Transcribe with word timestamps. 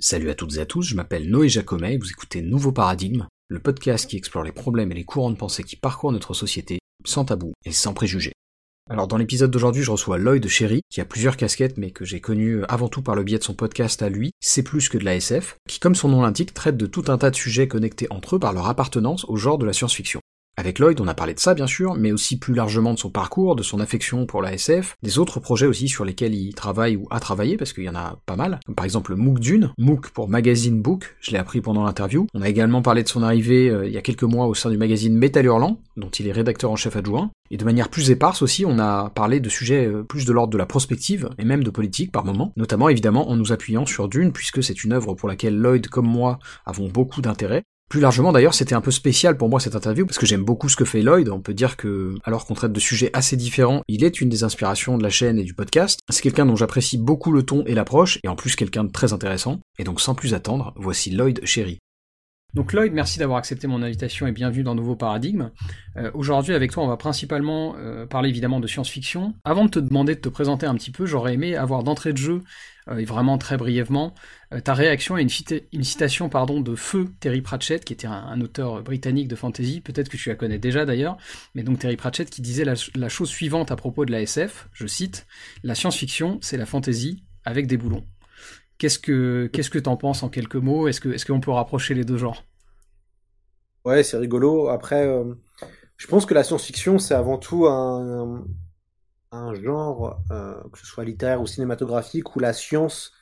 Salut 0.00 0.30
à 0.30 0.36
toutes 0.36 0.54
et 0.54 0.60
à 0.60 0.64
tous, 0.64 0.82
je 0.82 0.94
m'appelle 0.94 1.28
Noé 1.28 1.48
Jacomet 1.48 1.94
et 1.94 1.98
vous 1.98 2.08
écoutez 2.08 2.40
Nouveau 2.40 2.70
Paradigme, 2.70 3.26
le 3.48 3.58
podcast 3.58 4.08
qui 4.08 4.16
explore 4.16 4.44
les 4.44 4.52
problèmes 4.52 4.92
et 4.92 4.94
les 4.94 5.02
courants 5.02 5.32
de 5.32 5.36
pensée 5.36 5.64
qui 5.64 5.74
parcourent 5.74 6.12
notre 6.12 6.34
société, 6.34 6.78
sans 7.04 7.24
tabou 7.24 7.52
et 7.64 7.72
sans 7.72 7.94
préjugés. 7.94 8.30
Alors 8.88 9.08
dans 9.08 9.16
l'épisode 9.16 9.50
d'aujourd'hui, 9.50 9.82
je 9.82 9.90
reçois 9.90 10.16
Lloyd 10.16 10.46
Chéry, 10.46 10.82
qui 10.88 11.00
a 11.00 11.04
plusieurs 11.04 11.36
casquettes 11.36 11.78
mais 11.78 11.90
que 11.90 12.04
j'ai 12.04 12.20
connu 12.20 12.62
avant 12.68 12.86
tout 12.86 13.02
par 13.02 13.16
le 13.16 13.24
biais 13.24 13.38
de 13.38 13.42
son 13.42 13.54
podcast 13.54 14.00
à 14.00 14.08
lui, 14.08 14.30
C'est 14.38 14.62
plus 14.62 14.88
que 14.88 14.98
de 14.98 15.04
la 15.04 15.16
SF, 15.16 15.56
qui 15.68 15.80
comme 15.80 15.96
son 15.96 16.10
nom 16.10 16.22
l'indique 16.22 16.54
traite 16.54 16.76
de 16.76 16.86
tout 16.86 17.06
un 17.08 17.18
tas 17.18 17.30
de 17.30 17.36
sujets 17.36 17.66
connectés 17.66 18.06
entre 18.10 18.36
eux 18.36 18.38
par 18.38 18.52
leur 18.52 18.68
appartenance 18.68 19.24
au 19.24 19.34
genre 19.34 19.58
de 19.58 19.66
la 19.66 19.72
science-fiction. 19.72 20.20
Avec 20.58 20.80
Lloyd, 20.80 21.00
on 21.00 21.06
a 21.06 21.14
parlé 21.14 21.34
de 21.34 21.38
ça 21.38 21.54
bien 21.54 21.68
sûr, 21.68 21.94
mais 21.94 22.10
aussi 22.10 22.36
plus 22.36 22.52
largement 22.52 22.92
de 22.92 22.98
son 22.98 23.10
parcours, 23.10 23.54
de 23.54 23.62
son 23.62 23.78
affection 23.78 24.26
pour 24.26 24.42
la 24.42 24.54
SF, 24.54 24.96
des 25.04 25.20
autres 25.20 25.38
projets 25.38 25.66
aussi 25.66 25.86
sur 25.86 26.04
lesquels 26.04 26.34
il 26.34 26.52
travaille 26.52 26.96
ou 26.96 27.06
a 27.10 27.20
travaillé, 27.20 27.56
parce 27.56 27.72
qu'il 27.72 27.84
y 27.84 27.88
en 27.88 27.94
a 27.94 28.18
pas 28.26 28.34
mal, 28.34 28.58
par 28.74 28.84
exemple 28.84 29.14
MOOC 29.14 29.38
Dune, 29.38 29.72
MOOC 29.78 30.10
pour 30.10 30.28
Magazine 30.28 30.82
Book, 30.82 31.14
je 31.20 31.30
l'ai 31.30 31.38
appris 31.38 31.60
pendant 31.60 31.84
l'interview. 31.84 32.26
On 32.34 32.42
a 32.42 32.48
également 32.48 32.82
parlé 32.82 33.04
de 33.04 33.08
son 33.08 33.22
arrivée 33.22 33.70
euh, 33.70 33.86
il 33.86 33.92
y 33.92 33.98
a 33.98 34.02
quelques 34.02 34.24
mois 34.24 34.46
au 34.46 34.54
sein 34.54 34.68
du 34.68 34.76
magazine 34.76 35.16
Metal 35.16 35.46
Hurlant, 35.46 35.80
dont 35.96 36.10
il 36.10 36.26
est 36.26 36.32
rédacteur 36.32 36.72
en 36.72 36.76
chef 36.76 36.96
adjoint. 36.96 37.30
Et 37.52 37.56
de 37.56 37.64
manière 37.64 37.88
plus 37.88 38.10
éparse 38.10 38.42
aussi, 38.42 38.66
on 38.66 38.80
a 38.80 39.10
parlé 39.10 39.38
de 39.38 39.48
sujets 39.48 39.86
euh, 39.86 40.02
plus 40.02 40.24
de 40.24 40.32
l'ordre 40.32 40.52
de 40.52 40.58
la 40.58 40.66
prospective, 40.66 41.28
et 41.38 41.44
même 41.44 41.62
de 41.62 41.70
politique 41.70 42.10
par 42.10 42.24
moment, 42.24 42.52
notamment 42.56 42.88
évidemment 42.88 43.30
en 43.30 43.36
nous 43.36 43.52
appuyant 43.52 43.86
sur 43.86 44.08
Dune, 44.08 44.32
puisque 44.32 44.64
c'est 44.64 44.82
une 44.82 44.92
œuvre 44.92 45.14
pour 45.14 45.28
laquelle 45.28 45.56
Lloyd 45.56 45.86
comme 45.86 46.08
moi 46.08 46.40
avons 46.66 46.88
beaucoup 46.88 47.22
d'intérêt, 47.22 47.62
plus 47.88 48.00
largement 48.00 48.32
d'ailleurs, 48.32 48.54
c'était 48.54 48.74
un 48.74 48.80
peu 48.80 48.90
spécial 48.90 49.36
pour 49.36 49.48
moi 49.48 49.60
cette 49.60 49.74
interview 49.74 50.04
parce 50.04 50.18
que 50.18 50.26
j'aime 50.26 50.44
beaucoup 50.44 50.68
ce 50.68 50.76
que 50.76 50.84
fait 50.84 51.02
Lloyd. 51.02 51.28
On 51.30 51.40
peut 51.40 51.54
dire 51.54 51.76
que, 51.76 52.14
alors 52.24 52.46
qu'on 52.46 52.54
traite 52.54 52.72
de 52.72 52.80
sujets 52.80 53.10
assez 53.12 53.36
différents, 53.36 53.82
il 53.88 54.04
est 54.04 54.20
une 54.20 54.28
des 54.28 54.44
inspirations 54.44 54.98
de 54.98 55.02
la 55.02 55.10
chaîne 55.10 55.38
et 55.38 55.44
du 55.44 55.54
podcast. 55.54 56.00
C'est 56.10 56.22
quelqu'un 56.22 56.46
dont 56.46 56.56
j'apprécie 56.56 56.98
beaucoup 56.98 57.32
le 57.32 57.42
ton 57.42 57.64
et 57.66 57.74
l'approche, 57.74 58.18
et 58.22 58.28
en 58.28 58.36
plus 58.36 58.56
quelqu'un 58.56 58.84
de 58.84 58.92
très 58.92 59.12
intéressant. 59.12 59.60
Et 59.78 59.84
donc 59.84 60.00
sans 60.00 60.14
plus 60.14 60.34
attendre, 60.34 60.74
voici 60.76 61.10
Lloyd 61.10 61.40
Chéri. 61.44 61.78
Donc 62.54 62.72
Lloyd, 62.72 62.94
merci 62.94 63.18
d'avoir 63.18 63.38
accepté 63.38 63.66
mon 63.66 63.82
invitation 63.82 64.26
et 64.26 64.32
bienvenue 64.32 64.62
dans 64.62 64.74
Nouveau 64.74 64.96
Paradigme. 64.96 65.50
Euh, 65.98 66.10
Aujourd'hui 66.14 66.54
avec 66.54 66.70
toi 66.72 66.82
on 66.82 66.86
va 66.86 66.96
principalement 66.96 67.76
euh, 67.76 68.06
parler 68.06 68.30
évidemment 68.30 68.58
de 68.58 68.66
science-fiction. 68.66 69.34
Avant 69.44 69.66
de 69.66 69.70
te 69.70 69.78
demander 69.78 70.14
de 70.14 70.20
te 70.20 70.30
présenter 70.30 70.64
un 70.64 70.74
petit 70.74 70.90
peu, 70.90 71.04
j'aurais 71.04 71.34
aimé 71.34 71.56
avoir 71.56 71.84
d'entrée 71.84 72.14
de 72.14 72.18
jeu, 72.18 72.42
euh, 72.88 72.98
et 72.98 73.04
vraiment 73.04 73.38
très 73.38 73.56
brièvement, 73.56 74.14
euh, 74.52 74.60
ta 74.60 74.74
réaction 74.74 75.14
à 75.16 75.20
une, 75.20 75.28
une, 75.72 75.84
citation 75.84 76.28
pardon, 76.28 76.60
de 76.60 76.74
Feu 76.74 77.10
Terry 77.20 77.42
Pratchett, 77.42 77.84
qui 77.84 77.92
était 77.92 78.06
un, 78.06 78.40
auteur 78.40 78.82
britannique 78.82 79.28
de 79.28 79.36
fantasy, 79.36 79.80
peut-être 79.80 80.08
que 80.08 80.16
tu 80.16 80.28
la 80.28 80.34
connais 80.34 80.58
déjà 80.58 80.86
d'ailleurs, 80.86 81.18
mais 81.54 81.62
donc 81.62 81.78
Terry 81.78 81.96
Pratchett 81.96 82.30
qui 82.30 82.40
disait 82.40 82.64
la, 82.64 82.74
la 82.94 83.08
chose 83.08 83.28
suivante 83.28 83.70
à 83.70 83.76
propos 83.76 84.04
de 84.04 84.12
la 84.12 84.22
SF, 84.22 84.68
je 84.72 84.86
cite, 84.86 85.26
La 85.64 85.74
science-fiction 85.74 86.38
c'est 86.40 86.56
la 86.56 86.66
fantasy 86.66 87.24
avec 87.44 87.66
des 87.66 87.76
boulons. 87.76 88.04
Qu'est-ce 88.78 89.00
que 89.00 89.48
qu'est-ce 89.52 89.70
que 89.70 89.78
t'en 89.80 89.96
penses 89.96 90.22
en 90.22 90.28
quelques 90.28 90.54
mots? 90.54 90.86
Est-ce 90.86 91.00
que 91.00 91.08
est-ce 91.08 91.26
qu'on 91.26 91.40
peut 91.40 91.50
rapprocher 91.50 91.94
les 91.94 92.04
deux 92.04 92.16
genres? 92.16 92.44
Ouais, 93.84 94.04
c'est 94.04 94.18
rigolo. 94.18 94.68
Après, 94.68 95.06
euh, 95.06 95.34
je 95.96 96.06
pense 96.06 96.26
que 96.26 96.34
la 96.34 96.44
science-fiction 96.44 96.98
c'est 97.00 97.14
avant 97.14 97.38
tout 97.38 97.66
un, 97.66 98.44
un 99.32 99.54
genre, 99.54 100.20
euh, 100.30 100.54
que 100.72 100.78
ce 100.78 100.86
soit 100.86 101.04
littéraire 101.04 101.40
ou 101.40 101.46
cinématographique, 101.46 102.36
où 102.36 102.38
la 102.38 102.52
science 102.52 103.12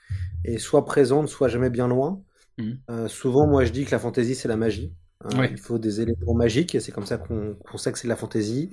est 0.45 0.59
soit 0.59 0.85
présente, 0.85 1.29
soit 1.29 1.49
jamais 1.49 1.71
bien 1.71 1.89
loin. 1.89 2.21
Mmh. 2.59 2.73
Euh, 2.91 3.09
souvent, 3.09 3.47
moi, 3.47 3.65
je 3.65 3.73
dis 3.73 3.85
que 3.87 3.93
la 3.93 3.99
fantaisie 3.99 4.35
c'est 4.35 4.49
la 4.49 4.57
magie. 4.57 4.93
Ouais. 5.39 5.49
Il 5.51 5.59
faut 5.59 5.79
des 5.79 6.03
éléments 6.03 6.35
magiques, 6.35 6.75
et 6.75 6.81
c'est 6.81 6.93
comme 6.93 7.07
ça 7.07 7.17
qu'on 7.17 7.55
qu 7.55 7.79
sait 7.79 7.91
que 7.93 7.99
c'est 7.99 8.07
de 8.07 8.13
la 8.13 8.17
fantaisie. 8.17 8.71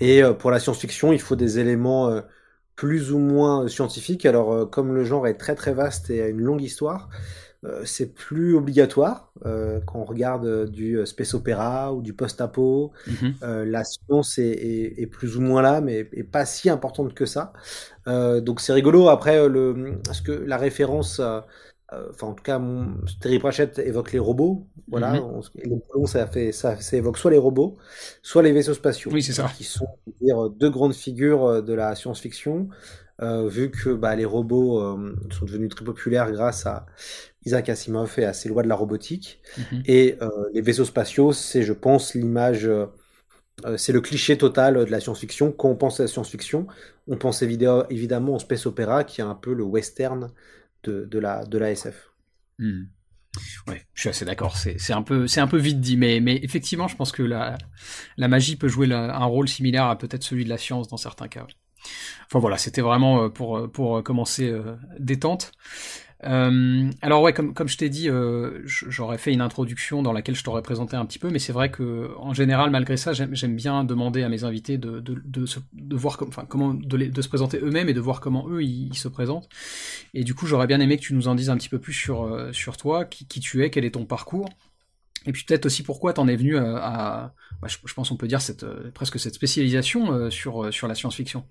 Et 0.00 0.22
pour 0.38 0.50
la 0.50 0.58
science-fiction, 0.58 1.12
il 1.12 1.20
faut 1.20 1.36
des 1.36 1.58
éléments 1.58 2.22
plus 2.76 3.12
ou 3.12 3.18
moins 3.18 3.68
scientifique. 3.68 4.26
Alors, 4.26 4.52
euh, 4.52 4.66
comme 4.66 4.94
le 4.94 5.04
genre 5.04 5.26
est 5.26 5.34
très 5.34 5.54
très 5.54 5.72
vaste 5.72 6.10
et 6.10 6.22
a 6.22 6.28
une 6.28 6.40
longue 6.40 6.62
histoire, 6.62 7.08
euh, 7.64 7.82
c'est 7.84 8.12
plus 8.12 8.56
obligatoire 8.56 9.32
euh, 9.46 9.78
quand 9.86 10.00
on 10.00 10.04
regarde 10.04 10.68
du 10.68 10.98
space 11.06 11.34
opéra 11.34 11.92
ou 11.94 12.02
du 12.02 12.12
post-apo. 12.12 12.92
Mm 13.06 13.12
-hmm. 13.12 13.62
la 13.64 13.84
science 13.84 14.38
est, 14.38 14.50
est, 14.50 15.00
est, 15.02 15.06
plus 15.06 15.36
ou 15.36 15.40
moins 15.40 15.62
là, 15.62 15.80
mais 15.80 16.08
est 16.12 16.30
pas 16.30 16.44
si 16.46 16.70
importante 16.70 17.14
que 17.14 17.26
ça. 17.26 17.52
donc 18.06 18.60
c'est 18.60 18.72
rigolo. 18.72 19.08
Après, 19.08 19.48
le, 19.48 20.00
parce 20.04 20.20
que 20.20 20.32
la 20.32 20.58
référence 20.58 21.20
enfin 22.10 22.28
en 22.28 22.34
tout 22.34 22.42
cas 22.42 22.60
Terry 23.20 23.38
Pratchett 23.38 23.78
évoque 23.78 24.12
les 24.12 24.18
robots 24.18 24.66
voilà 24.88 25.12
mm 25.12 25.16
-hmm. 25.16 25.50
et 25.62 25.68
le 25.68 26.06
ça 26.06 26.26
fait 26.26 26.52
ça, 26.52 26.76
ça 26.80 26.96
évoque 26.96 27.18
soit 27.18 27.30
les 27.30 27.38
robots 27.38 27.76
soit 28.22 28.42
les 28.42 28.52
vaisseaux 28.52 28.74
spatiaux 28.74 29.10
oui 29.12 29.22
c'est 29.22 29.32
ça 29.40 29.50
qui 29.56 29.64
sont 29.64 29.86
dire, 30.20 30.50
deux 30.50 30.70
grandes 30.70 30.94
figures 30.94 31.62
de 31.62 31.74
la 31.74 31.94
science-fiction 31.94 32.68
euh, 33.22 33.46
vu 33.48 33.70
que 33.70 33.90
bah, 34.02 34.16
les 34.16 34.24
robots 34.24 34.80
euh, 34.80 35.14
sont 35.30 35.44
devenus 35.44 35.70
très 35.74 35.84
populaires 35.84 36.30
grâce 36.32 36.66
à 36.66 36.86
Isaac 37.46 37.68
Asimov 37.68 38.10
et 38.18 38.24
à 38.24 38.32
ses 38.32 38.48
lois 38.48 38.62
de 38.62 38.68
la 38.68 38.74
robotique 38.82 39.28
mm 39.56 39.62
-hmm. 39.62 39.82
et 39.96 40.06
euh, 40.22 40.28
les 40.54 40.62
vaisseaux 40.66 40.88
spatiaux 40.94 41.32
c'est 41.32 41.62
je 41.70 41.74
pense 41.86 42.04
l'image 42.14 42.64
euh, 43.66 43.76
c'est 43.76 43.92
le 43.92 44.00
cliché 44.00 44.36
total 44.38 44.84
de 44.84 44.90
la 44.90 45.00
science-fiction. 45.00 45.52
Quand 45.52 45.68
on 45.68 45.76
pense 45.76 46.00
à 46.00 46.04
la 46.04 46.08
science-fiction, 46.08 46.66
on 47.06 47.16
pense 47.16 47.42
évidemment 47.42 48.34
au 48.34 48.38
space 48.38 48.66
opéra, 48.66 49.04
qui 49.04 49.20
est 49.20 49.24
un 49.24 49.34
peu 49.34 49.52
le 49.54 49.62
western 49.62 50.30
de, 50.84 51.18
la, 51.18 51.44
de 51.44 51.58
la 51.58 51.70
SF. 51.70 52.10
Mmh. 52.58 52.82
Ouais, 53.66 53.82
je 53.94 54.00
suis 54.00 54.08
assez 54.10 54.24
d'accord. 54.24 54.56
C'est 54.56 54.92
un 54.92 55.02
peu, 55.02 55.26
c'est 55.26 55.40
un 55.40 55.46
peu 55.46 55.56
vite 55.56 55.80
dit, 55.80 55.96
mais, 55.96 56.20
mais 56.20 56.36
effectivement, 56.42 56.86
je 56.86 56.96
pense 56.96 57.12
que 57.12 57.22
la, 57.22 57.56
la 58.18 58.28
magie 58.28 58.56
peut 58.56 58.68
jouer 58.68 58.92
un 58.92 59.24
rôle 59.24 59.48
similaire 59.48 59.86
à 59.86 59.96
peut-être 59.96 60.22
celui 60.22 60.44
de 60.44 60.50
la 60.50 60.58
science 60.58 60.88
dans 60.88 60.98
certains 60.98 61.28
cas. 61.28 61.46
Enfin 62.26 62.38
voilà, 62.38 62.58
c'était 62.58 62.82
vraiment 62.82 63.30
pour 63.30 63.70
pour 63.72 64.02
commencer 64.04 64.48
euh, 64.48 64.76
détente. 64.98 65.52
Euh, 66.24 66.90
alors 67.00 67.22
ouais, 67.22 67.32
comme, 67.32 67.68
je 67.68 67.76
t'ai 67.76 67.88
dit, 67.88 68.08
euh, 68.08 68.60
j'aurais 68.64 69.18
fait 69.18 69.32
une 69.32 69.40
introduction 69.40 70.02
dans 70.02 70.12
laquelle 70.12 70.36
je 70.36 70.44
t'aurais 70.44 70.62
présenté 70.62 70.96
un 70.96 71.04
petit 71.04 71.18
peu, 71.18 71.30
mais 71.30 71.38
c'est 71.38 71.52
vrai 71.52 71.70
que 71.70 72.10
en 72.18 72.32
général, 72.32 72.70
malgré 72.70 72.96
ça, 72.96 73.12
j'aime 73.12 73.56
bien 73.56 73.84
demander 73.84 74.22
à 74.22 74.28
mes 74.28 74.44
invités 74.44 74.78
de, 74.78 75.02
se, 75.46 75.58
voir 75.90 76.18
de, 76.18 77.22
se 77.22 77.28
présenter 77.28 77.58
eux-mêmes 77.58 77.88
et 77.88 77.94
de 77.94 78.00
voir 78.00 78.20
comment 78.20 78.48
eux 78.48 78.62
ils, 78.62 78.94
se 78.94 79.08
présentent. 79.08 79.48
Et 80.14 80.22
du 80.22 80.34
coup, 80.34 80.46
j'aurais 80.46 80.66
bien 80.66 80.80
aimé 80.80 80.96
que 80.96 81.02
tu 81.02 81.14
nous 81.14 81.28
en 81.28 81.34
dises 81.34 81.50
un 81.50 81.56
petit 81.56 81.68
peu 81.68 81.78
plus 81.78 81.94
sur, 81.94 82.24
euh, 82.24 82.52
toi, 82.78 83.04
qui, 83.04 83.26
tu 83.40 83.64
es, 83.64 83.70
quel 83.70 83.84
est 83.84 83.92
ton 83.92 84.04
parcours. 84.04 84.48
Et 85.24 85.32
puis 85.32 85.44
peut-être 85.44 85.66
aussi 85.66 85.84
pourquoi 85.84 86.12
t'en 86.12 86.26
es 86.26 86.34
venu 86.34 86.56
à, 86.56 87.32
bah, 87.60 87.68
je, 87.68 87.94
pense 87.94 88.10
on 88.10 88.16
peut 88.16 88.26
dire 88.26 88.40
cette, 88.40 88.66
presque 88.92 89.20
cette 89.20 89.34
spécialisation 89.34 90.30
sur, 90.30 90.72
sur 90.72 90.88
la 90.88 90.94
science-fiction. 90.96 91.44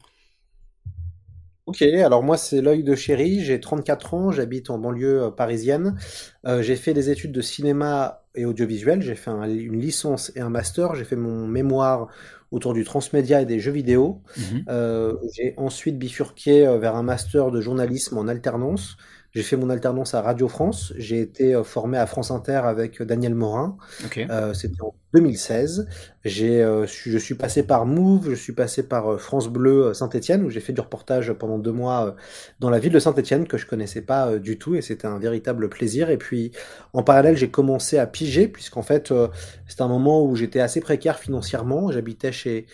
Ok, 1.72 1.82
alors 1.84 2.22
moi 2.22 2.36
c'est 2.36 2.60
l'œil 2.60 2.84
de 2.84 2.96
chéri, 2.96 3.42
j'ai 3.42 3.62
34 3.62 4.14
ans, 4.14 4.32
j'habite 4.32 4.70
en 4.70 4.78
banlieue 4.78 5.24
euh, 5.24 5.32
parisienne. 5.32 5.98
Euh, 6.46 6.62
j'ai 6.62 6.76
fait 6.76 6.94
des 6.94 7.10
études 7.10 7.32
de 7.32 7.40
cinéma 7.40 8.24
et 8.36 8.44
audiovisuel, 8.44 9.02
j'ai 9.02 9.16
fait 9.16 9.30
un, 9.30 9.50
une 9.50 9.80
licence 9.80 10.34
et 10.36 10.42
un 10.42 10.50
master, 10.50 10.96
j'ai 10.96 11.06
fait 11.06 11.16
mon 11.16 11.48
mémoire 11.48 12.10
autour 12.52 12.74
du 12.74 12.84
transmédia 12.84 13.42
et 13.42 13.46
des 13.46 13.62
jeux 13.62 13.72
vidéo. 13.72 14.22
Mmh. 14.36 14.42
Euh, 14.68 15.16
j'ai 15.34 15.54
ensuite 15.56 15.98
bifurqué 15.98 16.68
vers 16.78 16.98
un 16.98 17.04
master 17.04 17.52
de 17.52 17.62
journalisme 17.62 18.18
en 18.18 18.28
alternance. 18.28 18.98
J'ai 19.32 19.44
fait 19.44 19.56
mon 19.56 19.70
alternance 19.70 20.14
à 20.14 20.22
Radio 20.22 20.50
France, 20.50 20.92
j'ai 20.98 21.22
été 21.22 21.58
formé 21.64 21.98
à 21.98 22.06
France 22.06 22.32
Inter 22.32 22.64
avec 22.66 23.02
Daniel 23.02 23.34
Morin. 23.34 23.78
Okay. 24.04 24.28
C'était 24.54 24.82
en 24.82 24.94
2016. 25.14 25.88
J'ai, 26.24 26.62
euh, 26.62 26.86
je 26.86 27.18
suis 27.18 27.34
passé 27.34 27.64
par 27.64 27.88
Move, 27.88 28.30
je 28.30 28.36
suis 28.36 28.54
passé 28.54 28.84
par 28.84 29.14
euh, 29.14 29.18
France 29.18 29.48
Bleu 29.48 29.88
euh, 29.88 29.94
Saint-Etienne, 29.94 30.44
où 30.44 30.52
j'ai 30.52 30.60
fait 30.60 30.72
du 30.72 30.80
reportage 30.80 31.34
pendant 31.34 31.58
deux 31.58 31.72
mois 31.72 32.06
euh, 32.06 32.12
dans 32.60 32.70
la 32.70 32.78
ville 32.78 32.94
de 32.94 33.00
Saint-Etienne, 33.00 33.48
que 33.48 33.58
je 33.58 33.66
connaissais 33.66 34.02
pas 34.02 34.28
euh, 34.28 34.40
du 34.40 34.60
tout, 34.60 34.76
et 34.76 34.82
c'était 34.82 35.08
un 35.08 35.18
véritable 35.18 35.68
plaisir. 35.68 36.12
Et 36.12 36.18
puis, 36.18 36.52
en 36.94 37.02
parallèle, 37.02 37.36
j'ai 37.38 37.50
commencé 37.50 37.98
à 37.98 38.06
piger, 38.06 38.48
puisqu'en 38.48 38.84
fait, 38.84 39.12
euh, 39.12 39.30
c'était 39.68 39.82
un 39.82 39.88
moment 39.88 40.24
où 40.24 40.36
j'étais 40.36 40.60
assez 40.60 40.80
précaire 40.80 41.18
financièrement, 41.18 41.92
j'habitais 41.92 42.32
chez, 42.32 42.68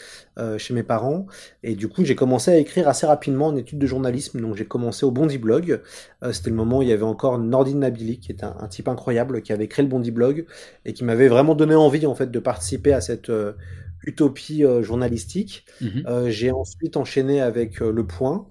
chez 0.57 0.73
mes 0.75 0.83
parents, 0.83 1.25
et 1.63 1.73
du 1.73 1.87
coup, 1.87 2.05
j'ai 2.05 2.15
commencé 2.15 2.51
à 2.51 2.57
écrire 2.57 2.87
assez 2.87 3.07
rapidement 3.07 3.47
en 3.47 3.55
études 3.55 3.79
de 3.79 3.87
journalisme, 3.87 4.39
donc 4.39 4.55
j'ai 4.55 4.65
commencé 4.65 5.03
au 5.03 5.09
Bondi 5.09 5.39
Blog. 5.39 5.81
c'était 6.31 6.51
le 6.51 6.55
moment 6.55 6.79
où 6.79 6.81
il 6.83 6.89
y 6.89 6.91
avait 6.91 7.01
encore 7.03 7.39
Nordine 7.39 7.79
Nabili, 7.79 8.19
qui 8.19 8.31
est 8.31 8.43
un, 8.43 8.55
un 8.59 8.67
type 8.67 8.87
incroyable, 8.87 9.41
qui 9.41 9.51
avait 9.51 9.67
créé 9.67 9.83
le 9.83 9.89
Bondi 9.89 10.11
Blog, 10.11 10.45
et 10.85 10.93
qui 10.93 11.03
m'avait 11.03 11.27
vraiment 11.27 11.55
donné 11.55 11.73
envie, 11.73 12.05
en 12.05 12.13
fait, 12.13 12.26
de 12.31 12.39
participer 12.39 12.93
à 12.93 13.01
cette 13.01 13.29
euh, 13.29 13.53
utopie 14.03 14.63
euh, 14.63 14.81
journalistique. 14.83 15.65
Mmh 15.81 15.85
Mm 15.85 16.01
-hmm. 16.01 16.29
J'ai 16.29 16.51
ensuite 16.51 16.97
enchaîné 16.97 17.41
avec 17.41 17.79
Le 17.79 18.03
Point. 18.05 18.47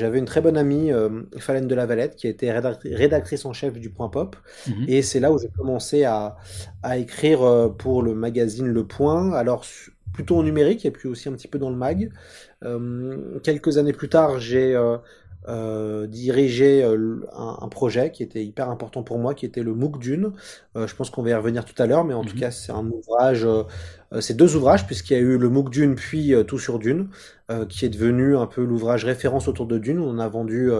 J'avais 0.00 0.18
une 0.18 0.24
très 0.32 0.40
bonne 0.40 0.56
amie, 0.56 0.90
Falène 1.44 1.68
de 1.68 1.74
la 1.74 1.84
Valette, 1.90 2.14
qui 2.16 2.26
était 2.26 2.50
rédactrice 3.02 3.44
en 3.44 3.52
chef 3.52 3.72
du 3.84 3.90
Point 3.90 4.08
Pop. 4.08 4.30
Mmh 4.66 4.70
Mm 4.72 4.84
Et 4.94 5.02
c'est 5.08 5.20
là 5.20 5.28
où 5.32 5.38
j'ai 5.42 5.52
commencé 5.60 5.98
à, 6.04 6.20
à, 6.82 6.90
écrire 7.04 7.40
pour 7.82 7.96
le 8.06 8.12
magazine 8.14 8.68
Le 8.78 8.84
Point. 8.96 9.22
Alors, 9.42 9.62
plutôt 10.18 10.36
en 10.38 10.42
numérique 10.42 10.84
et 10.84 10.90
puis 10.90 11.08
aussi 11.08 11.28
un 11.28 11.32
petit 11.32 11.48
peu 11.48 11.58
dans 11.58 11.70
le 11.70 11.76
mag. 11.76 12.10
Euh, 12.64 13.38
quelques 13.42 13.78
années 13.78 13.92
plus 13.92 14.08
tard, 14.08 14.40
j'ai 14.40 14.74
euh, 15.46 15.88
euh, 15.88 16.06
dirigé 16.06 16.82
euh, 16.82 17.20
un, 17.32 17.58
un, 17.60 17.68
projet 17.68 18.10
qui 18.10 18.22
était 18.22 18.44
hyper 18.44 18.70
important 18.70 19.02
pour 19.02 19.18
moi, 19.18 19.34
qui 19.34 19.46
était 19.46 19.62
le 19.62 19.74
MOOC 19.74 19.98
Dune. 19.98 20.32
Euh, 20.76 20.86
je 20.86 20.94
pense 20.94 21.10
qu'on 21.10 21.22
va 21.22 21.30
y 21.30 21.34
revenir 21.34 21.64
tout 21.64 21.80
à 21.80 21.86
l'heure, 21.86 22.04
mais 22.04 22.14
en 22.14 22.24
tout 22.24 22.36
cas, 22.36 22.50
c'est 22.50 22.72
un 22.72 22.86
ouvrage, 22.86 23.46
c'est 24.20 24.36
deux 24.36 24.56
ouvrages, 24.56 24.86
puisqu'il 24.86 25.12
y 25.12 25.16
a 25.16 25.20
eu 25.20 25.36
le 25.36 25.48
MOOC 25.48 25.70
Dune, 25.70 25.94
puis 25.94 26.34
Tout 26.46 26.58
sur 26.58 26.78
Dune. 26.78 27.08
euh, 27.50 27.64
qui 27.64 27.86
est 27.86 27.88
devenu 27.88 28.36
un 28.36 28.46
peu 28.46 28.62
l'ouvrage 28.62 29.06
référence 29.06 29.48
autour 29.48 29.64
de 29.64 29.78
Dune. 29.78 30.00
On 30.00 30.18
a 30.18 30.28
vendu 30.28 30.70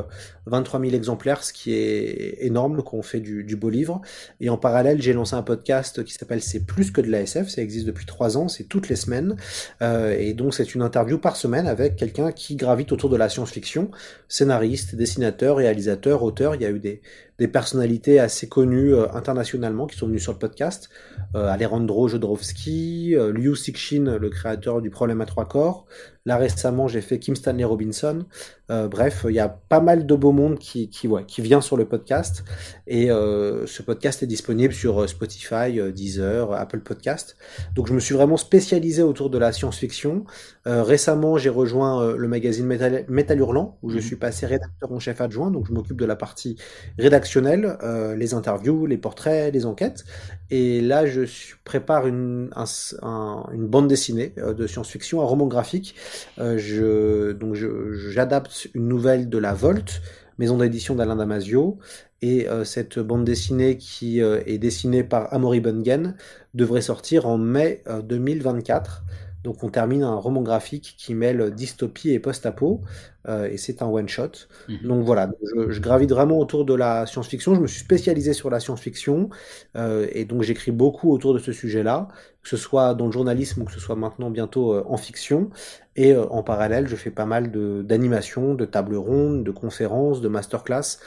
23 0.45 0.81
000 0.81 0.93
exemplaires, 0.95 1.43
ce 1.43 1.55
qui 1.55 1.73
est 1.73 2.45
énorme, 2.45 2.83
qu'on 2.83 3.01
fait 3.01 3.21
du, 3.21 3.43
du, 3.43 3.57
beau 3.57 3.71
livre. 3.71 4.03
Et 4.41 4.51
en 4.51 4.59
parallèle, 4.59 5.01
j'ai 5.01 5.15
lancé 5.15 5.35
un 5.35 5.43
podcast 5.43 6.05
qui 6.05 6.13
s'appelle 6.13 6.43
C'est 6.43 6.67
plus 6.67 6.91
que 6.91 7.01
de 7.01 7.11
la 7.11 7.23
SF. 7.23 7.49
Ça 7.49 7.63
existe 7.63 7.87
depuis 7.87 8.05
trois 8.05 8.37
ans, 8.37 8.49
c'est 8.49 8.65
toutes 8.65 8.91
les 8.91 8.97
semaines. 8.97 9.37
et 9.81 10.35
donc, 10.35 10.55
c'est 10.55 10.75
une 10.75 10.83
interview 10.83 11.17
par 11.19 11.37
semaine 11.37 11.67
avec 11.67 11.97
quelqu'un 11.97 12.33
qui 12.33 12.55
gravite 12.57 12.93
autour 12.93 13.09
de 13.09 13.17
la 13.17 13.31
science-fiction, 13.31 13.91
scénariste, 14.29 14.95
dessinateur, 14.95 15.57
réalisateur, 15.57 16.23
auteur. 16.23 16.55
Il 16.55 16.61
y 16.61 16.67
a 16.67 16.71
eu 16.71 16.81
des, 16.81 17.01
des 17.39 17.49
personnalités 17.49 18.19
assez 18.19 18.49
connues 18.49 18.95
euh, 18.95 19.07
internationalement 19.13 19.87
qui 19.87 19.97
sont 19.97 20.07
venues 20.07 20.19
sur 20.19 20.33
le 20.33 20.39
podcast. 20.39 20.91
Euh, 21.35 21.47
Alejandro 21.49 22.09
Jodorowsky, 22.09 23.15
euh, 23.15 23.33
Liu 23.33 23.55
Cixin, 23.55 24.19
le 24.19 24.29
créateur 24.29 24.83
du 24.83 24.91
Problème 24.91 25.21
à 25.21 25.27
trois 25.27 25.47
corps. 25.47 25.87
Là 26.29 26.37
récemment, 26.37 26.89
j'ai 26.89 27.01
fait 27.01 27.19
Kim 27.19 27.35
Stanley 27.35 27.65
Robinson. 27.65 28.27
Euh, 28.71 28.87
bref, 28.87 29.25
il 29.27 29.35
y 29.35 29.41
a 29.41 29.49
pas 29.49 29.81
mal 29.81 30.05
de 30.05 30.15
beau 30.15 30.31
monde 30.31 30.59
qui, 30.59 30.91
qui, 30.91 31.09
ouais, 31.09 31.25
qui 31.27 31.41
vient 31.41 31.63
sur 31.63 31.79
le 31.79 31.87
podcast. 31.87 32.45
Et 32.87 33.11
euh, 33.11 33.67
ce 33.67 33.81
podcast 33.81 34.23
est 34.23 34.27
disponible 34.27 34.75
sur 34.75 35.01
euh, 35.01 35.07
Spotify, 35.07 35.81
Deezer, 35.91 36.53
Apple 36.53 36.81
Podcast. 36.81 37.39
Donc 37.75 37.87
je 37.87 37.95
me 37.95 37.99
suis 37.99 38.15
vraiment 38.15 38.37
spécialisé 38.37 39.03
autour 39.03 39.31
de 39.31 39.39
la 39.39 39.53
science-fiction. 39.53 40.25
récemment, 40.67 41.39
j'ai 41.39 41.49
rejoint 41.49 42.15
le 42.15 42.29
magazine 42.29 42.67
Métal 42.67 43.39
Hurlant, 43.39 43.79
où 43.83 43.89
je 43.89 43.97
mhm. 43.97 44.03
suis 44.03 44.17
passé 44.17 44.45
rédacteur 44.45 44.93
en 44.93 44.99
chef 44.99 45.23
adjoint. 45.23 45.51
Donc 45.51 45.67
je 45.67 45.73
m'occupe 45.73 45.99
de 45.99 46.05
la 46.05 46.17
partie 46.17 46.57
rédactionnelle, 46.99 47.79
les 48.19 48.35
interviews, 48.35 48.85
les 48.85 48.99
portraits, 48.99 49.55
les 49.55 49.65
enquêtes. 49.65 50.05
Et 50.51 50.83
là, 50.83 51.07
je 51.07 51.23
prépare 51.65 52.07
une, 52.07 52.51
un, 52.55 53.47
une 53.55 53.67
bande 53.67 53.89
dessinée 53.89 54.35
de 54.37 54.67
science-fiction, 54.67 55.23
un 55.23 55.25
roman 55.25 55.47
graphique. 55.47 55.95
Donc 56.39 57.55
j'adapte 57.55 58.69
une 58.75 58.89
nouvelle 58.89 59.29
de 59.29 59.39
La 59.39 59.55
Volte, 59.55 60.03
maison 60.39 60.59
d'édition 60.59 60.95
d'Alain 60.95 61.17
Damasio, 61.17 61.79
et 62.21 62.49
euh, 62.49 62.65
cette 62.65 62.99
bande 62.99 63.25
dessinée 63.25 63.77
qui 63.77 64.21
euh, 64.21 64.41
est 64.47 64.59
dessinée 64.59 65.05
par 65.05 65.33
Amaury 65.33 65.61
Bungen 65.61 66.17
devrait 66.55 66.81
sortir 66.81 67.27
en 67.27 67.39
mai 67.39 67.83
2024. 68.05 69.05
Euh, 69.39 69.49
donc 69.49 69.63
on 69.63 69.69
termine 69.69 70.03
un 70.03 70.15
roman 70.17 70.43
graphique 70.43 70.95
qui 70.99 71.15
mêle 71.15 71.51
dystopie 71.53 72.11
et 72.11 72.19
post-apo, 72.19 72.83
euh, 73.29 73.49
et 73.49 73.57
c'est 73.57 73.83
un 73.83 73.87
one-shot. 73.87 74.33
Mhm. 74.69 74.79
Donc 74.89 75.05
voilà, 75.05 75.31
je, 75.69 75.81
gravite 75.81 76.11
vraiment 76.11 76.39
autour 76.39 76.65
de 76.65 76.75
la 76.75 77.07
science-fiction, 77.07 77.55
je 77.55 77.61
me 77.61 77.67
suis 77.67 77.81
spécialisé 77.81 78.33
sur 78.33 78.51
la 78.51 78.61
science-fiction, 78.61 79.31
euh, 79.77 80.07
et 80.13 80.25
donc 80.25 80.43
j'écris 80.43 80.73
beaucoup 80.73 81.13
autour 81.13 81.35
de 81.35 81.39
ce 81.39 81.53
sujet-là, 81.53 82.09
que 82.43 82.49
ce 82.49 82.57
soit 82.57 82.95
dans 82.95 83.07
le 83.07 83.13
journalisme 83.13 83.63
ou 83.63 83.65
que 83.65 83.73
ce 83.73 83.81
soit 83.81 83.97
maintenant 83.97 84.31
bientôt 84.31 84.75
euh, 84.75 84.85
en 84.87 84.97
fiction. 84.97 85.51
Et 85.97 86.15
en 86.17 86.45
parallèle, 86.45 86.87
je 86.87 86.95
fais 86.95 87.11
pas 87.11 87.27
mal 87.27 87.51
d'animations, 87.85 88.55
de, 88.55 88.65
de 88.65 88.71
tables 88.71 88.95
rondes, 88.95 89.43
de 89.43 89.51
conférences, 89.51 90.21
de 90.21 90.29
masterclass 90.29 90.99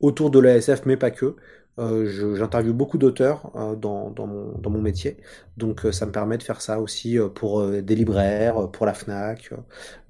autour 0.00 0.30
de 0.30 0.40
l'ASF, 0.40 0.86
mais 0.86 0.96
pas 0.96 1.10
que. 1.12 1.36
Euh, 1.78 2.36
j'interviewe 2.36 2.74
beaucoup 2.74 2.98
d'auteurs 2.98 3.50
euh, 3.54 3.74
dans, 3.74 4.10
dans, 4.10 4.26
mon, 4.26 4.58
dans, 4.58 4.70
mon, 4.70 4.82
métier, 4.82 5.16
donc 5.56 5.86
euh, 5.86 5.92
ça 5.92 6.04
me 6.04 6.10
permet 6.10 6.36
de 6.36 6.42
faire 6.42 6.60
ça 6.60 6.80
aussi 6.80 7.16
pour 7.34 7.64
des 7.66 7.94
libraires, 7.94 8.68
pour 8.70 8.86
la 8.86 8.92
FNAC. 8.92 9.50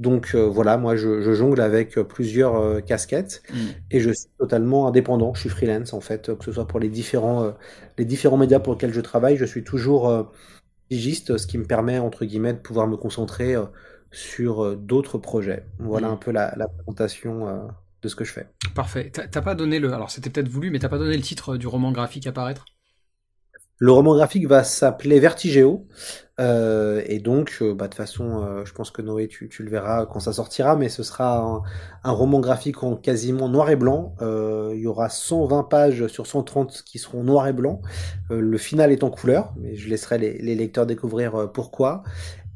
Donc 0.00 0.34
voilà, 0.34 0.78
moi 0.78 0.96
je, 0.96 1.20
je, 1.20 1.32
jongle 1.32 1.60
avec 1.60 1.94
plusieurs 2.00 2.84
casquettes 2.84 3.42
mm. 3.52 3.56
et 3.90 4.00
je 4.00 4.10
suis 4.10 4.30
totalement 4.38 4.88
indépendant, 4.88 5.34
je 5.34 5.40
suis 5.40 5.48
freelance 5.48 5.92
en 5.92 6.00
fait, 6.00 6.34
que 6.36 6.44
ce 6.44 6.52
soit 6.52 6.66
pour 6.66 6.80
les 6.80 6.88
différents, 6.88 7.54
les 7.98 8.04
différents 8.04 8.38
médias 8.38 8.58
pour 8.58 8.72
lesquels 8.72 8.94
je 8.94 9.00
travaille, 9.00 9.36
je 9.36 9.44
suis 9.44 9.62
toujours 9.62 10.32
pigiste, 10.88 11.36
ce 11.36 11.46
qui 11.46 11.58
me 11.58 11.64
permet 11.66 11.98
entre 11.98 12.24
guillemets 12.24 12.54
de 12.54 12.58
pouvoir 12.58 12.88
me 12.88 12.96
concentrer 12.96 13.54
sur 14.10 14.76
d'autres 14.76 15.18
projets. 15.18 15.66
Voilà 15.78 16.08
mm. 16.08 16.12
un 16.12 16.16
peu 16.16 16.32
la, 16.32 16.54
la 16.56 16.66
présentation 16.66 17.68
de 18.02 18.08
ce 18.08 18.16
que 18.16 18.24
je 18.24 18.32
fais. 18.32 18.48
Parfait. 18.74 19.10
T'as 19.10 19.42
pas 19.42 19.54
donné 19.54 19.78
le. 19.78 19.92
Alors 19.92 20.10
c'était 20.10 20.30
peut-être 20.30 20.48
voulu, 20.48 20.70
mais 20.70 20.78
t'as 20.78 20.88
pas 20.88 20.98
donné 20.98 21.16
le 21.16 21.22
titre 21.22 21.56
du 21.56 21.66
roman 21.66 21.92
graphique 21.92 22.26
à 22.26 22.32
paraître? 22.32 22.64
Le 23.82 23.92
roman 23.92 24.14
graphique 24.14 24.46
va 24.46 24.62
s'appeler 24.62 25.20
Vertigéo. 25.20 25.86
Euh, 26.38 27.02
et 27.06 27.18
donc, 27.18 27.58
euh, 27.62 27.74
bah, 27.74 27.86
de 27.86 27.90
toute 27.90 27.96
façon, 27.96 28.42
euh, 28.44 28.64
je 28.66 28.74
pense 28.74 28.90
que 28.90 29.00
Noé, 29.00 29.26
tu, 29.26 29.48
tu, 29.48 29.62
le 29.62 29.70
verras 29.70 30.04
quand 30.04 30.20
ça 30.20 30.34
sortira, 30.34 30.76
mais 30.76 30.90
ce 30.90 31.02
sera 31.02 31.62
un, 32.04 32.12
roman 32.12 32.40
graphique 32.40 32.82
en 32.82 32.96
quasiment 32.96 33.48
noir 33.48 33.70
et 33.70 33.76
blanc. 33.76 34.14
il 34.20 34.80
y 34.80 34.86
aura 34.86 35.08
120 35.08 35.64
pages 35.64 36.06
sur 36.08 36.26
130 36.26 36.82
qui 36.84 36.98
seront 36.98 37.24
noir 37.24 37.48
et 37.48 37.54
blanc. 37.54 37.80
le 38.28 38.58
final 38.58 38.92
est 38.92 39.02
en 39.02 39.10
couleur, 39.10 39.54
mais 39.56 39.76
je 39.76 39.88
laisserai 39.88 40.18
les, 40.18 40.38
les 40.38 40.54
lecteurs 40.54 40.86
découvrir 40.86 41.50
pourquoi. 41.52 42.02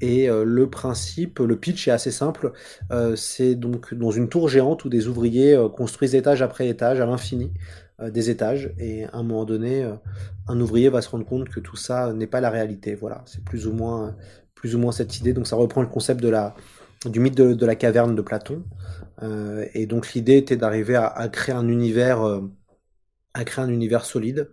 Et 0.04 0.28
euh, 0.28 0.44
le 0.44 0.68
principe, 0.68 1.38
le 1.38 1.56
pitch 1.56 1.88
est 1.88 1.90
assez 1.90 2.10
simple. 2.10 2.52
Euh, 2.92 3.16
c'est 3.16 3.54
donc 3.54 3.94
dans 3.94 4.10
une 4.10 4.28
tour 4.28 4.50
géante 4.50 4.84
où 4.84 4.90
des 4.90 5.08
ouvriers 5.08 5.54
euh, 5.54 5.70
construisent 5.70 6.14
étage 6.14 6.42
après 6.42 6.68
étage 6.68 7.00
à 7.00 7.06
l'infini 7.06 7.52
des 8.02 8.28
étages. 8.28 8.74
Et 8.76 9.04
à 9.04 9.16
un 9.16 9.22
moment 9.22 9.44
donné, 9.44 9.88
un 10.48 10.60
ouvrier 10.60 10.88
va 10.88 11.00
se 11.00 11.08
rendre 11.08 11.24
compte 11.24 11.48
que 11.48 11.60
tout 11.60 11.76
ça 11.76 12.12
n'est 12.12 12.26
pas 12.26 12.40
la 12.40 12.50
réalité. 12.50 12.96
Voilà, 12.96 13.22
c'est 13.24 13.42
plus 13.44 13.68
ou 13.68 13.72
moins, 13.72 14.16
plus 14.56 14.74
ou 14.74 14.80
moins 14.80 14.90
cette 14.90 15.16
idée. 15.20 15.32
Donc 15.32 15.46
ça 15.46 15.54
reprend 15.54 15.80
le 15.80 15.86
concept 15.86 16.20
de 16.20 16.28
la, 16.28 16.56
du 17.06 17.20
mythe 17.20 17.36
de, 17.36 17.64
la 17.66 17.76
caverne 17.76 18.16
de 18.16 18.20
Platon. 18.20 18.64
et 19.74 19.86
donc 19.86 20.12
l'idée 20.12 20.38
était 20.38 20.56
d'arriver 20.56 20.96
à, 20.96 21.28
créer 21.28 21.54
un 21.54 21.68
univers, 21.68 22.40
à 23.32 23.44
créer 23.44 23.64
un 23.64 23.70
univers 23.70 24.04
solide. 24.04 24.50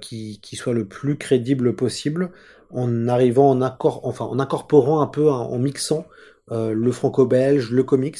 qui, 0.00 0.40
qui, 0.42 0.56
soit 0.56 0.74
le 0.74 0.88
plus 0.88 1.16
crédible 1.16 1.76
possible 1.76 2.32
en 2.70 3.08
arrivant 3.08 3.50
en 3.50 3.62
accord, 3.62 4.00
enfin 4.04 4.24
en 4.24 4.38
incorporant 4.38 5.00
un 5.00 5.06
peu, 5.06 5.30
en 5.30 5.58
mixant 5.58 6.06
euh, 6.50 6.72
le 6.72 6.92
franco-belge, 6.92 7.70
le 7.70 7.82
comics 7.82 8.18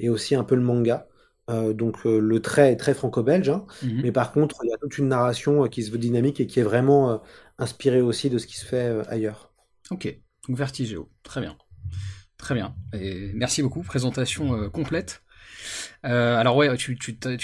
et 0.00 0.08
aussi 0.08 0.34
un 0.34 0.44
peu 0.44 0.54
le 0.54 0.62
manga. 0.62 1.06
Euh, 1.50 1.72
donc 1.72 2.04
euh, 2.04 2.18
le 2.18 2.40
trait 2.40 2.72
est 2.72 2.76
très 2.76 2.92
franco-belge, 2.92 3.48
hein, 3.48 3.64
mhm. 3.82 4.02
mais 4.02 4.12
par 4.12 4.32
contre 4.32 4.56
il 4.64 4.70
y 4.70 4.74
a 4.74 4.76
toute 4.76 4.98
une 4.98 5.08
narration 5.08 5.66
qui 5.68 5.82
se 5.82 5.90
veut 5.90 5.98
dynamique 5.98 6.40
et 6.40 6.46
qui 6.46 6.60
est 6.60 6.64
vraiment 6.64 7.22
inspirée 7.56 8.02
aussi 8.02 8.28
de 8.28 8.36
ce 8.36 8.46
qui 8.46 8.56
se 8.56 8.66
fait 8.66 9.00
ailleurs. 9.08 9.52
Ok, 9.90 10.14
donc 10.46 10.58
Vertigéo, 10.58 11.08
très 11.22 11.40
bien. 11.40 11.56
Très 12.36 12.54
bien. 12.54 12.74
Et 12.92 13.32
merci 13.34 13.62
beaucoup, 13.62 13.82
présentation 13.82 14.68
complète. 14.70 15.22
Euh, 16.04 16.36
alors 16.36 16.56
ouais, 16.56 16.76
tu, 16.76 16.96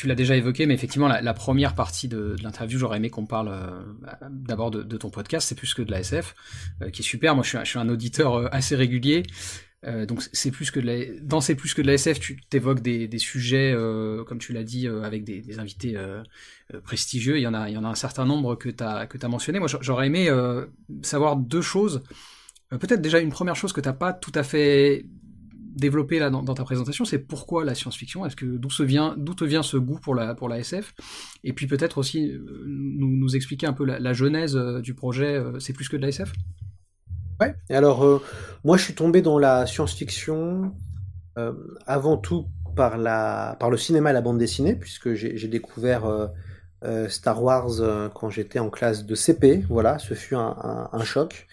l'as 0.05 0.15
déjà 0.15 0.37
évoqué, 0.37 0.67
mais 0.67 0.75
effectivement, 0.75 1.09
la, 1.09 1.35
première 1.35 1.75
partie 1.75 2.09
de, 2.09 2.37
l'interview, 2.43 2.79
j'aurais 2.79 2.99
aimé 2.99 3.11
qu'on 3.11 3.27
parle 3.27 3.49
euh, 3.49 4.29
d'abord 4.31 4.71
de, 4.71 4.97
ton 4.97 5.11
podcast, 5.11 5.49
c'est 5.49 5.55
plus 5.55 5.75
que 5.75 5.83
de 5.83 5.91
la 5.91 6.01
SF, 6.01 6.35
euh, 6.83 6.91
qui 6.91 7.03
est 7.03 7.05
super. 7.05 7.35
Moi, 7.35 7.45
je 7.45 7.65
suis, 7.65 7.79
un 7.79 7.89
auditeur 7.89 8.53
assez 8.55 8.77
régulier. 8.77 9.25
donc 10.09 10.23
c'est 10.33 10.51
plus 10.51 10.71
que 10.71 10.81
de 10.81 10.87
la, 10.87 11.21
dans 11.21 11.43
c'est 11.43 11.55
plus 11.55 11.75
que 11.75 11.83
de 11.83 11.87
la 11.87 11.95
SF, 11.95 12.19
tu 12.21 12.41
t'évoques 12.49 12.81
des, 12.81 13.19
sujets, 13.19 13.75
comme 14.27 14.39
tu 14.39 14.53
l'as 14.53 14.65
dit, 14.65 14.87
avec 14.89 15.25
des, 15.25 15.59
invités 15.59 15.97
prestigieux. 16.85 17.37
Il 17.39 17.43
y 17.43 17.47
en 17.47 17.55
a, 17.55 17.69
il 17.69 17.75
y 17.75 17.79
en 17.79 17.85
a 17.85 17.89
un 17.89 17.95
certain 17.95 18.25
nombre 18.25 18.55
que 18.55 18.69
tu 18.69 18.85
as 18.85 19.07
que 19.07 19.19
as 19.21 19.29
mentionné. 19.29 19.59
Moi, 19.59 19.69
j'aurais 19.81 20.07
aimé 20.07 20.31
savoir 21.03 21.37
deux 21.37 21.63
choses. 21.63 22.03
Peut-être 22.71 23.03
déjà 23.03 23.21
une 23.21 23.31
première 23.31 23.57
chose 23.57 23.73
que 23.73 23.81
t'as 23.81 23.93
pas 23.93 24.13
tout 24.13 24.33
à 24.35 24.43
fait 24.43 25.05
développer 25.75 26.19
là 26.19 26.31
dans, 26.31 26.43
ta 26.43 26.65
présentation, 26.65 27.05
c'est 27.05 27.19
pourquoi 27.19 27.65
la 27.65 27.75
science-fiction? 27.75 28.25
Est-ce 28.25 28.37
que 28.37 28.47
d'où 28.47 28.71
se 28.71 28.83
vient, 28.83 29.15
d'où 29.17 29.35
te 29.35 29.45
vient 29.45 29.63
ce 29.63 29.77
goût 29.77 29.99
pour 29.99 30.15
la 30.15 30.35
pour 30.35 30.49
la 30.49 30.59
SF 30.59 30.95
Et 31.43 31.53
puis 31.53 31.67
peut-être 31.67 31.99
aussi 31.99 32.31
euh, 32.31 32.65
nous, 32.67 33.17
nous, 33.17 33.37
expliquer 33.37 33.67
un 33.67 33.73
peu 33.73 33.85
la, 33.85 34.13
genèse 34.13 34.57
euh, 34.57 34.81
du 34.81 34.95
projet. 34.95 35.37
Euh, 35.37 35.59
c'est 35.59 35.73
plus 35.73 35.89
que 35.89 35.97
de 35.97 36.03
la 36.03 36.09
SF 36.09 36.33
Ouais. 37.41 37.55
Alors 37.69 38.23
moi, 38.63 38.77
je 38.77 38.85
suis 38.85 38.95
tombé 38.95 39.21
dans 39.21 39.41
la 39.41 39.67
science-fiction 39.67 40.73
avant 41.85 42.17
tout 42.17 42.47
par 42.77 42.97
la 42.97 43.57
par 43.59 43.71
le 43.71 43.77
cinéma 43.77 44.11
et 44.11 44.13
la 44.13 44.21
bande 44.21 44.39
dessinée, 44.39 44.77
puisque 44.77 45.15
j'ai 45.15 45.49
découvert 45.49 46.31
Star 47.09 47.43
Wars 47.43 48.11
quand 48.15 48.31
j'étais 48.31 48.61
en 48.61 48.71
classe 48.71 49.05
de 49.05 49.17
CP. 49.17 49.65
Voilà, 49.69 49.99
ce 49.99 50.15
fut 50.15 50.37
un, 50.37 50.89
un 50.93 51.03
choc. 51.03 51.49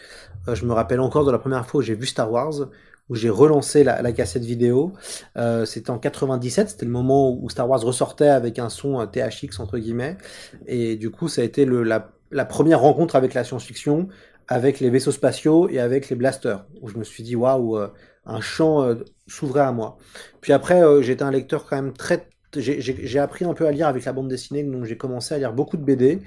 je 0.53 0.65
me 0.67 0.73
rappelle 0.73 0.99
encore 0.99 1.25
de 1.25 1.31
la 1.31 1.39
première 1.39 1.65
fois 1.65 1.79
où 1.79 1.81
j'ai 1.81 1.95
vu 1.95 2.05
Star 2.05 2.31
Wars 2.31 2.67
où 3.11 3.15
j'ai 3.15 3.29
relancé 3.29 3.83
la, 3.83 4.11
cassette 4.13 4.45
vidéo. 4.45 4.93
Euh, 5.37 5.65
c'était 5.65 5.89
en 5.89 5.99
97, 5.99 6.69
c'était 6.69 6.85
le 6.85 6.91
moment 6.91 7.29
où 7.29 7.49
Star 7.49 7.69
Wars 7.69 7.81
ressortait 7.81 8.29
avec 8.29 8.57
un 8.57 8.69
son 8.69 9.05
THX 9.05 9.59
entre 9.59 9.77
guillemets, 9.77 10.17
et 10.65 10.95
du 10.95 11.11
coup 11.11 11.27
ça 11.27 11.41
a 11.41 11.43
été 11.43 11.65
la, 11.65 12.45
première 12.45 12.79
rencontre 12.79 13.17
avec 13.17 13.33
la 13.33 13.43
science-fiction, 13.43 14.07
avec 14.47 14.79
les 14.79 14.89
vaisseaux 14.89 15.11
spatiaux 15.11 15.67
et 15.67 15.79
avec 15.79 16.09
les 16.09 16.15
blasters, 16.15 16.65
où 16.81 16.87
je 16.87 16.97
me 16.97 17.03
suis 17.03 17.21
dit 17.21 17.35
waouh, 17.35 17.77
euh, 17.77 17.89
un 18.25 18.39
champ 18.39 18.81
euh, 18.81 18.95
s'ouvrait 19.27 19.59
à 19.59 19.73
moi. 19.73 19.97
Puis 20.39 20.53
après, 20.53 20.81
j'étais 21.03 21.23
un 21.23 21.31
lecteur 21.31 21.65
quand 21.65 21.75
même 21.75 21.91
très 21.91 22.29
j'ai 22.57 23.19
appris 23.19 23.45
un 23.45 23.53
peu 23.53 23.65
à 23.65 23.71
lire 23.71 23.87
avec 23.87 24.03
la 24.03 24.11
bande 24.11 24.27
dessinée, 24.27 24.63
donc 24.63 24.83
j'ai 24.83 24.97
commencé 24.97 25.33
à 25.33 25.37
lire 25.37 25.53
beaucoup 25.53 25.77
de 25.77 25.83
BD. 25.83 26.19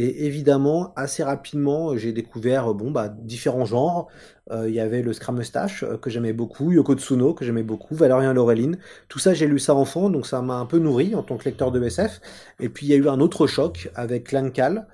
Et 0.00 0.26
évidemment, 0.26 0.92
assez 0.94 1.24
rapidement, 1.24 1.96
j'ai 1.96 2.12
découvert 2.12 2.72
bon, 2.72 2.92
bah, 2.92 3.08
différents 3.08 3.64
genres. 3.64 4.06
Euh, 4.52 4.68
il 4.68 4.74
y 4.76 4.78
avait 4.78 5.02
le 5.02 5.12
Scrum 5.12 5.36
Mustache 5.36 5.82
euh, 5.82 5.96
que 5.96 6.08
j'aimais 6.08 6.32
beaucoup, 6.32 6.70
Yoko 6.70 6.94
Tsuno 6.94 7.34
que 7.34 7.44
j'aimais 7.44 7.64
beaucoup, 7.64 7.96
Valérien 7.96 8.32
Laureline. 8.32 8.78
Tout 9.08 9.18
ça, 9.18 9.34
j'ai 9.34 9.48
lu 9.48 9.58
ça 9.58 9.74
enfant, 9.74 10.08
donc 10.08 10.24
ça 10.28 10.40
m'a 10.40 10.54
un 10.54 10.66
peu 10.66 10.78
nourri 10.78 11.16
en 11.16 11.24
tant 11.24 11.36
que 11.36 11.46
lecteur 11.46 11.72
de 11.72 11.82
SF. 11.82 12.20
Et 12.60 12.68
puis 12.68 12.86
il 12.86 12.90
y 12.90 12.92
a 12.92 12.96
eu 12.96 13.08
un 13.08 13.18
autre 13.18 13.48
choc 13.48 13.90
avec 13.96 14.30
Lankal, 14.30 14.86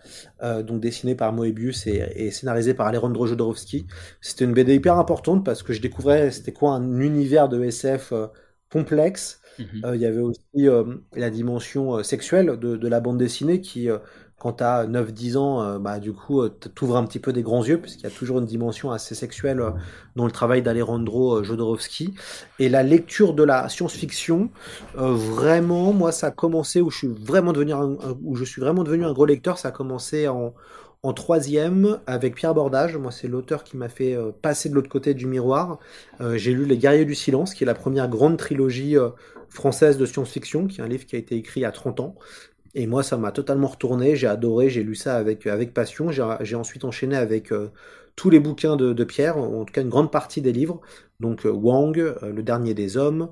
euh, 0.43 0.63
donc 0.63 0.81
dessiné 0.81 1.15
par 1.15 1.35
Moebius 1.35 1.87
et, 1.87 2.03
et 2.17 2.31
scénarisé 2.31 2.73
par 2.73 2.87
Alejandro 2.87 3.27
Jodorowsky. 3.27 3.87
C'était 4.23 4.47
une 4.47 4.55
BD 4.55 4.77
hyper 4.77 4.97
importante 4.97 5.45
parce 5.45 5.63
que 5.63 5.75
je 5.75 5.83
découvrais 5.83 6.31
c'était 6.31 6.55
quoi 6.55 6.73
un 6.73 6.99
univers 6.99 7.51
de 7.51 7.63
SF 7.63 8.15
complexe. 8.73 9.43
Mhm. 9.59 9.93
Il 9.95 10.01
y 10.01 10.07
avait 10.07 10.21
aussi 10.21 10.67
la 11.15 11.31
dimension 11.31 12.03
sexuelle 12.03 12.59
de, 12.59 12.77
de, 12.77 12.89
la 12.89 13.01
bande 13.01 13.19
dessinée 13.19 13.61
qui 13.61 13.89
quand 14.45 14.53
tu 14.53 14.63
as 14.63 14.87
9-10 14.87 15.39
ans, 15.39 15.63
euh, 15.63 15.79
bah, 15.79 15.99
du 15.99 16.13
coup, 16.13 16.43
euh, 16.43 16.55
tu 16.75 16.85
ouvres 16.85 16.99
un 16.99 17.05
petit 17.05 17.19
peu 17.19 17.33
des 17.33 17.43
grands 17.43 17.65
yeux, 17.65 17.79
puisqu'il 17.79 18.03
y 18.03 18.07
a 18.07 18.11
toujours 18.11 18.41
une 18.41 18.45
dimension 18.45 18.93
assez 18.93 19.15
sexuelle 19.15 19.59
euh, 19.59 19.71
dans 20.17 20.27
le 20.27 20.31
travail 20.31 20.61
d'Alejandro 20.61 21.43
Jodorowsky. 21.43 22.13
Et 22.59 22.69
la 22.69 22.83
lecture 22.83 23.33
de 23.33 23.43
la 23.43 23.71
science-fiction, 23.71 24.51
vraiment, 24.95 25.95
moi, 25.95 26.13
ça 26.13 26.27
a 26.27 26.31
commencé 26.31 26.83
où 26.83 26.91
je 26.91 26.99
suis 26.99 27.09
vraiment 27.09 27.55
devenu 27.55 27.73
un, 27.73 29.13
gros 29.15 29.25
lecteur, 29.25 29.57
ça 29.57 29.69
a 29.69 29.71
commencé 29.71 30.29
en, 30.29 30.53
en 31.03 31.13
troisième 31.15 32.01
avec 32.07 32.35
Pierre 32.35 32.53
Bordage. 32.53 32.99
Moi, 32.99 33.13
c'est 33.13 33.29
l'auteur 33.29 33.65
qui 33.65 33.79
m'a 33.79 33.89
fait 33.89 34.15
passer 34.43 34.69
de 34.69 34.75
l'autre 34.75 34.91
côté 34.91 35.15
du 35.15 35.27
miroir. 35.27 35.79
J'ai 36.35 36.53
lu 36.53 36.67
Les 36.67 36.77
Guerriers 36.77 37.07
du 37.07 37.15
Silence, 37.15 37.55
qui 37.55 37.65
est 37.65 37.67
la 37.67 37.75
première 37.75 38.09
grande 38.09 38.37
trilogie 38.37 38.97
française 39.49 39.97
de 39.97 40.05
science-fiction, 40.05 40.67
qui 40.67 40.81
est 40.81 40.85
un 40.85 40.89
livre 40.89 41.07
qui 41.07 41.17
a 41.17 41.19
été 41.19 41.37
écrit 41.37 41.61
il 41.61 41.63
y 41.63 41.67
a 41.67 41.73
30 41.73 42.01
ans, 42.01 42.15
et 42.75 42.87
moi, 42.87 43.03
ça 43.03 43.17
m'a 43.17 43.31
totalement 43.33 43.69
retourné. 43.69 44.17
J'ai 44.17 44.27
adoré, 44.27 44.69
j'ai 44.69 44.83
lu 44.83 44.95
ça 44.95 45.17
avec, 45.17 45.45
passion. 45.73 46.11
J'ai 46.11 46.57
ensuite 46.57 46.85
enchaîné 46.85 47.17
avec 47.17 47.53
euh, 47.53 47.71
tous 48.17 48.31
les 48.31 48.41
bouquins 48.41 48.77
de, 48.77 49.05
Pierre, 49.05 49.39
en 49.39 49.65
tout 49.65 49.73
cas 49.73 49.83
une 49.83 49.89
grande 49.89 50.11
partie 50.11 50.41
des 50.43 50.53
livres. 50.53 50.81
Donc 51.21 51.47
euh, 51.47 51.51
Wang, 51.51 51.99
euh, 51.99 52.15
Le 52.33 52.43
Dernier 52.43 52.75
des 52.75 52.97
Hommes, 52.97 53.31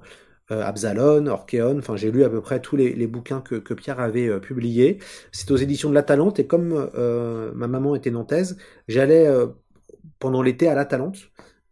Absalon, 0.51 1.27
Orcheon. 1.27 1.79
Enfin, 1.79 1.97
j'ai 1.97 2.11
lu 2.11 2.25
à 2.25 2.31
peu 2.31 2.41
près 2.43 2.61
tous 2.61 2.77
les, 2.77 2.93
les 2.95 3.07
bouquins 3.07 3.41
que, 3.41 3.55
que, 3.57 3.75
Pierre 3.75 4.01
avait 4.01 4.39
publiés. 4.41 4.99
C'est 5.33 5.51
aux 5.51 5.57
éditions 5.57 5.89
de 5.89 5.95
La 5.95 6.03
Talente. 6.03 6.39
Et 6.39 6.47
comme 6.47 6.91
ma 7.55 7.67
maman 7.69 7.95
était 7.95 8.11
nantaise, 8.11 8.59
j'allais 8.87 9.29
pendant 10.19 10.43
l'été 10.43 10.69
à 10.69 10.75
La 10.75 10.85
Talente 10.85 11.17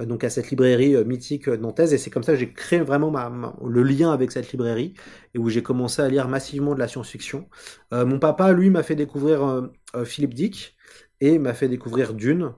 donc 0.06 0.24
à 0.24 0.30
cette 0.30 0.50
librairie 0.50 0.94
euh, 0.96 1.04
mythique 1.04 1.48
euh, 1.48 1.56
nantaise 1.56 1.92
et 1.92 1.98
c'est 1.98 2.10
comme 2.10 2.22
ça 2.22 2.32
que 2.32 2.38
j'ai 2.38 2.52
créé 2.52 2.80
vraiment 2.80 3.10
ma, 3.10 3.54
le 3.64 3.82
lien 3.82 4.12
avec 4.12 4.32
cette 4.32 4.50
librairie 4.52 4.94
et 5.34 5.38
où 5.38 5.48
j'ai 5.48 5.62
commencé 5.62 6.02
à 6.02 6.08
lire 6.08 6.28
massivement 6.28 6.74
de 6.74 6.78
la 6.78 6.88
science-fiction. 6.88 7.48
Euh, 7.92 8.06
mon 8.06 8.18
papa, 8.18 8.52
lui, 8.52 8.70
m'a 8.70 8.82
fait 8.82 8.96
découvrir 8.96 9.70
Philippe 10.04 10.34
Dick 10.34 10.76
et 11.20 11.38
m'a 11.38 11.54
fait 11.54 11.68
découvrir 11.68 12.14
Dune, 12.14 12.52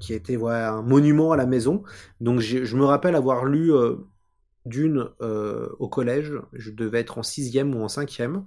qui 0.00 0.14
était 0.14 0.36
voilà, 0.36 0.72
un 0.72 0.82
monument 0.82 1.32
à 1.32 1.36
la 1.36 1.46
maison. 1.46 1.82
Donc 2.20 2.40
je 2.40 2.76
me 2.76 2.84
rappelle 2.84 3.14
avoir 3.14 3.44
lu 3.44 3.72
Dune 4.64 5.08
au 5.20 5.88
collège, 5.88 6.32
je 6.52 6.70
devais 6.70 7.00
être 7.00 7.18
en 7.18 7.22
sixième 7.22 7.74
ou 7.74 7.82
en 7.82 7.88
cinquième. 7.88 8.44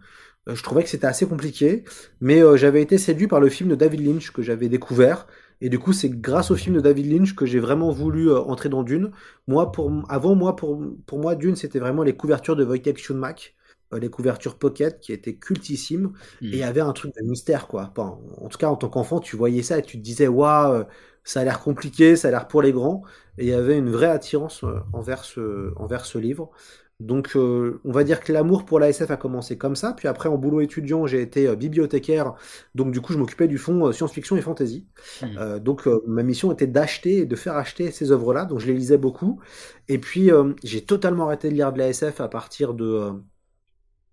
je 0.47 0.61
trouvais 0.63 0.83
que 0.83 0.89
c'était 0.89 1.07
assez 1.07 1.27
compliqué, 1.27 1.83
mais 2.19 2.41
j'avais 2.57 2.81
été 2.81 2.97
séduit 2.97 3.27
par 3.27 3.39
le 3.39 3.49
film 3.49 3.69
de 3.69 3.75
David 3.75 4.05
Lynch 4.05 4.31
que 4.31 4.41
j'avais 4.41 4.69
découvert. 4.69 5.27
Et 5.61 5.69
du 5.69 5.79
coup, 5.79 5.93
c'est 5.93 6.09
grâce 6.09 6.51
au 6.51 6.55
film 6.55 6.75
de 6.75 6.81
David 6.81 7.11
Lynch 7.11 7.35
que 7.35 7.45
j'ai 7.45 7.59
vraiment 7.59 7.91
voulu 7.91 8.29
euh, 8.29 8.39
entrer 8.39 8.69
dans 8.69 8.83
Dune. 8.83 9.11
Moi, 9.47 9.71
pour, 9.71 9.91
avant, 10.09 10.35
moi, 10.35 10.55
pour, 10.55 10.81
pour 11.05 11.19
moi, 11.19 11.35
Dune, 11.35 11.55
c'était 11.55 11.79
vraiment 11.79 12.03
les 12.03 12.15
couvertures 12.15 12.55
de 12.55 12.63
Wojtek 12.63 12.97
Schunmack, 12.97 13.55
euh, 13.93 13.99
les 13.99 14.09
couvertures 14.09 14.57
pocket 14.57 14.99
qui 14.99 15.11
étaient 15.11 15.35
cultissimes. 15.35 16.13
Hmm. 16.41 16.45
Et 16.45 16.47
il 16.47 16.57
y 16.57 16.63
avait 16.63 16.81
un 16.81 16.93
truc 16.93 17.13
de 17.15 17.25
mystère, 17.25 17.67
quoi. 17.67 17.93
en 17.97 18.47
tout 18.49 18.57
cas, 18.57 18.69
en 18.69 18.77
tant 18.77 18.89
qu'enfant, 18.89 19.19
tu 19.19 19.35
voyais 19.35 19.63
ça 19.63 19.77
et 19.77 19.81
tu 19.81 19.97
te 19.97 20.03
disais, 20.03 20.27
waouh, 20.27 20.73
euh, 20.73 20.83
ça 21.25 21.41
a 21.41 21.43
l'air 21.43 21.59
compliqué, 21.59 22.15
ça 22.15 22.29
a 22.29 22.31
l'air 22.31 22.47
pour 22.47 22.61
les 22.61 22.71
grands. 22.71 23.03
Et 23.37 23.43
il 23.43 23.49
y 23.49 23.53
avait 23.53 23.77
une 23.77 23.89
vraie 23.89 24.07
attirance 24.07 24.63
envers 24.93 25.25
ce, 25.25 25.73
envers 25.75 26.05
ce 26.05 26.17
livre. 26.17 26.51
Donc 26.99 27.37
euh, 27.37 27.79
on 27.85 27.93
va 27.93 28.03
dire 28.03 28.19
que 28.19 28.33
l'amour 28.33 28.65
pour 28.65 28.77
l'ASF 28.77 29.09
a 29.09 29.15
commencé 29.15 29.57
comme 29.57 29.77
ça, 29.77 29.93
puis 29.93 30.09
après 30.09 30.27
en 30.27 30.37
boulot 30.37 30.59
étudiant 30.59 31.07
j'ai 31.07 31.21
été 31.21 31.47
euh, 31.47 31.55
bibliothécaire, 31.55 32.33
donc 32.75 32.91
du 32.91 32.99
coup 32.99 33.13
je 33.13 33.17
m'occupais 33.17 33.47
du 33.47 33.57
fonds 33.57 33.87
euh, 33.87 33.93
science-fiction 33.93 34.35
et 34.35 34.41
fantasy. 34.41 34.85
Mmh. 35.21 35.59
donc 35.59 35.87
ma 36.07 36.23
mission 36.23 36.51
était 36.51 36.67
d'acheter 36.67 37.19
et 37.19 37.25
de 37.25 37.35
faire 37.37 37.55
acheter 37.55 37.91
ces 37.91 38.11
œuvres-là, 38.11 38.43
donc 38.43 38.59
je 38.59 38.67
les 38.67 38.73
lisais 38.73 38.97
beaucoup. 38.97 39.39
Et 39.87 39.97
puis 39.97 40.29
j'ai 40.63 40.81
totalement 40.83 41.25
arrêté 41.25 41.49
de 41.49 41.53
lire 41.53 41.71
de 41.71 41.77
l'ASF 41.77 42.19
à 42.19 42.27
partir 42.27 42.73
de, 42.73 43.11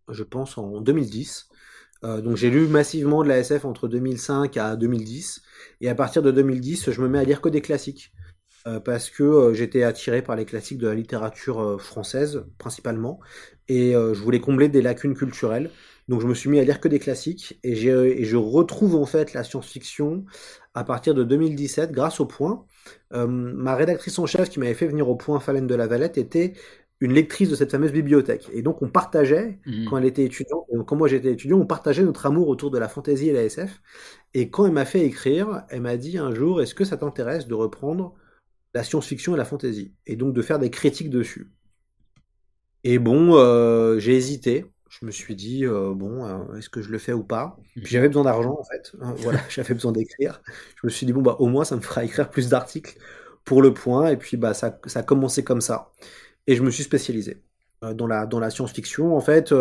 je 0.08 0.22
pense, 0.22 0.56
en 0.56 0.80
2010. 0.80 1.48
donc 2.02 2.36
j'ai 2.36 2.50
lu 2.50 2.68
massivement 2.68 3.24
de 3.24 3.28
l'ASF 3.28 3.64
entre 3.64 3.88
2005 3.88 4.56
à 4.56 4.76
2010, 4.76 5.42
et 5.80 5.88
à 5.88 5.94
partir 5.94 6.22
de 6.22 6.30
2010 6.30 6.90
je 6.92 7.00
me 7.00 7.08
mets 7.08 7.18
à 7.18 7.24
lire 7.24 7.40
que 7.40 7.48
des 7.48 7.60
classiques. 7.60 8.12
Euh, 8.66 8.80
parce 8.80 9.10
que 9.10 9.22
euh, 9.22 9.54
j'étais 9.54 9.84
attiré 9.84 10.22
par 10.22 10.34
les 10.34 10.44
classiques 10.44 10.78
de 10.78 10.88
la 10.88 10.94
littérature 10.94 11.60
euh, 11.60 11.78
française 11.78 12.44
principalement 12.58 13.20
et 13.68 13.94
je 13.94 14.22
voulais 14.22 14.38
combler 14.38 14.68
des 14.68 14.80
lacunes 14.80 15.16
culturelles. 15.16 15.70
Donc 16.06 16.20
je 16.20 16.28
me 16.28 16.34
suis 16.34 16.48
mis 16.48 16.60
à 16.60 16.62
lire 16.62 16.78
que 16.78 16.86
des 16.86 17.00
classiques 17.00 17.58
et, 17.64 17.72
et 17.72 18.24
je 18.24 18.36
retrouve 18.36 18.94
en 18.94 19.06
fait 19.06 19.32
la 19.32 19.42
science-fiction 19.42 20.24
à 20.74 20.84
partir 20.84 21.14
de 21.14 21.24
2017 21.24 21.90
grâce 21.90 22.20
au 22.20 22.26
Point. 22.26 22.64
ma 23.10 23.74
rédactrice 23.74 24.20
en 24.20 24.26
chef 24.26 24.50
qui 24.50 24.60
m'avait 24.60 24.74
fait 24.74 24.86
venir 24.86 25.08
au 25.08 25.16
Point, 25.16 25.40
Falène 25.40 25.66
de 25.66 25.74
la 25.74 25.88
Valette, 25.88 26.16
était 26.16 26.52
une 27.00 27.12
lectrice 27.12 27.48
de 27.48 27.56
cette 27.56 27.72
fameuse 27.72 27.90
bibliothèque. 27.90 28.48
Et 28.52 28.62
donc 28.62 28.82
on 28.82 28.88
partageait, 28.88 29.58
mmh. 29.66 29.86
quand 29.86 29.98
elle 29.98 30.04
était 30.04 30.24
étudiante, 30.24 30.64
quand 30.86 30.94
moi 30.94 31.08
j'étais 31.08 31.32
étudiant, 31.32 31.58
on 31.58 31.66
partageait 31.66 32.04
notre 32.04 32.24
amour 32.26 32.46
autour 32.46 32.70
de 32.70 32.78
la 32.78 32.88
fantaisie 32.88 33.30
et 33.30 33.32
la 33.32 33.42
SF. 33.42 33.82
Et 34.32 34.48
quand 34.48 34.64
elle 34.64 34.72
m'a 34.72 34.84
fait 34.84 35.00
écrire, 35.00 35.64
elle 35.70 35.80
m'a 35.80 35.96
dit 35.96 36.18
un 36.18 36.32
jour, 36.32 36.62
est-ce 36.62 36.76
que 36.76 36.84
ça 36.84 36.96
t'intéresse 36.96 37.48
de 37.48 37.54
reprendre 37.54 38.14
la 38.76 38.84
science-fiction 38.84 39.34
et 39.34 39.38
la 39.38 39.46
fantasy, 39.46 39.94
et 40.06 40.16
donc 40.16 40.34
de 40.34 40.42
faire 40.42 40.58
des 40.58 40.70
critiques 40.70 41.08
dessus. 41.08 41.50
Et 42.84 42.98
bon, 42.98 43.34
euh, 43.36 43.98
j'ai 43.98 44.14
hésité. 44.14 44.66
Je 44.90 45.06
me 45.06 45.10
suis 45.10 45.34
dit, 45.34 45.64
euh, 45.64 45.94
bon, 45.94 46.26
euh, 46.26 46.56
est-ce 46.58 46.68
que 46.68 46.82
je 46.82 46.90
le 46.90 46.98
fais 46.98 47.14
ou 47.14 47.24
pas? 47.24 47.56
Mhm. 47.76 47.86
j'avais 47.86 48.08
besoin 48.08 48.24
d'argent, 48.24 48.54
en 48.60 48.64
fait. 48.64 48.92
Hein, 49.00 49.14
voilà, 49.16 49.40
j'avais 49.48 49.72
besoin 49.72 49.92
d'écrire. 49.92 50.42
Je 50.76 50.86
me 50.86 50.90
suis 50.90 51.06
dit, 51.06 51.14
bon, 51.14 51.22
bah, 51.22 51.36
au 51.38 51.46
moins, 51.46 51.64
ça 51.64 51.74
me 51.74 51.80
fera 51.80 52.04
écrire 52.04 52.28
plus 52.28 52.50
d'articles 52.50 52.98
pour 53.46 53.62
le 53.62 53.72
point. 53.72 54.10
Et 54.10 54.18
puis, 54.18 54.36
bah, 54.36 54.52
ça, 54.52 54.78
ça 54.84 55.00
a 55.00 55.02
commencé 55.02 55.42
comme 55.42 55.62
ça. 55.62 55.90
Et 56.46 56.54
je 56.54 56.62
me 56.62 56.70
suis 56.70 56.84
spécialisé 56.84 57.42
dans 57.94 58.06
la, 58.06 58.26
dans 58.26 58.40
la 58.40 58.50
science-fiction. 58.50 59.16
En 59.16 59.20
fait, 59.20 59.54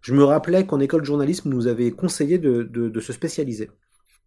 je 0.00 0.12
me 0.14 0.24
rappelais 0.24 0.66
qu'en 0.66 0.80
école 0.80 1.02
de 1.02 1.06
journalisme, 1.06 1.50
nous 1.50 1.68
avait 1.68 1.92
conseillé 1.92 2.38
de, 2.38 2.64
de 2.64 3.00
se 3.00 3.12
spécialiser. 3.12 3.70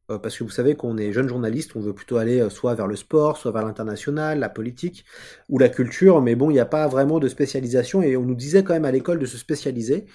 Euh, 0.09 0.17
parce 0.17 0.37
que 0.37 0.43
vous 0.43 0.49
savez 0.49 0.75
qu'on 0.75 0.97
est 0.97 1.11
jeune 1.11 1.27
journaliste, 1.27 1.75
on 1.75 1.79
veut 1.79 1.93
plutôt 1.93 2.17
aller 2.17 2.39
euh, 2.41 2.49
soit 2.49 2.73
vers 2.75 2.87
le 2.87 2.95
sport, 2.95 3.37
soit 3.37 3.51
vers 3.51 3.65
l'international, 3.65 4.39
la 4.39 4.49
politique 4.49 5.05
ou 5.49 5.59
la 5.59 5.69
culture, 5.69 6.21
mais 6.21 6.35
bon, 6.35 6.49
il 6.49 6.53
n'y 6.53 6.59
a 6.59 6.65
pas 6.65 6.87
vraiment 6.87 7.19
de 7.19 7.27
spécialisation 7.27 8.01
et 8.01 8.17
on 8.17 8.23
nous 8.23 8.35
disait 8.35 8.63
quand 8.63 8.73
même 8.73 8.85
à 8.85 8.91
l'école 8.91 9.19
de 9.19 9.25
se 9.25 9.37
spécialiser. 9.37 10.05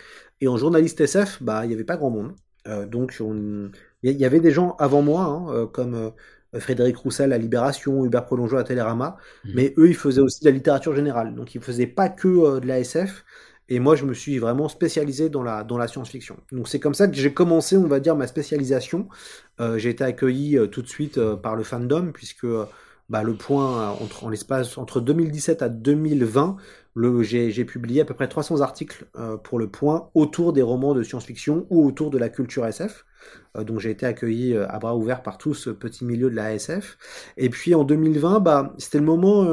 Et 0.40 0.48
en 0.48 0.56
journaliste 0.56 1.00
SF, 1.00 1.42
bah, 1.42 1.64
il 1.64 1.68
n'y 1.68 1.74
avait 1.74 1.84
pas 1.84 1.96
grand 1.96 2.10
monde. 2.10 2.32
Euh, 2.66 2.86
donc, 2.86 3.20
il 3.20 4.10
y 4.10 4.24
avait 4.24 4.40
des 4.40 4.50
gens 4.50 4.74
avant 4.78 5.02
moi, 5.02 5.24
hein, 5.24 5.66
comme 5.72 6.12
Frédéric 6.58 6.96
Roussel 6.96 7.32
à 7.32 7.38
Libération, 7.38 8.04
Hubert 8.04 8.26
Prolongeau 8.26 8.56
à 8.56 8.64
Télérama, 8.64 9.16
mmh. 9.44 9.50
mais 9.54 9.74
eux, 9.78 9.88
ils 9.88 9.94
faisaient 9.94 10.20
aussi 10.20 10.40
de 10.40 10.46
la 10.46 10.50
littérature 10.50 10.94
générale. 10.94 11.34
Donc, 11.34 11.54
ils 11.54 11.58
ne 11.58 11.64
faisaient 11.64 11.86
pas 11.86 12.08
que 12.08 12.58
de 12.58 12.66
la 12.66 12.80
SF, 12.80 13.24
et 13.68 13.80
moi, 13.80 13.96
je 13.96 14.04
me 14.04 14.12
suis 14.12 14.38
vraiment 14.38 14.68
spécialisé 14.68 15.30
dans 15.30 15.42
la, 15.42 15.64
dans 15.64 15.78
la 15.78 15.88
science-fiction. 15.88 16.36
Donc 16.52 16.68
c'est 16.68 16.80
comme 16.80 16.92
ça 16.92 17.08
que 17.08 17.14
j'ai 17.14 17.32
commencé, 17.32 17.76
on 17.76 17.86
va 17.86 17.98
dire, 17.98 18.14
ma 18.14 18.26
spécialisation. 18.26 19.08
Euh, 19.60 19.78
j'ai 19.78 19.90
été 19.90 20.04
accueilli 20.04 20.58
euh, 20.58 20.66
tout 20.66 20.82
de 20.82 20.88
suite 20.88 21.18
euh, 21.18 21.36
par 21.36 21.56
le 21.56 21.62
fandom, 21.62 22.12
puisque 22.12 22.46
bah, 23.14 23.22
le 23.22 23.34
point, 23.34 23.90
entre, 23.90 24.24
en 24.24 24.28
l'espace 24.28 24.76
entre 24.76 25.00
2017 25.00 25.62
à 25.62 25.68
2020, 25.68 26.56
j'ai 27.20 27.64
publié 27.64 28.00
à 28.00 28.04
peu 28.04 28.12
près 28.12 28.26
300 28.26 28.60
articles 28.60 29.06
pour 29.44 29.60
le 29.60 29.68
point 29.68 30.10
autour 30.14 30.52
des 30.52 30.62
romans 30.62 30.94
de 30.94 31.04
science-fiction 31.04 31.64
ou 31.70 31.86
autour 31.86 32.10
de 32.10 32.18
la 32.18 32.28
culture 32.28 32.66
SF. 32.66 33.06
donc 33.54 33.78
j'ai 33.78 33.90
été 33.90 34.04
accueilli 34.04 34.56
à 34.56 34.80
bras 34.80 34.96
ouverts 34.96 35.22
par 35.22 35.38
tout 35.38 35.54
ce 35.54 35.70
petit 35.70 36.04
milieu 36.04 36.28
de 36.28 36.34
la 36.34 36.54
SF. 36.54 36.98
Et 37.36 37.50
puis 37.50 37.76
en 37.76 37.84
2020, 37.84 38.40
bah, 38.40 38.74
c'était 38.78 38.98
le 38.98 39.04
moment 39.04 39.44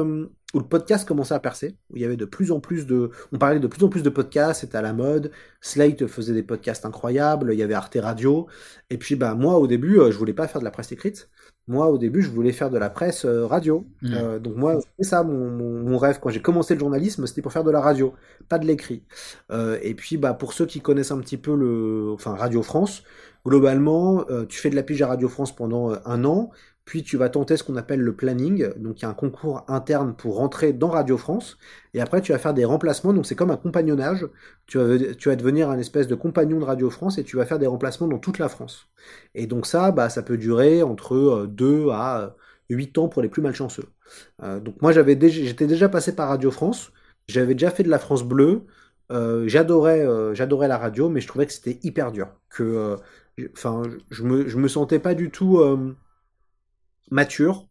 où 0.54 0.58
le 0.58 0.66
podcast 0.66 1.06
commençait 1.06 1.34
à 1.34 1.40
percer, 1.40 1.76
où 1.90 1.96
il 1.96 2.02
y 2.02 2.04
avait 2.04 2.16
de 2.16 2.24
plus 2.24 2.50
en 2.50 2.58
plus 2.58 2.86
de, 2.86 3.10
on 3.32 3.38
parlait 3.38 3.60
de 3.60 3.66
plus 3.68 3.84
en 3.84 3.88
plus 3.88 4.02
de 4.02 4.10
podcasts, 4.10 4.62
c'était 4.62 4.78
à 4.78 4.82
la 4.82 4.92
mode. 4.92 5.30
Slate 5.60 6.06
faisait 6.08 6.34
des 6.34 6.42
podcasts 6.42 6.84
incroyables, 6.84 7.52
il 7.52 7.58
y 7.58 7.62
avait 7.62 7.74
Arte 7.74 7.96
Radio. 8.00 8.48
Et 8.90 8.98
puis, 8.98 9.14
bah, 9.14 9.34
moi, 9.34 9.58
au 9.58 9.66
début, 9.66 9.98
euh, 9.98 10.10
je 10.10 10.18
voulais 10.18 10.34
pas 10.34 10.48
faire 10.48 10.60
de 10.60 10.64
la 10.64 10.70
presse 10.70 10.92
écrite. 10.92 11.30
Moi, 11.68 11.86
au 11.88 11.98
début, 11.98 12.22
je 12.22 12.30
voulais 12.30 12.52
faire 12.52 12.70
de 12.70 12.78
la 12.78 12.90
presse 12.90 13.24
euh, 13.24 13.46
radio. 13.46 13.86
Mmh. 14.02 14.14
Euh, 14.14 14.38
donc 14.38 14.56
moi, 14.56 14.78
c'est 14.98 15.04
ça 15.04 15.22
mon, 15.22 15.50
mon, 15.50 15.96
rêve. 15.96 16.18
Quand 16.20 16.30
j'ai 16.30 16.42
commencé 16.42 16.74
le 16.74 16.80
journalisme, 16.80 17.26
c'était 17.26 17.42
pour 17.42 17.52
faire 17.52 17.64
de 17.64 17.70
la 17.70 17.80
radio, 17.80 18.14
pas 18.48 18.58
de 18.58 18.66
l'écrit. 18.66 19.02
et 19.82 19.94
puis, 19.94 20.16
bah, 20.16 20.34
pour 20.34 20.52
ceux 20.52 20.66
qui 20.66 20.80
connaissent 20.80 21.12
un 21.12 21.20
petit 21.20 21.36
peu 21.36 21.54
le, 21.54 22.10
enfin, 22.12 22.34
Radio 22.34 22.62
France, 22.62 23.04
globalement, 23.46 24.24
tu 24.48 24.58
fais 24.58 24.70
de 24.70 24.76
la 24.76 24.82
pige 24.82 25.02
à 25.02 25.06
Radio 25.06 25.28
France 25.28 25.54
pendant 25.54 25.92
un 26.04 26.24
an 26.24 26.50
puis 26.84 27.02
tu 27.02 27.16
vas 27.16 27.28
tenter 27.28 27.56
ce 27.56 27.62
qu'on 27.62 27.76
appelle 27.76 28.00
le 28.00 28.14
planning, 28.14 28.72
donc 28.76 29.00
il 29.00 29.02
y 29.02 29.04
a 29.06 29.08
un 29.08 29.14
concours 29.14 29.64
interne 29.68 30.14
pour 30.14 30.36
rentrer 30.36 30.72
dans 30.72 30.88
Radio 30.88 31.16
France, 31.16 31.58
et 31.94 32.00
après 32.00 32.20
tu 32.20 32.32
vas 32.32 32.38
faire 32.38 32.54
des 32.54 32.64
remplacements, 32.64 33.12
donc 33.12 33.26
c'est 33.26 33.36
comme 33.36 33.50
un 33.50 33.56
compagnonnage, 33.56 34.26
tu 34.66 34.78
vas, 34.78 35.36
devenir 35.36 35.70
un 35.70 35.78
espèce 35.78 36.08
de 36.08 36.14
compagnon 36.14 36.58
de 36.58 36.64
Radio 36.64 36.90
France 36.90 37.18
et 37.18 37.24
tu 37.24 37.36
vas 37.36 37.46
faire 37.46 37.58
des 37.58 37.66
remplacements 37.66 38.08
dans 38.08 38.18
toute 38.18 38.38
la 38.38 38.48
France. 38.48 38.88
Et 39.34 39.46
donc 39.46 39.66
ça, 39.66 39.92
bah, 39.92 40.08
ça 40.08 40.22
peut 40.22 40.36
durer 40.36 40.82
entre 40.82 41.46
2 41.48 41.90
à 41.90 42.36
8 42.68 42.98
ans 42.98 43.08
pour 43.08 43.22
les 43.22 43.28
plus 43.28 43.42
malchanceux. 43.42 43.86
donc 44.40 44.80
moi 44.82 44.92
j'étais 44.92 45.66
déjà 45.66 45.88
passé 45.88 46.14
par 46.16 46.28
Radio 46.28 46.50
France, 46.50 46.92
j'avais 47.28 47.54
déjà 47.54 47.70
fait 47.70 47.82
de 47.84 47.90
la 47.90 47.98
France 47.98 48.24
bleue, 48.24 48.62
euh, 49.12 49.44
j'adorais, 49.46 50.00
euh, 50.00 50.34
j'adorais 50.34 50.68
la 50.68 50.78
radio, 50.78 51.08
mais 51.08 51.20
je 51.20 51.28
trouvais 51.28 51.46
que 51.46 51.52
c'était 51.52 51.78
hyper 51.82 52.12
dur. 52.12 52.28
Que, 52.50 52.62
euh, 52.62 52.96
enfin, 53.52 53.82
je 54.10 54.22
me, 54.22 54.48
je 54.48 54.56
me 54.58 54.68
sentais 54.68 54.98
pas 54.98 55.14
du 55.14 55.30
tout 55.30 55.60
mature 57.12 57.68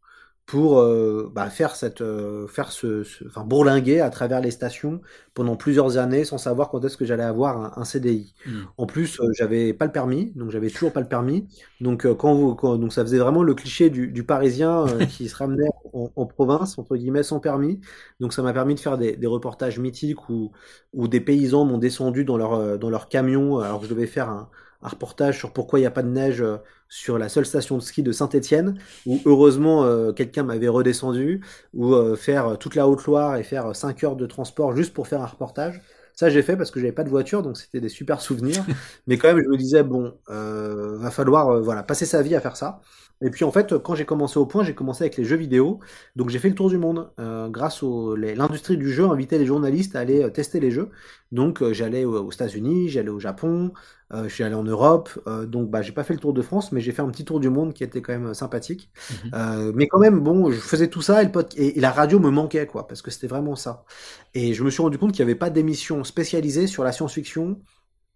pour 0.51 0.79
euh, 0.79 1.31
bah, 1.33 1.50
faire 1.50 1.77
cette 1.77 2.01
euh, 2.01 2.45
faire 2.45 2.74
ce, 2.74 3.05
enfin 3.25 3.45
bourlinguer 3.45 4.01
à 4.01 4.10
travers 4.10 4.41
les 4.41 4.51
stations 4.51 5.00
pendant 5.33 5.55
plusieurs 5.55 5.98
années 5.98 6.25
sans 6.25 6.38
savoir 6.38 6.69
quand 6.69 6.83
est-ce 6.83 6.98
que 6.98 7.05
j'allais 7.05 7.24
avoir 7.24 7.79
un, 7.79 7.86
CDI. 7.86 8.33
Hmm. 8.45 8.63
En 8.77 8.86
plus, 8.86 9.19
euh, 9.21 9.31
j'avais 9.38 9.74
pas 9.74 9.86
le 9.86 9.93
permis, 9.93 10.33
donc 10.36 10.51
j'avais 10.51 10.69
toujours 10.69 10.91
pas 10.91 11.00
le 11.00 11.07
permis. 11.07 11.48
Donc 11.79 12.05
quand 12.15 12.33
vous 12.33 12.77
donc 12.77 12.91
ça 12.91 13.03
faisait 13.03 13.19
vraiment 13.19 13.43
le 13.43 13.53
cliché 13.53 13.89
du, 13.89 14.24
Parisien 14.25 14.86
qui 15.10 15.29
se 15.29 15.36
ramenait 15.38 15.69
en, 15.93 16.25
province 16.25 16.77
entre 16.77 16.98
guillemets 16.98 17.24
sans 17.24 17.39
permis. 17.39 17.79
Donc 18.19 18.33
ça 18.33 18.41
m'a 18.41 18.51
permis 18.51 18.75
de 18.75 18.81
faire 18.81 18.98
des, 18.98 19.17
reportages 19.25 19.79
mythiques 19.79 20.29
où 20.29 20.51
où 20.91 21.07
des 21.07 21.21
paysans 21.21 21.63
m'ont 21.63 21.77
descendu 21.77 22.25
dans 22.25 22.36
leur 22.36 22.77
dans 22.77 22.89
leur 22.89 23.07
camion 23.07 23.60
alors 23.60 23.79
que 23.79 23.86
je 23.86 23.93
devais 23.93 24.07
faire 24.07 24.29
un 24.29 24.50
un 24.83 24.89
reportage 24.89 25.38
sur 25.38 25.51
pourquoi 25.51 25.79
il 25.79 25.83
n'y 25.83 25.88
a 25.88 25.91
pas 25.91 26.03
de 26.03 26.09
neige 26.09 26.41
euh, 26.41 26.57
sur 26.89 27.17
la 27.17 27.29
seule 27.29 27.45
station 27.45 27.77
de 27.77 27.81
ski 27.81 28.03
de 28.03 28.11
Saint-Étienne, 28.11 28.77
où 29.05 29.19
heureusement 29.25 29.83
euh, 29.83 30.11
quelqu'un 30.11 30.43
m'avait 30.43 30.67
redescendu, 30.67 31.41
ou 31.73 31.93
euh, 31.93 32.15
faire 32.15 32.57
toute 32.57 32.75
la 32.75 32.88
Haute-Loire 32.88 33.38
et 33.38 33.43
faire 33.43 33.75
5 33.75 34.03
heures 34.03 34.15
de 34.15 34.25
transport 34.25 34.75
juste 34.75 34.93
pour 34.93 35.07
faire 35.07 35.21
un 35.21 35.27
reportage. 35.27 35.81
Ça, 36.13 36.29
j'ai 36.29 36.41
fait 36.41 36.57
parce 36.57 36.69
que 36.69 36.79
j'avais 36.79 36.91
pas 36.91 37.05
de 37.05 37.09
voiture, 37.09 37.41
donc 37.41 37.57
c'était 37.57 37.79
des 37.79 37.89
super 37.89 38.19
souvenirs. 38.21 38.65
Mais 39.07 39.17
quand 39.17 39.33
même, 39.33 39.41
je 39.43 39.50
me 39.50 39.57
disais, 39.57 39.83
bon, 39.83 40.13
va 40.27 41.09
falloir 41.09 41.61
voilà, 41.61 41.83
passer 41.83 42.05
sa 42.05 42.21
vie 42.21 42.35
à 42.35 42.41
faire 42.41 42.57
ça. 42.57 42.81
Et 43.21 43.29
puis 43.29 43.45
en 43.45 43.51
fait, 43.51 43.77
quand 43.77 43.95
j'ai 43.95 44.05
commencé 44.05 44.39
au 44.39 44.45
point, 44.45 44.63
j'ai 44.63 44.73
commencé 44.73 45.03
avec 45.03 45.15
les 45.17 45.23
jeux 45.25 45.35
vidéo. 45.35 45.79
Donc 46.15 46.29
j'ai 46.29 46.39
fait 46.39 46.49
le 46.49 46.55
tour 46.55 46.69
du 46.69 46.77
monde. 46.77 47.11
Euh, 47.19 47.49
grâce 47.49 47.83
à 47.83 47.85
l'industrie 48.17 48.77
du 48.77 48.91
jeu 48.91 49.05
invitait 49.09 49.37
les 49.37 49.45
journalistes 49.45 49.95
à 49.95 49.99
aller 49.99 50.23
euh, 50.23 50.29
tester 50.29 50.59
les 50.59 50.71
jeux. 50.71 50.89
Donc 51.31 51.61
euh, 51.61 51.71
j'allais 51.71 52.03
aux 52.03 52.31
États-Unis, 52.31 52.89
j'allais 52.89 53.09
au 53.09 53.19
Japon, 53.19 53.71
je 54.13 54.27
suis 54.27 54.43
allé 54.43 54.55
en 54.55 54.63
Europe. 54.63 55.09
donc 55.47 55.69
bah 55.69 55.81
j'ai 55.81 55.93
pas 55.93 56.03
fait 56.03 56.13
le 56.13 56.19
tour 56.19 56.33
de 56.33 56.41
France, 56.41 56.73
mais 56.73 56.81
j'ai 56.81 56.91
fait 56.91 57.01
un 57.01 57.09
petit 57.09 57.23
tour 57.23 57.39
du 57.39 57.49
monde 57.49 57.73
qui 57.73 57.83
était 57.83 58.01
quand 58.01 58.11
même 58.11 58.33
sympathique. 58.33 58.91
Mhm. 59.31 59.71
mais 59.73 59.87
quand 59.87 59.99
même, 59.99 60.19
bon, 60.19 60.51
je 60.51 60.59
faisais 60.59 60.89
tout 60.89 61.01
ça 61.01 61.23
et, 61.23 61.27
le 61.27 61.31
et, 61.55 61.79
la 61.79 61.91
radio 61.91 62.19
me 62.19 62.29
manquait 62.29 62.67
quoi, 62.67 62.87
parce 62.87 63.01
que 63.01 63.11
c'était 63.11 63.27
vraiment 63.27 63.55
ça. 63.55 63.85
Et 64.33 64.53
je 64.53 64.63
me 64.63 64.69
suis 64.69 64.81
rendu 64.81 64.97
compte 64.97 65.13
qu'il 65.13 65.23
n'y 65.25 65.31
avait 65.31 65.39
pas 65.39 65.49
d'émission 65.49 66.03
spécialisée 66.03 66.67
sur 66.67 66.83
la 66.83 66.91
science-fiction 66.91 67.61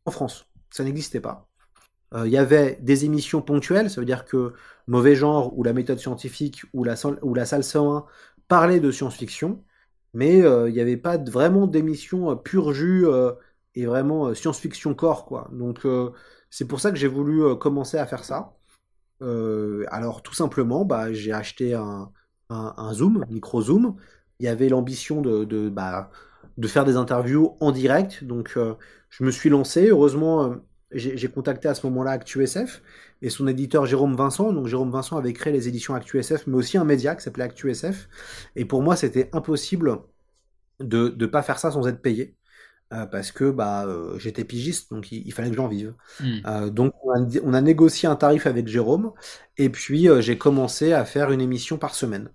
en 0.05 0.11
France. 0.11 0.47
Ça 0.69 0.83
n'existait 0.83 1.21
pas. 1.21 1.47
Il 2.23 2.31
y 2.31 2.37
avait 2.37 2.77
des 2.81 3.03
émissions 3.03 3.41
ponctuelles, 3.41 3.89
ça 3.89 3.99
veut 3.99 4.05
dire 4.05 4.23
que 4.23 4.53
mauvais 4.87 5.15
genre 5.15 5.57
ou 5.57 5.63
la 5.63 5.73
méthode 5.73 5.99
scientifique 5.99 6.61
ou 6.73 6.83
la, 6.83 6.95
ou 7.23 7.33
la 7.33 7.45
salle 7.45 7.63
101 7.63 8.05
parlaient 8.47 8.79
de 8.79 8.91
science-fiction, 8.91 9.63
mais 10.13 10.41
euh, 10.43 10.69
il 10.69 10.73
n'y 10.73 10.81
avait 10.81 10.97
pas 10.97 11.17
vraiment 11.17 11.67
d'émission 11.67 12.31
euh, 12.31 12.35
pur 12.35 12.73
jus 12.73 13.07
euh, 13.07 13.33
et 13.75 13.85
vraiment 13.85 14.33
science-fiction 14.33 14.93
corps, 14.95 15.25
quoi. 15.25 15.49
Donc 15.51 15.85
c'est 16.49 16.65
pour 16.67 16.79
ça 16.79 16.91
que 16.91 16.97
j'ai 16.97 17.07
voulu 17.07 17.57
commencer 17.57 17.97
à 17.97 18.05
faire 18.05 18.23
ça. 18.23 18.53
alors 19.21 20.21
tout 20.23 20.33
simplement, 20.33 20.85
bah, 20.85 21.11
j'ai 21.13 21.33
acheté 21.33 21.73
un, 21.73 22.11
un, 22.49 22.93
zoom, 22.93 23.25
micro 23.29 23.61
zoom. 23.61 23.97
Il 24.39 24.45
y 24.45 24.49
avait 24.49 24.69
l'ambition 24.69 25.21
de, 25.21 25.43
de, 25.45 25.69
bah, 25.69 26.09
de 26.57 26.67
faire 26.67 26.85
des 26.85 26.95
interviews 26.95 27.57
en 27.59 27.71
direct, 27.71 28.23
donc 28.23 28.57
je 29.09 29.23
me 29.23 29.31
suis 29.31 29.49
lancé. 29.49 29.89
Heureusement, 29.89 30.55
j'ai 30.95 31.27
contacté 31.27 31.67
à 31.67 31.75
ce 31.75 31.85
moment-là 31.87 32.11
ActuSF 32.11 32.81
et 33.21 33.29
son 33.29 33.47
éditeur 33.47 33.85
Jérôme 33.85 34.15
Vincent. 34.15 34.51
Donc 34.51 34.67
Jérôme 34.67 34.91
Vincent 34.91 35.17
avait 35.17 35.33
créé 35.33 35.53
les 35.53 35.67
éditions 35.67 35.93
ActuSF, 35.95 36.47
mais 36.47 36.55
aussi 36.55 36.77
un 36.77 36.85
média 36.85 37.15
qui 37.15 37.23
s'appelait 37.23 37.43
ActuSF. 37.43 38.07
Et 38.55 38.65
pour 38.65 38.81
moi, 38.81 38.95
c'était 38.95 39.29
impossible 39.33 39.99
de 40.79 41.15
ne 41.17 41.25
pas 41.25 41.43
faire 41.43 41.59
ça 41.59 41.71
sans 41.71 41.87
être 41.87 42.01
payé. 42.01 42.35
Euh, 42.93 43.07
parce 43.07 43.31
que 43.31 43.49
bah, 43.49 43.85
euh, 43.87 44.19
j'étais 44.19 44.43
pigiste, 44.43 44.91
donc 44.91 45.11
il, 45.11 45.31
fallait 45.33 45.49
que 45.49 45.55
j'en 45.55 45.67
vive. 45.67 45.95
Hmm. 46.19 46.37
Euh, 46.45 46.69
donc 46.69 46.93
on 47.03 47.53
a, 47.53 47.61
négocié 47.61 48.07
un 48.07 48.15
tarif 48.15 48.45
avec 48.45 48.67
Jérôme, 48.67 49.11
et 49.57 49.69
puis 49.69 50.07
j'ai 50.19 50.37
commencé 50.37 50.93
à 50.93 51.03
faire 51.03 51.31
une 51.31 51.41
émission 51.41 51.77
par 51.77 51.95
semaine. 51.95 52.29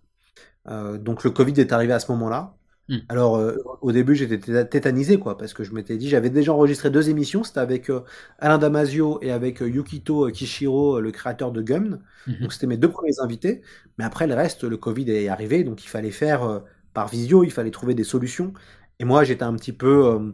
donc 0.66 1.24
le 1.24 1.30
Covid 1.30 1.54
est 1.60 1.72
arrivé 1.72 1.92
à 1.92 2.00
ce 2.00 2.10
moment-là. 2.12 2.56
Hmm. 2.90 2.98
Alors, 3.08 3.36
euh, 3.36 3.56
au 3.82 3.92
début, 3.92 4.16
j'étais 4.16 4.64
tétanisé, 4.66 5.16
quoi, 5.16 5.38
parce 5.38 5.54
que 5.54 5.62
je 5.62 5.72
m'étais 5.72 5.96
dit, 5.96 6.08
j'avais 6.08 6.28
déjà 6.28 6.52
enregistré 6.52 6.90
deux 6.90 7.08
émissions, 7.08 7.44
c'était 7.44 7.60
avec 7.60 7.88
euh, 7.88 8.00
Alain 8.40 8.58
Damasio 8.58 9.20
et 9.22 9.30
avec 9.30 9.62
euh, 9.62 9.68
Yukito 9.68 10.28
Kishiro, 10.32 11.00
le 11.00 11.12
créateur 11.12 11.52
de 11.52 11.62
Gum. 11.62 12.00
Hmm. 12.26 12.32
Donc, 12.40 12.52
c'était 12.52 12.66
mes 12.66 12.76
deux 12.76 12.90
premiers 12.90 13.20
invités. 13.20 13.62
Mais 13.96 14.04
après, 14.04 14.26
le 14.26 14.34
reste, 14.34 14.64
le 14.64 14.76
Covid 14.76 15.08
est 15.08 15.28
arrivé, 15.28 15.62
donc 15.62 15.84
il 15.84 15.88
fallait 15.88 16.10
faire 16.10 16.62
par 16.92 17.06
visio, 17.06 17.44
il 17.44 17.52
fallait 17.52 17.70
trouver 17.70 17.94
des 17.94 18.02
solutions. 18.02 18.52
Et 18.98 19.04
moi, 19.04 19.22
j'étais 19.22 19.44
un 19.44 19.54
petit 19.54 19.72
peu, 19.72 20.32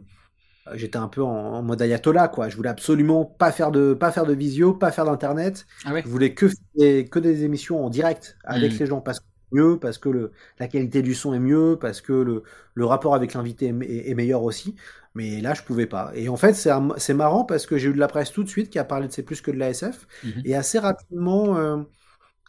j'étais 0.73 0.97
un 0.97 1.09
peu 1.09 1.21
en, 1.21 1.61
mode 1.61 1.81
ayatollah, 1.81 2.27
quoi. 2.29 2.49
Je 2.49 2.55
voulais 2.55 2.69
absolument 2.69 3.23
pas 3.25 3.51
faire 3.51 3.71
de, 3.71 3.93
pas 3.93 4.11
faire 4.11 4.25
de 4.25 4.33
visio, 4.33 4.73
pas 4.73 4.91
faire 4.91 5.05
d'internet. 5.05 5.67
Ah 5.85 5.91
je 6.01 6.07
voulais 6.07 6.33
que, 6.33 6.47
que 6.75 7.19
des 7.19 7.43
émissions 7.43 7.85
en 7.85 7.89
direct 7.89 8.37
avec 8.45 8.73
hmm. 8.73 8.77
les 8.79 8.85
gens, 8.85 9.01
parce 9.01 9.19
que 9.19 9.25
mieux, 9.51 9.77
parce 9.79 9.97
que 9.97 10.09
le, 10.09 10.31
la 10.59 10.67
qualité 10.67 11.01
du 11.01 11.15
son 11.15 11.33
est 11.33 11.39
mieux, 11.39 11.77
parce 11.79 12.01
que 12.01 12.13
le, 12.13 12.43
le 12.73 12.85
rapport 12.85 13.15
avec 13.15 13.33
l'invité 13.33 13.67
est, 13.67 14.09
est, 14.09 14.13
meilleur 14.13 14.43
aussi. 14.43 14.75
Mais 15.15 15.41
là, 15.41 15.53
je 15.53 15.63
pouvais 15.63 15.87
pas. 15.87 16.11
Et 16.13 16.29
en 16.29 16.37
fait, 16.37 16.53
c'est 16.53 17.13
marrant 17.13 17.43
parce 17.43 17.65
que 17.65 17.77
j'ai 17.77 17.89
eu 17.89 17.93
de 17.93 17.99
la 17.99 18.07
presse 18.07 18.31
tout 18.31 18.43
de 18.43 18.49
suite 18.49 18.69
qui 18.69 18.77
a 18.77 18.83
parlé 18.83 19.07
de 19.07 19.13
C'est 19.13 19.23
plus 19.23 19.41
que 19.41 19.49
de 19.49 19.57
l'ASF. 19.57 20.07
Mhm. 20.23 20.41
Et 20.45 20.55
assez 20.55 20.77
rapidement, 20.77 21.57
euh, 21.57 21.77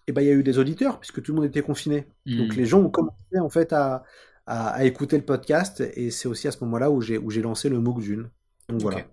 eh 0.06 0.12
ben, 0.12 0.20
il 0.20 0.28
y 0.28 0.30
a 0.30 0.34
eu 0.34 0.42
des 0.42 0.58
auditeurs 0.58 0.98
puisque 1.00 1.22
tout 1.22 1.32
le 1.32 1.36
monde 1.36 1.46
était 1.46 1.62
confiné. 1.62 2.06
Donc 2.26 2.50
mhm. 2.50 2.56
les 2.56 2.66
gens 2.66 2.80
ont 2.80 2.90
commencé 2.90 3.38
en 3.40 3.48
fait 3.48 3.72
à, 3.72 4.04
à, 4.46 4.68
à 4.68 4.84
écouter 4.84 5.16
le 5.16 5.24
podcast. 5.24 5.82
Et 5.94 6.10
c'est 6.10 6.28
aussi 6.28 6.46
à 6.46 6.50
ce 6.50 6.62
moment-là 6.64 6.90
où 6.90 7.00
j'ai 7.00 7.42
lancé 7.42 7.70
le 7.70 7.78
MOOC 7.78 8.00
June. 8.00 8.28
Donc 8.68 8.82
voilà. 8.82 9.04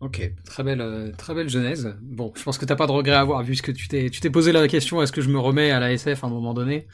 Ok, 0.00 0.32
très 0.46 0.62
belle, 0.62 0.80
euh, 0.80 1.12
très 1.12 1.34
belle 1.34 1.50
genèse. 1.50 1.94
Bon, 2.00 2.32
je 2.34 2.42
pense 2.42 2.56
que 2.56 2.64
t'as 2.64 2.74
pas 2.74 2.86
de 2.86 2.92
regret 2.92 3.14
à 3.14 3.20
avoir 3.20 3.42
vu 3.42 3.54
ce 3.54 3.62
que 3.62 3.70
tu 3.70 3.86
t'es, 3.86 4.08
tu 4.08 4.20
t'es 4.20 4.30
posé 4.30 4.50
la 4.50 4.66
question 4.66 5.02
est-ce 5.02 5.12
que 5.12 5.20
je 5.20 5.28
me 5.28 5.38
remets 5.38 5.70
à 5.70 5.78
la 5.78 5.92
SF 5.92 6.24
à 6.24 6.26
un 6.26 6.30
moment 6.30 6.54
donné? 6.54 6.86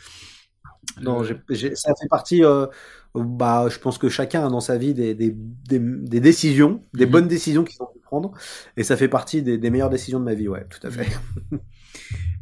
Non, 1.01 1.23
euh, 1.23 1.75
ça 1.75 1.92
fait 2.01 2.09
partie. 2.09 2.45
Euh, 2.45 2.66
bah, 3.14 3.69
je 3.71 3.79
pense 3.79 3.97
que 3.99 4.09
chacun 4.09 4.45
a 4.45 4.49
dans 4.51 4.61
sa 4.61 4.77
vie 4.77 4.92
des, 4.92 5.14
des, 5.14 5.33
des, 5.33 6.21
décisions, 6.21 6.83
des 6.95 7.07
mhm. 7.07 7.12
bonnes 7.12 7.29
décisions 7.29 7.62
qu'il 7.62 7.77
faut 7.77 7.92
prendre, 8.03 8.33
et 8.77 8.83
ça 8.83 8.97
fait 8.97 9.09
partie 9.09 9.40
des, 9.40 9.71
meilleures 9.71 9.88
décisions 9.88 10.19
de 10.19 10.25
ma 10.25 10.35
vie, 10.35 10.49
ouais, 10.49 10.66
tout 10.69 10.85
à 10.87 10.90
fait. 10.90 11.07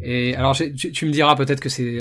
Et 0.01 0.35
alors, 0.35 0.57
tu, 0.57 0.75
tu 0.75 1.07
me 1.07 1.13
diras 1.13 1.37
peut-être 1.37 1.61
que 1.61 1.69
c'est 1.69 1.99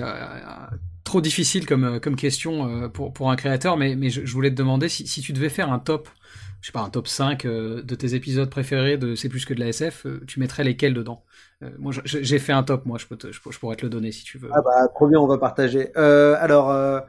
trop 1.04 1.22
difficile 1.22 1.66
comme, 1.66 2.00
comme 2.00 2.16
question 2.16 2.90
pour, 2.90 3.14
pour 3.14 3.30
un 3.30 3.36
créateur, 3.36 3.78
mais, 3.78 3.96
mais 3.96 4.10
je, 4.10 4.32
voulais 4.32 4.50
te 4.50 4.56
demander 4.56 4.90
si, 4.90 5.06
si 5.06 5.22
tu 5.22 5.34
devais 5.34 5.50
faire 5.50 5.72
un 5.72 5.80
top 5.80 6.10
je 6.64 6.68
sais 6.68 6.72
pas, 6.72 6.80
un 6.80 6.90
top 6.90 7.10
5 7.10 7.44
euh, 7.44 7.82
de 7.82 7.94
tes 7.94 8.16
épisodes 8.16 8.50
préférés 8.50 8.98
de 8.98 9.16
C'est 9.16 9.28
plus 9.28 9.44
que 9.44 9.54
de 9.54 9.60
la 9.60 9.68
SF, 9.68 10.06
euh, 10.06 10.22
tu 10.26 10.40
mettrais 10.40 10.64
lesquels 10.64 10.94
dedans? 10.94 11.26
Euh, 11.62 11.70
Moi, 11.78 11.92
j'ai 12.06 12.40
fait 12.40 12.54
un 12.54 12.64
top, 12.64 12.86
moi, 12.86 12.98
je, 12.98 13.06
peux 13.06 13.18
je, 13.30 13.60
pourrais 13.60 13.76
te 13.76 13.82
le 13.82 13.90
donner 13.90 14.14
si 14.14 14.24
tu 14.24 14.38
veux. 14.38 14.50
Ah 14.54 14.62
bah, 14.62 15.08
bien, 15.10 15.20
on 15.20 15.28
va 15.28 15.38
partager. 15.38 15.94
alors, 15.94 17.04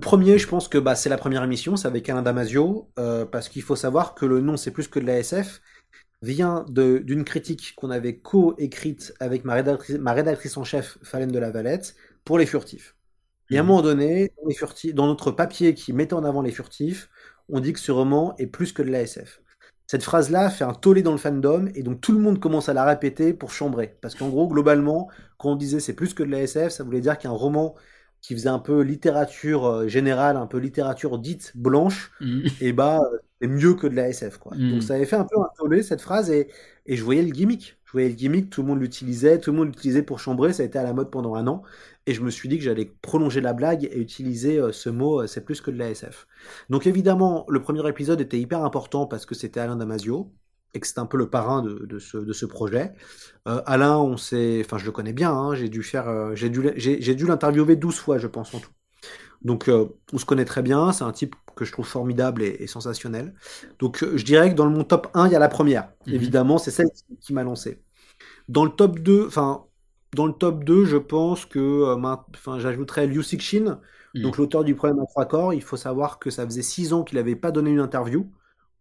premier, 0.00 0.38
je 0.38 0.48
pense 0.48 0.68
que 0.68 0.78
bah, 0.78 0.94
c'est 0.94 1.10
la 1.10 1.18
première 1.18 1.44
émission, 1.44 1.76
c'est 1.76 1.86
avec 1.86 2.08
Alain 2.08 2.22
Damasio, 2.22 2.88
parce 3.30 3.50
qu'il 3.50 3.62
faut 3.62 3.76
savoir 3.76 4.14
que 4.14 4.24
le 4.24 4.40
nom 4.40 4.56
C'est 4.56 4.70
plus 4.70 4.88
que 4.88 4.98
de 4.98 5.06
la 5.06 5.18
SF 5.18 5.60
vient 6.22 6.64
d'une 6.70 7.24
critique 7.24 7.74
qu'on 7.76 7.90
avait 7.90 8.16
co-écrite 8.16 9.12
avec 9.20 9.44
ma 9.44 9.52
rédactrice, 9.52 9.98
ma 9.98 10.14
rédactrice 10.14 10.56
en 10.56 10.64
chef, 10.64 10.96
Falène 11.02 11.30
de 11.30 11.38
la 11.38 11.50
Valette, 11.50 11.94
pour 12.24 12.38
les 12.38 12.46
furtifs. 12.46 12.94
Et 13.50 13.58
à 13.58 13.60
un 13.60 13.64
mmh. 13.64 13.66
moment 13.66 13.82
donné, 13.82 14.32
les 14.46 14.54
furtifs, 14.54 14.94
dans 14.94 15.06
notre 15.06 15.30
papier 15.30 15.74
qui 15.74 15.92
mettait 15.92 16.14
en 16.14 16.24
avant 16.24 16.40
les 16.40 16.52
furtifs, 16.52 17.10
on 17.48 17.60
dit 17.60 17.72
que 17.72 17.80
ce 17.80 17.92
roman 17.92 18.34
est 18.38 18.46
plus 18.46 18.72
que 18.72 18.82
de 18.82 18.90
l'ASF. 18.90 19.40
Cette 19.86 20.04
phrase-là 20.04 20.48
fait 20.48 20.64
un 20.64 20.72
tollé 20.72 21.02
dans 21.02 21.12
le 21.12 21.18
fandom 21.18 21.68
et 21.74 21.82
donc 21.82 22.00
tout 22.00 22.12
le 22.12 22.18
monde 22.18 22.40
commence 22.40 22.68
à 22.68 22.72
la 22.72 22.84
répéter 22.84 23.34
pour 23.34 23.50
chambrer. 23.50 23.98
Parce 24.00 24.14
qu'en 24.14 24.28
gros, 24.28 24.48
globalement, 24.48 25.08
quand 25.36 25.50
on 25.50 25.56
disait 25.56 25.80
c'est 25.80 25.92
plus 25.92 26.14
que 26.14 26.22
de 26.22 26.30
l'ASF, 26.30 26.70
ça 26.70 26.82
voulait 26.82 27.00
dire 27.00 27.18
qu'un 27.18 27.30
roman 27.30 27.74
qui 28.22 28.34
faisait 28.34 28.48
un 28.48 28.60
peu 28.60 28.80
littérature 28.82 29.66
euh, 29.66 29.88
générale, 29.88 30.36
un 30.36 30.46
peu 30.46 30.58
littérature 30.58 31.18
dite 31.18 31.52
blanche, 31.56 32.12
mmh. 32.20 32.40
et 32.60 32.72
bah 32.72 33.00
c'est 33.40 33.48
mieux 33.48 33.74
que 33.74 33.88
de 33.88 33.96
la 33.96 34.08
SF 34.08 34.38
quoi. 34.38 34.56
Mmh. 34.56 34.70
Donc 34.70 34.82
ça 34.82 34.94
avait 34.94 35.04
fait 35.04 35.16
un 35.16 35.24
peu 35.24 35.38
un 35.40 35.48
tollé 35.58 35.82
cette 35.82 36.00
phrase 36.00 36.30
et, 36.30 36.48
et 36.86 36.96
je 36.96 37.02
voyais 37.02 37.22
le 37.22 37.30
gimmick. 37.30 37.76
Voyais 37.92 38.08
le 38.08 38.14
gimmick, 38.14 38.50
tout 38.50 38.62
le 38.62 38.68
monde 38.68 38.80
l'utilisait, 38.80 39.38
tout 39.38 39.52
le 39.52 39.58
monde 39.58 39.68
l'utilisait 39.68 40.02
pour 40.02 40.18
chambrer, 40.18 40.52
ça 40.52 40.62
a 40.62 40.66
été 40.66 40.78
à 40.78 40.82
la 40.82 40.92
mode 40.92 41.10
pendant 41.10 41.34
un 41.34 41.46
an 41.46 41.62
et 42.06 42.14
je 42.14 42.22
me 42.22 42.30
suis 42.30 42.48
dit 42.48 42.58
que 42.58 42.64
j'allais 42.64 42.92
prolonger 43.02 43.40
la 43.40 43.52
blague 43.52 43.84
et 43.84 43.98
utiliser 43.98 44.58
euh, 44.58 44.72
ce 44.72 44.88
mot 44.90 45.22
euh, 45.22 45.26
c'est 45.26 45.44
plus 45.44 45.60
que 45.60 45.70
de 45.70 45.78
la 45.78 45.90
SF. 45.90 46.26
Donc 46.70 46.86
évidemment, 46.86 47.46
le 47.48 47.60
premier 47.62 47.86
épisode 47.88 48.20
était 48.20 48.40
hyper 48.40 48.64
important 48.64 49.06
parce 49.06 49.26
que 49.26 49.34
c'était 49.34 49.60
Alain 49.60 49.76
Damasio. 49.76 50.32
et 50.74 50.80
que 50.80 50.86
c'était 50.86 51.00
un 51.00 51.06
peu 51.06 51.18
le 51.18 51.28
parrain 51.30 51.62
de, 51.62 51.98
ce, 51.98 52.46
projet. 52.46 52.94
Euh, 53.46 53.62
Alain, 53.66 53.98
on 53.98 54.16
sait, 54.16 54.62
enfin 54.64 54.78
je 54.78 54.86
le 54.86 54.92
connais 54.92 55.12
bien, 55.12 55.32
hein, 55.32 55.54
j'ai 55.54 55.68
dû 55.68 55.82
faire, 55.82 56.34
j'ai 56.34 56.48
dû, 56.50 56.70
j'ai 56.76 57.14
dû 57.14 57.26
l'interviewer 57.26 57.76
12 57.76 57.96
fois, 57.98 58.18
je 58.18 58.26
pense 58.26 58.54
en 58.54 58.60
tout. 58.60 58.70
Donc 59.44 59.68
euh, 59.68 59.86
on 60.12 60.18
se 60.18 60.24
connaît 60.24 60.44
très 60.44 60.62
bien, 60.62 60.92
c'est 60.92 61.04
un 61.04 61.12
type 61.12 61.34
que 61.56 61.64
je 61.64 61.72
trouve 61.72 61.86
formidable 61.86 62.42
et, 62.42 62.56
et 62.60 62.66
sensationnel. 62.66 63.34
Donc 63.78 64.02
euh, 64.02 64.16
je 64.16 64.24
dirais 64.24 64.50
que 64.50 64.54
dans 64.54 64.68
mon 64.70 64.84
top 64.84 65.08
1, 65.14 65.26
il 65.26 65.32
y 65.32 65.36
a 65.36 65.38
la 65.38 65.48
première. 65.48 65.90
Mhm. 66.06 66.14
Évidemment, 66.14 66.58
c'est 66.58 66.70
celle 66.70 66.90
qui, 66.90 67.16
qui 67.18 67.32
m'a 67.32 67.42
lancé. 67.42 67.82
Dans 68.48 68.64
le 68.64 68.70
top 68.70 68.98
2, 69.00 69.26
enfin 69.26 69.64
dans 70.14 70.26
le 70.26 70.32
top 70.32 70.64
2, 70.64 70.84
je 70.84 70.96
pense 70.96 71.46
que 71.46 71.58
euh, 71.58 72.16
enfin 72.34 72.58
j'ajouterais 72.58 73.06
Liu 73.06 73.22
Cixin, 73.22 73.80
mhm. 74.14 74.22
donc 74.22 74.36
l'auteur 74.36 74.64
du 74.64 74.74
problème 74.74 75.00
à 75.00 75.06
trois 75.06 75.26
corps. 75.26 75.54
Il 75.54 75.62
faut 75.62 75.76
savoir 75.76 76.18
que 76.18 76.30
ça 76.30 76.44
faisait 76.44 76.62
6 76.62 76.92
ans 76.92 77.02
qu'il 77.02 77.18
n'avait 77.18 77.36
pas 77.36 77.50
donné 77.50 77.70
une 77.70 77.80
interview 77.80 78.30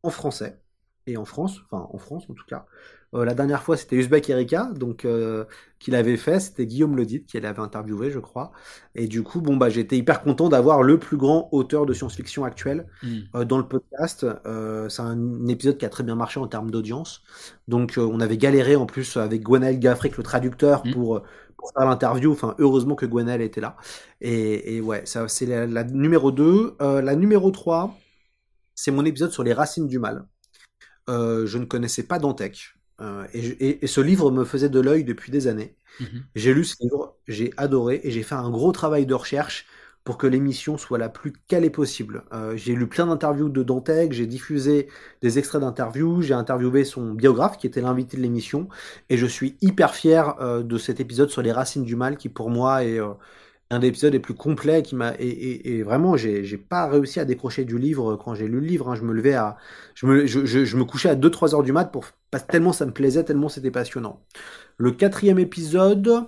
en 0.03 0.09
français 0.09 0.61
et 1.07 1.17
en 1.17 1.25
France, 1.25 1.61
enfin 1.65 1.87
en 1.91 1.97
France 1.97 2.25
en 2.29 2.33
tout 2.33 2.45
cas. 2.47 2.65
Euh, 3.13 3.25
la 3.25 3.33
dernière 3.33 3.63
fois, 3.63 3.77
c'était 3.77 3.95
Uzbek 3.97 4.29
Erika, 4.29 4.71
donc 4.75 5.05
euh, 5.05 5.45
qu'il 5.81 5.95
avait 5.95 6.15
fait. 6.15 6.39
C'était 6.39 6.65
Guillaume 6.65 6.95
Ledit 6.95 7.25
qui 7.25 7.39
l'avait 7.39 7.59
interviewé, 7.59 8.11
je 8.11 8.19
crois. 8.19 8.51
Et 8.95 9.07
du 9.07 9.23
coup, 9.23 9.41
bon 9.41 9.57
bah, 9.57 9.69
j'étais 9.69 9.97
hyper 9.97 10.21
content 10.21 10.47
d'avoir 10.47 10.83
le 10.83 10.99
plus 10.99 11.17
grand 11.17 11.49
auteur 11.51 11.85
de 11.85 11.93
science-fiction 11.93 12.45
actuel 12.45 12.87
mm. 13.03 13.17
euh, 13.35 13.45
dans 13.45 13.57
le 13.57 13.67
podcast. 13.67 14.25
Euh, 14.45 14.87
c'est 14.89 15.01
un, 15.01 15.47
épisode 15.47 15.77
qui 15.77 15.85
a 15.85 15.89
très 15.89 16.03
bien 16.03 16.15
marché 16.15 16.39
en 16.39 16.47
termes 16.47 16.71
d'audience. 16.71 17.23
Donc, 17.67 17.97
euh, 17.97 18.01
on 18.01 18.19
avait 18.19 18.37
galéré 18.37 18.75
en 18.75 18.85
plus 18.85 19.17
avec 19.17 19.41
Gwenaël 19.41 19.79
Gaffric, 19.79 20.15
le 20.17 20.23
traducteur, 20.23 20.85
mm. 20.85 20.93
pour 20.93 21.21
pour 21.57 21.71
faire 21.73 21.85
l'interview. 21.87 22.31
Enfin, 22.31 22.55
heureusement 22.59 22.95
que 22.95 23.05
Gwenaël 23.05 23.41
était 23.41 23.61
là. 23.61 23.75
Et, 24.21 24.77
et 24.77 24.81
ouais, 24.81 25.05
ça 25.05 25.27
c'est 25.27 25.45
la, 25.45 25.67
la, 25.67 25.83
numéro 25.83 26.31
2. 26.31 26.77
la 26.79 27.15
numéro 27.15 27.51
3, 27.51 27.97
c'est 28.75 28.91
mon 28.91 29.05
épisode 29.05 29.31
sur 29.31 29.43
les 29.43 29.53
racines 29.53 29.87
du 29.87 29.99
mal. 29.99 30.25
je 31.07 31.57
ne 31.57 31.65
connaissais 31.65 32.03
pas 32.03 32.19
Dantec. 32.19 32.75
Euh, 33.01 33.25
et, 33.33 33.83
et, 33.83 33.87
ce 33.87 33.99
livre 34.01 34.31
me 34.31 34.45
faisait 34.45 34.69
de 34.69 34.79
l'œil 34.79 35.03
depuis 35.03 35.31
des 35.31 35.47
années. 35.47 35.75
Mmh. 35.99 36.05
J'ai 36.35 36.53
lu 36.53 36.63
ce 36.63 36.75
livre, 36.81 37.15
j'ai 37.27 37.51
adoré 37.57 37.99
et 38.03 38.11
j'ai 38.11 38.23
fait 38.23 38.35
un 38.35 38.49
gros 38.49 38.71
travail 38.71 39.05
de 39.05 39.13
recherche 39.13 39.65
pour 40.03 40.17
que 40.17 40.27
l'émission 40.27 40.77
soit 40.77 40.97
la 40.97 41.09
plus 41.09 41.31
calée 41.47 41.69
possible. 41.69 42.23
Euh, 42.33 42.55
j'ai 42.55 42.73
lu 42.73 42.87
plein 42.87 43.05
d'interviews 43.07 43.49
de 43.49 43.63
Dantec, 43.63 44.13
j'ai 44.13 44.25
diffusé 44.25 44.87
des 45.21 45.37
extraits 45.37 45.61
d'interviews, 45.61 46.21
j'ai 46.21 46.33
interviewé 46.33 46.83
son 46.85 47.13
biographe 47.13 47.57
qui 47.57 47.67
était 47.67 47.81
l'invité 47.81 48.17
de 48.17 48.21
l'émission 48.21 48.67
et 49.09 49.17
je 49.17 49.25
suis 49.27 49.57
hyper 49.61 49.93
fier 49.93 50.35
euh, 50.41 50.63
de 50.63 50.77
cet 50.77 50.99
épisode 50.99 51.29
sur 51.29 51.41
les 51.41 51.51
racines 51.51 51.83
du 51.83 51.95
mal 51.95 52.17
qui 52.17 52.29
pour 52.29 52.49
moi 52.49 52.83
est 52.83 52.99
un 53.71 53.79
des 53.79 53.87
épisodes 53.87 54.11
les 54.11 54.19
plus 54.19 54.33
complets 54.33 54.83
qui 54.83 54.95
m'a 54.95 55.13
et, 55.17 55.27
et, 55.27 55.75
et, 55.77 55.83
vraiment 55.83 56.17
j'ai 56.17 56.43
j'ai 56.43 56.57
pas 56.57 56.87
réussi 56.87 57.19
à 57.21 57.25
décrocher 57.25 57.63
du 57.63 57.77
livre 57.79 58.17
quand 58.17 58.35
j'ai 58.35 58.47
lu 58.47 58.59
le 58.59 58.67
livre 58.67 58.89
hein. 58.89 58.95
je 58.95 59.03
me 59.03 59.13
levais 59.13 59.33
à 59.33 59.57
je 59.95 60.05
me 60.05 60.27
je, 60.27 60.45
je, 60.45 60.65
je 60.65 60.77
me 60.77 60.83
couchais 60.83 61.09
à 61.09 61.15
2 61.15 61.31
3 61.31 61.55
heures 61.55 61.63
du 61.63 61.71
mat 61.71 61.85
pour 61.85 62.05
tellement 62.49 62.73
ça 62.73 62.85
me 62.85 62.91
plaisait 62.91 63.23
tellement 63.23 63.47
c'était 63.47 63.71
passionnant 63.71 64.23
le 64.77 64.91
quatrième 64.91 65.39
épisode 65.39 66.25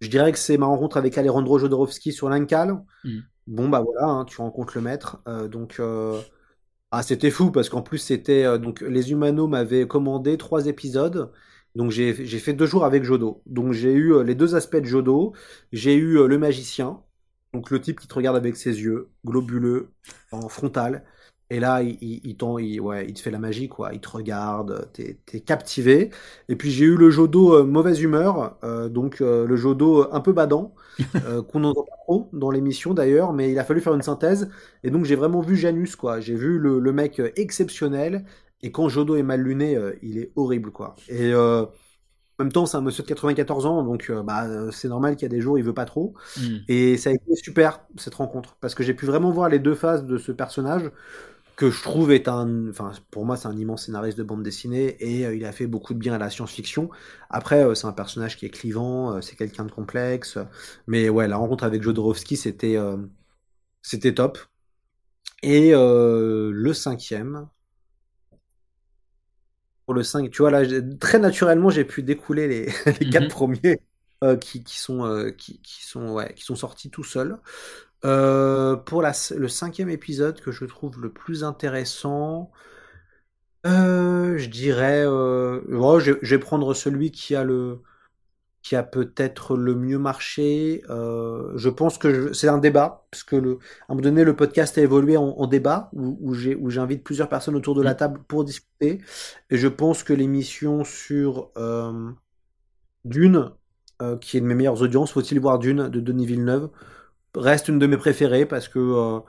je 0.00 0.08
dirais 0.08 0.30
que 0.32 0.38
c'est 0.38 0.56
ma 0.56 0.66
rencontre 0.66 0.96
avec 0.96 1.18
Alejandro 1.18 1.58
Jodorowsky 1.58 2.12
sur 2.12 2.28
l'Incal 2.28 2.80
mm. 3.04 3.18
bon 3.48 3.68
bah 3.68 3.80
voilà 3.80 4.06
hein, 4.06 4.24
tu 4.24 4.40
rencontres 4.40 4.76
le 4.76 4.82
maître 4.82 5.20
euh, 5.26 5.48
donc 5.48 5.80
euh... 5.80 6.20
ah 6.92 7.02
c'était 7.02 7.32
fou 7.32 7.50
parce 7.50 7.68
qu'en 7.68 7.82
plus 7.82 7.98
c'était 7.98 8.44
euh, 8.44 8.58
donc 8.58 8.80
les 8.80 9.10
Humanos 9.10 9.48
m'avaient 9.48 9.88
commandé 9.88 10.38
trois 10.38 10.66
épisodes 10.66 11.32
donc 11.74 11.90
j'ai 11.90 12.12
fait 12.14 12.52
deux 12.52 12.66
jours 12.66 12.84
avec 12.84 13.04
Jodo. 13.04 13.42
Donc 13.46 13.72
j'ai 13.72 13.92
eu 13.92 14.12
euh, 14.14 14.22
les 14.22 14.34
deux 14.34 14.54
aspects 14.54 14.76
de 14.76 14.84
Jodo. 14.84 15.32
J'ai 15.72 15.94
eu 15.94 16.18
euh, 16.18 16.26
le 16.26 16.38
magicien, 16.38 17.02
donc 17.54 17.70
le 17.70 17.80
type 17.80 18.00
qui 18.00 18.08
te 18.08 18.14
regarde 18.14 18.36
avec 18.36 18.56
ses 18.56 18.80
yeux, 18.80 19.10
globuleux, 19.24 19.90
en 20.32 20.48
frontal. 20.48 21.04
Et 21.50 21.60
là, 21.60 21.82
il, 21.82 21.98
il, 22.00 22.36
il, 22.60 22.80
ouais, 22.80 23.06
il 23.06 23.12
te 23.12 23.20
fait 23.20 23.30
la 23.30 23.38
magie, 23.38 23.68
quoi. 23.68 23.92
Il 23.92 24.00
te 24.00 24.08
regarde, 24.08 24.88
t'es 24.94 25.18
es 25.34 25.40
captivé. 25.40 26.08
Et 26.48 26.56
puis 26.56 26.70
j'ai 26.70 26.86
eu 26.86 26.96
le 26.96 27.10
Jodo 27.10 27.54
euh, 27.54 27.64
mauvaise 27.64 28.00
humeur, 28.00 28.56
euh, 28.64 28.88
donc 28.88 29.20
euh, 29.20 29.46
le 29.46 29.56
Jodo 29.56 30.08
un 30.14 30.20
peu 30.20 30.32
badant, 30.32 30.74
qu'on 31.48 31.60
n'entend 31.60 31.84
pas 31.84 31.96
trop 32.04 32.30
dans 32.32 32.50
l'émission 32.50 32.94
d'ailleurs, 32.94 33.34
mais 33.34 33.52
il 33.52 33.58
a 33.58 33.64
fallu 33.64 33.82
faire 33.82 33.94
une 33.94 34.02
synthèse. 34.02 34.48
Et 34.82 34.90
donc 34.90 35.04
j'ai 35.04 35.14
vraiment 35.14 35.42
vu 35.42 35.56
Janus, 35.56 35.94
quoi. 35.94 36.20
J'ai 36.20 36.34
vu 36.36 36.58
le, 36.58 36.78
le, 36.78 36.92
mec 36.92 37.20
exceptionnel 37.36 38.24
et 38.62 38.70
quand 38.70 38.88
Jodo 38.88 39.16
est 39.16 39.22
mal 39.22 39.40
luné, 39.40 39.76
euh, 39.76 39.92
il 40.02 40.18
est 40.18 40.32
horrible, 40.36 40.70
quoi. 40.70 40.94
Et 41.08 41.32
euh, 41.32 41.64
en 41.64 42.44
même 42.44 42.52
temps, 42.52 42.64
c'est 42.64 42.76
un 42.76 42.80
monsieur 42.80 43.02
de 43.02 43.08
94 43.08 43.66
ans, 43.66 43.82
donc 43.82 44.06
euh, 44.08 44.22
bah, 44.22 44.70
c'est 44.70 44.88
normal 44.88 45.16
qu'il 45.16 45.22
y 45.24 45.30
a 45.30 45.34
des 45.34 45.40
jours, 45.40 45.58
il 45.58 45.64
veut 45.64 45.74
pas 45.74 45.84
trop. 45.84 46.14
Mm. 46.38 46.56
Et 46.68 46.96
ça 46.96 47.10
a 47.10 47.12
été 47.12 47.34
super, 47.34 47.80
cette 47.96 48.14
rencontre, 48.14 48.56
parce 48.60 48.74
que 48.74 48.84
j'ai 48.84 48.94
pu 48.94 49.04
vraiment 49.04 49.32
voir 49.32 49.48
les 49.48 49.58
deux 49.58 49.74
faces 49.74 50.04
de 50.04 50.16
ce 50.16 50.32
personnage 50.32 50.90
que 51.56 51.70
je 51.70 51.82
trouve 51.82 52.12
est 52.12 52.28
un, 52.28 52.70
enfin 52.70 52.92
pour 53.10 53.26
moi 53.26 53.36
c'est 53.36 53.46
un 53.46 53.56
immense 53.56 53.84
scénariste 53.84 54.16
de 54.16 54.22
bande 54.22 54.42
dessinée 54.42 54.96
et 55.00 55.36
il 55.36 55.44
a 55.44 55.52
fait 55.52 55.66
beaucoup 55.66 55.92
de 55.92 55.98
bien 55.98 56.14
à 56.14 56.18
la 56.18 56.30
science-fiction. 56.30 56.88
Après 57.28 57.74
c'est 57.74 57.86
un 57.86 57.92
personnage 57.92 58.38
qui 58.38 58.46
est 58.46 58.50
clivant, 58.50 59.20
c'est 59.20 59.36
quelqu'un 59.36 59.66
de 59.66 59.70
complexe, 59.70 60.38
mais 60.86 61.10
ouais 61.10 61.28
la 61.28 61.36
rencontre 61.36 61.64
avec 61.64 61.82
Jodorowsky 61.82 62.36
c'était 62.36 62.78
c'était 63.82 64.14
top. 64.14 64.38
Et 65.42 65.72
le 65.72 66.72
cinquième, 66.72 67.46
pour 69.92 69.98
le 69.98 70.04
5, 70.04 70.30
tu 70.30 70.40
vois, 70.40 70.50
là, 70.50 70.62
très 70.98 71.18
naturellement, 71.18 71.68
j'ai 71.68 71.84
pu 71.84 72.02
découler 72.02 72.48
les, 72.48 72.66
les 73.00 73.10
quatre 73.10 73.24
mm 73.24 73.26
-hmm. 73.26 73.28
premiers 73.28 73.80
euh, 74.24 74.36
qui, 74.38 74.64
qui, 74.64 74.78
sont, 74.78 75.04
euh, 75.04 75.30
qui, 75.30 75.60
qui, 75.60 75.84
sont, 75.84 76.12
ouais, 76.12 76.32
qui 76.34 76.44
sont 76.44 76.56
sortis 76.56 76.88
tout 76.90 77.04
seuls. 77.04 77.36
Euh, 78.04 78.76
pour 78.76 79.02
la, 79.02 79.12
le 79.36 79.48
cinquième 79.48 79.90
épisode 79.90 80.40
que 80.40 80.50
je 80.50 80.64
trouve 80.64 80.98
le 81.02 81.10
plus 81.12 81.44
intéressant, 81.44 82.50
je 83.64 84.46
dirais, 84.48 85.04
oh, 85.06 86.00
je, 86.00 86.12
je, 86.22 86.34
vais 86.34 86.40
prendre 86.40 86.74
celui 86.74 87.10
qui 87.10 87.36
a 87.36 87.44
le, 87.44 87.80
qui 88.62 88.76
a 88.76 88.82
peut-être 88.82 89.56
le 89.56 89.74
mieux 89.74 89.98
marché. 89.98 90.82
Euh, 90.88 91.52
je 91.56 91.68
pense 91.68 91.98
que 91.98 92.32
c'est 92.32 92.48
un 92.48 92.58
débat, 92.58 93.06
parce 93.10 93.24
que 93.24 93.36
le, 93.36 93.58
à 93.88 93.92
un 93.92 93.94
moment 93.94 94.02
donné, 94.02 94.24
le 94.24 94.36
podcast 94.36 94.78
a 94.78 94.82
évolué 94.82 95.16
en, 95.16 95.24
en 95.24 95.46
débat, 95.46 95.90
où, 95.92 96.18
où 96.20 96.70
j'invite 96.70 97.04
plusieurs 97.04 97.28
personnes 97.28 97.56
autour 97.56 97.74
de 97.74 97.82
la 97.82 97.94
table 97.94 98.20
pour 98.28 98.44
discuter. 98.44 99.00
Et 99.50 99.58
je 99.58 99.68
pense 99.68 100.02
que 100.02 100.12
l'émission 100.12 100.84
sur 100.84 101.50
euh, 101.56 102.10
Dune, 103.04 103.50
euh, 104.00 104.16
qui 104.18 104.36
est 104.36 104.40
de 104.40 104.46
mes 104.46 104.54
meilleures 104.54 104.82
audiences, 104.82 105.12
faut-il 105.12 105.40
voir 105.40 105.58
Dune 105.58 105.88
de 105.88 106.00
Denis 106.00 106.26
Villeneuve, 106.26 106.70
reste 107.34 107.68
une 107.68 107.78
de 107.78 107.86
mes 107.86 107.96
préférées, 107.96 108.46
parce 108.46 108.68
que 108.68 109.20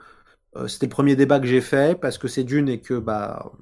c'était 0.68 0.86
le 0.86 0.90
premier 0.90 1.16
débat 1.16 1.40
que 1.40 1.46
j'ai 1.46 1.60
fait, 1.60 1.98
parce 2.00 2.18
que 2.18 2.28
c'est 2.28 2.44
Dune 2.44 2.68
et 2.68 2.80
que 2.80 2.94
bah 2.94 3.52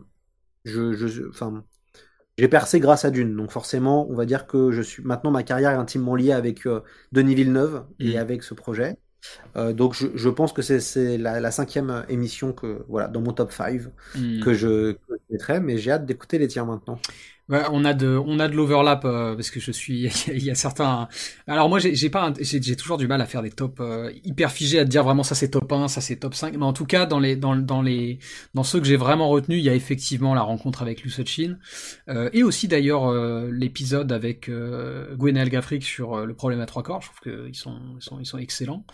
je, 0.65 0.93
je, 0.93 1.29
enfin, 1.29 1.65
j'ai 2.39 2.49
percé 2.49 2.81
grâce 2.81 3.05
à 3.05 3.11
Dune, 3.11 3.37
donc 3.37 3.51
forcément, 3.51 4.09
on 4.11 4.15
va 4.15 4.25
dire 4.25 4.47
que 4.47 4.73
je 4.73 4.81
suis 4.81 5.03
maintenant 5.03 5.31
ma 5.31 5.43
carrière 5.43 5.71
est 5.73 5.77
intimement 5.77 6.15
liée 6.15 6.33
avec 6.33 6.67
euh, 6.67 6.81
Denis 7.13 7.35
Villeneuve 7.35 7.85
et 7.99 8.15
mmh. 8.15 8.19
avec 8.19 8.43
ce 8.43 8.55
projet. 8.55 8.97
Euh, 9.57 9.73
donc 9.73 9.95
je, 9.95 10.09
je, 10.15 10.29
pense 10.29 10.53
que 10.53 10.63
c'est 10.63 11.17
la, 11.19 11.39
la, 11.39 11.51
cinquième 11.53 12.05
émission 12.09 12.53
que 12.53 12.85
voilà 12.89 13.07
dans 13.07 13.21
mon 13.21 13.33
top 13.33 13.53
5 13.53 13.83
mmh. 14.17 14.41
que, 14.41 14.55
je, 14.55 14.93
que 14.93 14.99
je 15.11 15.33
mettrai, 15.33 15.61
mais 15.61 15.79
j'ai 15.79 15.93
hâte 15.93 16.07
d'écouter 16.07 16.39
les 16.39 16.49
tiens 16.49 16.65
maintenant. 16.65 16.99
Ouais, 17.49 17.63
on 17.73 17.85
a 17.85 17.93
de, 17.93 18.17
on 18.25 18.39
a 18.39 18.49
de 18.49 18.55
l'overlap 18.55 19.05
euh, 19.05 19.35
parce 19.35 19.51
que 19.51 19.59
je 19.59 19.73
suis, 19.73 20.09
il 20.29 20.45
y 20.45 20.51
a 20.51 20.55
certains. 20.55 21.09
Alors 21.47 21.69
moi, 21.69 21.81
j'ai 21.81 22.09
pas, 22.09 22.33
j'ai 22.41 22.77
toujours 22.77 22.99
du 22.99 23.09
mal 23.09 23.21
à 23.21 23.27
faire 23.27 23.43
des 23.43 23.51
tops 23.51 23.81
euh, 23.81 24.13
hyper 24.25 24.53
figés, 24.53 24.79
à 24.79 24.85
te 24.85 24.89
dire 24.89 25.03
vraiment 25.03 25.25
ça 25.25 25.35
c'est 25.35 25.51
top 25.51 25.71
1, 25.71 25.89
ça 25.89 26.01
c'est 26.01 26.17
top 26.17 26.35
5. 26.35 26.57
Mais 26.57 26.65
en 26.65 26.73
tout 26.73 26.87
cas, 26.87 27.05
dans 27.05 27.19
les, 27.19 27.35
dans, 27.37 27.57
dans 27.57 27.83
les, 27.83 28.21
dans 28.55 28.63
ceux 28.63 28.79
que 28.79 28.87
j'ai 28.87 28.97
vraiment 28.97 29.29
retenus, 29.29 29.59
il 29.59 29.65
y 29.65 29.69
a 29.69 29.75
effectivement 29.75 30.35
la 30.35 30.43
rencontre 30.43 30.83
avec 30.83 31.03
Lucochin 31.03 31.59
euh, 32.09 32.31
et 32.33 32.43
aussi 32.45 32.69
d'ailleurs 32.69 33.11
euh, 33.11 33.51
l'épisode 33.53 34.13
avec 34.13 34.49
euh, 34.49 35.15
Gwenaël 35.17 35.49
Gaffric 35.51 35.83
sur 35.83 36.15
euh, 36.15 36.27
le 36.27 36.35
problème 36.35 36.61
à 36.61 36.67
trois 36.67 36.83
corps. 36.85 37.03
Je 37.03 37.09
trouve 37.09 37.21
qu'ils 37.21 37.57
sont, 37.57 37.79
ils 37.97 38.03
sont, 38.03 38.21
ils 38.21 38.27
sont 38.27 38.39
excellents. 38.39 38.85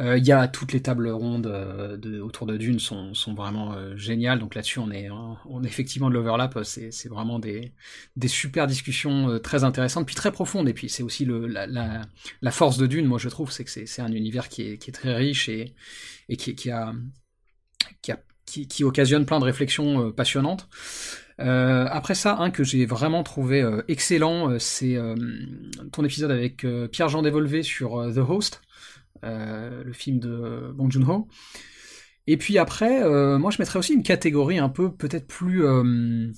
Euh, 0.00 0.16
il 0.16 0.26
y 0.26 0.32
a 0.32 0.48
toutes 0.48 0.72
les 0.72 0.80
tables 0.80 1.08
rondes 1.10 1.46
euh, 1.46 2.20
autour 2.20 2.46
de 2.46 2.56
Dune 2.56 2.78
sont, 2.78 3.12
sont 3.12 3.34
vraiment 3.34 3.74
euh, 3.74 3.96
géniales. 3.96 4.38
Donc 4.38 4.54
là-dessus, 4.54 4.78
on 4.78 4.90
est, 4.90 5.08
on 5.10 5.62
est 5.62 5.66
effectivement 5.66 6.08
de 6.08 6.14
l'overlap. 6.14 6.58
C'est, 6.64 7.08
vraiment 7.08 7.38
des, 7.38 7.72
des 8.16 8.28
super 8.28 8.66
discussions 8.66 9.38
très 9.40 9.64
intéressantes, 9.64 10.06
puis 10.06 10.14
très 10.14 10.32
profondes. 10.32 10.68
Et 10.68 10.74
puis 10.74 10.88
c'est 10.88 11.02
aussi 11.02 11.24
le, 11.24 11.46
la, 11.46 11.66
la, 11.66 12.50
force 12.50 12.78
de 12.78 12.86
Dune, 12.86 13.06
moi 13.06 13.18
je 13.18 13.28
trouve, 13.28 13.50
c'est 13.50 13.64
que 13.64 13.70
c'est, 13.70 14.00
un 14.00 14.12
univers 14.12 14.48
qui 14.48 14.62
est, 14.62 14.78
qui 14.78 14.90
est 14.90 14.92
très 14.92 15.14
riche 15.14 15.48
et, 15.48 15.74
et 16.28 16.36
qui, 16.36 16.54
qui 16.54 16.70
a, 16.70 16.92
qui 18.02 18.12
a 18.12 18.20
qui, 18.46 18.82
occasionne 18.82 19.26
plein 19.26 19.38
de 19.38 19.44
réflexions 19.44 20.10
passionnantes. 20.10 20.68
Après 21.38 22.14
ça, 22.16 22.38
un 22.38 22.50
que 22.50 22.64
j'ai 22.64 22.84
vraiment 22.84 23.22
trouvé 23.22 23.64
excellent, 23.86 24.58
c'est 24.58 24.98
ton 25.92 26.04
épisode 26.04 26.32
avec 26.32 26.66
Pierre-Jean 26.90 27.22
Dévolvé 27.22 27.62
sur 27.62 28.12
The 28.12 28.18
Host, 28.18 28.60
euh, 29.24 29.84
le 29.84 29.92
film 29.92 30.18
de 30.18 30.72
Bong 30.74 30.90
Joon-ho. 30.90 31.28
Et 32.26 32.36
puis 32.36 32.58
après, 32.58 33.02
euh, 33.02 33.38
moi 33.38 33.50
je 33.50 33.58
mettrais 33.58 33.78
aussi 33.78 33.92
une 33.92 34.02
catégorie 34.02 34.58
un 34.58 34.68
peu 34.68 34.92
peut-être 34.92 35.26
plus, 35.26 35.64
euh, 35.64 36.30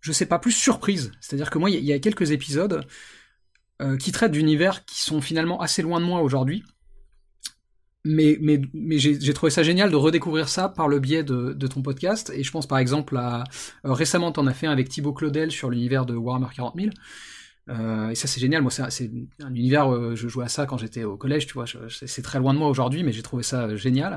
je 0.00 0.12
sais 0.12 0.26
pas, 0.26 0.38
plus 0.38 0.52
surprise. 0.52 1.12
C'est-à-dire 1.20 1.50
que 1.50 1.58
moi 1.58 1.70
il 1.70 1.84
y, 1.84 1.92
a 1.92 1.98
quelques 1.98 2.30
épisodes 2.30 2.84
qui 4.00 4.10
traitent 4.10 4.32
d'univers 4.32 4.84
qui 4.84 5.02
sont 5.02 5.20
finalement 5.20 5.60
assez 5.60 5.82
loin 5.82 6.00
de 6.00 6.04
moi 6.04 6.20
aujourd'hui. 6.20 6.64
mais, 8.04 8.36
mais, 8.40 8.60
mais 8.74 8.98
j'ai 8.98 9.34
trouvé 9.34 9.50
ça 9.50 9.62
génial 9.62 9.90
de 9.90 9.96
redécouvrir 9.96 10.48
ça 10.48 10.68
par 10.68 10.88
le 10.88 10.98
biais 10.98 11.22
de, 11.22 11.66
ton 11.66 11.82
podcast. 11.82 12.32
Et 12.34 12.42
je 12.42 12.50
pense 12.50 12.66
par 12.66 12.78
exemple 12.78 13.16
à. 13.16 13.44
Récemment, 13.84 14.32
tu 14.32 14.40
en 14.40 14.46
as 14.46 14.54
fait 14.54 14.66
un 14.66 14.72
avec 14.72 14.88
Thibaut 14.88 15.12
Claudel 15.12 15.52
sur 15.52 15.70
l'univers 15.70 16.06
de 16.06 16.14
Warhammer 16.14 16.48
40 16.54 16.74
000. 16.76 16.90
Euh, 17.68 18.10
et 18.10 18.14
ça, 18.14 18.26
c'est 18.26 18.40
génial. 18.40 18.62
Moi, 18.62 18.70
c'est 18.70 19.10
un 19.42 19.54
univers, 19.54 19.92
euh, 19.92 20.14
je 20.14 20.28
jouais 20.28 20.44
à 20.44 20.48
ça 20.48 20.66
quand 20.66 20.78
j'étais 20.78 21.04
au 21.04 21.16
collège, 21.16 21.46
tu 21.46 21.54
vois. 21.54 21.66
C'est 21.90 22.22
très 22.22 22.38
loin 22.38 22.54
de 22.54 22.58
moi 22.58 22.68
aujourd'hui, 22.68 23.02
mais 23.02 23.12
j'ai 23.12 23.22
trouvé 23.22 23.42
ça 23.42 23.74
génial. 23.76 24.16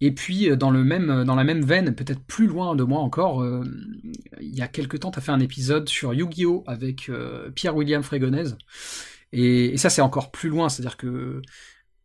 Et 0.00 0.12
puis, 0.12 0.54
dans, 0.56 0.70
le 0.70 0.84
même, 0.84 1.24
dans 1.24 1.34
la 1.34 1.44
même 1.44 1.64
veine, 1.64 1.94
peut-être 1.94 2.20
plus 2.20 2.46
loin 2.46 2.76
de 2.76 2.84
moi 2.84 3.00
encore, 3.00 3.44
il 4.40 4.54
y 4.54 4.60
a 4.60 4.68
quelques 4.68 5.00
temps, 5.00 5.10
tu 5.10 5.18
as 5.18 5.22
fait 5.22 5.32
un 5.32 5.40
épisode 5.40 5.88
sur 5.88 6.12
Yu-Gi-Oh! 6.12 6.64
avec 6.66 7.10
Pierre-William 7.54 8.02
Frégonèse. 8.02 8.58
Et, 9.32 9.76
ça, 9.78 9.88
c'est 9.88 10.02
encore 10.02 10.30
plus 10.30 10.50
loin. 10.50 10.68
C'est-à-dire 10.68 10.96
que 10.96 11.40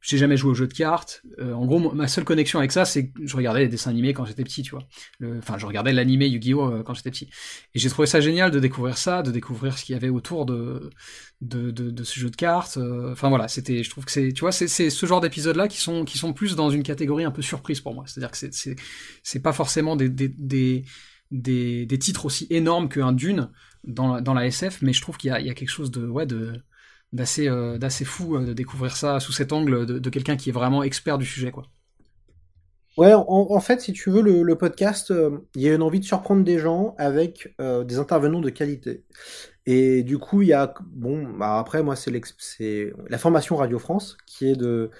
j'ai 0.01 0.17
jamais 0.17 0.35
joué 0.35 0.51
au 0.51 0.53
jeu 0.55 0.67
de 0.67 0.73
cartes. 0.73 1.21
Euh, 1.39 1.53
en 1.53 1.65
gros, 1.65 1.93
ma 1.93 2.07
seule 2.07 2.23
connexion 2.23 2.57
avec 2.57 2.71
ça, 2.71 2.85
c'est 2.85 3.09
que 3.09 3.25
je 3.25 3.37
regardais 3.37 3.61
les 3.61 3.67
dessins 3.67 3.91
animés 3.91 4.13
quand 4.13 4.25
j'étais 4.25 4.43
petit, 4.43 4.63
tu 4.63 4.71
vois. 4.71 4.87
Enfin, 5.37 5.59
je 5.59 5.65
regardais 5.67 5.93
l'animé 5.93 6.27
Yu-Gi-Oh 6.27 6.73
euh, 6.73 6.83
quand 6.83 6.95
j'étais 6.95 7.11
petit. 7.11 7.29
Et 7.75 7.79
j'ai 7.79 7.89
trouvé 7.89 8.07
ça 8.07 8.19
génial 8.19 8.49
de 8.49 8.59
découvrir 8.59 8.97
ça, 8.97 9.21
de 9.21 9.29
découvrir 9.29 9.77
ce 9.77 9.85
qu'il 9.85 9.93
y 9.93 9.95
avait 9.95 10.09
autour 10.09 10.45
de 10.47 10.89
de, 11.41 11.71
de, 11.71 11.91
de 11.91 12.03
ce 12.03 12.19
jeu 12.19 12.31
de 12.31 12.35
cartes. 12.35 12.77
Euh, 12.77 13.11
enfin 13.11 13.29
voilà, 13.29 13.47
c'était, 13.47 13.83
je 13.83 13.89
trouve 13.91 14.05
que 14.05 14.11
c'est, 14.11 14.33
tu 14.33 14.41
vois, 14.41 14.51
c'est 14.51 14.67
ce 14.67 15.05
genre 15.05 15.21
d'épisodes-là 15.21 15.67
qui 15.67 15.77
sont 15.77 16.03
qui 16.03 16.17
sont 16.17 16.33
plus 16.33 16.55
dans 16.55 16.71
une 16.71 16.83
catégorie 16.83 17.23
un 17.23 17.31
peu 17.31 17.43
surprise 17.43 17.79
pour 17.79 17.93
moi. 17.93 18.03
C'est-à-dire 18.07 18.31
que 18.31 18.37
c'est 18.37 18.75
c'est 19.23 19.39
pas 19.39 19.53
forcément 19.53 19.95
des 19.95 20.09
des, 20.09 20.29
des 20.29 21.85
des 21.85 21.99
titres 21.99 22.25
aussi 22.25 22.47
énormes 22.49 22.89
qu'un 22.89 23.13
Dune 23.13 23.49
dans 23.83 24.19
dans 24.19 24.33
la 24.33 24.47
SF, 24.47 24.81
mais 24.81 24.93
je 24.93 25.01
trouve 25.01 25.17
qu'il 25.17 25.29
y 25.29 25.45
y 25.45 25.49
a 25.49 25.53
quelque 25.53 25.69
chose 25.69 25.91
de 25.91 26.07
ouais 26.07 26.25
de 26.25 26.53
d'assez 27.13 27.47
euh, 27.47 27.77
d'assez 27.77 28.05
fou 28.05 28.35
euh, 28.35 28.45
de 28.45 28.53
découvrir 28.53 28.95
ça 28.95 29.19
sous 29.19 29.31
cet 29.31 29.51
angle 29.51 29.85
de, 29.85 30.09
quelqu'un 30.09 30.37
qui 30.37 30.49
est 30.49 30.53
vraiment 30.53 30.83
expert 30.83 31.17
du 31.17 31.25
sujet 31.25 31.51
quoi. 31.51 31.63
Ouais, 32.97 33.13
en, 33.15 33.59
fait, 33.61 33.79
si 33.79 33.93
tu 33.93 34.09
veux, 34.09 34.21
le, 34.21 34.55
podcast, 34.57 35.11
euh, 35.11 35.47
il 35.55 35.61
y 35.61 35.69
a 35.69 35.73
une 35.73 35.81
envie 35.81 36.01
de 36.01 36.05
surprendre 36.05 36.43
des 36.43 36.59
gens 36.59 36.93
avec 36.97 37.55
des 37.57 37.97
intervenants 37.99 38.41
de 38.41 38.49
qualité. 38.49 39.05
Et 39.65 40.03
du 40.03 40.17
coup, 40.17 40.41
il 40.41 40.49
y 40.49 40.53
a, 40.53 40.73
bon, 40.87 41.25
bah 41.39 41.57
après, 41.57 41.83
moi, 41.83 41.95
c'est 41.95 42.93
la 43.07 43.17
formation 43.17 43.55
Radio 43.55 43.79
France 43.79 44.17
qui 44.25 44.49
est 44.49 44.57
de 44.57 44.91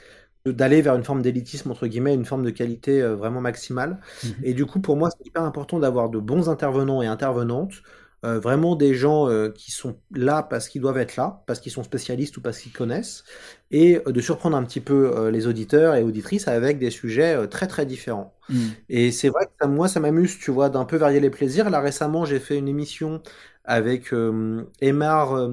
d'aller 0.46 0.82
vers 0.82 0.96
une 0.96 1.04
forme 1.04 1.22
d'élitisme 1.22 1.70
entre 1.70 1.86
guillemets, 1.86 2.14
une 2.14 2.26
forme 2.26 2.44
de 2.44 2.50
qualité 2.50 3.02
vraiment 3.02 3.42
maximale. 3.42 4.00
Mmh 4.24 4.28
et 4.44 4.54
du 4.54 4.66
coup, 4.66 4.80
pour 4.80 4.96
moi, 4.96 5.10
c'est 5.12 5.28
hyper 5.28 5.44
important 5.44 5.78
d'avoir 5.78 6.10
de 6.10 6.18
bons 6.18 6.48
intervenants 6.48 7.02
et 7.02 7.08
intervenantes 7.08 7.84
euh, 8.24 8.40
vraiment 8.40 8.76
des 8.76 8.94
gens 8.94 9.28
euh, 9.28 9.50
qui 9.50 9.72
sont 9.72 9.98
là 10.12 10.44
parce 10.44 10.70
qu'ils 10.70 10.82
doivent 10.82 11.00
être 11.00 11.16
là, 11.16 11.42
parce 11.48 11.60
qu'ils 11.60 11.72
sont 11.72 11.84
spécialistes 11.84 12.38
ou 12.38 12.42
parce 12.42 12.60
qu'ils 12.60 12.72
connaissent, 12.72 13.24
et 13.72 14.00
euh, 14.06 14.12
de 14.12 14.22
surprendre 14.22 14.56
un 14.56 14.64
petit 14.64 14.80
peu 14.80 15.30
les 15.30 15.48
auditeurs 15.48 15.96
et 15.96 16.04
auditrices 16.04 16.48
avec 16.48 16.78
des 16.78 16.92
sujets 16.92 17.48
très 17.48 17.66
très 17.68 17.86
différents. 17.86 18.36
Mm. 18.50 18.60
Et 18.90 19.12
c'est 19.12 19.30
vrai 19.30 19.48
que 19.60 19.66
moi 19.66 19.88
ça 19.88 20.00
m'amuse, 20.00 20.38
tu 20.38 20.52
vois, 20.52 20.70
d'un 20.70 20.86
peu 20.86 20.98
varier 20.98 21.20
les 21.20 21.32
plaisirs. 21.32 21.70
Là 21.72 21.80
récemment 21.80 22.24
j'ai 22.26 22.40
fait 22.40 22.58
une 22.58 22.68
émission 22.68 23.24
avec 23.66 24.14
Emar 24.82 25.50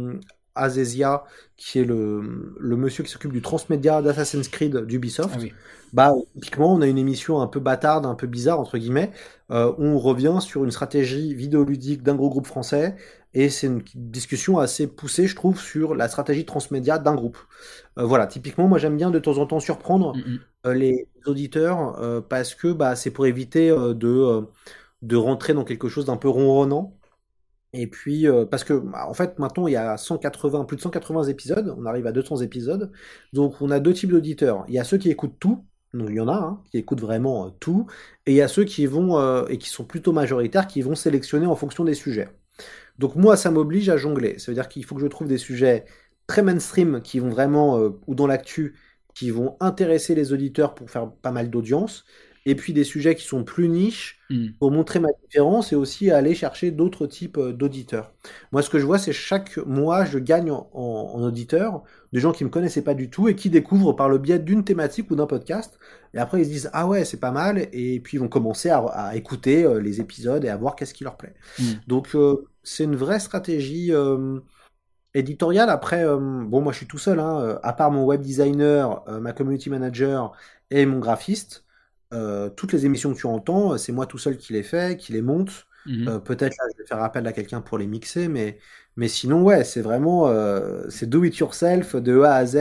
Azesia, 0.59 1.25
qui 1.57 1.79
est 1.81 1.85
le, 1.85 2.55
le 2.59 2.77
monsieur 2.77 3.03
qui 3.05 3.11
s'occupe 3.11 3.33
du 3.33 3.43
transmédia 3.43 4.03
d'Assassin's 4.03 4.49
Creed 4.49 4.77
d'Ubisoft. 4.85 5.39
Ah 5.41 5.47
bah, 5.93 6.13
typiquement, 6.35 6.75
on 6.75 6.83
a 6.83 6.87
une 6.87 6.99
émission 6.99 7.41
un 7.41 7.47
peu 7.47 7.61
bâtarde, 7.61 8.05
un 8.05 8.15
peu 8.15 8.27
bizarre, 8.27 8.61
entre 8.61 8.77
guillemets, 8.77 9.11
euh, 9.51 9.73
où 9.79 9.85
on 9.85 9.99
revient 9.99 10.37
sur 10.41 10.65
une 10.65 10.71
stratégie 10.71 11.35
vidéoludique 11.35 12.03
d'un 12.03 12.15
gros 12.15 12.29
groupe 12.29 12.47
français, 12.47 12.97
et 13.35 13.49
c'est 13.49 13.69
une 13.69 13.83
discussion 13.95 14.59
assez 14.59 14.87
poussée, 14.87 15.27
je 15.27 15.35
trouve, 15.35 15.59
sur 15.59 15.95
la 15.95 16.09
stratégie 16.09 16.45
transmédia 16.45 16.99
d'un 16.99 17.15
groupe. 17.15 17.39
Euh, 17.99 18.05
voilà, 18.05 18.27
typiquement, 18.27 18.69
moi 18.69 18.79
j'aime 18.79 18.97
bien 18.97 19.11
de 19.11 19.19
temps 19.19 19.39
en 19.39 19.47
temps 19.47 19.61
surprendre 19.61 20.15
mm, 20.15 20.21
mm. 20.21 20.39
Euh, 20.67 20.75
les 20.75 21.09
auditeurs, 21.25 22.25
parce 22.29 22.55
que 22.55 22.73
bah, 22.73 22.97
c'est 22.97 23.11
pour 23.11 23.27
éviter 23.27 23.71
de, 23.71 24.43
de 25.03 25.17
rentrer 25.17 25.55
dans 25.55 25.65
quelque 25.65 25.89
chose 25.89 26.05
d'un 26.05 26.17
peu 26.17 26.29
ronronnant. 26.29 26.98
Et 27.75 27.87
puis, 27.87 28.27
parce 28.51 28.65
que, 28.65 28.73
bah, 28.73 29.07
en 29.09 29.15
fait, 29.15 29.39
maintenant, 29.39 29.67
il 29.67 29.73
y 29.73 29.77
a 29.77 29.97
180, 29.97 30.65
plus 30.65 30.77
de 30.77 30.81
180 30.83 31.25
épisodes, 31.25 31.75
on 31.79 31.85
arrive 31.85 32.07
à 32.07 32.13
200 32.13 32.39
épisodes, 32.39 32.91
donc 33.33 33.61
on 33.61 33.71
a 33.71 33.79
deux 33.81 33.93
types 33.93 34.11
d'auditeurs. 34.11 34.65
Il 34.69 34.75
y 34.75 34.79
a 34.79 34.85
ceux 34.85 34.97
qui 34.97 35.11
écoutent 35.11 35.39
tout, 35.39 35.67
donc 35.95 36.09
il 36.11 36.17
y 36.17 36.21
en 36.21 36.29
a 36.29 36.35
hein, 36.35 36.63
qui 36.71 36.79
écoutent 36.79 37.01
vraiment 37.01 37.47
euh, 37.47 37.51
tout, 37.61 37.87
et 38.27 38.33
il 38.33 38.37
y 38.37 38.43
a 38.43 38.49
ceux 38.49 38.65
qui 38.65 38.87
vont, 38.87 39.19
euh, 39.19 39.47
et 39.49 39.59
qui 39.59 39.69
sont 39.71 39.85
plutôt 39.85 40.13
majoritaires, 40.13 40.67
qui 40.67 40.83
vont 40.83 40.95
sélectionner 40.95 41.47
en 41.47 41.57
fonction 41.57 41.85
des 41.85 41.95
sujets. 41.95 42.29
Donc 42.99 43.17
moi, 43.17 43.37
ça 43.37 43.51
m'oblige 43.51 43.89
à 43.89 43.97
jongler. 43.97 44.39
Ça 44.39 44.51
veut 44.51 44.55
dire 44.55 44.69
qu'il 44.69 44.85
faut 44.85 44.95
que 44.95 45.01
je 45.01 45.07
trouve 45.07 45.29
des 45.29 45.39
sujets 45.39 45.85
très 46.27 46.43
mainstream 46.43 47.01
qui 47.03 47.21
vont 47.21 47.31
vraiment, 47.31 47.79
euh, 47.79 47.91
ou 48.07 48.15
dans 48.15 48.27
l'actu, 48.27 48.77
qui 49.15 49.31
vont 49.31 49.57
intéresser 49.61 50.15
les 50.15 50.33
auditeurs 50.33 50.75
pour 50.75 50.91
faire 50.91 51.11
pas 51.11 51.33
mal 51.33 51.51
d'audience, 51.51 52.05
et 52.49 52.55
puis 52.55 52.73
des 52.73 52.83
sujets 52.83 53.15
qui 53.15 53.27
sont 53.27 53.45
plus 53.45 53.69
niches 53.69 54.21
hmm. 54.31 54.53
pour 54.59 54.71
montrer 54.71 55.01
ma 55.01 55.11
différence 55.23 55.71
et 55.71 55.77
aussi 55.77 56.11
aller 56.11 56.35
chercher 56.35 56.71
d'autres 56.71 57.07
types 57.07 57.37
euh, 57.37 57.53
d'auditeurs. 57.53 58.11
Moi, 58.53 58.63
ce 58.63 58.71
que 58.71 58.79
je 58.79 58.87
vois, 58.87 58.99
c'est 58.99 59.13
chaque 59.13 59.59
mois, 59.59 60.07
je 60.07 60.19
gagne 60.19 60.51
en, 60.51 61.23
auditeurs 61.23 61.83
des 62.15 62.21
gens 62.21 62.33
qui 62.33 62.45
me 62.45 62.49
connaissaient 62.49 62.83
pas 62.83 62.95
du 62.95 63.11
tout 63.11 63.29
et 63.29 63.37
qui 63.37 63.51
découvrent 63.51 63.93
par 63.93 64.09
le 64.09 64.17
biais 64.17 64.39
d'une 64.39 64.65
thématique 64.65 65.11
ou 65.11 65.15
d'un 65.15 65.27
podcast. 65.27 65.79
Et 66.15 66.19
après, 66.19 66.41
ils 66.41 66.47
se 66.47 66.51
disent 66.51 66.71
ah 66.73 66.87
ouais, 66.87 67.05
c'est 67.05 67.21
pas 67.21 67.33
mal, 67.33 67.69
et 67.71 68.01
puis 68.01 68.17
ils 68.17 68.21
vont 68.21 68.29
commencer 68.29 68.71
à, 68.71 69.13
écouter 69.15 69.65
euh, 69.65 69.79
les 69.79 70.01
épisodes 70.01 70.43
et 70.43 70.49
à 70.49 70.57
voir 70.57 70.75
qu'est-ce 70.75 70.95
qui 70.95 71.05
leur 71.05 71.19
plaît. 71.19 71.35
Hmm. 71.59 71.73
Donc 71.87 72.15
euh, 72.15 72.47
c'est 72.63 72.85
une 72.85 72.97
vraie 72.97 73.21
stratégie. 73.21 73.93
éditoriale. 75.13 75.69
Après, 75.69 76.05
bon, 76.07 76.63
moi 76.63 76.73
je 76.73 76.79
suis 76.79 76.87
tout 76.87 76.99
seul, 76.99 77.21
hein, 77.21 77.59
à 77.63 77.73
part 77.75 77.91
mon 77.91 78.05
web 78.07 78.23
designer, 78.23 79.05
ma 79.21 79.33
community 79.35 79.69
manager 79.69 80.33
et 80.71 80.87
mon 80.87 80.99
graphiste. 80.99 81.68
Euh, 82.15 82.49
toutes 82.49 82.73
les 82.73 82.87
émissions 82.87 83.13
que 83.13 83.19
tu 83.19 83.27
entends, 83.27 83.77
c'est 83.77 83.93
moi 83.93 84.07
tout 84.07 84.19
seul 84.19 84.39
qui 84.39 84.53
les 84.53 84.63
fais, 84.63 84.97
qui 84.97 85.13
les 85.13 85.23
monte. 85.23 85.67
Mhm. 85.87 86.09
Euh, 86.09 86.19
peut-être 86.19 86.57
là, 86.57 86.65
je 86.73 86.83
vais 86.83 86.87
faire 86.87 87.03
appel 87.03 87.27
à 87.27 87.33
quelqu'un 87.33 87.61
pour 87.61 87.79
les 87.79 87.87
mixer, 87.87 88.29
mais, 88.29 88.59
mais 88.97 89.09
sinon, 89.09 89.43
ouais, 89.43 89.65
c'est 89.65 89.83
vraiment 89.83 90.29
euh, 90.29 90.85
c'est 90.89 91.09
do 91.09 91.25
it 91.25 91.37
yourself 91.37 91.97
de 91.97 92.21
A 92.23 92.35
à 92.35 92.47
Z. 92.47 92.57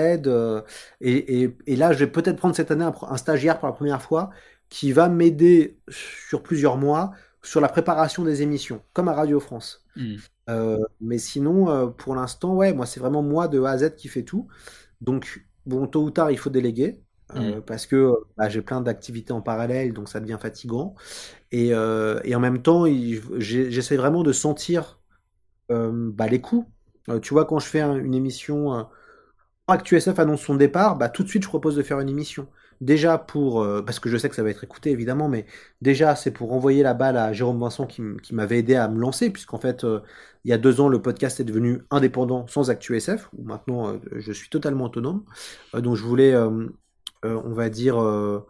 Et, 1.02 1.44
et, 1.44 1.58
et, 1.66 1.76
là, 1.76 1.94
je 1.94 2.00
vais 2.00 2.08
peut-être 2.08 2.38
prendre 2.38 2.56
cette 2.56 2.72
année 2.72 2.86
un, 2.86 3.18
stagiaire 3.18 3.60
pour 3.60 3.68
la 3.68 3.74
première 3.74 4.02
fois 4.02 4.32
qui 4.70 4.92
va 4.92 5.08
m'aider 5.08 5.80
sur 5.90 6.44
plusieurs 6.44 6.78
mois 6.78 7.12
sur 7.42 7.62
la 7.62 7.70
préparation 7.70 8.26
des 8.26 8.42
émissions, 8.42 8.82
comme 8.92 9.08
à 9.08 9.14
Radio 9.14 9.40
France. 9.40 9.86
Mhm. 9.96 10.20
mais 11.02 11.18
sinon, 11.18 11.92
pour 11.94 12.16
l'instant, 12.16 12.54
ouais, 12.56 12.74
moi, 12.74 12.86
c'est 12.86 13.00
vraiment 13.00 13.24
moi 13.24 13.48
de 13.48 13.62
A 13.64 13.72
à 13.72 13.78
Z 13.78 13.96
qui 13.96 14.10
fait 14.10 14.24
tout. 14.24 14.48
Donc, 15.00 15.46
bon, 15.66 15.88
tôt 15.88 16.04
ou 16.04 16.12
tard, 16.12 16.32
il 16.32 16.38
faut 16.38 16.50
déléguer. 16.50 17.02
Euh, 17.36 17.58
mm. 17.58 17.62
parce 17.62 17.86
que 17.86 18.14
bah, 18.38 18.50
j'ai 18.50 18.62
plein 18.62 18.82
d'activités 18.82 19.34
en 19.34 19.42
parallèle, 19.42 19.94
donc 19.94 20.10
ça 20.10 20.20
devient 20.20 20.38
fatigant. 20.40 20.96
Et, 21.52 21.74
euh, 21.74 22.20
et 22.24 22.36
en 22.36 22.40
même 22.40 22.62
temps, 22.62 22.86
j'essaie 23.38 23.98
vraiment 23.98 24.24
de 24.24 24.32
sentir 24.32 25.00
euh, 25.72 26.12
bah, 26.14 26.28
les 26.28 26.42
coups. 26.42 26.68
tu 27.22 27.34
vois, 27.34 27.46
quand 27.46 27.60
je 27.60 27.68
fais 27.68 27.82
une 27.82 28.14
émission, 28.14 28.88
ActuSF 29.68 30.20
annonce 30.20 30.42
son 30.42 30.56
départ, 30.56 30.98
bah, 30.98 31.10
tout 31.10 31.24
de 31.24 31.30
suite 31.30 31.44
je 31.44 31.50
propose 31.50 31.76
de 31.76 31.84
faire 31.84 32.00
une 32.00 32.10
émission. 32.10 32.48
Déjà 32.80 33.18
pour, 33.18 33.66
parce 33.86 34.00
que 34.00 34.08
je 34.08 34.18
sais 34.18 34.30
que 34.30 34.36
ça 34.36 34.44
va 34.44 34.52
être 34.52 34.64
écouté 34.64 34.92
évidemment, 34.92 35.30
mais 35.30 35.48
déjà 35.82 36.16
c'est 36.16 36.30
pour 36.30 36.54
envoyer 36.54 36.84
la 36.84 36.94
balle 36.94 37.18
à 37.18 37.34
Jérôme 37.34 37.60
Vincent 37.60 37.88
qui, 37.88 38.04
qui 38.22 38.36
m'avait 38.36 38.60
aidé 38.60 38.76
à 38.76 38.88
me 38.88 39.00
lancer, 39.00 39.32
puisqu'en 39.32 39.58
fait 39.58 39.84
il 40.46 40.52
y 40.52 40.54
a 40.54 40.60
deux 40.60 40.80
ans 40.80 40.88
le 40.88 41.02
podcast 41.02 41.40
est 41.40 41.44
devenu 41.44 41.82
indépendant 41.90 42.46
sans 42.48 42.70
ActuSF, 42.70 43.30
où 43.36 43.44
maintenant 43.44 44.00
je 44.16 44.32
suis 44.32 44.50
totalement 44.50 44.86
autonome. 44.86 45.24
donc 45.74 45.96
je 45.96 46.04
voulais 46.04 46.34
euh, 46.36 46.68
on 47.24 47.54
va 47.54 47.70
dire, 47.70 48.02
euh, 48.02 48.46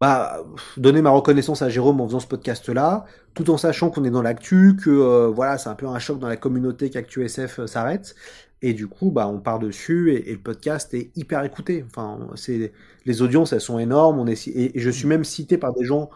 bah, 0.00 0.42
donner 0.76 1.02
ma 1.02 1.10
reconnaissance 1.10 1.62
à 1.62 1.68
Jérôme 1.68 2.00
en 2.00 2.06
faisant 2.06 2.20
ce 2.20 2.26
podcast-là, 2.26 3.04
tout 3.34 3.50
en 3.50 3.58
sachant 3.58 3.90
qu'on 3.90 4.04
est 4.04 4.10
dans 4.10 4.22
l'actu, 4.22 4.76
que 4.76 4.90
euh, 4.90 5.28
voilà, 5.28 5.58
c'est 5.58 5.68
un 5.68 5.74
peu 5.74 5.86
un 5.86 5.98
choc 5.98 6.18
dans 6.18 6.28
la 6.28 6.36
communauté 6.36 6.90
qu'ActuSF 6.90 7.66
s'arrête. 7.66 8.14
Et 8.62 8.74
du 8.74 8.88
coup, 8.88 9.10
bah, 9.10 9.28
on 9.28 9.40
part 9.40 9.58
dessus 9.58 10.14
et, 10.14 10.32
le 10.32 10.38
podcast 10.38 10.94
est 10.94 11.10
hyper 11.16 11.44
écouté. 11.44 11.84
Enfin, 11.86 12.18
c'est 12.34 12.72
les 13.06 13.22
audiences, 13.22 13.52
elles 13.52 13.60
sont 13.60 13.78
énormes. 13.78 14.18
On 14.18 14.26
est, 14.26 14.48
et, 14.48 14.72
je 14.74 14.90
suis 14.90 15.06
même 15.06 15.24
cité 15.24 15.58
par 15.58 15.74
des 15.74 15.84
gens 15.84 16.10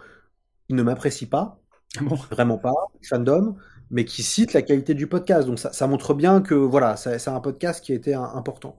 qui 0.69 0.75
ne 0.75 0.83
m'apprécient 0.83 1.29
pas, 1.29 1.61
ah 1.99 2.03
vraiment 2.31 2.59
pas, 2.59 2.75
fandom, 3.03 3.57
mais 3.91 4.05
qui 4.05 4.23
citent 4.23 4.53
la 4.53 4.63
qualité 4.63 4.95
du 4.95 5.07
podcast. 5.07 5.47
Donc 5.47 5.59
ça, 5.59 5.87
montre 5.87 6.15
bien 6.15 6.41
que 6.41 6.55
voilà, 6.55 6.97
c'est 6.97 7.29
un 7.29 7.41
podcast 7.41 7.85
qui 7.85 7.93
été 7.93 8.15
important. 8.15 8.77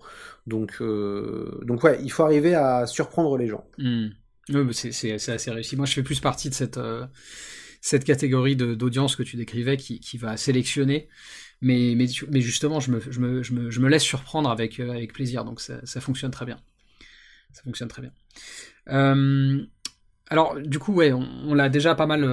Donc, 0.47 0.77
euh, 0.81 1.59
donc 1.63 1.83
ouais, 1.83 1.99
il 2.03 2.11
faut 2.11 2.23
arriver 2.23 2.55
à 2.55 2.85
surprendre 2.85 3.37
les 3.37 3.47
gens. 3.47 3.65
Hmm. 3.77 4.09
c'est 4.71 5.11
assez 5.11 5.51
réussi. 5.51 5.75
Moi, 5.75 5.85
je 5.85 5.93
fais 5.93 6.03
plus 6.03 6.19
partie 6.19 6.49
de 6.49 6.53
cette, 6.53 6.77
euh, 6.77 7.05
cette 7.81 8.03
catégorie 8.03 8.55
d'audience 8.55 9.15
que 9.15 9.23
tu 9.23 9.37
décrivais 9.37 9.77
qui, 9.77 10.17
va 10.17 10.37
sélectionner. 10.37 11.07
Mais, 11.61 11.93
mais, 11.95 12.05
mais 12.29 12.41
justement, 12.41 12.79
je 12.79 12.91
me, 12.91 12.99
je, 12.99 13.19
me, 13.19 13.41
je, 13.41 13.53
me, 13.53 13.71
je 13.71 13.79
me 13.79 13.89
laisse 13.89 14.03
surprendre 14.03 14.49
avec, 14.49 14.79
euh, 14.79 14.91
avec 14.91 15.13
plaisir. 15.13 15.45
Donc, 15.45 15.61
ça, 15.61 15.83
ça, 15.85 16.01
fonctionne 16.01 16.31
très 16.31 16.45
bien. 16.45 16.59
Ça 17.53 17.63
fonctionne 17.63 17.87
très 17.87 18.01
bien. 18.01 18.11
alors, 20.29 20.59
du 20.59 20.77
coup, 20.77 20.93
ouais, 20.93 21.13
on, 21.13 21.53
l'a 21.53 21.69
déjà 21.69 21.95
pas 21.95 22.05
mal. 22.05 22.23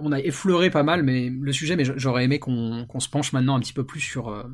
On 0.00 0.12
a 0.12 0.20
effleuré 0.20 0.70
pas 0.70 0.82
mal 0.82 1.02
mais 1.02 1.30
le 1.30 1.52
sujet, 1.52 1.76
mais 1.76 1.84
j'aurais 1.84 2.24
aimé 2.24 2.38
qu'on 2.38 3.00
se 3.00 3.08
penche 3.08 3.32
maintenant 3.32 3.56
un 3.56 3.60
petit 3.60 3.72
peu 3.72 3.84
plus 3.84 4.00
sur, 4.00 4.44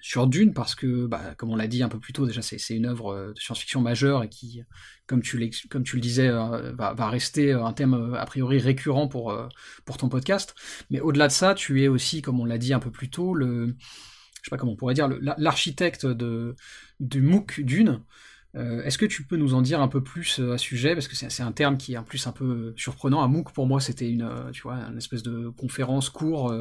sur 0.00 0.26
Dune 0.26 0.54
parce 0.54 0.74
que, 0.74 1.06
bah, 1.06 1.34
comme 1.36 1.50
on 1.50 1.56
l'a 1.56 1.66
dit 1.66 1.82
un 1.82 1.88
peu 1.88 1.98
plus 1.98 2.12
tôt, 2.12 2.26
déjà 2.26 2.42
c'est 2.42 2.74
une 2.74 2.86
œuvre 2.86 3.32
de 3.34 3.40
science-fiction 3.40 3.80
majeure 3.80 4.22
et 4.22 4.28
qui, 4.28 4.62
comme 5.06 5.22
tu, 5.22 5.36
le 5.38 6.00
disais, 6.00 6.30
va, 6.30 6.94
va, 6.94 7.08
rester 7.08 7.52
un 7.52 7.72
thème 7.72 8.14
a 8.16 8.24
priori 8.26 8.58
récurrent 8.58 9.08
pour, 9.08 9.36
ton 9.98 10.08
podcast. 10.08 10.54
Mais 10.90 11.00
au-delà 11.00 11.28
de 11.28 11.32
ça, 11.32 11.54
tu 11.54 11.82
es 11.82 11.88
aussi, 11.88 12.22
comme 12.22 12.40
on 12.40 12.44
l'a 12.44 12.58
dit 12.58 12.72
un 12.72 12.80
peu 12.80 12.90
plus 12.90 13.10
tôt, 13.10 13.34
le, 13.34 13.76
je 14.40 14.48
sais 14.48 14.50
pas 14.50 14.56
comment 14.56 14.72
on 14.72 14.76
pourrait 14.76 14.94
dire, 14.94 15.08
l'architecte 15.38 16.06
du 16.06 17.22
MOOC 17.22 17.60
Dune. 17.60 18.02
Euh, 18.56 18.82
est-ce 18.82 18.98
que 18.98 19.06
tu 19.06 19.22
peux 19.22 19.36
nous 19.36 19.54
en 19.54 19.62
dire 19.62 19.80
un 19.80 19.86
peu 19.86 20.02
plus 20.02 20.40
euh, 20.40 20.54
à 20.54 20.58
sujet? 20.58 20.94
Parce 20.94 21.06
que 21.06 21.14
c'est 21.14 21.42
un 21.42 21.52
terme 21.52 21.76
qui 21.76 21.94
est 21.94 21.98
en 21.98 22.02
plus 22.02 22.26
un 22.26 22.32
peu 22.32 22.72
surprenant. 22.76 23.22
Un 23.22 23.28
MOOC 23.28 23.52
pour 23.52 23.66
moi 23.66 23.80
c'était 23.80 24.10
une 24.10 24.22
euh, 24.22 24.50
tu 24.50 24.62
vois 24.62 24.74
une 24.74 24.98
espèce 24.98 25.22
de 25.22 25.48
conférence 25.50 26.10
cours 26.10 26.52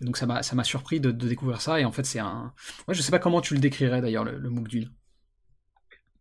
donc 0.00 0.16
ça 0.16 0.26
m'a 0.26 0.64
surpris 0.64 1.00
de, 1.00 1.10
découvrir 1.10 1.60
ça 1.60 1.80
et 1.80 1.84
en 1.84 1.92
fait 1.92 2.04
c'est 2.04 2.18
un 2.18 2.52
ouais, 2.88 2.94
je 2.94 3.02
sais 3.02 3.10
pas 3.10 3.18
comment 3.18 3.40
tu 3.40 3.54
le 3.54 3.60
décrirais 3.60 4.00
d'ailleurs 4.00 4.24
le, 4.24 4.48
MOOC 4.48 4.68
Dune. 4.68 4.90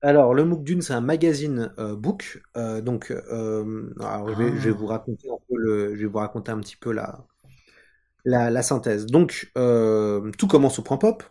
Alors 0.02 0.34
le 0.34 0.44
MOOC 0.44 0.64
Dune 0.64 0.82
c'est 0.82 0.94
un 0.94 1.02
magazine 1.02 1.72
book 1.98 2.42
donc 2.56 3.12
alors, 3.12 4.30
je, 4.30 4.36
vais, 4.36 4.50
je, 4.50 4.70
vais, 4.70 4.70
ah. 4.72 4.78
vous 4.78 4.88
raconter 4.88 5.30
un 5.30 5.38
peu 5.48 5.56
le 5.58 5.96
je 5.96 6.02
vais 6.02 6.08
vous 6.08 6.18
raconter 6.18 6.52
un 6.52 6.60
petit 6.60 6.78
peu 6.78 6.92
la 6.92 7.26
la, 8.26 8.50
la 8.50 8.64
synthèse. 8.64 9.06
Donc 9.06 9.52
tout 9.54 10.48
commence 10.48 10.80
au 10.80 10.82
point 10.82 10.98
pop. 10.98 11.24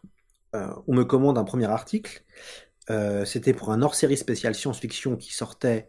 on 0.55 0.95
me 0.95 1.05
commande 1.05 1.37
un 1.37 1.45
premier 1.45 1.67
article 1.67 2.25
euh, 2.91 3.25
c'était 3.25 3.53
pour 3.53 3.71
un 3.71 3.83
hors-série 3.83 4.17
spécial 4.17 4.55
science-fiction 4.55 5.17
qui 5.17 5.33
sortait 5.35 5.89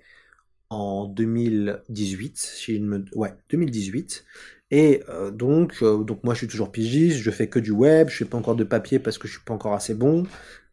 en 0.69 1.05
2018, 1.05 2.37
si 2.37 2.79
me... 2.79 3.05
ouais, 3.15 3.33
2018. 3.49 4.25
Et 4.71 5.03
euh, 5.09 5.31
donc, 5.31 5.75
euh, 5.83 6.03
donc 6.03 6.23
moi 6.23 6.33
je 6.33 6.39
suis 6.39 6.47
toujours 6.47 6.71
pigiste, 6.71 7.17
je 7.17 7.31
fais 7.31 7.47
que 7.49 7.59
du 7.59 7.71
web, 7.71 8.09
je 8.09 8.17
fais 8.17 8.25
pas 8.25 8.37
encore 8.37 8.55
de 8.55 8.63
papier 8.63 8.99
parce 8.99 9.17
que 9.17 9.27
je 9.27 9.33
suis 9.33 9.43
pas 9.43 9.53
encore 9.53 9.73
assez 9.73 9.93
bon. 9.93 10.25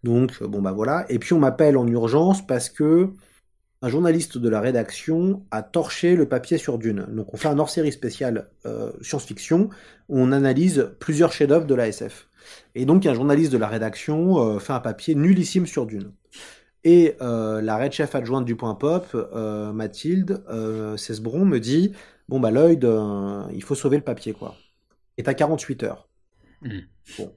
Donc 0.02 0.42
bon 0.42 0.62
bah 0.62 0.72
voilà. 0.72 1.06
Et 1.10 1.18
puis 1.18 1.32
on 1.34 1.38
m'appelle 1.38 1.76
en 1.76 1.86
urgence 1.86 2.46
parce 2.46 2.68
que 2.70 3.10
un 3.82 3.88
journaliste 3.88 4.38
de 4.38 4.48
la 4.48 4.60
rédaction 4.60 5.44
a 5.50 5.62
torché 5.62 6.16
le 6.16 6.28
papier 6.28 6.58
sur 6.58 6.78
Dune. 6.78 7.06
Donc 7.10 7.34
on 7.34 7.36
fait 7.36 7.48
un 7.48 7.58
hors-série 7.58 7.92
spécial 7.92 8.48
science-fiction 9.02 9.70
on 10.08 10.32
analyse 10.32 10.90
plusieurs 11.00 11.32
chefs-d'œuvre 11.32 11.66
de 11.66 11.74
la 11.74 11.88
SF. 11.88 12.28
Et 12.74 12.84
donc 12.84 13.04
un 13.06 13.14
journaliste 13.14 13.52
de 13.52 13.58
la 13.58 13.68
rédaction 13.68 14.38
euh, 14.38 14.58
fait 14.58 14.72
un 14.72 14.80
papier 14.80 15.14
nullissime 15.14 15.66
sur 15.66 15.86
Dune. 15.86 16.12
Et 16.84 17.16
euh, 17.20 17.60
la 17.60 17.76
red 17.76 17.92
chef 17.92 18.14
adjointe 18.14 18.44
du 18.44 18.56
Point 18.56 18.74
Pop, 18.74 19.06
euh, 19.14 19.72
Mathilde 19.72 20.42
Cesbron, 20.96 21.44
me 21.44 21.58
dit 21.58 21.92
Bon, 22.28 22.40
bah, 22.40 22.50
Lloyd, 22.50 22.88
il 23.52 23.62
faut 23.62 23.74
sauver 23.74 23.98
le 23.98 24.02
papier, 24.02 24.32
quoi. 24.32 24.56
Et 25.18 25.22
t'as 25.22 25.34
48 25.34 25.82
heures. 25.82 26.08
Hmm. 26.62 26.78
Bon. 27.18 27.32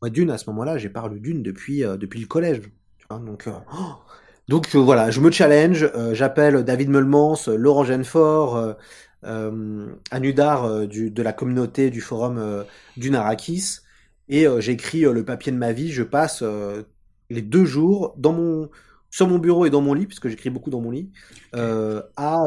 Moi, 0.00 0.10
Dune, 0.10 0.30
à 0.30 0.38
ce 0.38 0.48
moment-là, 0.50 0.78
j'ai 0.78 0.88
pas 0.88 1.06
lu 1.08 1.20
Dune 1.20 1.42
depuis, 1.42 1.80
depuis 1.80 2.20
le 2.20 2.26
collège. 2.26 2.62
donc, 3.10 3.48
oh. 3.48 3.94
donc 4.48 4.74
voilà, 4.74 5.10
je 5.10 5.20
me 5.20 5.30
challenge. 5.30 5.90
J'appelle 6.12 6.62
David 6.64 6.90
Melmans, 6.90 7.48
Laurent 7.48 7.84
Genfort, 7.84 8.76
Anudar 9.22 10.86
du, 10.86 11.10
de 11.10 11.22
la 11.22 11.32
communauté 11.32 11.90
du 11.90 12.00
forum 12.00 12.64
Dune 12.96 13.16
Arrakis 13.16 13.80
et 14.30 14.46
euh, 14.46 14.60
j'écris 14.60 15.04
euh, 15.04 15.12
le 15.12 15.24
papier 15.24 15.52
de 15.52 15.58
ma 15.58 15.72
vie. 15.72 15.90
Je 15.90 16.02
passe 16.02 16.42
euh, 16.42 16.84
les 17.28 17.42
deux 17.42 17.64
jours 17.64 18.14
dans 18.16 18.32
mon, 18.32 18.70
sur 19.10 19.28
mon 19.28 19.38
bureau 19.38 19.66
et 19.66 19.70
dans 19.70 19.82
mon 19.82 19.92
lit, 19.92 20.06
puisque 20.06 20.28
j'écris 20.28 20.50
beaucoup 20.50 20.70
dans 20.70 20.80
mon 20.80 20.92
lit, 20.92 21.12
à, 21.52 22.38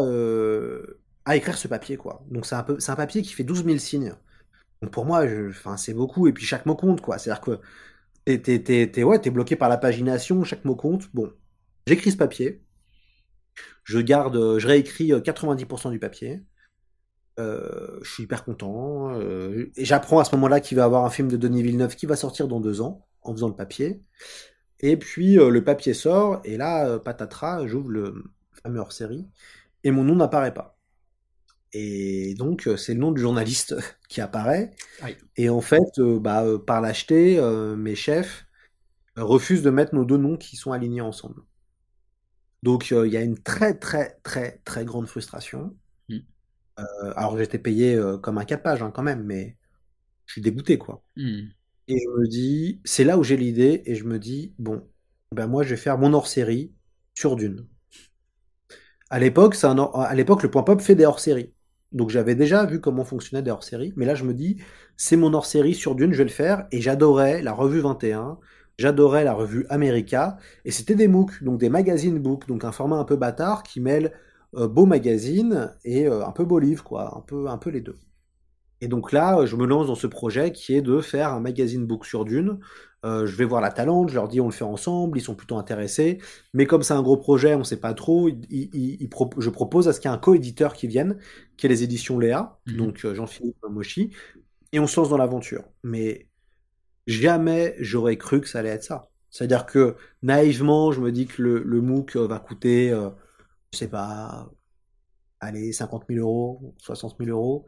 à 1.25 1.35
écrire 1.35 1.57
ce 1.57 1.67
papier. 1.67 1.97
quoi. 1.97 2.25
Donc 2.31 2.45
c'est 2.45 2.55
un, 2.55 2.63
peu, 2.63 2.77
un 2.85 2.95
papier 2.95 3.21
qui 3.21 3.33
fait 3.33 3.43
12 3.43 3.65
000 3.65 3.77
signes. 3.77 4.15
Donc 4.81 4.91
pour 4.91 5.05
moi, 5.05 5.25
c'est 5.77 5.93
beaucoup, 5.93 6.27
et 6.27 6.33
puis 6.33 6.45
chaque 6.45 6.65
mot 6.65 6.75
compte. 6.75 7.01
quoi. 7.01 7.17
C'est-à-dire 7.17 7.41
que 7.41 7.59
t'es 8.25 9.03
ouais, 9.03 9.21
es 9.23 9.29
bloqué 9.29 9.55
par 9.55 9.69
la 9.69 9.77
pagination, 9.77 10.43
chaque 10.43 10.65
mot 10.65 10.75
compte. 10.75 11.09
Bon, 11.13 11.31
j'écris 11.85 12.11
ce 12.11 12.17
papier. 12.17 12.63
Je 13.83 13.99
garde, 13.99 14.57
je 14.57 14.67
réécris 14.67 15.11
90% 15.11 15.91
du 15.91 15.99
papier. 15.99 16.43
Euh, 17.39 17.99
je 18.03 18.11
suis 18.11 18.23
hyper 18.23 18.43
content. 18.43 19.13
Euh, 19.19 19.71
et 19.75 19.85
j'apprends 19.85 20.19
à 20.19 20.23
ce 20.23 20.35
moment-là 20.35 20.59
qu'il 20.59 20.77
va 20.77 20.83
y 20.83 20.85
avoir 20.85 21.05
un 21.05 21.09
film 21.09 21.27
de 21.27 21.37
Denis 21.37 21.63
Villeneuve 21.63 21.95
qui 21.95 22.05
va 22.05 22.15
sortir 22.15 22.47
dans 22.47 22.59
deux 22.59 22.81
ans, 22.81 23.05
en 23.21 23.33
faisant 23.33 23.47
le 23.47 23.55
papier. 23.55 24.01
Et 24.79 24.97
puis 24.97 25.39
euh, 25.39 25.49
le 25.49 25.63
papier 25.63 25.93
sort, 25.93 26.41
et 26.43 26.57
là, 26.57 26.99
patatras, 26.99 27.65
j'ouvre 27.67 27.89
le 27.89 28.23
fameux 28.63 28.79
hors-série, 28.79 29.27
et 29.83 29.91
mon 29.91 30.03
nom 30.03 30.15
n'apparaît 30.15 30.53
pas. 30.53 30.77
Et 31.73 32.35
donc, 32.35 32.69
c'est 32.77 32.93
le 32.93 32.99
nom 32.99 33.11
du 33.11 33.21
journaliste 33.21 33.75
qui 34.09 34.21
apparaît. 34.21 34.71
Et 35.37 35.49
en 35.49 35.61
fait, 35.61 35.99
bah, 35.99 36.45
par 36.65 36.81
l'acheter, 36.81 37.41
mes 37.75 37.95
chefs 37.95 38.45
refusent 39.17 39.63
de 39.63 39.71
mettre 39.71 39.95
nos 39.95 40.05
deux 40.05 40.17
noms 40.17 40.37
qui 40.37 40.55
sont 40.55 40.71
alignés 40.71 41.01
ensemble. 41.01 41.41
Donc, 42.61 42.91
il 42.91 43.11
y 43.11 43.17
a 43.17 43.21
une 43.21 43.39
très, 43.39 43.73
très, 43.73 44.19
très, 44.23 44.61
très 44.65 44.85
grande 44.85 45.07
frustration. 45.07 45.75
Euh, 46.79 47.13
alors 47.15 47.37
j'étais 47.37 47.59
payé 47.59 47.95
euh, 47.95 48.17
comme 48.17 48.37
un 48.37 48.45
capage 48.45 48.81
hein, 48.81 48.91
quand 48.93 49.03
même, 49.03 49.23
mais 49.23 49.57
je 50.25 50.33
suis 50.33 50.41
dégoûté 50.41 50.77
quoi. 50.77 51.03
Mmh. 51.15 51.41
Et 51.87 51.97
je 51.99 52.09
me 52.19 52.27
dis, 52.27 52.81
c'est 52.85 53.03
là 53.03 53.17
où 53.17 53.23
j'ai 53.23 53.37
l'idée 53.37 53.83
et 53.85 53.95
je 53.95 54.05
me 54.05 54.17
dis, 54.17 54.53
bon, 54.57 54.87
ben 55.33 55.47
moi 55.47 55.63
je 55.63 55.71
vais 55.71 55.77
faire 55.77 55.97
mon 55.97 56.13
hors-série 56.13 56.73
sur 57.13 57.35
Dune. 57.35 57.67
À 59.09 59.19
l'époque, 59.19 59.55
c'est 59.55 59.67
à 59.67 60.15
l'époque 60.15 60.43
le 60.43 60.49
point 60.49 60.63
pop 60.63 60.81
fait 60.81 60.95
des 60.95 61.05
hors-séries. 61.05 61.53
Donc 61.91 62.09
j'avais 62.09 62.35
déjà 62.35 62.65
vu 62.65 62.81
comment 62.81 63.05
fonctionnaient 63.05 63.43
des 63.43 63.51
hors-séries, 63.51 63.93
mais 63.95 64.05
là 64.05 64.15
je 64.15 64.23
me 64.23 64.33
dis, 64.33 64.57
c'est 64.97 65.15
mon 65.15 65.33
hors-série 65.33 65.75
sur 65.75 65.95
Dune, 65.95 66.11
je 66.11 66.17
vais 66.17 66.23
le 66.23 66.29
faire, 66.31 66.65
et 66.71 66.81
j'adorais 66.81 67.43
la 67.43 67.53
revue 67.53 67.81
21, 67.81 68.39
j'adorais 68.79 69.23
la 69.23 69.33
revue 69.33 69.67
America, 69.69 70.37
et 70.65 70.71
c'était 70.71 70.95
des 70.95 71.07
MOOC, 71.07 71.43
donc 71.43 71.59
des 71.59 71.69
magazines 71.69 72.17
book, 72.19 72.47
donc 72.47 72.63
un 72.63 72.71
format 72.71 72.97
un 72.97 73.03
peu 73.03 73.15
bâtard 73.15 73.61
qui 73.61 73.79
mêle 73.79 74.13
beau 74.53 74.85
magazine 74.85 75.75
et 75.83 76.07
euh, 76.07 76.25
un 76.25 76.31
peu 76.31 76.45
beau 76.45 76.59
livre, 76.59 76.83
quoi, 76.83 77.17
un 77.17 77.21
peu, 77.21 77.47
un 77.47 77.57
peu 77.57 77.69
les 77.69 77.81
deux. 77.81 77.97
Et 78.81 78.87
donc 78.87 79.11
là, 79.11 79.45
je 79.45 79.55
me 79.55 79.65
lance 79.65 79.87
dans 79.87 79.95
ce 79.95 80.07
projet 80.07 80.51
qui 80.51 80.75
est 80.75 80.81
de 80.81 80.99
faire 80.99 81.31
un 81.31 81.39
magazine 81.39 81.85
book 81.85 82.05
sur 82.05 82.25
Dune. 82.25 82.59
Euh, 83.05 83.25
je 83.25 83.35
vais 83.35 83.45
voir 83.45 83.61
la 83.61 83.71
Talente, 83.71 84.09
je 84.09 84.15
leur 84.15 84.27
dis 84.27 84.41
on 84.41 84.45
le 84.45 84.51
fait 84.51 84.65
ensemble, 84.65 85.17
ils 85.17 85.21
sont 85.21 85.35
plutôt 85.35 85.57
intéressés. 85.57 86.19
Mais 86.53 86.65
comme 86.65 86.83
c'est 86.83 86.93
un 86.93 87.01
gros 87.01 87.17
projet, 87.17 87.55
on 87.55 87.59
ne 87.59 87.63
sait 87.63 87.79
pas 87.79 87.93
trop, 87.93 88.29
je 88.29 89.49
propose 89.49 89.87
à 89.87 89.93
ce 89.93 89.99
qu'il 89.99 90.09
y 90.09 90.13
ait 90.13 90.15
un 90.15 90.19
co-éditeur 90.19 90.73
qui 90.73 90.87
vienne, 90.87 91.17
qui 91.57 91.65
est 91.65 91.69
les 91.69 91.83
éditions 91.83 92.19
Léa, 92.19 92.59
mhm. 92.67 92.77
donc 92.77 93.07
Jean-Philippe 93.13 93.57
Mochi, 93.69 94.11
et 94.73 94.79
on 94.79 94.87
se 94.87 94.99
lance 94.99 95.09
dans 95.09 95.17
l'aventure. 95.17 95.63
Mais 95.83 96.27
jamais 97.07 97.75
j'aurais 97.79 98.17
cru 98.17 98.41
que 98.41 98.49
ça 98.49 98.59
allait 98.59 98.69
être 98.69 98.83
ça. 98.83 99.09
C'est-à-dire 99.29 99.65
que 99.65 99.95
naïvement, 100.21 100.91
je 100.91 101.01
me 101.01 101.11
dis 101.11 101.25
que 101.25 101.41
le, 101.41 101.63
le 101.63 101.81
MOOC 101.81 102.17
va 102.17 102.39
coûter 102.39 102.93
je 103.73 103.77
sais 103.79 103.87
pas, 103.87 104.49
allez, 105.39 105.73
50 105.73 106.05
000 106.07 106.19
euros, 106.19 106.75
60 106.77 107.15
000 107.19 107.31
euros, 107.31 107.65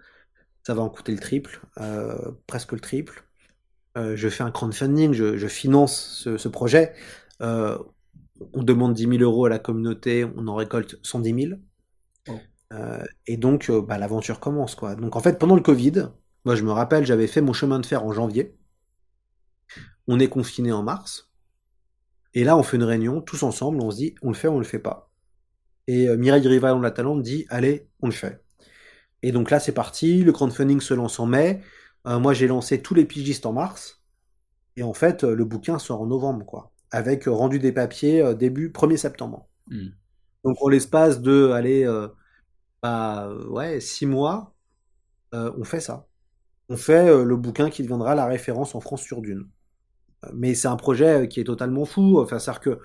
ça 0.64 0.76
va 0.76 0.84
en 0.84 0.90
coûter 0.90 1.12
le 1.12 1.20
triple, 1.20 1.62
euh, 1.80 2.32
presque 2.48 2.74
le 2.74 2.80
triple. 2.80 3.26
Euh, 3.98 4.16
je 4.16 4.30
fais 4.30 4.44
un 4.44 4.52
crowdfunding, 4.52 5.14
je, 5.14 5.38
je 5.38 5.48
finance 5.48 6.28
ce, 6.38 6.48
projet. 6.48 6.94
Euh, 7.42 7.78
on 8.54 8.64
demande 8.64 8.94
10 8.94 9.18
000 9.18 9.18
euros 9.18 9.46
à 9.46 9.50
la 9.50 9.60
communauté, 9.60 10.26
on 10.36 10.48
en 10.48 10.56
récolte 10.56 11.00
110 11.04 11.48
000. 11.48 11.60
et 13.26 13.38
donc, 13.38 13.72
bah, 13.72 13.98
l'aventure 13.98 14.40
commence. 14.40 14.76
quoi. 14.76 14.96
Donc, 14.96 15.16
en 15.16 15.22
fait, 15.22 15.40
pendant 15.40 15.56
le 15.56 15.62
Covid, 15.62 16.10
moi, 16.46 16.56
je 16.56 16.64
me 16.64 16.72
rappelle, 16.72 17.06
j'avais 17.06 17.28
fait 17.28 17.42
mon 17.42 17.54
chemin 17.54 17.80
de 17.80 17.86
fer 17.86 18.04
en 18.04 18.12
janvier. 18.12 18.56
On 20.08 20.20
est 20.20 20.30
confiné 20.30 20.72
en 20.72 20.84
mars. 20.84 21.32
Et 22.36 22.44
là, 22.44 22.58
on 22.58 22.64
fait 22.64 22.78
une 22.78 22.84
réunion, 22.84 23.22
tous 23.22 23.44
ensemble, 23.44 23.82
on 23.82 23.90
se 23.90 23.98
dit, 23.98 24.16
on 24.22 24.28
le 24.28 24.36
fait, 24.36 24.50
on 24.50 24.60
le 24.60 24.66
fait 24.66 24.80
pas. 24.80 25.05
Et 25.88 26.08
euh, 26.08 26.18
Mireille 26.18 26.48
Rival, 26.48 26.76
on 26.76 26.82
la 26.82 26.92
talente, 26.92 27.22
dit 27.22 27.46
allez, 27.50 27.88
on 28.02 28.08
le 28.08 28.14
fait. 28.14 28.44
Et 29.22 29.32
donc 29.32 29.52
là, 29.52 29.60
c'est 29.60 29.72
parti. 29.72 30.24
Le 30.24 30.32
crowdfunding 30.32 30.82
se 30.82 30.94
lance 30.94 31.20
en 31.20 31.26
mai. 31.26 31.62
Euh, 32.08 32.20
moi, 32.20 32.34
j'ai 32.34 32.48
lancé 32.48 32.82
tous 32.82 32.94
les 32.94 33.06
pigistes 33.06 33.46
en 33.46 33.54
mars. 33.54 34.02
Et 34.76 34.84
en 34.84 34.94
fait, 34.94 35.24
euh, 35.24 35.36
le 35.36 35.46
bouquin 35.46 35.80
sort 35.80 36.02
en 36.02 36.08
novembre, 36.08 36.46
quoi. 36.46 36.72
Avec 36.92 37.26
rendu 37.26 37.60
des 37.60 37.72
papiers 37.72 38.34
début 38.36 38.70
1er 38.70 38.98
septembre. 38.98 39.48
Hmm. 39.68 39.90
Donc, 40.44 40.58
en 40.62 40.70
l'espace 40.70 41.22
de, 41.22 41.50
allez, 41.50 41.86
bah, 42.82 43.30
ouais, 43.50 43.80
six 43.80 44.06
mois, 44.06 44.54
on 45.34 45.64
fait 45.64 45.80
ça. 45.80 46.08
On 46.70 46.78
fait 46.78 47.24
le 47.26 47.36
bouquin 47.36 47.70
qui 47.70 47.82
deviendra 47.82 48.16
la 48.16 48.28
référence 48.28 48.76
en 48.76 48.80
France 48.80 49.02
sur 49.02 49.22
Dune. 49.22 49.50
Mais 50.34 50.54
c'est 50.54 50.68
un 50.68 50.76
projet 50.76 51.28
qui 51.28 51.40
est 51.40 51.46
totalement 51.46 51.86
fou. 51.86 52.20
Enfin, 52.20 52.38
c'est-à-dire 52.38 52.62
que 52.62 52.80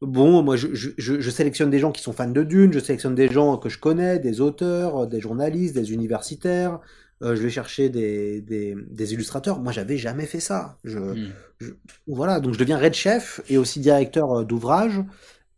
Bon, 0.00 0.42
moi, 0.42 0.56
je, 0.56 0.68
je, 0.72 1.30
sélectionne 1.30 1.68
des 1.68 1.78
gens 1.78 1.92
qui 1.92 2.02
sont 2.02 2.14
fans 2.14 2.30
de 2.30 2.42
Dune, 2.42 2.72
je 2.72 2.78
sélectionne 2.78 3.14
des 3.14 3.28
gens 3.28 3.58
que 3.58 3.68
je 3.68 3.78
connais, 3.78 4.18
des 4.18 4.40
auteurs, 4.40 5.06
des 5.06 5.20
journalistes, 5.20 5.74
des 5.74 5.92
universitaires. 5.92 6.80
Euh, 7.22 7.36
je 7.36 7.42
vais 7.42 7.50
chercher 7.50 7.90
des, 7.90 8.40
des, 8.40 9.12
illustrateurs. 9.12 9.60
Moi, 9.60 9.72
j'avais 9.72 9.98
jamais 9.98 10.24
fait 10.24 10.40
ça. 10.40 10.78
Hmm. 10.84 11.28
Je, 11.58 11.72
voilà, 12.06 12.40
donc 12.40 12.54
je 12.54 12.58
deviens 12.58 12.78
red 12.78 12.94
chef 12.94 13.42
et 13.50 13.58
aussi 13.58 13.80
directeur 13.80 14.40
euh, 14.40 14.44
d'ouvrage, 14.44 15.02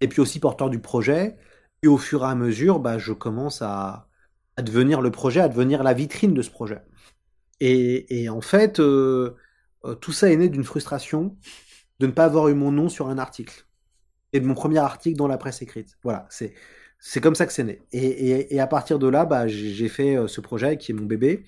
et 0.00 0.08
puis 0.08 0.20
aussi 0.20 0.40
porteur 0.40 0.70
du 0.70 0.80
projet. 0.80 1.36
Et 1.84 1.88
au 1.88 1.98
fur 1.98 2.22
et 2.24 2.26
à 2.26 2.34
mesure, 2.34 2.80
bah, 2.80 2.98
je 2.98 3.12
commence 3.12 3.62
à, 3.62 4.08
devenir 4.60 5.00
le 5.00 5.10
projet, 5.12 5.40
à 5.40 5.48
devenir 5.48 5.84
la 5.84 5.94
vitrine 5.94 6.34
de 6.34 6.42
ce 6.42 6.50
projet. 6.50 6.82
Et, 7.60 8.28
en 8.28 8.40
fait, 8.40 8.80
euh, 8.80 9.36
tout 10.00 10.12
ça 10.12 10.32
est 10.32 10.36
né 10.36 10.48
d'une 10.48 10.64
frustration 10.64 11.36
de 12.00 12.06
ne 12.08 12.12
pas 12.12 12.24
avoir 12.24 12.48
eu 12.48 12.54
mon 12.54 12.72
nom 12.72 12.88
sur 12.88 13.08
un 13.08 13.18
article 13.18 13.66
et 14.32 14.40
de 14.40 14.46
mon 14.46 14.54
premier 14.54 14.78
article 14.78 15.16
dans 15.16 15.28
la 15.28 15.38
presse 15.38 15.62
écrite. 15.62 15.96
Voilà, 16.02 16.26
c'est 16.30 16.54
c'est 16.98 17.20
comme 17.20 17.34
ça 17.34 17.46
que 17.46 17.52
c'est 17.52 17.64
né. 17.64 17.82
Et, 17.92 18.54
et, 18.54 18.60
à 18.60 18.68
partir 18.68 19.00
de 19.00 19.08
là, 19.08 19.24
bah, 19.24 19.48
j'ai 19.48 19.88
fait 19.88 20.16
ce 20.28 20.40
projet 20.40 20.76
qui 20.76 20.92
est 20.92 20.94
mon 20.94 21.04
bébé. 21.04 21.42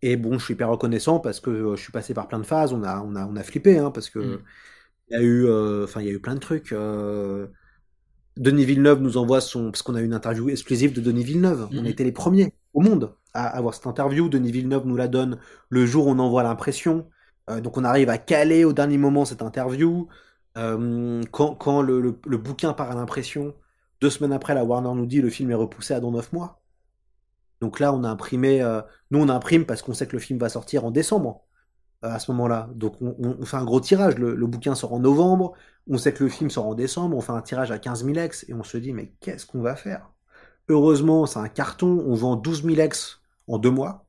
Et 0.00 0.16
bon, 0.16 0.38
je 0.38 0.44
suis 0.46 0.54
hyper 0.54 0.70
reconnaissant 0.70 1.20
parce 1.20 1.38
que 1.38 1.76
je 1.76 1.82
suis 1.82 1.92
passé 1.92 2.14
par 2.14 2.28
plein 2.28 2.38
de 2.38 2.46
phases. 2.46 2.72
On 2.72 2.82
a, 2.82 3.02
on 3.02 3.14
a, 3.14 3.26
on 3.26 3.36
a 3.36 3.42
flippé, 3.42 3.76
hein, 3.76 3.90
parce 3.90 4.08
que 4.08 4.18
mmh. 4.18 4.38
il 5.10 5.12
y 5.12 5.16
a 5.16 5.22
eu, 5.22 5.82
enfin, 5.84 6.00
il 6.00 6.06
y 6.06 6.08
a 6.08 6.12
eu 6.12 6.18
plein 6.18 6.34
de 6.34 6.40
trucs. 6.40 6.72
Denis 8.36 8.64
Villeneuve 8.64 9.02
nous 9.02 9.18
envoie 9.18 9.42
son, 9.42 9.70
parce 9.70 9.82
qu'on 9.82 9.94
a 9.94 10.00
eu 10.00 10.06
une 10.06 10.14
interview 10.14 10.48
exclusive 10.48 10.94
de 10.94 11.02
Denis 11.02 11.24
Villeneuve. 11.24 11.68
On 11.72 11.84
était 11.84 12.04
les 12.04 12.12
premiers 12.12 12.54
au 12.72 12.80
monde 12.80 13.14
à 13.34 13.46
avoir 13.46 13.74
cette 13.74 13.86
interview. 13.86 14.28
Denis 14.28 14.52
Villeneuve 14.52 14.86
nous 14.86 14.96
la 14.96 15.08
donne 15.08 15.38
le 15.68 15.86
jour 15.86 16.06
où 16.06 16.10
on 16.10 16.18
envoie 16.18 16.42
l'impression. 16.42 17.06
Euh, 17.50 17.60
donc 17.60 17.76
on 17.76 17.84
arrive 17.84 18.08
à 18.08 18.18
caler 18.18 18.64
au 18.64 18.72
dernier 18.72 18.98
moment 18.98 19.24
cette 19.24 19.42
interview. 19.42 20.08
Euh, 20.58 21.22
quand, 21.30 21.82
le, 21.82 22.10
bouquin 22.36 22.72
part 22.72 22.90
à 22.90 22.94
l'impression, 22.94 23.54
deux 24.00 24.10
semaines 24.10 24.32
après, 24.32 24.54
la 24.54 24.64
Warner 24.64 24.92
nous 24.94 25.06
dit 25.06 25.20
le 25.20 25.30
film 25.30 25.50
est 25.50 25.54
repoussé 25.54 25.94
à 25.94 26.00
dans 26.00 26.10
neuf 26.10 26.32
mois. 26.32 26.62
Donc 27.60 27.78
là, 27.80 27.92
on 27.92 28.04
a 28.04 28.08
imprimé, 28.08 28.62
euh, 28.62 28.80
nous 29.10 29.20
on 29.20 29.28
imprime 29.28 29.66
parce 29.66 29.82
qu'on 29.82 29.92
sait 29.94 30.06
que 30.06 30.16
le 30.16 30.20
film 30.20 30.38
va 30.38 30.48
sortir 30.48 30.84
en 30.84 30.90
décembre 30.90 31.44
à 32.02 32.18
ce 32.18 32.30
moment-là. 32.32 32.70
Donc 32.74 32.96
on, 33.02 33.44
fait 33.44 33.56
un 33.58 33.64
gros 33.64 33.80
tirage. 33.80 34.16
Le, 34.16 34.34
le, 34.34 34.46
bouquin 34.46 34.74
sort 34.74 34.94
en 34.94 35.00
novembre. 35.00 35.52
On 35.88 35.98
sait 35.98 36.14
que 36.14 36.24
le 36.24 36.30
film 36.30 36.50
sort 36.50 36.66
en 36.66 36.74
décembre. 36.74 37.16
On 37.16 37.20
fait 37.20 37.32
un 37.32 37.42
tirage 37.42 37.70
à 37.70 37.78
15 37.78 38.04
000 38.04 38.18
ex 38.18 38.46
et 38.48 38.54
on 38.54 38.62
se 38.64 38.78
dit 38.78 38.92
mais 38.92 39.12
qu'est-ce 39.20 39.46
qu'on 39.46 39.60
va 39.60 39.76
faire? 39.76 40.10
Heureusement, 40.68 41.26
c'est 41.26 41.38
un 41.38 41.48
carton. 41.48 42.02
On 42.06 42.14
vend 42.14 42.36
12 42.36 42.64
000 42.64 42.76
ex 42.80 43.20
en 43.48 43.58
deux 43.58 43.70
mois. 43.70 44.06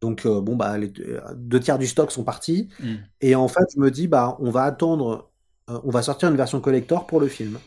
Donc 0.00 0.26
euh, 0.26 0.40
bon 0.40 0.54
bah 0.56 0.78
les 0.78 0.92
deux 1.36 1.60
tiers 1.60 1.78
du 1.78 1.86
stock 1.86 2.12
sont 2.12 2.24
partis. 2.24 2.68
Mm. 2.80 2.94
Et 3.20 3.34
en 3.34 3.48
fait, 3.48 3.64
je 3.74 3.80
me 3.80 3.90
dis 3.90 4.06
bah 4.06 4.36
on 4.40 4.50
va 4.50 4.62
attendre, 4.62 5.30
euh, 5.70 5.80
on 5.84 5.90
va 5.90 6.02
sortir 6.02 6.28
une 6.28 6.36
version 6.36 6.60
collector 6.60 7.06
pour 7.06 7.20
le 7.20 7.28
film. 7.28 7.58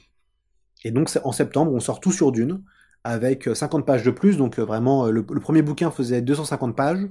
Et 0.84 0.92
donc 0.92 1.12
en 1.24 1.32
septembre, 1.32 1.72
on 1.74 1.80
sort 1.80 2.00
tout 2.00 2.12
sur 2.12 2.32
Dune 2.32 2.64
avec 3.04 3.50
50 3.54 3.86
pages 3.86 4.04
de 4.04 4.12
plus. 4.12 4.38
Donc 4.38 4.60
vraiment, 4.60 5.08
le, 5.08 5.24
premier 5.24 5.62
bouquin 5.62 5.92
faisait 5.92 6.22
250 6.22 6.76
pages. 6.76 7.08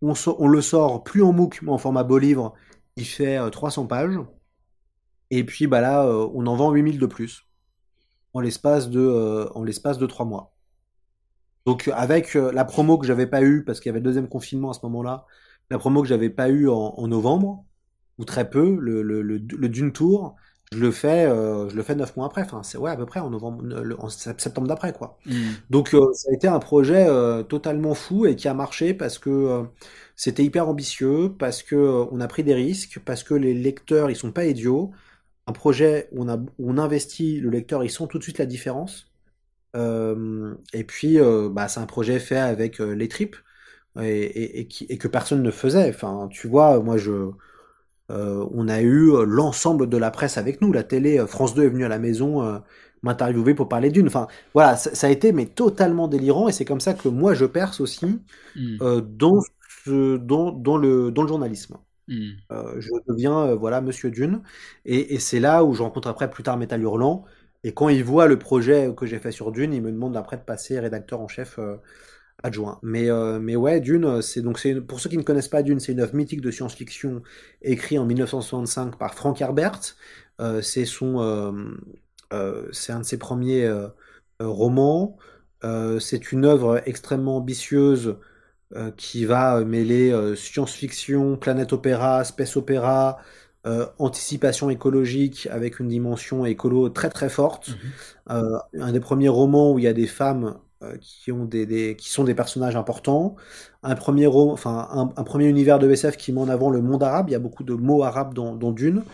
On, 0.00 0.14
on, 0.38 0.48
le 0.48 0.60
sort 0.60 1.04
plus 1.04 1.22
en 1.22 1.32
MOOC, 1.32 1.62
mais 1.62 1.70
en 1.70 1.78
format 1.78 2.02
beau 2.02 2.18
livre. 2.18 2.54
Il 2.96 3.06
fait 3.06 3.38
300 3.50 3.84
euh, 3.84 3.86
pages. 3.86 4.18
Et 5.30 5.44
puis 5.44 5.66
bah 5.66 5.80
là, 5.80 6.06
on 6.34 6.46
en 6.46 6.56
vend 6.56 6.72
8000 6.72 6.98
de 6.98 7.06
plus 7.06 7.46
en 8.34 8.40
l'espace 8.40 8.88
de 8.88 9.48
en 9.54 9.62
l'espace 9.62 9.98
de 9.98 10.06
trois 10.06 10.26
mois. 10.26 10.54
Donc 11.66 11.90
avec 11.94 12.36
euh, 12.36 12.52
la 12.52 12.64
promo 12.64 12.98
que 12.98 13.06
j'avais 13.06 13.26
pas 13.26 13.42
eu 13.42 13.64
parce 13.64 13.80
qu'il 13.80 13.90
y 13.90 13.90
avait 13.90 14.00
le 14.00 14.04
deuxième 14.04 14.28
confinement 14.28 14.70
à 14.70 14.74
ce 14.74 14.80
moment-là, 14.84 15.26
la 15.70 15.78
promo 15.78 16.02
que 16.02 16.08
j'avais 16.08 16.30
pas 16.30 16.48
eu 16.48 16.68
en, 16.68 17.06
novembre 17.06 17.64
ou 18.18 18.24
très 18.24 18.50
peu, 18.50 18.76
le, 18.78 19.02
le, 19.02 19.22
le, 19.22 19.38
Dune 19.68 19.92
Tour, 19.92 20.36
je 20.72 20.78
le 20.78 20.90
fais, 20.90 21.24
euh, 21.24 21.68
je 21.68 21.76
le 21.76 21.82
fais 21.82 21.94
neuf 21.94 22.16
mois 22.16 22.26
après. 22.26 22.42
Enfin, 22.42 22.62
c'est 22.62 22.78
ouais 22.78 22.90
à 22.90 22.96
peu 22.96 23.06
près 23.06 23.20
en 23.20 23.30
novembre, 23.30 23.64
en 23.98 24.08
septembre 24.08 24.66
d'après 24.66 24.92
quoi. 24.92 25.18
Hmm. 25.24 25.52
Donc 25.70 25.94
euh, 25.94 26.12
ça 26.14 26.30
a 26.30 26.34
été 26.34 26.48
un 26.48 26.58
projet 26.58 27.06
totalement 27.48 27.94
fou 27.94 28.26
et 28.26 28.36
qui 28.36 28.48
a 28.48 28.54
marché 28.54 28.92
parce 28.92 29.18
que 29.18 29.64
c'était 30.16 30.44
hyper 30.44 30.68
ambitieux, 30.68 31.34
parce 31.38 31.62
que 31.62 32.06
on 32.10 32.20
a 32.20 32.28
pris 32.28 32.44
des 32.44 32.54
risques, 32.54 33.00
parce 33.04 33.22
que 33.22 33.34
les 33.34 33.54
lecteurs 33.54 34.10
ils 34.10 34.16
sont 34.16 34.32
pas 34.32 34.46
idiots. 34.46 34.90
Un 35.46 35.52
projet 35.52 36.08
où 36.12 36.22
on 36.22 36.28
a 36.28 36.36
où 36.36 36.70
on 36.70 36.78
investit, 36.78 37.40
le 37.40 37.50
lecteur 37.50 37.84
ils 37.84 37.90
sont 37.90 38.06
tout 38.06 38.18
de 38.18 38.22
suite 38.22 38.38
la 38.38 38.46
différence. 38.46 39.11
Et 39.74 40.84
puis, 40.84 41.18
bah, 41.50 41.68
c'est 41.68 41.80
un 41.80 41.86
projet 41.86 42.18
fait 42.18 42.38
avec 42.38 42.78
les 42.78 43.08
tripes 43.08 43.36
et, 44.00 44.60
et, 44.60 44.68
et, 44.88 44.98
que 44.98 45.08
personne 45.08 45.42
ne 45.42 45.50
faisait. 45.50 45.88
Enfin, 45.88 46.28
tu 46.30 46.48
vois, 46.48 46.80
moi, 46.80 46.96
je, 46.96 47.30
on 48.08 48.68
a 48.68 48.80
eu 48.82 49.24
l'ensemble 49.24 49.88
de 49.88 49.96
la 49.96 50.10
presse 50.10 50.38
avec 50.38 50.60
nous. 50.60 50.72
La 50.72 50.82
télé, 50.82 51.24
France 51.26 51.54
2 51.54 51.64
est 51.64 51.68
venue 51.68 51.84
à 51.84 51.88
la 51.88 51.98
maison 51.98 52.62
m'interviewer 53.02 53.54
pour 53.54 53.68
parler 53.68 53.90
d'une. 53.90 54.06
Enfin, 54.06 54.28
voilà, 54.54 54.76
ça, 54.76 55.06
a 55.06 55.10
été 55.10 55.32
mais 55.32 55.46
totalement 55.46 56.08
délirant 56.08 56.48
et 56.48 56.52
c'est 56.52 56.64
comme 56.64 56.80
ça 56.80 56.94
que 56.94 57.08
moi 57.08 57.34
je 57.34 57.44
perce 57.44 57.80
aussi 57.80 58.20
mmh. 58.56 59.00
dans, 59.00 59.40
ce, 59.84 60.16
dans, 60.16 60.52
dans, 60.52 60.76
le, 60.76 61.10
dans 61.10 61.22
le 61.22 61.28
journalisme. 61.28 61.76
Mmh. 62.08 62.30
je 62.78 62.90
deviens 63.08 63.54
voilà 63.54 63.80
Monsieur 63.80 64.10
Dune 64.10 64.42
et, 64.84 65.14
et 65.14 65.20
c'est 65.20 65.38
là 65.38 65.62
où 65.62 65.72
je 65.72 65.84
rencontre 65.84 66.08
après 66.08 66.28
plus 66.28 66.42
tard 66.42 66.56
Métal 66.56 66.82
Hurlant 66.82 67.24
et 67.64 67.72
quand 67.72 67.88
il 67.88 68.02
voit 68.04 68.26
le 68.26 68.38
projet 68.38 68.92
que 68.96 69.06
j'ai 69.06 69.18
fait 69.18 69.30
sur 69.30 69.52
Dune, 69.52 69.72
il 69.72 69.82
me 69.82 69.92
demande 69.92 70.16
après 70.16 70.36
de 70.36 70.42
passer 70.42 70.80
rédacteur 70.80 71.20
en 71.20 71.28
chef 71.28 71.58
euh, 71.58 71.76
adjoint. 72.42 72.80
Mais, 72.82 73.10
euh, 73.10 73.38
mais 73.38 73.56
ouais, 73.56 73.80
Dune, 73.80 74.20
c'est 74.22 74.42
donc 74.42 74.58
c'est 74.58 74.80
pour 74.80 75.00
ceux 75.00 75.08
qui 75.10 75.18
ne 75.18 75.22
connaissent 75.22 75.48
pas 75.48 75.62
Dune, 75.62 75.78
c'est 75.80 75.92
une 75.92 76.00
œuvre 76.00 76.14
mythique 76.14 76.40
de 76.40 76.50
science-fiction 76.50 77.22
écrite 77.62 77.98
en 77.98 78.04
1965 78.06 78.98
par 78.98 79.14
Frank 79.14 79.40
Herbert. 79.40 79.80
Euh, 80.40 80.60
c'est 80.62 80.86
son, 80.86 81.18
c'est 82.72 82.92
un 82.92 83.00
de 83.00 83.04
ses 83.04 83.18
premiers 83.18 83.70
romans. 84.40 85.16
c'est 86.00 86.32
une 86.32 86.44
œuvre 86.44 86.82
extrêmement 86.86 87.36
ambitieuse 87.36 88.16
qui 88.96 89.24
va 89.26 89.62
mêler 89.64 90.34
science-fiction, 90.34 91.36
planète 91.36 91.72
opéra, 91.72 92.24
space 92.24 92.56
opéra, 92.56 93.18
euh, 93.64 93.86
anticipation 94.00 94.70
écologique 94.70 95.46
avec 95.50 95.78
une 95.78 95.86
dimension 95.86 96.44
écolo 96.44 96.88
très 96.88 97.10
très 97.10 97.28
forte. 97.28 97.68
Mhm. 97.68 97.76
Euh, 98.30 98.58
un 98.80 98.92
des 98.92 98.98
premiers 98.98 99.28
romans 99.28 99.72
où 99.72 99.78
il 99.78 99.84
y 99.84 99.88
a 99.88 99.92
des 99.92 100.08
femmes 100.08 100.58
euh, 100.82 100.96
qui 101.00 101.30
ont 101.30 101.44
des, 101.44 101.64
des, 101.64 101.94
qui 101.94 102.10
sont 102.10 102.24
des 102.24 102.34
personnages 102.34 102.74
importants. 102.74 103.36
Un 103.84 103.94
premier 103.94 104.26
enfin 104.26 104.88
un, 105.16 105.22
premier 105.24 105.46
univers 105.46 105.78
de 105.78 105.88
SF 105.88 106.16
qui 106.16 106.32
met 106.32 106.40
en 106.40 106.48
avant 106.48 106.70
le 106.70 106.82
monde 106.82 107.04
arabe. 107.04 107.28
Il 107.28 107.32
y 107.32 107.36
a 107.36 107.38
beaucoup 107.38 107.62
de 107.62 107.74
mots 107.74 108.02
arabes 108.02 108.34
dans, 108.34 108.56
dans 108.56 108.72
Dune. 108.72 109.04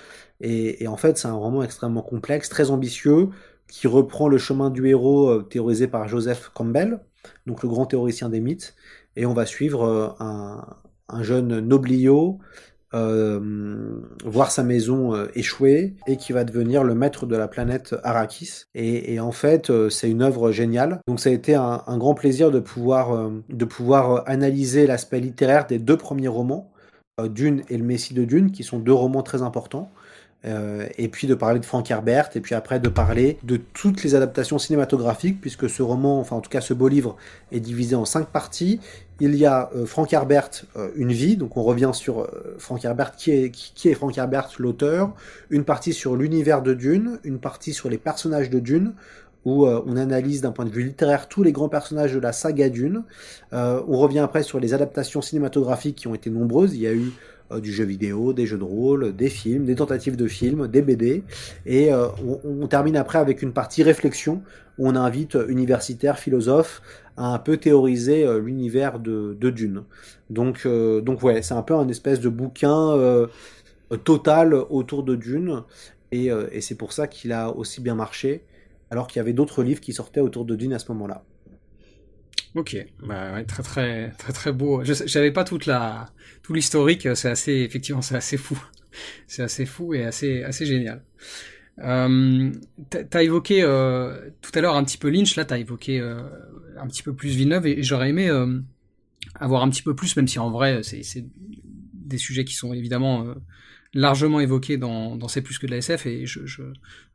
Et, 0.40 0.82
et, 0.82 0.88
en 0.88 0.96
fait, 0.96 1.18
c'est 1.18 1.28
un 1.28 1.34
roman 1.34 1.62
extrêmement 1.62 2.03
complexe, 2.03 2.49
très 2.49 2.70
ambitieux, 2.70 3.28
qui 3.68 3.86
reprend 3.86 4.28
le 4.28 4.38
chemin 4.38 4.70
du 4.70 4.88
héros 4.88 5.42
théorisé 5.42 5.88
par 5.88 6.09
Joseph 6.09 6.51
Campbell, 6.55 7.01
donc 7.46 7.62
le 7.62 7.68
grand 7.68 7.86
théoricien 7.86 8.28
des 8.30 8.40
mythes. 8.40 8.74
Et 9.16 9.26
on 9.26 9.34
va 9.34 9.46
suivre 9.46 10.16
un, 10.20 10.64
un 11.09 11.22
jeune 11.22 11.61
noblio 11.61 12.38
euh, 12.95 14.01
voir 14.24 14.51
sa 14.51 14.62
maison 14.62 15.14
euh, 15.14 15.26
échouer 15.34 15.95
et 16.07 16.16
qui 16.16 16.32
va 16.32 16.45
devenir 16.45 16.84
le 16.84 16.95
maître 16.95 17.26
de 17.26 17.36
la 17.36 17.47
planète 17.47 17.95
Arrakis. 18.03 18.64
Et, 18.74 19.20
en 19.20 19.32
fait, 19.32 19.68
euh, 19.68 19.91
c'est 19.91 20.11
une 20.11 20.22
œuvre 20.22 20.53
géniale. 20.53 21.01
Donc 21.07 21.20
ça 21.20 21.28
a 21.28 21.32
été 21.32 21.55
un, 21.55 21.82
grand 21.99 22.14
plaisir 22.14 22.51
de 22.51 22.61
pouvoir, 22.61 23.30
de 23.49 23.64
pouvoir 23.64 24.22
analyser 24.26 24.86
l'aspect 24.86 25.20
littéraire 25.20 25.66
des 25.66 25.78
deux 25.78 25.97
premiers 25.97 26.28
romans, 26.28 26.70
Dune 27.30 27.62
et 27.68 27.76
le 27.76 27.84
Messie 27.84 28.14
de 28.14 28.24
Dune, 28.24 28.53
qui 28.53 28.62
sont 28.62 28.78
deux 28.78 28.93
romans 28.93 29.22
très 29.22 29.43
importants. 29.43 29.91
Et 30.45 31.09
puis 31.09 31.26
de 31.26 31.34
parler 31.34 31.59
de 31.59 31.64
Frank 31.64 31.91
Herbert, 31.91 32.30
et 32.34 32.41
puis 32.41 32.55
après 32.55 32.80
de 32.80 32.89
parler 32.89 33.39
de 33.43 33.57
toutes 33.57 34.03
les 34.05 34.14
adaptations 34.14 34.59
cinématographiques, 34.59 35.41
puisque 35.41 35.68
ce 35.68 35.82
roman, 35.82 36.20
enfin 36.20 36.36
en 36.36 36.41
tout 36.41 36.51
cas 36.51 36.61
ce 36.61 36.72
beau 36.74 36.89
livre, 36.89 37.16
est 37.53 37.61
divisé 37.61 37.97
en 37.97 38.05
cinq 38.05 38.28
parties, 38.28 38.80
il 39.20 39.34
y 39.34 39.47
a 39.47 39.70
euh, 39.74 39.84
Frank 39.84 40.12
Herbert, 40.12 40.51
euh, 40.76 40.91
Une 40.95 41.12
vie, 41.12 41.36
donc 41.36 41.57
on 41.57 41.62
revient 41.62 41.91
sur 41.93 42.20
euh, 42.20 42.57
Frank 42.59 42.84
Herbert, 42.84 43.16
qui 43.16 43.32
est, 43.32 43.51
qui, 43.51 43.89
est 43.89 43.95
Frank 43.95 44.16
Herbert, 44.16 44.51
l'auteur, 44.59 45.12
une 45.51 45.64
partie 45.64 45.93
sur 45.93 46.16
l'univers 46.16 46.62
de 46.62 46.74
Dune, 46.74 47.18
une 47.24 47.39
partie 47.39 47.72
sur 47.72 47.89
les 47.89 47.99
personnages 47.99 48.51
de 48.51 48.61
Dune, 48.61 48.93
où 49.45 49.66
on 49.66 49.97
analyse 49.97 50.43
d'un 50.43 50.51
point 50.51 50.66
de 50.66 50.70
vue 50.70 50.82
littéraire 50.82 51.26
tous 51.26 51.43
les 51.43 51.53
grands 51.53 51.70
personnages 51.70 52.12
de 52.12 52.18
la 52.18 52.32
saga 52.32 52.68
Dune. 52.68 53.05
on 53.53 53.97
revient 53.97 54.18
après 54.18 54.43
sur 54.43 54.61
les 54.61 54.74
adaptations 54.74 55.22
cinématographiques 55.22 55.97
qui 55.97 56.07
ont 56.07 56.14
été 56.14 56.28
nombreuses. 56.28 56.74
Il 56.74 56.80
y 56.80 56.86
a 56.86 56.93
eu 56.93 57.12
du 57.62 57.72
jeu 57.72 57.84
vidéo, 57.84 58.32
des 58.32 58.46
jeux 58.46 58.59
de 58.59 58.64
rôle, 58.64 59.16
des 59.16 59.30
films, 59.30 59.64
des 59.64 59.74
tentatives 59.74 60.16
de 60.16 60.26
films, 60.26 60.68
des 60.68 60.82
BD. 60.82 61.22
Et 61.64 61.92
on, 61.92 62.40
on, 62.44 62.66
termine 62.66 62.96
après 62.96 63.18
avec 63.18 63.42
une 63.42 63.53
partie 63.53 63.82
réflexion 63.82 64.42
où 64.78 64.88
on 64.88 64.96
invite 64.96 65.36
universitaires, 65.49 66.18
philosophes 66.18 66.82
a 67.18 67.26
un 67.26 67.38
peu 67.38 67.57
théorisé 67.57 68.24
euh, 68.24 68.40
l'univers 68.40 69.01
de, 69.01 69.36
Dune. 69.51 69.82
Donc, 70.30 70.62
euh, 70.64 71.03
ouais, 71.22 71.42
c'est 71.42 71.55
un 71.55 71.62
peu 71.62 71.74
un 71.74 71.88
espèce 71.88 72.20
de 72.20 72.28
bouquin 72.28 72.92
euh, 72.92 73.26
total 74.05 74.55
autour 74.55 75.03
de 75.03 75.14
Dune, 75.16 75.62
et, 76.12 76.30
c'est 76.61 76.76
pour 76.76 76.92
ça 76.92 77.07
qu'il 77.07 77.32
a 77.32 77.51
aussi 77.51 77.80
bien 77.80 77.94
marché, 77.94 78.44
alors 78.90 79.07
qu'il 79.07 79.18
y 79.18 79.20
avait 79.20 79.32
d'autres 79.32 79.62
livres 79.62 79.80
qui 79.80 79.92
sortaient 79.92 80.20
autour 80.20 80.44
de 80.44 80.55
Dune 80.57 80.72
à 80.72 80.78
ce 80.78 80.90
moment-là. 80.92 81.22
Ok, 82.55 82.76
bah 83.07 83.34
ouais, 83.34 83.44
très 83.44 83.62
très 83.62 84.11
très 84.12 84.32
très 84.32 84.53
beau. 84.53 84.82
Je 84.84 85.18
n'avais 85.18 85.32
pas 85.32 85.44
toute 85.44 85.66
la 85.66 86.11
tout 86.42 86.55
l'historique, 86.55 87.09
c'est 87.14 87.28
assez 87.28 87.53
effectivement 87.53 88.03
c'est 88.03 88.16
assez 88.16 88.36
fou, 88.36 88.59
c'est 89.26 89.42
assez 89.42 89.66
fou 89.66 89.94
et 89.94 90.05
assez 90.05 90.42
assez 90.42 90.64
génial. 90.66 91.03
Euh, 91.80 92.51
t'as 92.90 93.22
évoqué 93.22 93.62
euh, 93.62 94.30
tout 94.42 94.51
à 94.55 94.61
l'heure 94.61 94.76
un 94.76 94.84
petit 94.84 94.99
peu 94.99 95.11
Lynch, 95.11 95.36
là 95.36 95.44
t'as 95.44 95.59
évoqué 95.59 96.01
euh, 96.01 96.22
un 96.76 96.88
petit 96.88 97.03
peu 97.03 97.14
plus 97.14 97.36
Villeneuve 97.36 97.66
et, 97.66 97.82
j'aurais 97.84 98.09
aimé 98.09 98.28
euh, 98.28 98.59
avoir 99.36 99.62
un 99.62 99.70
petit 99.70 99.82
peu 99.82 99.94
plus, 99.94 100.16
même 100.16 100.26
si 100.26 100.38
en 100.38 100.51
vrai 100.51 100.82
c'est 100.82 101.24
des 101.92 102.18
sujets 102.18 102.44
qui 102.44 102.55
sont 102.55 102.72
évidemment 102.72 103.26
largement 103.99 104.38
évoqué 104.38 104.76
dans, 104.76 105.16
dans 105.16 105.26
C'est 105.26 105.42
plus 105.42 105.59
que 105.59 105.66
de 105.66 105.72
la 105.72 105.78
SF, 105.78 106.07
et 106.07 106.24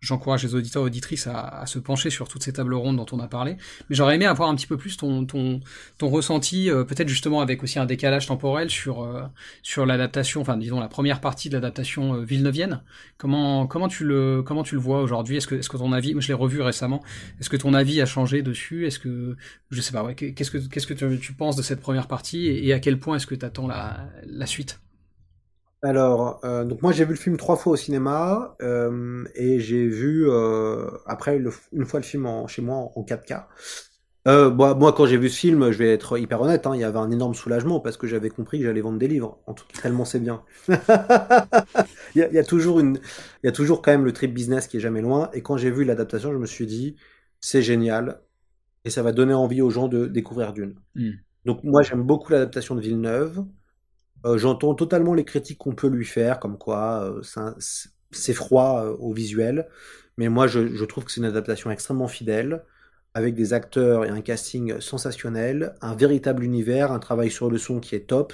j'encourage 0.01 0.41
je, 0.41 0.47
les 0.47 0.55
auditeurs 0.55 0.83
et 0.83 0.85
auditrices 0.87 1.27
à, 1.27 1.39
à, 1.39 1.65
se 1.65 1.79
pencher 1.79 2.09
sur 2.09 2.27
toutes 2.27 2.43
ces 2.43 2.51
tables 2.51 2.73
rondes 2.73 2.97
dont 2.97 3.05
on 3.13 3.19
a 3.21 3.27
parlé. 3.27 3.55
Mais 3.89 3.95
j'aurais 3.95 4.15
aimé 4.15 4.25
avoir 4.25 4.49
un 4.49 4.55
petit 4.55 4.67
peu 4.67 4.75
plus 4.75 4.97
ton, 4.97 5.25
ton, 5.25 5.61
ton 5.97 6.09
ressenti, 6.09 6.69
euh, 6.69 6.83
peut-être 6.83 7.07
justement 7.07 7.39
avec 7.39 7.63
aussi 7.63 7.79
un 7.79 7.85
décalage 7.85 8.27
temporel 8.27 8.69
sur, 8.69 9.01
euh, 9.01 9.23
sur 9.61 9.85
l'adaptation, 9.85 10.41
enfin 10.41 10.57
disons 10.57 10.81
la 10.81 10.89
première 10.89 11.21
partie 11.21 11.47
de 11.47 11.53
l'adaptation 11.53 12.15
euh, 12.15 12.23
villeneuvienne. 12.23 12.83
Comment, 13.17 13.65
comment, 13.65 13.87
tu 13.87 14.03
le, 14.03 14.43
comment 14.43 14.63
tu 14.63 14.75
le 14.75 14.81
vois 14.81 15.01
aujourd'hui? 15.01 15.37
Est-ce 15.37 15.47
que, 15.47 15.55
est 15.55 15.61
-ce 15.61 15.69
que 15.69 15.77
ton 15.77 15.93
avis, 15.93 16.13
moi 16.13 16.21
je 16.21 16.27
l'ai 16.27 16.33
revu 16.33 16.61
récemment, 16.61 17.01
est-ce 17.39 17.49
que 17.49 17.57
ton 17.57 17.73
avis 17.73 18.01
a 18.01 18.05
changé 18.05 18.41
dessus? 18.41 18.85
Est-ce 18.85 18.99
que, 18.99 19.37
je 19.71 19.81
sais 19.81 19.93
pas, 19.93 20.03
ouais, 20.03 20.15
qu'est-ce 20.15 20.51
que, 20.51 20.57
qu'est-ce 20.57 20.87
que 20.87 20.93
tu, 20.93 21.33
penses 21.33 21.55
de 21.55 21.61
cette 21.61 21.79
première 21.79 22.07
partie 22.07 22.47
et, 22.47 22.67
et 22.67 22.73
à 22.73 22.79
quel 22.79 22.99
point 22.99 23.15
est-ce 23.15 23.27
que 23.27 23.35
tu 23.35 23.45
attends 23.45 23.67
la, 23.67 24.09
la 24.25 24.45
suite? 24.45 24.81
Alors, 25.83 26.39
euh, 26.43 26.63
donc 26.63 26.81
moi 26.81 26.91
j'ai 26.91 27.03
vu 27.05 27.11
le 27.11 27.19
film 27.19 27.37
trois 27.37 27.57
fois 27.57 27.73
au 27.73 27.75
cinéma 27.75 28.55
euh, 28.61 29.25
et 29.35 29.59
j'ai 29.59 29.85
vu 29.85 30.25
euh, 30.29 30.89
après 31.05 31.37
une 31.73 31.85
fois 31.85 31.99
le 31.99 32.05
film 32.05 32.25
en, 32.25 32.47
chez 32.47 32.61
moi 32.61 32.91
en, 32.95 33.03
4K. 33.03 33.45
Euh, 34.25 34.49
moi, 34.49 34.73
moi, 34.73 34.93
quand 34.93 35.05
j'ai 35.05 35.17
vu 35.17 35.27
ce 35.27 35.37
film, 35.37 35.69
je 35.71 35.77
vais 35.77 35.91
être 35.91 36.17
hyper 36.17 36.41
honnête, 36.41 36.65
hein, 36.65 36.71
il 36.75 36.79
y 36.79 36.85
avait 36.85 36.97
un 36.97 37.11
énorme 37.11 37.33
soulagement 37.33 37.81
parce 37.81 37.97
que 37.97 38.07
j'avais 38.07 38.29
compris 38.29 38.59
que 38.59 38.65
j'allais 38.65 38.79
vendre 38.79 38.97
des 38.97 39.09
livres. 39.09 39.39
En 39.47 39.53
tout, 39.53 39.65
tellement 39.81 40.05
c'est 40.05 40.21
bien. 40.21 40.43
il, 40.69 40.75
y 42.15 42.21
a, 42.21 42.29
il, 42.29 42.33
y 42.33 42.39
a, 42.39 42.43
toujours 42.45 42.79
une, 42.79 42.99
il 43.43 43.47
y 43.47 43.49
a 43.49 43.51
toujours 43.51 43.81
quand 43.81 43.91
même 43.91 44.05
le 44.05 44.13
trip 44.13 44.33
business 44.33 44.67
qui 44.67 44.77
est 44.77 44.79
jamais 44.79 45.01
loin. 45.01 45.29
Et 45.33 45.41
quand 45.41 45.57
j'ai 45.57 45.71
vu 45.71 45.83
l'adaptation, 45.83 46.31
je 46.31 46.37
me 46.37 46.45
suis 46.45 46.65
dit, 46.65 46.95
c'est 47.41 47.61
génial 47.61 48.21
et 48.85 48.89
ça 48.89 49.03
va 49.03 49.11
donner 49.11 49.33
envie 49.33 49.61
aux 49.61 49.69
gens 49.69 49.87
de 49.87 50.07
découvrir 50.07 50.53
Dune. 50.53 50.75
Mm. 50.95 51.11
Donc 51.45 51.63
moi 51.63 51.81
j'aime 51.81 52.03
beaucoup 52.03 52.31
l'adaptation 52.31 52.75
de 52.75 52.81
Villeneuve. 52.81 53.43
Euh, 54.25 54.37
j'entends 54.37 54.73
totalement 54.73 55.13
les 55.13 55.25
critiques 55.25 55.57
qu'on 55.57 55.75
peut 55.75 55.87
lui 55.87 56.05
faire, 56.05 56.39
comme 56.39 56.57
quoi 56.57 57.03
euh, 57.03 57.53
c'est 58.11 58.33
froid 58.33 58.83
euh, 58.85 58.95
au 58.99 59.13
visuel, 59.13 59.67
mais 60.17 60.29
moi 60.29 60.47
je, 60.47 60.85
trouve 60.85 61.03
que 61.05 61.11
c'est 61.11 61.19
une 61.19 61.25
adaptation 61.25 61.71
extrêmement 61.71 62.07
fidèle, 62.07 62.63
avec 63.13 63.35
des 63.35 63.53
acteurs 63.53 64.05
et 64.05 64.09
un 64.09 64.21
casting 64.21 64.79
sensationnel, 64.79 65.75
un 65.81 65.95
véritable 65.95 66.43
univers, 66.43 66.91
un 66.91 66.99
travail 66.99 67.29
sur 67.31 67.49
le 67.49 67.57
son 67.57 67.79
qui 67.79 67.95
est 67.95 68.07
top, 68.07 68.33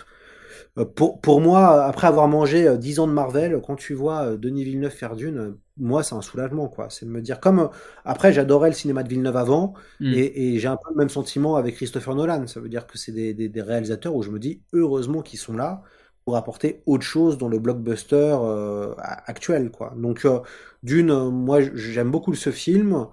pour, 0.95 1.19
pour 1.21 1.41
moi, 1.41 1.85
après 1.85 2.07
avoir 2.07 2.27
mangé 2.27 2.77
10 2.77 2.99
euh, 2.99 3.03
ans 3.03 3.07
de 3.07 3.13
Marvel, 3.13 3.61
quand 3.65 3.75
tu 3.75 3.93
vois 3.93 4.21
euh, 4.21 4.37
Denis 4.37 4.63
Villeneuve 4.63 4.91
faire 4.91 5.15
Dune, 5.15 5.55
moi, 5.77 6.03
c'est 6.03 6.15
un 6.15 6.21
soulagement, 6.21 6.67
quoi. 6.67 6.89
C'est 6.89 7.05
de 7.05 7.11
me 7.11 7.21
dire, 7.21 7.39
comme 7.39 7.69
après, 8.05 8.33
j'adorais 8.33 8.69
le 8.69 8.75
cinéma 8.75 9.03
de 9.03 9.09
Villeneuve 9.09 9.37
avant, 9.37 9.73
mm. 9.99 10.13
et, 10.13 10.55
et 10.55 10.59
j'ai 10.59 10.67
un 10.67 10.77
peu 10.77 10.89
le 10.91 10.97
même 10.97 11.09
sentiment 11.09 11.55
avec 11.55 11.75
Christopher 11.75 12.15
Nolan. 12.15 12.47
Ça 12.47 12.59
veut 12.59 12.69
dire 12.69 12.85
que 12.87 12.97
c'est 12.97 13.11
des, 13.11 13.33
des, 13.33 13.49
des, 13.49 13.61
réalisateurs 13.61 14.15
où 14.15 14.23
je 14.23 14.29
me 14.29 14.39
dis, 14.39 14.61
heureusement 14.73 15.21
qu'ils 15.21 15.39
sont 15.39 15.53
là 15.53 15.83
pour 16.25 16.37
apporter 16.37 16.83
autre 16.85 17.03
chose 17.03 17.37
dans 17.37 17.47
le 17.47 17.59
blockbuster 17.59 18.37
euh, 18.39 18.93
actuel, 18.99 19.71
quoi. 19.71 19.93
Donc, 19.97 20.25
euh, 20.25 20.41
Dune, 20.83 21.11
moi, 21.29 21.59
j'aime 21.73 22.11
beaucoup 22.11 22.35
ce 22.35 22.51
film. 22.51 23.07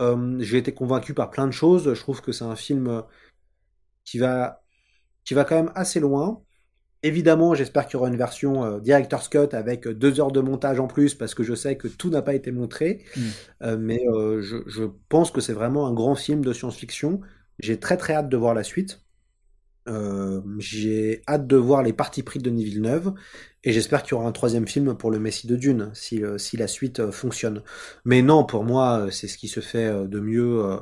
Euh, 0.00 0.36
j'ai 0.40 0.58
été 0.58 0.74
convaincu 0.74 1.14
par 1.14 1.30
plein 1.30 1.46
de 1.46 1.52
choses. 1.52 1.94
Je 1.94 2.00
trouve 2.00 2.20
que 2.20 2.32
c'est 2.32 2.44
un 2.44 2.56
film 2.56 3.02
qui 4.04 4.18
va, 4.18 4.62
qui 5.24 5.34
va 5.34 5.44
quand 5.44 5.56
même 5.56 5.72
assez 5.74 6.00
loin. 6.00 6.42
Évidemment, 7.02 7.54
j'espère 7.54 7.86
qu'il 7.86 7.94
y 7.94 7.96
aura 7.96 8.08
une 8.08 8.16
version 8.16 8.62
euh, 8.62 8.78
Director's 8.78 9.28
Cut 9.28 9.48
avec 9.52 9.86
euh, 9.86 9.94
deux 9.94 10.20
heures 10.20 10.32
de 10.32 10.40
montage 10.40 10.80
en 10.80 10.86
plus, 10.86 11.14
parce 11.14 11.34
que 11.34 11.42
je 11.42 11.54
sais 11.54 11.76
que 11.76 11.88
tout 11.88 12.10
n'a 12.10 12.20
pas 12.20 12.34
été 12.34 12.52
montré. 12.52 13.04
Mm. 13.16 13.20
Euh, 13.62 13.76
mais 13.78 14.02
euh, 14.08 14.42
je, 14.42 14.58
je, 14.66 14.84
pense 15.08 15.30
que 15.30 15.40
c'est 15.40 15.54
vraiment 15.54 15.86
un 15.86 15.94
grand 15.94 16.14
film 16.14 16.44
de 16.44 16.52
science-fiction. 16.52 17.20
J'ai 17.58 17.78
très 17.78 17.96
très 17.96 18.12
hâte 18.12 18.28
de 18.28 18.36
voir 18.36 18.54
la 18.54 18.64
suite. 18.64 19.00
J'ai 20.58 21.22
hâte 21.26 21.48
de 21.48 21.56
voir 21.56 21.82
les 21.82 21.92
parties 21.92 22.22
pris 22.22 22.38
de 22.38 22.48
Denis 22.48 22.62
Villeneuve. 22.64 23.12
Et 23.64 23.72
j'espère 23.72 24.04
qu'il 24.04 24.12
y 24.12 24.14
aura 24.14 24.28
un 24.28 24.32
troisième 24.32 24.68
film 24.68 24.94
pour 24.96 25.10
le 25.10 25.18
Messie 25.18 25.48
de 25.48 25.56
Dune, 25.56 25.90
si, 25.94 26.22
si 26.36 26.56
la 26.56 26.68
suite 26.68 27.10
fonctionne. 27.10 27.64
Mais 28.04 28.22
non, 28.22 28.44
pour 28.44 28.62
moi, 28.62 29.08
c'est 29.10 29.26
ce 29.26 29.36
qui 29.36 29.48
se 29.48 29.58
fait 29.58 30.06
de 30.06 30.20
mieux 30.20 30.78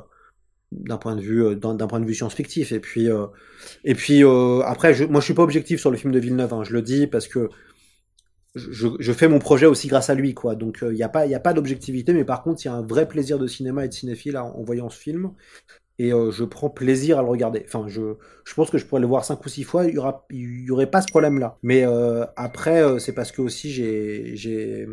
d'un 0.71 0.97
point 0.97 1.15
de 1.15 1.21
vue 1.21 1.55
d'un 1.55 1.87
point 1.87 1.99
de 1.99 2.05
vue 2.05 2.13
science-fictif. 2.13 2.71
Et 2.71 2.79
puis 2.79 3.09
euh, 3.09 3.27
et 3.83 3.95
puis 3.95 4.23
euh, 4.23 4.61
après 4.61 4.93
je, 4.93 5.05
moi 5.05 5.19
je 5.19 5.25
suis 5.25 5.33
pas 5.33 5.43
objectif 5.43 5.79
sur 5.79 5.91
le 5.91 5.97
film 5.97 6.13
de 6.13 6.19
Villeneuve 6.19 6.53
hein, 6.53 6.63
je 6.63 6.73
le 6.73 6.81
dis 6.81 7.07
parce 7.07 7.27
que 7.27 7.49
je, 8.55 8.87
je, 8.99 9.13
fais 9.13 9.27
mon 9.27 9.37
projet 9.37 9.67
aussi 9.67 9.87
grâce 9.87 10.09
à 10.09 10.15
lui 10.15 10.33
quoi. 10.33 10.55
Donc 10.55 10.79
il 10.81 10.87
euh, 10.87 10.93
n'y 10.93 11.03
a 11.03 11.09
pas 11.09 11.25
il 11.25 11.33
a 11.33 11.39
pas 11.39 11.53
d'objectivité 11.53 12.13
mais 12.13 12.25
par 12.25 12.43
contre 12.43 12.63
il 12.63 12.67
y 12.67 12.71
a 12.71 12.73
un 12.73 12.85
vrai 12.85 13.07
plaisir 13.07 13.39
de 13.39 13.47
cinéma 13.47 13.85
et 13.85 13.87
de 13.87 13.93
cinéphile 13.93 14.37
en, 14.37 14.49
en 14.49 14.63
voyant 14.63 14.89
ce 14.89 14.99
film. 14.99 15.31
Et 16.01 16.13
euh, 16.13 16.31
je 16.31 16.45
prends 16.45 16.69
plaisir 16.69 17.19
à 17.19 17.23
le 17.23 17.27
regarder. 17.27 17.63
Enfin 17.65 17.85
je 17.87 18.15
je 18.45 18.53
pense 18.53 18.69
que 18.69 18.77
je 18.77 18.85
pourrais 18.85 19.01
le 19.01 19.07
voir 19.07 19.25
cinq 19.25 19.45
ou 19.45 19.49
six 19.49 19.63
fois 19.63 19.85
il 19.85 19.95
y 19.95 19.97
aura 19.97 20.25
il 20.29 20.65
y 20.65 20.71
aurait 20.71 20.89
pas 20.89 21.01
ce 21.01 21.07
problème 21.07 21.39
là 21.39 21.57
mais 21.61 21.83
après 22.35 22.99
c'est 22.99 23.13
parce 23.13 23.31
que 23.31 23.41
aussi 23.41 23.71
j'ai 23.71 24.35
j'ai 24.35 24.87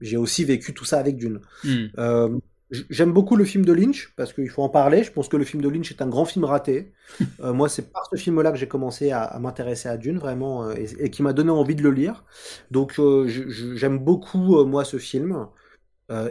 j'ai 0.00 0.16
aussi 0.16 0.44
vécu 0.44 0.72
tout 0.72 0.84
ça 0.84 0.98
avec 0.98 1.16
Dune. 1.16 1.40
Mm. 1.64 2.38
J'aime 2.70 3.12
beaucoup 3.12 3.36
le 3.36 3.44
film 3.44 3.64
de 3.64 3.72
Lynch 3.72 4.12
parce 4.16 4.32
qu'il 4.32 4.48
faut 4.50 4.62
en 4.62 4.68
parler. 4.68 5.04
Je 5.04 5.12
pense 5.12 5.28
que 5.28 5.36
le 5.36 5.44
film 5.44 5.62
de 5.62 5.68
Lynch 5.68 5.92
est 5.92 6.02
un 6.02 6.08
grand 6.08 6.24
film 6.24 6.44
raté. 6.44 6.92
euh, 7.40 7.52
moi, 7.52 7.68
c'est 7.68 7.92
par 7.92 8.08
ce 8.10 8.16
film-là 8.16 8.50
que 8.50 8.58
j'ai 8.58 8.66
commencé 8.66 9.12
à, 9.12 9.22
à 9.22 9.38
m'intéresser 9.38 9.88
à 9.88 9.96
Dune 9.96 10.18
vraiment 10.18 10.64
euh, 10.64 10.74
et, 10.74 11.04
et, 11.04 11.10
qui 11.10 11.22
m'a 11.22 11.32
donné 11.32 11.50
envie 11.50 11.76
de 11.76 11.82
le 11.82 11.92
lire. 11.92 12.24
Donc, 12.72 12.98
euh, 12.98 13.28
j'aime 13.28 13.98
beaucoup 13.98 14.58
euh, 14.58 14.64
moi 14.64 14.84
ce 14.84 14.98
film. 14.98 15.46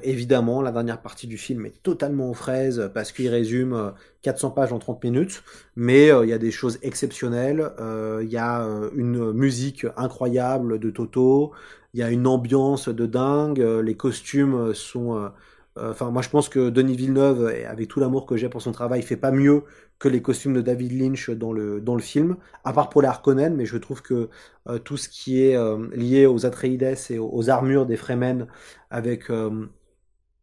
Évidemment, 0.03 0.61
la 0.61 0.71
dernière 0.71 1.01
partie 1.01 1.27
du 1.27 1.37
film 1.37 1.65
est 1.65 1.83
totalement 1.83 2.29
aux 2.29 2.33
fraises 2.33 2.89
parce 2.93 3.11
qu'il 3.11 3.27
résume 3.27 3.91
400 4.21 4.51
pages 4.51 4.71
en 4.71 4.79
30 4.79 5.03
minutes, 5.03 5.43
mais 5.75 6.07
il 6.23 6.29
y 6.29 6.33
a 6.33 6.37
des 6.37 6.51
choses 6.51 6.79
exceptionnelles. 6.81 7.73
Il 8.21 8.29
y 8.29 8.37
a 8.37 8.65
une 8.95 9.33
musique 9.33 9.85
incroyable 9.97 10.79
de 10.79 10.89
Toto. 10.91 11.51
Il 11.93 11.99
y 11.99 12.03
a 12.03 12.09
une 12.09 12.25
ambiance 12.25 12.87
de 12.87 13.05
dingue. 13.05 13.59
les 13.59 13.97
costumes 13.97 14.73
sont 14.73 15.29
enfin, 15.77 16.11
moi, 16.11 16.21
je 16.21 16.29
pense 16.29 16.49
que 16.49 16.69
Denis 16.69 16.95
Villeneuve, 16.95 17.53
avec 17.67 17.87
tout 17.87 17.99
l'amour 17.99 18.25
que 18.25 18.37
j'ai 18.37 18.49
pour 18.49 18.61
son 18.61 18.71
travail, 18.71 19.01
fait 19.01 19.17
pas 19.17 19.31
mieux 19.31 19.63
que 19.99 20.07
les 20.07 20.21
costumes 20.21 20.53
de 20.53 20.61
David 20.61 20.99
Lynch 20.99 21.29
dans 21.29 21.53
le 21.53 21.79
dans 21.79 21.95
le 21.95 22.01
film, 22.01 22.37
à 22.63 22.73
part 22.73 22.89
pour 22.89 23.01
les 23.01 23.07
Harkonnen. 23.07 23.55
Mais 23.55 23.65
je 23.65 23.77
trouve 23.77 24.01
que 24.01 24.29
euh, 24.69 24.77
tout 24.79 24.97
ce 24.97 25.09
qui 25.09 25.41
est 25.41 25.55
euh, 25.55 25.87
lié 25.93 26.25
aux 26.25 26.45
Atreides 26.45 26.97
et 27.09 27.19
aux, 27.19 27.49
armures 27.49 27.85
des 27.85 27.97
Fremen, 27.97 28.47
avec 28.89 29.29
euh, 29.29 29.67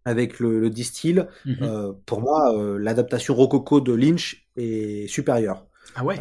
avec 0.04 0.40
le, 0.40 0.58
le 0.60 0.70
distill, 0.70 1.28
mm 1.44 1.52
-hmm. 1.52 1.96
pour 2.06 2.20
moi, 2.20 2.38
l'adaptation 2.78 3.34
rococo 3.34 3.80
de 3.80 3.92
Lynch 3.92 4.48
est 4.56 5.06
supérieure. 5.08 5.66
Ah 5.94 6.04
ouais. 6.04 6.16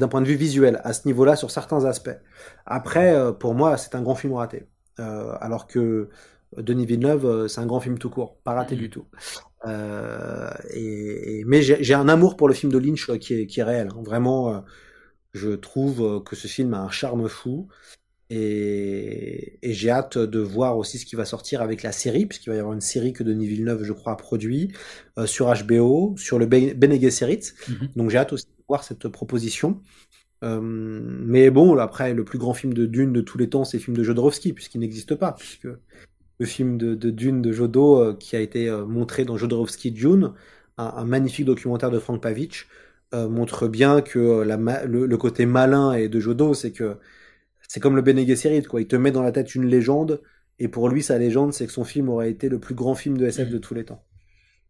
d'un 0.00 0.08
point 0.08 0.20
de 0.20 0.26
vue 0.26 0.36
visuel, 0.36 0.80
à 0.84 0.92
ce 0.92 1.06
niveau-là, 1.08 1.36
sur 1.36 1.50
certains 1.50 1.84
aspects. 1.84 2.18
Après, 2.66 3.08
pour 3.38 3.54
moi, 3.54 3.76
c'est 3.76 3.94
un 3.94 4.02
grand 4.02 4.16
film 4.22 4.34
raté. 4.34 4.66
alors 5.46 5.66
que 5.66 6.08
Denis 6.58 6.86
Villeneuve, 6.86 7.26
euh, 7.26 7.48
c'est 7.48 7.60
un 7.60 7.66
grand 7.66 7.80
film 7.80 7.98
tout 7.98 8.10
court, 8.10 8.36
pas 8.44 8.52
raté 8.52 8.76
du 8.76 8.90
tout. 8.90 9.06
Euh, 9.66 10.50
et, 10.70 11.40
et, 11.40 11.44
mais 11.44 11.62
j'ai 11.62 11.94
un 11.94 12.08
amour 12.08 12.36
pour 12.36 12.48
le 12.48 12.54
film 12.54 12.72
de 12.72 12.78
Lynch 12.78 13.08
euh, 13.10 13.18
qui 13.18 13.34
est, 13.34 13.46
qui 13.46 13.60
est 13.60 13.64
réel. 13.64 13.88
Hein. 13.90 14.02
Vraiment, 14.04 14.64
je 15.34 15.50
trouve 15.50 16.22
que 16.24 16.36
ce 16.36 16.48
film 16.48 16.74
a 16.74 16.80
un 16.80 16.90
charme 16.90 17.28
fou. 17.28 17.68
Et, 18.28 19.58
et 19.62 19.72
j'ai 19.72 19.90
hâte 19.90 20.18
de 20.18 20.40
voir 20.40 20.76
aussi 20.78 20.98
ce 20.98 21.06
qui 21.06 21.14
va 21.14 21.24
sortir 21.24 21.62
avec 21.62 21.82
la 21.82 21.92
série, 21.92 22.26
puisqu'il 22.26 22.50
va 22.50 22.56
y 22.56 22.58
avoir 22.58 22.74
une 22.74 22.80
série 22.80 23.12
que 23.12 23.22
Denis 23.22 23.46
Villeneuve, 23.46 23.84
je 23.84 23.92
crois, 23.92 24.12
a 24.12 24.16
produit 24.16 24.72
euh, 25.16 25.26
sur 25.26 25.52
HBO, 25.52 26.14
sur 26.16 26.38
le 26.38 26.46
Bene 26.46 27.00
Gesserit. 27.00 27.52
Mmh. 27.68 27.72
Donc 27.94 28.10
j'ai 28.10 28.18
hâte 28.18 28.32
aussi 28.32 28.46
de 28.46 28.64
voir 28.68 28.82
cette 28.82 29.06
proposition. 29.08 29.80
Euh, 30.42 30.60
mais 30.60 31.50
bon, 31.50 31.78
après, 31.78 32.14
le 32.14 32.24
plus 32.24 32.38
grand 32.38 32.52
film 32.52 32.74
de 32.74 32.86
Dune 32.86 33.12
de 33.12 33.20
tous 33.20 33.38
les 33.38 33.48
temps, 33.48 33.64
c'est 33.64 33.78
le 33.78 33.82
film 33.82 33.96
de 33.96 34.02
Jodorowsky, 34.02 34.52
puisqu'il 34.52 34.80
n'existe 34.80 35.14
pas, 35.14 35.32
puisque 35.32 35.68
le 36.38 36.46
film 36.46 36.78
de, 36.78 36.94
de 36.94 37.10
Dune 37.10 37.42
de 37.42 37.52
Jodo 37.52 38.00
euh, 38.00 38.14
qui 38.14 38.36
a 38.36 38.40
été 38.40 38.68
euh, 38.68 38.84
montré 38.84 39.24
dans 39.24 39.36
Jodorowsky 39.36 39.90
Dune, 39.90 40.32
un, 40.78 40.84
un, 40.84 41.04
magnifique 41.04 41.46
documentaire 41.46 41.90
de 41.90 41.98
Frank 41.98 42.20
Pavich, 42.20 42.66
euh, 43.14 43.28
montre 43.28 43.68
bien 43.68 44.02
que 44.02 44.18
euh, 44.18 44.44
la, 44.44 44.84
le, 44.84 45.06
le, 45.06 45.16
côté 45.16 45.46
malin 45.46 45.92
et 45.92 46.08
de 46.08 46.18
Jodo, 46.18 46.54
c'est 46.54 46.72
que 46.72 46.98
c'est 47.68 47.78
comme 47.78 47.94
le 47.94 48.02
Bene 48.02 48.26
Gesserit, 48.26 48.64
quoi. 48.64 48.80
Il 48.80 48.88
te 48.88 48.96
met 48.96 49.12
dans 49.12 49.22
la 49.22 49.30
tête 49.30 49.54
une 49.54 49.64
légende, 49.64 50.20
et 50.58 50.66
pour 50.66 50.88
lui, 50.88 51.04
sa 51.04 51.16
légende, 51.16 51.52
c'est 51.52 51.66
que 51.66 51.72
son 51.72 51.84
film 51.84 52.08
aurait 52.08 52.30
été 52.30 52.48
le 52.48 52.58
plus 52.58 52.74
grand 52.74 52.96
film 52.96 53.16
de 53.16 53.24
SF 53.26 53.48
de 53.48 53.58
tous 53.58 53.74
les 53.74 53.84
temps. 53.84 54.04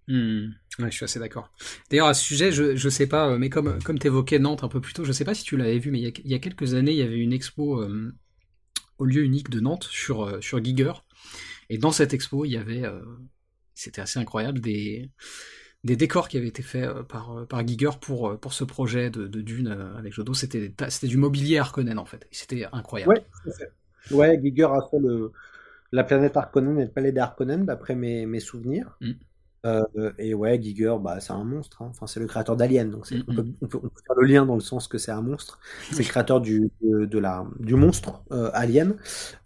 Mmh. 0.09 0.49
Ouais, 0.79 0.91
je 0.91 0.97
suis 0.97 1.05
assez 1.05 1.19
d'accord. 1.19 1.51
D'ailleurs, 1.91 2.09
à 2.09 2.15
ce 2.15 2.23
sujet, 2.23 2.53
je, 2.53 2.77
je 2.77 2.89
sais 2.91 3.07
pas, 3.07 3.39
mais 3.39 3.49
comme, 3.49 3.79
comme 3.83 3.99
tu 3.99 4.07
évoquais 4.07 4.39
Nantes 4.39 4.65
un 4.65 4.69
peu 4.69 4.83
plus 4.83 4.93
tôt, 4.93 5.05
je 5.05 5.13
sais 5.13 5.25
pas 5.25 5.35
si 5.35 5.43
tu 5.43 5.57
l'avais 5.57 5.79
vu, 5.79 5.91
mais 5.91 5.99
il 5.99 6.05
y, 6.05 6.09
a, 6.09 6.13
il 6.23 6.31
y, 6.31 6.35
a, 6.35 6.39
quelques 6.39 6.75
années, 6.75 6.93
il 6.93 6.99
y 6.99 7.03
avait 7.03 7.19
une 7.19 7.33
expo 7.33 7.83
au 8.99 9.05
lieu 9.05 9.23
unique 9.23 9.49
de 9.49 9.61
Nantes 9.61 9.89
sur, 9.91 10.43
sur 10.43 10.63
Giger. 10.63 10.93
Et 11.69 11.79
dans 11.79 11.91
cette 11.91 12.15
expo, 12.15 12.45
il 12.45 12.53
y 12.53 12.57
avait, 12.57 12.85
euh, 12.85 13.01
c'était 13.75 14.01
assez 14.01 14.19
incroyable, 14.19 14.61
des, 14.61 15.11
des 15.85 15.97
décors 15.97 16.29
qui 16.29 16.37
avaient 16.37 16.49
été 16.49 16.63
faits 16.63 16.85
euh, 16.85 17.03
par, 17.03 17.37
euh, 17.37 17.45
par 17.47 17.67
Giger 17.67 17.91
pour, 18.01 18.39
pour 18.39 18.53
ce 18.53 18.65
projet 18.65 19.11
de, 19.11 19.27
de 19.27 19.41
Dune 19.41 19.69
avec 19.99 20.13
Jodo. 20.13 20.35
C'était, 20.35 20.73
c'était 20.89 21.09
du 21.09 21.17
mobilier 21.17 21.59
Harkonnen 21.59 21.99
en 21.99 22.05
fait. 22.05 22.27
C'était 22.31 22.67
incroyable. 22.73 23.13
Ouais, 23.13 23.25
ouais, 24.11 24.41
Giger 24.43 24.69
a 24.71 24.87
fait 24.91 24.99
le, 24.99 25.33
la 25.93 26.05
planète 26.05 26.37
Harkonnen 26.37 26.79
et 26.79 26.85
le 26.85 26.91
palais 26.91 27.13
d'Harkonnen, 27.13 27.65
d'après 27.65 27.95
mes, 27.95 28.27
mes 28.27 28.41
souvenirs. 28.41 28.97
Mm. 29.01 29.13
Euh, 29.65 30.13
et 30.19 30.35
ouais, 30.35 30.61
Giger, 30.63 30.97
bah, 31.01 31.19
c'est 31.21 31.33
un 31.33 31.45
monstre. 31.45 31.83
hein. 31.83 31.89
Enfin, 31.91 32.07
c'est 32.07 32.21
le 32.21 32.27
créateur 32.27 32.57
d'Alien. 32.57 32.91
Donc, 32.91 33.07
on 33.27 33.33
peut, 33.33 33.47
on 33.63 33.67
peut- 33.67 33.79
on 33.83 33.89
peut 33.89 34.01
faire 34.07 34.17
le 34.17 34.27
lien 34.27 34.47
dans 34.47 34.55
le 34.55 34.61
sens 34.61 34.87
que 34.89 34.99
c'est 34.99 35.11
un 35.13 35.23
monstre. 35.23 35.59
C'est 35.91 36.03
le 36.05 36.09
créateur 36.09 36.41
du, 36.41 36.71
de, 36.83 37.05
de 37.07 37.19
la, 37.19 37.45
du 37.61 37.75
monstre 37.75 38.23
euh, 38.33 38.51
Alien. 38.55 38.97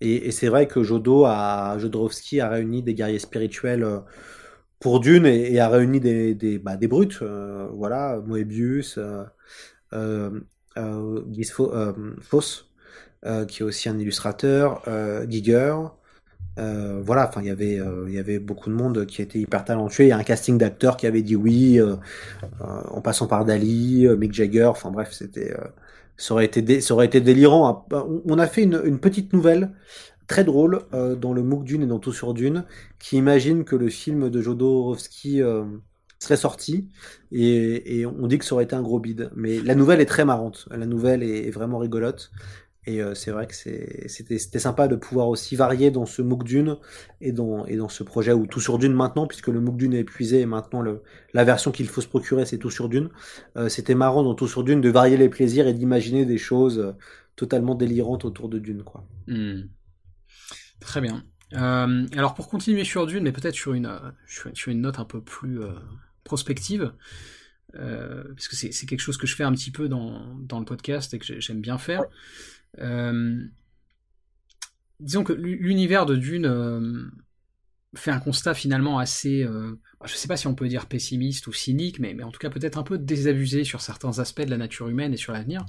Et, 0.01 0.27
et 0.29 0.31
c'est 0.33 0.49
vrai 0.49 0.67
que 0.69 0.83
Jodo 0.83 1.25
a, 1.27 1.77
Jodorowsky 1.79 2.41
a 2.41 2.49
réuni 2.51 2.83
des 2.83 2.95
guerriers 2.95 3.19
spirituels 3.19 3.83
euh, 3.85 4.01
pour 4.81 5.01
Dune 5.01 5.27
et, 5.27 5.53
et 5.55 5.61
a 5.61 5.69
réuni 5.69 6.01
des, 6.01 6.35
des, 6.35 6.59
bah, 6.59 6.77
des 6.77 6.89
brutes. 6.89 7.23
voilà, 7.23 8.21
Moebius, 8.27 8.99
Guy 11.27 11.45
qui 13.49 13.63
est 13.63 13.67
aussi 13.67 13.89
un 13.89 13.99
illustrateur, 13.99 14.83
Giger. 15.29 15.75
Euh, 16.59 17.01
voilà, 17.03 17.29
enfin, 17.29 17.41
il 17.43 17.47
y 17.47 17.51
avait, 17.51 17.79
euh, 17.79 18.05
il 18.09 18.15
y 18.15 18.19
avait 18.19 18.39
beaucoup 18.39 18.71
de 18.71 18.75
monde 18.75 19.07
qui 19.07 19.23
était 19.23 19.39
hyper 19.39 19.65
talentueux. 19.65 20.05
Il 20.05 20.09
y 20.09 20.13
a 20.13 20.17
un 20.17 20.25
casting 20.25 20.59
d'acteurs 20.59 20.97
qui 20.97 21.07
avait 21.07 21.23
dit 21.23 21.37
oui, 21.37 21.81
euh, 21.81 21.97
euh, 22.61 22.83
en 22.91 23.01
passant 23.01 23.27
par 23.27 23.45
Dali, 23.45 24.07
euh, 24.07 24.17
Mick 24.17 24.33
Jagger. 24.33 24.67
Enfin 24.67 24.91
bref, 24.91 25.13
c'était, 25.13 25.53
euh, 25.53 25.65
ça 26.17 26.35
aurait 26.35 26.47
été, 26.47 26.81
ça 26.81 26.95
aurait 26.95 27.07
été 27.07 27.21
délirant. 27.21 27.87
On 27.93 28.23
on 28.27 28.39
a 28.39 28.47
fait 28.47 28.63
une, 28.65 28.99
petite 28.99 29.33
nouvelle 29.33 29.73
très 30.27 30.45
drôle 30.45 30.83
dans 30.93 31.33
le 31.33 31.43
MOOC 31.43 31.65
Dune 31.65 31.83
et 31.83 31.87
dans 31.87 31.99
Tout 31.99 32.13
sur 32.13 32.35
Dune, 32.35 32.65
qui 33.01 33.17
imagine 33.17 33.65
que 33.65 33.75
le 33.77 33.89
film 33.89 34.31
de 34.31 34.41
Jodorowsky 34.41 35.43
serait 36.21 36.37
sorti 36.37 36.89
et, 37.33 38.07
on 38.07 38.27
dit 38.29 38.39
que 38.39 38.45
ça 38.45 38.55
aurait 38.55 38.65
été 38.65 38.77
un 38.77 38.83
gros 38.83 39.01
bide. 39.01 39.31
Mais 39.35 39.61
la 39.61 39.75
nouvelle 39.75 40.01
est 40.01 40.07
très 40.07 40.25
marrante. 40.25 40.69
La 40.71 40.87
nouvelle 40.87 41.23
est 41.25 41.51
vraiment 41.51 41.79
rigolote. 41.79 42.31
Et 42.87 43.03
euh, 43.03 43.15
c'est 43.15 43.31
vrai 43.31 43.47
que 43.47 43.55
c'était 43.55 44.59
sympa 44.59 44.89
de 44.89 44.97
pouvoir 44.97 45.29
aussi 45.29 45.55
varier 45.55 45.91
dans 45.91 46.07
ce 46.07 46.23
MOOC 46.23 46.45
Dune 46.45 46.77
et 47.21 47.33
dans, 47.33 47.89
ce 47.89 48.03
projet 48.03 48.33
ou 48.33 48.47
tout 48.47 48.61
sur 48.61 48.79
Dune 48.79 48.95
maintenant, 48.95 49.27
puisque 49.27 49.49
le 49.49 49.61
MOOC 49.61 49.77
Dune 49.77 49.95
est 49.95 50.01
épuisé 50.01 50.41
et 50.41 50.47
maintenant 50.47 50.83
la 51.35 51.45
version 51.45 51.73
qu'il 51.73 51.89
faut 51.89 52.01
se 52.01 52.09
procurer 52.09 52.47
c'est 52.47 52.59
tout 52.59 52.71
sur 52.71 52.89
Dune. 52.89 53.11
Euh, 53.57 53.69
c'était 53.69 53.95
marrant 53.95 54.23
dans 54.23 54.35
tout 54.35 54.49
sur 54.49 54.65
Dune 54.65 54.81
de 54.81 54.89
varier 54.89 55.19
les 55.19 55.29
plaisirs 55.29 55.67
et 55.67 55.75
d'imaginer 55.75 56.25
des 56.25 56.39
choses 56.39 56.79
euh, 56.79 56.93
totalement 57.37 57.75
délirantes 57.75 58.25
autour 58.25 58.49
de 58.49 58.59
Dune, 58.59 58.83
quoi. 58.83 59.07
Hmm. 59.27 59.63
Très 60.81 61.03
bien. 61.03 61.25
Alors 61.53 62.35
pour 62.35 62.49
continuer 62.49 62.85
sur 62.85 63.07
Dune, 63.07 63.25
mais 63.25 63.33
peut-être 63.33 63.55
sur 63.57 63.75
une, 63.75 63.91
note 64.69 64.99
un 64.99 65.05
peu 65.05 65.21
plus 65.21 65.61
prospective, 66.25 66.93
parce 67.75 68.49
que 68.49 68.57
c'est 68.57 68.87
quelque 68.87 69.01
chose 69.01 69.19
que 69.19 69.27
je 69.27 69.37
fais 69.37 69.45
un 69.45 69.53
petit 69.53 69.71
peu 69.71 69.89
dans, 69.89 70.37
dans 70.39 70.59
le 70.59 70.65
podcast 70.65 71.13
et 71.13 71.19
que 71.19 71.27
j'ai- 71.27 71.41
j'aime 71.41 71.61
bien 71.61 71.77
faire. 71.77 72.05
Euh, 72.79 73.45
disons 75.01 75.25
que 75.25 75.33
l'u- 75.33 75.59
l'univers 75.61 76.07
de 76.07 76.17
Dune 76.17 76.47
euh, 76.47 77.11
fait 77.95 78.11
un 78.11 78.21
constat 78.21 78.55
finalement 78.55 78.99
assez, 78.99 79.43
euh, 79.43 79.79
je 80.05 80.15
sais 80.15 80.29
pas 80.29 80.37
si 80.37 80.47
on 80.47 80.55
peut 80.55 80.69
dire 80.69 80.87
pessimiste 80.87 81.47
ou 81.47 81.53
cynique, 81.53 81.99
mais, 81.99 82.23
en 82.23 82.31
tout 82.31 82.39
cas 82.39 82.51
peut-être 82.51 82.79
un 82.79 82.83
peu 82.83 82.99
désabusé 82.99 83.65
sur 83.65 83.81
certains 83.81 84.19
aspects 84.19 84.43
de 84.43 84.51
la 84.51 84.57
nature 84.57 84.89
humaine 84.89 85.13
et 85.13 85.17
sur 85.17 85.33
l'avenir. 85.33 85.65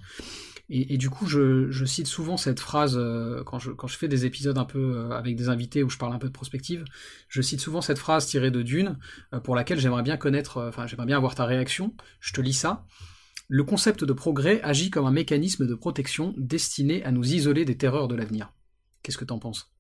Et, 0.73 0.97
du 0.97 1.09
coup, 1.09 1.25
je, 1.25 1.83
cite 1.83 2.07
souvent 2.07 2.37
cette 2.37 2.61
phrase 2.61 2.97
quand, 3.45 3.59
je, 3.59 3.73
fais 3.89 4.07
des 4.07 4.25
épisodes 4.25 4.57
un 4.57 4.63
peu 4.63 5.11
avec 5.11 5.35
des 5.35 5.49
invités 5.49 5.83
où 5.83 5.89
je 5.89 5.97
parle 5.97 6.13
un 6.13 6.17
peu 6.17 6.27
de 6.27 6.31
prospective. 6.31 6.85
Je 7.27 7.41
cite 7.41 7.59
souvent 7.59 7.81
cette 7.81 7.97
phrase 7.97 8.25
tirée 8.25 8.51
de 8.51 8.61
Dune 8.61 8.97
pour 9.43 9.57
laquelle 9.57 9.81
j'aimerais 9.81 10.03
bien 10.03 10.15
connaître, 10.15 10.63
enfin 10.65 10.87
j'aimerais 10.87 11.07
bien 11.07 11.17
avoir 11.17 11.35
ta 11.35 11.43
réaction. 11.43 11.93
Je 12.21 12.31
te 12.31 12.39
lis 12.39 12.53
ça. 12.53 12.85
Le 13.53 13.65
concept 13.65 14.05
de 14.05 14.13
progrès 14.13 14.61
agit 14.63 14.91
comme 14.91 15.05
un 15.05 15.11
mécanisme 15.11 15.67
de 15.67 15.75
protection 15.75 16.33
destiné 16.37 17.03
à 17.03 17.11
nous 17.11 17.33
isoler 17.33 17.65
des 17.65 17.75
terreurs 17.75 18.07
de 18.07 18.15
l'avenir. 18.15 18.53
Qu'est-ce 19.03 19.17
que 19.17 19.25
t'en 19.25 19.39
penses? 19.39 19.73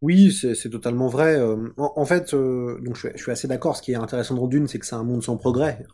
Oui, 0.00 0.32
c'est 0.32 0.70
totalement 0.70 1.08
vrai. 1.08 1.38
Euh, 1.38 1.68
En, 1.76 2.06
fait, 2.06 2.32
euh, 2.32 2.80
je, 2.94 3.08
suis 3.14 3.30
assez 3.30 3.46
d'accord. 3.46 3.76
Ce 3.76 3.82
qui 3.82 3.92
est 3.92 3.96
intéressant 3.96 4.36
dans 4.36 4.46
Dune, 4.46 4.68
c'est 4.68 4.78
que 4.78 4.86
c'est 4.86 4.94
un 4.94 5.04
monde 5.04 5.22
sans 5.22 5.36
progrès. 5.36 5.84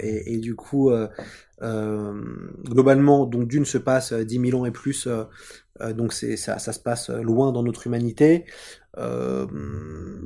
Et, 0.00 0.38
du 0.38 0.54
coup, 0.54 0.90
euh, 0.90 1.08
globalement, 2.64 3.26
donc 3.26 3.46
Dune 3.46 3.66
se 3.66 3.76
passe 3.76 4.12
euh, 4.12 4.24
10 4.24 4.50
000 4.50 4.58
ans 4.58 4.64
et 4.64 4.70
plus. 4.70 5.06
Euh, 5.80 5.92
donc 5.92 6.12
c'est 6.12 6.36
ça, 6.36 6.58
ça 6.58 6.72
se 6.72 6.80
passe 6.80 7.10
euh, 7.10 7.22
loin 7.22 7.52
dans 7.52 7.62
notre 7.62 7.86
humanité. 7.86 8.44
Euh, 8.96 9.46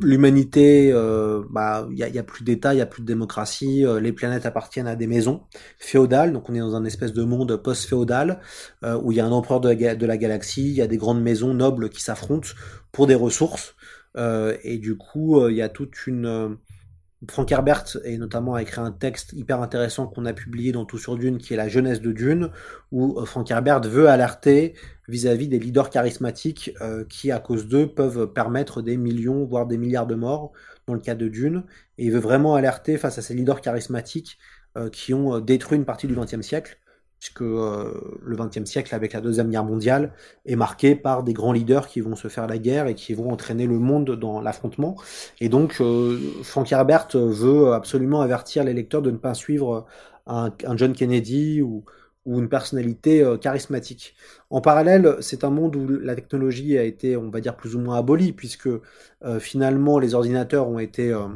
l'humanité, 0.00 0.90
euh, 0.92 1.42
bah, 1.50 1.86
il 1.90 1.98
y 1.98 2.02
a, 2.02 2.08
il 2.08 2.14
y 2.14 2.18
a 2.18 2.22
plus 2.22 2.42
d'État, 2.42 2.74
il 2.74 2.78
y 2.78 2.80
a 2.80 2.86
plus 2.86 3.02
de 3.02 3.06
démocratie. 3.06 3.84
les 4.00 4.12
planètes 4.12 4.46
appartiennent 4.46 4.86
à 4.86 4.96
des 4.96 5.06
maisons 5.06 5.42
féodales. 5.78 6.32
Donc 6.32 6.48
on 6.48 6.54
est 6.54 6.60
dans 6.60 6.76
un 6.76 6.84
espèce 6.84 7.12
de 7.12 7.22
monde 7.22 7.54
post-féodal 7.56 8.40
où 9.02 9.12
il 9.12 9.18
y 9.18 9.20
a 9.20 9.26
un 9.26 9.32
empereur 9.32 9.60
de 9.60 10.06
la, 10.06 10.16
galaxie, 10.16 10.68
il 10.68 10.74
y 10.74 10.82
a 10.82 10.86
des 10.86 10.96
grandes 10.96 11.22
maisons 11.22 11.54
nobles 11.54 11.90
qui 11.90 12.02
s'affrontent 12.02 12.48
pour 12.92 13.06
des 13.06 13.14
ressources. 13.14 13.74
Et 14.16 14.78
du 14.78 14.96
coup, 14.96 15.46
il 15.48 15.56
y 15.56 15.62
a 15.62 15.68
toute 15.68 16.06
une... 16.06 16.56
Frank 17.30 17.50
Herbert, 17.52 17.84
et 18.04 18.18
notamment, 18.18 18.54
a 18.54 18.62
écrit 18.62 18.80
un 18.80 18.90
texte 18.90 19.32
hyper 19.32 19.62
intéressant 19.62 20.06
qu'on 20.06 20.26
a 20.26 20.32
publié 20.32 20.72
dans 20.72 20.84
Tout 20.84 20.98
sur 20.98 21.16
Dune, 21.16 21.38
qui 21.38 21.54
est 21.54 21.56
la 21.56 21.68
jeunesse 21.68 22.00
de 22.00 22.10
Dune, 22.10 22.50
où 22.90 23.18
euh, 23.18 23.24
Frank 23.24 23.48
Herbert 23.50 23.82
veut 23.82 24.08
alerter 24.08 24.74
vis-à-vis 25.08 25.46
des 25.46 25.58
leaders 25.58 25.90
charismatiques 25.90 26.72
euh, 26.80 27.04
qui, 27.08 27.30
à 27.30 27.38
cause 27.38 27.68
d'eux, 27.68 27.86
peuvent 27.86 28.32
permettre 28.32 28.82
des 28.82 28.96
millions, 28.96 29.44
voire 29.44 29.66
des 29.66 29.78
milliards 29.78 30.06
de 30.06 30.16
morts, 30.16 30.52
dans 30.88 30.94
le 30.94 31.00
cas 31.00 31.14
de 31.14 31.28
Dune. 31.28 31.64
Et 31.98 32.06
il 32.06 32.12
veut 32.12 32.18
vraiment 32.18 32.56
alerter 32.56 32.98
face 32.98 33.18
à 33.18 33.22
ces 33.22 33.34
leaders 33.34 33.60
charismatiques 33.60 34.38
euh, 34.76 34.90
qui 34.90 35.14
ont 35.14 35.38
détruit 35.38 35.78
une 35.78 35.84
partie 35.84 36.08
du 36.08 36.14
XXe 36.16 36.40
siècle, 36.40 36.78
puisque 37.22 37.42
euh, 37.42 38.18
le 38.20 38.34
XXe 38.34 38.64
siècle, 38.64 38.92
avec 38.96 39.12
la 39.12 39.20
Deuxième 39.20 39.48
Guerre 39.48 39.64
mondiale, 39.64 40.12
est 40.44 40.56
marqué 40.56 40.96
par 40.96 41.22
des 41.22 41.32
grands 41.32 41.52
leaders 41.52 41.86
qui 41.86 42.00
vont 42.00 42.16
se 42.16 42.26
faire 42.26 42.48
la 42.48 42.58
guerre 42.58 42.88
et 42.88 42.96
qui 42.96 43.14
vont 43.14 43.30
entraîner 43.30 43.68
le 43.68 43.78
monde 43.78 44.10
dans 44.16 44.40
l'affrontement. 44.40 44.96
Et 45.40 45.48
donc, 45.48 45.76
euh, 45.80 46.18
Frank 46.42 46.72
Herbert 46.72 47.06
veut 47.14 47.74
absolument 47.74 48.22
avertir 48.22 48.64
les 48.64 48.74
lecteurs 48.74 49.02
de 49.02 49.12
ne 49.12 49.18
pas 49.18 49.34
suivre 49.34 49.86
un, 50.26 50.50
un 50.66 50.76
John 50.76 50.94
Kennedy 50.94 51.62
ou, 51.62 51.84
ou 52.26 52.38
une 52.38 52.48
personnalité 52.48 53.22
euh, 53.22 53.36
charismatique. 53.36 54.14
En 54.50 54.60
parallèle, 54.60 55.16
c'est 55.20 55.44
un 55.44 55.50
monde 55.50 55.76
où 55.76 55.86
la 55.86 56.14
technologie 56.14 56.78
a 56.78 56.82
été, 56.82 57.16
on 57.16 57.30
va 57.30 57.40
dire, 57.40 57.56
plus 57.56 57.76
ou 57.76 57.80
moins 57.80 57.98
abolie, 57.98 58.32
puisque 58.32 58.68
euh, 58.68 59.40
finalement 59.40 59.98
les 59.98 60.14
ordinateurs 60.14 60.68
ont 60.68 60.78
été, 60.78 61.12
euh, 61.12 61.28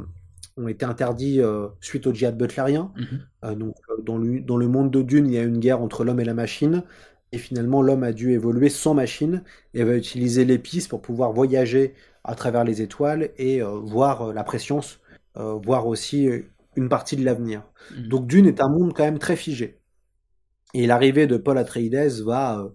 ont 0.57 0.67
été 0.67 0.85
interdits 0.85 1.41
euh, 1.41 1.67
suite 1.81 2.07
au 2.07 2.13
djihad 2.13 2.37
butlérien. 2.37 2.91
Mhm. 2.95 3.19
Euh, 3.45 3.55
donc, 3.55 3.75
euh, 3.89 4.01
dans 4.03 4.17
le, 4.17 4.39
dans 4.41 4.57
le 4.57 4.67
monde 4.67 4.91
de 4.91 5.01
Dune, 5.01 5.27
il 5.27 5.33
y 5.33 5.37
a 5.37 5.43
une 5.43 5.59
guerre 5.59 5.81
entre 5.81 6.03
l'homme 6.03 6.19
et 6.19 6.25
la 6.25 6.33
machine. 6.33 6.83
Et 7.31 7.37
finalement, 7.37 7.81
l'homme 7.81 8.03
a 8.03 8.13
dû 8.13 8.31
évoluer 8.31 8.69
sans 8.69 8.93
machine 8.93 9.43
et 9.73 9.83
va 9.83 9.95
utiliser 9.95 10.45
l'épice 10.45 10.87
pour 10.87 11.01
pouvoir 11.01 11.33
voyager 11.33 11.93
à 12.23 12.35
travers 12.35 12.63
les 12.63 12.81
étoiles 12.81 13.31
et 13.37 13.61
voir 13.61 14.33
la 14.33 14.43
préscience, 14.45 15.01
voir 15.35 15.87
aussi 15.87 16.29
une 16.77 16.87
partie 16.87 17.17
de 17.17 17.25
l'avenir. 17.25 17.63
Mhm. 17.91 18.07
Donc 18.07 18.27
Dune 18.27 18.45
est 18.47 18.61
un 18.61 18.69
monde 18.69 18.93
quand 18.93 19.03
même 19.03 19.19
très 19.19 19.35
figé. 19.35 19.81
Et 20.73 20.87
l'arrivée 20.87 21.27
de 21.27 21.35
Paul 21.35 21.57
Atreides 21.57 22.21
va, 22.23 22.69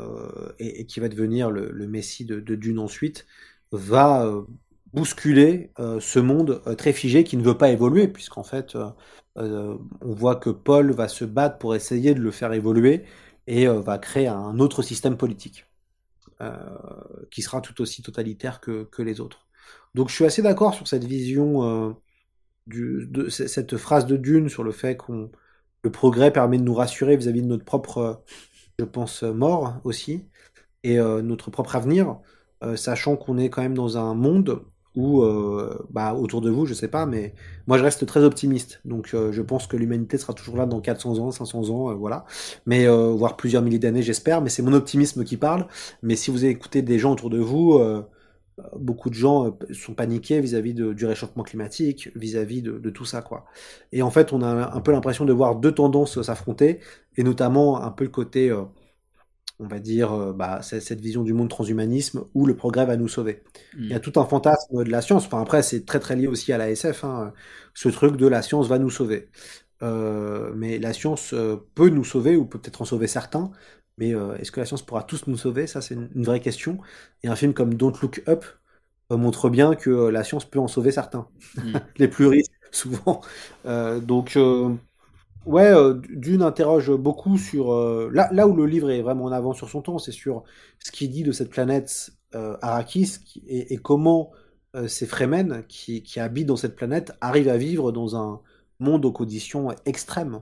euh, 0.00 0.52
et, 0.58 0.80
et 0.80 0.86
qui 0.86 0.98
va 0.98 1.08
devenir 1.08 1.52
le, 1.52 1.70
le 1.70 1.86
messie 1.86 2.24
de, 2.24 2.40
de 2.40 2.54
Dune 2.56 2.80
ensuite, 2.80 3.26
va 3.70 4.26
euh, 4.26 4.42
bousculer 4.94 5.72
euh, 5.80 5.98
ce 5.98 6.20
monde 6.20 6.62
euh, 6.66 6.76
très 6.76 6.92
figé 6.92 7.24
qui 7.24 7.36
ne 7.36 7.42
veut 7.42 7.58
pas 7.58 7.70
évoluer, 7.70 8.06
puisqu'en 8.06 8.44
fait, 8.44 8.76
euh, 8.76 9.76
on 10.00 10.14
voit 10.14 10.36
que 10.36 10.50
Paul 10.50 10.92
va 10.92 11.08
se 11.08 11.24
battre 11.24 11.58
pour 11.58 11.74
essayer 11.74 12.14
de 12.14 12.20
le 12.20 12.30
faire 12.30 12.52
évoluer 12.52 13.04
et 13.46 13.66
va 13.66 13.98
créer 13.98 14.28
un 14.28 14.58
autre 14.58 14.80
système 14.80 15.18
politique 15.18 15.66
qui 17.30 17.42
sera 17.42 17.60
tout 17.60 17.82
aussi 17.82 18.02
totalitaire 18.02 18.60
que, 18.60 18.88
les 19.02 19.20
autres. 19.20 19.46
Donc 19.94 20.08
je 20.08 20.14
suis 20.14 20.24
assez 20.24 20.40
d'accord 20.40 20.72
sur 20.72 20.88
cette 20.88 21.04
vision, 21.04 21.94
de 22.66 23.28
cette 23.28 23.76
phrase 23.76 24.06
de 24.06 24.16
Dune 24.16 24.48
sur 24.48 24.64
le 24.64 24.72
fait 24.72 24.96
qu'on 24.96 25.30
le 25.82 25.90
progrès 25.90 26.32
permet 26.32 26.56
de 26.56 26.62
nous 26.62 26.74
rassurer 26.74 27.16
vis-à-vis 27.18 27.42
de 27.42 27.48
notre 27.48 27.66
propre, 27.66 28.24
je 28.78 28.84
pense, 28.86 29.22
mort 29.24 29.78
aussi, 29.84 30.24
et 30.84 30.96
notre 30.96 31.50
propre 31.50 31.76
avenir, 31.76 32.18
sachant 32.76 33.16
qu'on 33.16 33.36
est 33.36 33.50
quand 33.50 33.62
même 33.62 33.74
dans 33.74 33.98
un 33.98 34.14
monde 34.14 34.64
où, 34.94 35.22
euh, 35.22 35.76
bah, 35.90 36.14
autour 36.14 36.40
de 36.40 36.50
vous, 36.50 36.66
je 36.66 36.74
sais 36.74 36.88
pas, 36.88 37.06
mais 37.06 37.34
moi 37.66 37.78
je 37.78 37.82
reste 37.82 38.06
très 38.06 38.22
optimiste. 38.22 38.80
Donc 38.84 39.10
euh, 39.14 39.32
je 39.32 39.42
pense 39.42 39.66
que 39.66 39.76
l'humanité 39.76 40.18
sera 40.18 40.34
toujours 40.34 40.56
là 40.56 40.66
dans 40.66 40.80
400 40.80 41.18
ans, 41.18 41.30
500 41.30 41.70
ans, 41.70 41.90
euh, 41.90 41.94
voilà. 41.94 42.24
Mais 42.66 42.86
voire 42.86 43.36
plusieurs 43.36 43.62
milliers 43.62 43.78
d'années, 43.78 44.02
j'espère. 44.02 44.40
Mais 44.40 44.50
c'est 44.50 44.62
mon 44.62 44.72
optimisme 44.72 45.24
qui 45.24 45.36
parle. 45.36 45.66
Mais 46.02 46.16
si 46.16 46.30
vous 46.30 46.44
écoutez 46.44 46.82
des 46.82 46.98
gens 46.98 47.12
autour 47.12 47.30
de 47.30 47.38
vous, 47.38 47.80
beaucoup 48.76 49.10
de 49.10 49.14
gens 49.14 49.56
sont 49.72 49.94
paniqués 49.94 50.40
vis-à-vis 50.40 50.74
du 50.74 51.06
réchauffement 51.06 51.42
climatique, 51.42 52.10
vis-à-vis 52.14 52.62
de, 52.62 52.78
de 52.78 52.90
tout 52.90 53.04
ça, 53.04 53.22
quoi. 53.22 53.46
Et 53.92 54.02
en 54.02 54.10
fait, 54.10 54.32
on 54.32 54.42
a 54.42 54.74
un 54.74 54.80
peu 54.80 54.92
l'impression 54.92 55.24
de 55.24 55.32
voir 55.32 55.56
deux 55.56 55.72
tendances 55.72 56.20
s'affronter, 56.22 56.80
et 57.16 57.24
notamment 57.24 57.82
un 57.82 57.90
peu 57.90 58.04
le 58.04 58.10
côté, 58.10 58.54
on 59.58 59.66
va 59.66 59.78
dire, 59.78 60.12
euh, 60.12 60.32
bah, 60.32 60.60
c'est- 60.62 60.80
cette 60.80 61.00
vision 61.00 61.22
du 61.22 61.32
monde 61.32 61.48
transhumanisme 61.50 62.24
où 62.34 62.46
le 62.46 62.56
progrès 62.56 62.86
va 62.86 62.96
nous 62.96 63.08
sauver. 63.08 63.42
Il 63.88 63.94
y 63.94 63.96
a 63.96 64.00
Mhm. 64.00 64.00
tout 64.00 64.18
un 64.18 64.24
fantasme 64.26 64.84
de 64.84 64.90
la 64.90 65.00
science. 65.02 65.26
Enfin, 65.26 65.40
après, 65.42 65.62
c'est 65.62 65.84
très 65.84 66.00
très 66.00 66.16
lié 66.16 66.26
aussi 66.26 66.52
à 66.52 66.58
la 66.58 66.70
SF, 66.70 67.04
hein, 67.04 67.32
ce 67.74 67.88
truc 67.88 68.16
de 68.16 68.26
la 68.26 68.42
science 68.42 68.68
va 68.68 68.78
nous 68.78 68.90
sauver. 68.90 69.28
Euh, 69.82 70.52
mais 70.56 70.78
la 70.78 70.92
science 70.92 71.34
euh, 71.34 71.56
peut 71.74 71.88
nous 71.90 72.04
sauver 72.04 72.36
ou 72.36 72.46
peut 72.46 72.60
peut-être 72.60 72.82
en 72.82 72.84
sauver 72.84 73.06
certains. 73.08 73.50
Mais 73.98 74.14
euh, 74.14 74.36
est-ce 74.38 74.52
que 74.52 74.60
la 74.60 74.66
science 74.66 74.82
pourra 74.82 75.02
tous 75.04 75.26
nous 75.28 75.36
sauver? 75.36 75.66
Ça, 75.66 75.80
c'est 75.82 75.94
une, 75.94 76.10
une 76.14 76.24
vraie 76.24 76.40
question. 76.40 76.78
Et 77.22 77.28
un 77.28 77.36
film 77.36 77.54
comme 77.54 77.74
Don't 77.74 77.94
Look 78.02 78.22
Up 78.28 78.44
montre 79.10 79.48
bien 79.50 79.74
que 79.76 79.90
la 80.08 80.24
science 80.24 80.44
peut 80.44 80.58
en 80.58 80.66
sauver 80.68 80.90
certains, 80.90 81.28
mm. 81.60 81.80
les 81.98 82.08
plus 82.08 82.26
riches 82.26 82.46
souvent. 82.72 83.20
donc 83.64 84.36
Ouais, 85.46 85.66
euh, 85.66 86.00
Dune 86.10 86.42
interroge 86.42 86.90
beaucoup 86.90 87.36
sur 87.36 87.72
euh, 87.72 88.10
là, 88.12 88.28
là 88.32 88.48
où 88.48 88.56
le 88.56 88.64
livre 88.64 88.90
est 88.90 89.02
vraiment 89.02 89.24
en 89.24 89.32
avant 89.32 89.52
sur 89.52 89.68
son 89.68 89.82
temps, 89.82 89.98
c'est 89.98 90.12
sur 90.12 90.44
ce 90.78 90.90
qu'il 90.90 91.10
dit 91.10 91.22
de 91.22 91.32
cette 91.32 91.50
planète 91.50 92.12
euh, 92.34 92.56
Arrakis 92.62 93.18
et, 93.46 93.76
comment 93.76 94.32
ces 94.88 95.06
Fremen 95.06 95.62
qui, 95.68 96.02
qui, 96.02 96.18
habitent 96.18 96.48
dans 96.48 96.56
cette 96.56 96.74
planète 96.74 97.12
arrivent 97.20 97.48
à 97.48 97.56
vivre 97.56 97.92
dans 97.92 98.16
un 98.16 98.40
monde 98.80 99.04
aux 99.04 99.12
conditions 99.12 99.68
extrêmes. 99.86 100.40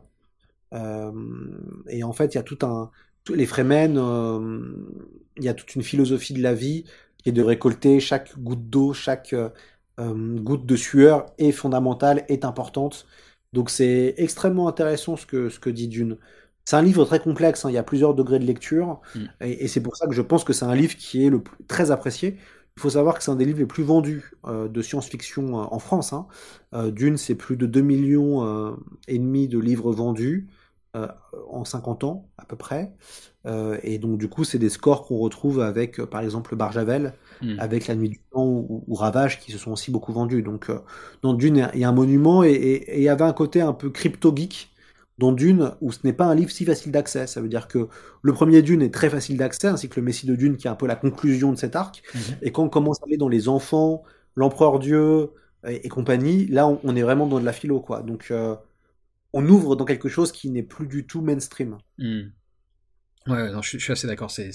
et 0.73 2.03
en 2.03 2.13
fait, 2.15 2.35
il 2.35 2.37
y 2.37 2.41
a 2.41 2.43
tout 2.43 2.59
un 2.63 2.91
les 3.29 3.45
Fremen, 3.45 4.01
il 5.37 5.45
y 5.45 5.49
a 5.51 5.55
toute 5.55 5.75
une 5.75 5.83
philosophie 5.83 6.33
de 6.33 6.43
la 6.43 6.55
vie 6.55 6.85
qui 7.19 7.29
est 7.29 7.33
de 7.33 7.43
récolter 7.43 8.01
chaque 8.01 8.39
goutte 8.39 8.71
d'eau, 8.71 8.95
chaque 8.95 9.35
goutte 9.99 10.65
de 10.65 10.77
sueur 10.77 11.27
est 11.37 11.53
fondamentale, 11.53 12.25
est 12.29 12.47
importante. 12.47 13.07
Donc 13.53 13.71
c'est 13.71 14.15
extrêmement 14.17 14.69
intéressant 14.69 15.17
ce 15.17 15.27
que, 15.27 15.49
ce 15.49 15.59
que 15.59 15.71
dit 15.71 15.89
Dune. 15.89 16.19
C'est 16.65 16.77
un 16.77 16.83
livre 16.83 17.05
très 17.05 17.21
complexe, 17.21 17.65
hein, 17.65 17.71
il 17.71 17.75
y 17.75 17.79
a 17.79 17.83
plusieurs 17.83 18.15
degrés 18.15 18.39
de 18.39 18.45
lecture, 18.45 19.01
mm. 19.15 19.21
et, 19.41 19.69
c'est 19.69 19.81
pour 19.81 19.97
ça 19.97 20.07
que 20.07 20.13
je 20.13 20.23
pense 20.23 20.45
que 20.45 20.53
c'est 20.53 20.65
un 20.65 20.75
livre 20.75 20.97
qui 20.97 21.27
est 21.27 21.31
le 21.31 21.43
très 21.67 21.91
apprécié. 21.91 22.39
Il 22.77 22.81
faut 22.81 22.91
savoir 22.91 23.19
que 23.19 23.25
c'est 23.25 23.31
un 23.31 23.37
des 23.37 23.45
livres 23.45 23.59
les 23.59 23.67
plus 23.67 23.83
vendus 23.83 24.33
euh, 24.47 24.69
de 24.69 24.81
science-fiction 24.81 25.61
euh, 25.61 25.65
en 25.71 25.79
France. 25.79 26.13
Hein. 26.13 26.27
Euh, 26.73 26.91
Dune, 26.91 27.19
c'est 27.19 27.35
plus 27.35 27.57
de 27.57 27.67
2 27.67 27.81
millions 27.83 28.77
et 29.09 29.19
demi 29.19 29.49
de 29.49 29.59
livres 29.59 29.93
vendus 29.93 30.49
en 30.95 31.65
50 31.65 32.05
ans 32.05 32.29
à 32.37 32.45
peu 32.45 32.57
près. 32.57 32.93
et 33.83 33.99
donc 33.99 34.19
du 34.19 34.29
coup, 34.29 34.45
c'est 34.45 34.59
des 34.59 34.69
scores 34.69 35.07
qu'on 35.07 35.19
retrouve 35.19 35.61
avec, 35.61 36.03
par 36.03 36.21
exemple, 36.21 36.55
Barjavel, 36.55 37.15
Hmm. 37.43 37.57
avec 37.59 37.89
La 37.89 37.97
Nuit 37.97 38.09
du 38.09 38.21
Temps 38.31 38.47
ou, 38.47 38.95
Ravage 38.95 39.41
qui 39.41 39.51
se 39.51 39.59
sont 39.59 39.73
aussi 39.73 39.91
beaucoup 39.91 40.13
vendus. 40.13 40.43
Donc 40.43 40.71
euh, 40.71 40.79
dans 41.23 41.35
Dune, 41.35 41.69
il 41.75 41.81
y 41.81 41.85
a 41.85 41.89
un 41.89 41.93
monument 41.93 42.45
et 42.45 42.85
il 42.97 43.03
y 43.03 43.09
avait 43.09 43.25
un 43.25 43.33
côté 43.33 43.61
un 43.61 43.73
peu 43.73 43.91
crypto-geek 43.91 44.71
dans 45.19 45.33
Dune 45.33 45.73
où 45.81 45.93
ce 45.93 46.01
n'est 46.05 46.13
pas 46.13 46.27
un 46.27 46.35
livre 46.35 46.51
si 46.51 46.65
facile 46.65 46.93
d'accès. 46.93 47.27
Ça 47.27 47.41
veut 47.41 47.49
dire 47.49 47.69
que 47.69 47.89
le 48.23 48.33
premier 48.33 48.63
Dune 48.63 48.83
est 48.83 48.95
très 48.95 49.11
facile 49.11 49.37
d'accès, 49.37 49.69
ainsi 49.69 49.89
que 49.89 49.99
le 49.99 50.05
Messie 50.05 50.27
de 50.27 50.37
Dune 50.37 50.57
qui 50.57 50.69
est 50.69 50.71
un 50.71 50.77
peu 50.77 50.87
la 50.87 50.97
conclusion 50.97 51.53
de 51.53 51.59
cet 51.59 51.75
arc. 51.75 52.03
Hmm. 52.15 52.19
Et 52.43 52.53
quand 52.53 52.63
on 52.63 52.69
commence 52.69 53.01
à 53.03 53.07
aller 53.07 53.17
dans 53.17 53.29
les 53.29 53.49
enfants, 53.49 54.05
l'empereur 54.37 54.79
Dieu 54.79 55.31
et, 55.67 55.89
compagnie, 55.89 56.47
là 56.47 56.69
on, 56.69 56.97
est 56.97 57.03
vraiment 57.03 57.27
dans 57.27 57.41
de 57.41 57.45
la 57.45 57.53
philo. 57.53 57.81
quoi. 57.81 58.03
Donc 58.03 58.31
euh, 58.31 58.55
on 59.33 59.49
ouvre 59.49 59.75
dans 59.75 59.85
quelque 59.85 60.09
chose 60.09 60.31
qui 60.31 60.51
n'est 60.51 60.63
plus 60.63 60.87
du 60.87 61.07
tout 61.07 61.23
mainstream. 61.23 61.79
Hmm. 61.99 62.23
Ouais, 63.27 63.53
non, 63.53 63.63
je, 63.63 63.79
je, 63.79 63.83
suis 63.83 63.93
assez 63.93 64.07
d'accord. 64.07 64.31
C'est 64.31 64.53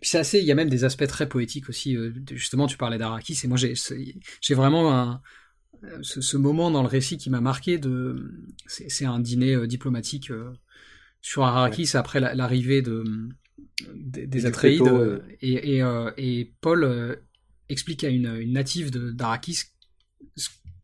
puis 0.00 0.10
c'est 0.10 0.18
assez, 0.18 0.38
il 0.38 0.46
y 0.46 0.52
a 0.52 0.54
même 0.54 0.70
des 0.70 0.84
aspects 0.84 1.06
très 1.06 1.28
poétiques 1.28 1.68
aussi. 1.68 1.96
Euh, 1.96 2.12
justement, 2.30 2.66
tu 2.66 2.76
parlais 2.76 2.98
d'Arakis, 2.98 3.38
et 3.44 3.48
moi 3.48 3.58
j'ai, 3.58 3.74
j'ai 4.40 4.54
vraiment 4.54 4.94
un, 4.94 5.20
ce, 6.02 6.36
moment 6.36 6.70
dans 6.70 6.82
le 6.82 6.88
récit 6.88 7.18
qui 7.18 7.30
m'a 7.30 7.40
marqué. 7.40 7.78
De, 7.78 8.32
c'est, 8.66 9.04
un 9.04 9.20
dîner 9.20 9.54
euh, 9.54 9.66
diplomatique 9.66 10.30
euh, 10.30 10.52
sur 11.20 11.44
Arakis 11.44 11.90
après 11.94 12.20
l'arrivée 12.20 12.80
de, 12.80 13.04
des, 13.94 14.46
Atreides, 14.46 15.22
et, 15.42 15.76
et, 15.76 15.84
et, 16.16 16.52
Paul 16.62 17.18
explique 17.68 18.04
à 18.04 18.08
une, 18.08 18.34
une 18.36 18.52
native 18.54 18.90
d'Arakis 18.90 19.64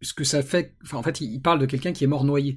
ce 0.02 0.12
que 0.12 0.24
ça 0.24 0.42
fait. 0.42 0.74
Enfin, 0.82 0.98
en 0.98 1.02
fait, 1.02 1.20
il 1.20 1.40
parle 1.40 1.58
de 1.58 1.66
quelqu'un 1.66 1.92
qui 1.92 2.04
est 2.04 2.06
mort 2.06 2.24
noyé. 2.24 2.54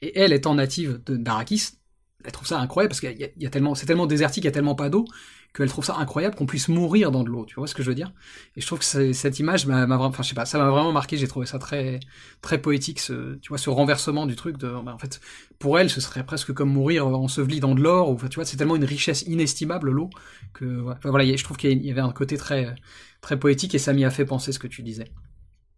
Et 0.00 0.18
elle, 0.18 0.32
étant 0.32 0.54
native 0.54 1.00
d'Arakis, 1.06 1.78
elle 2.24 2.32
trouve 2.32 2.46
ça 2.46 2.60
incroyable 2.60 2.90
parce 2.90 3.00
qu'il 3.00 3.32
y, 3.36 3.46
a 3.46 3.50
tellement, 3.50 3.74
c'est 3.74 3.86
tellement 3.86 4.06
désertique, 4.06 4.44
il 4.44 4.46
y 4.46 4.48
a 4.48 4.52
tellement 4.52 4.74
pas 4.74 4.90
d'eau 4.90 5.06
qu'elle 5.54 5.68
trouve 5.68 5.84
ça 5.84 5.96
incroyable 5.96 6.34
qu'on 6.34 6.46
puisse 6.46 6.68
mourir 6.68 7.10
dans 7.10 7.24
de 7.24 7.28
l'eau. 7.28 7.44
Tu 7.44 7.56
vois 7.56 7.66
ce 7.66 7.74
que 7.74 7.82
je 7.82 7.88
veux 7.88 7.94
dire? 7.94 8.12
Et 8.56 8.60
je 8.60 8.66
trouve 8.66 8.78
que 8.78 9.12
cette 9.12 9.38
image 9.38 9.66
m'a 9.66 9.86
enfin 9.98 10.22
je 10.22 10.30
sais 10.30 10.34
pas, 10.34 10.46
ça 10.46 10.58
m'a 10.58 10.70
vraiment 10.70 10.92
marqué. 10.92 11.16
J'ai 11.16 11.28
trouvé 11.28 11.46
ça 11.46 11.58
très 11.58 12.00
très 12.40 12.58
poétique, 12.58 13.00
ce, 13.00 13.34
tu 13.36 13.48
vois, 13.50 13.58
ce 13.58 13.70
renversement 13.70 14.26
du 14.26 14.36
truc. 14.36 14.56
De, 14.56 14.68
bah, 14.68 14.94
en 14.94 14.98
fait, 14.98 15.20
pour 15.58 15.78
elle, 15.78 15.90
ce 15.90 16.00
serait 16.00 16.24
presque 16.24 16.52
comme 16.52 16.72
mourir 16.72 17.06
enseveli 17.06 17.60
dans 17.60 17.74
de 17.74 17.82
l'or. 17.82 18.10
Ou 18.10 18.16
tu 18.28 18.36
vois, 18.36 18.44
c'est 18.44 18.56
tellement 18.56 18.76
une 18.76 18.84
richesse 18.84 19.22
inestimable 19.22 19.90
l'eau 19.90 20.10
que 20.54 20.64
voilà, 21.04 21.24
je 21.24 21.44
trouve 21.44 21.56
qu'il 21.56 21.84
y 21.84 21.90
avait 21.90 22.00
un 22.00 22.12
côté 22.12 22.36
très 22.36 22.74
très 23.20 23.38
poétique 23.38 23.74
et 23.74 23.78
ça 23.78 23.92
m'y 23.92 24.04
a 24.04 24.10
fait 24.10 24.24
penser 24.24 24.52
ce 24.52 24.58
que 24.58 24.66
tu 24.66 24.82
disais. 24.82 25.12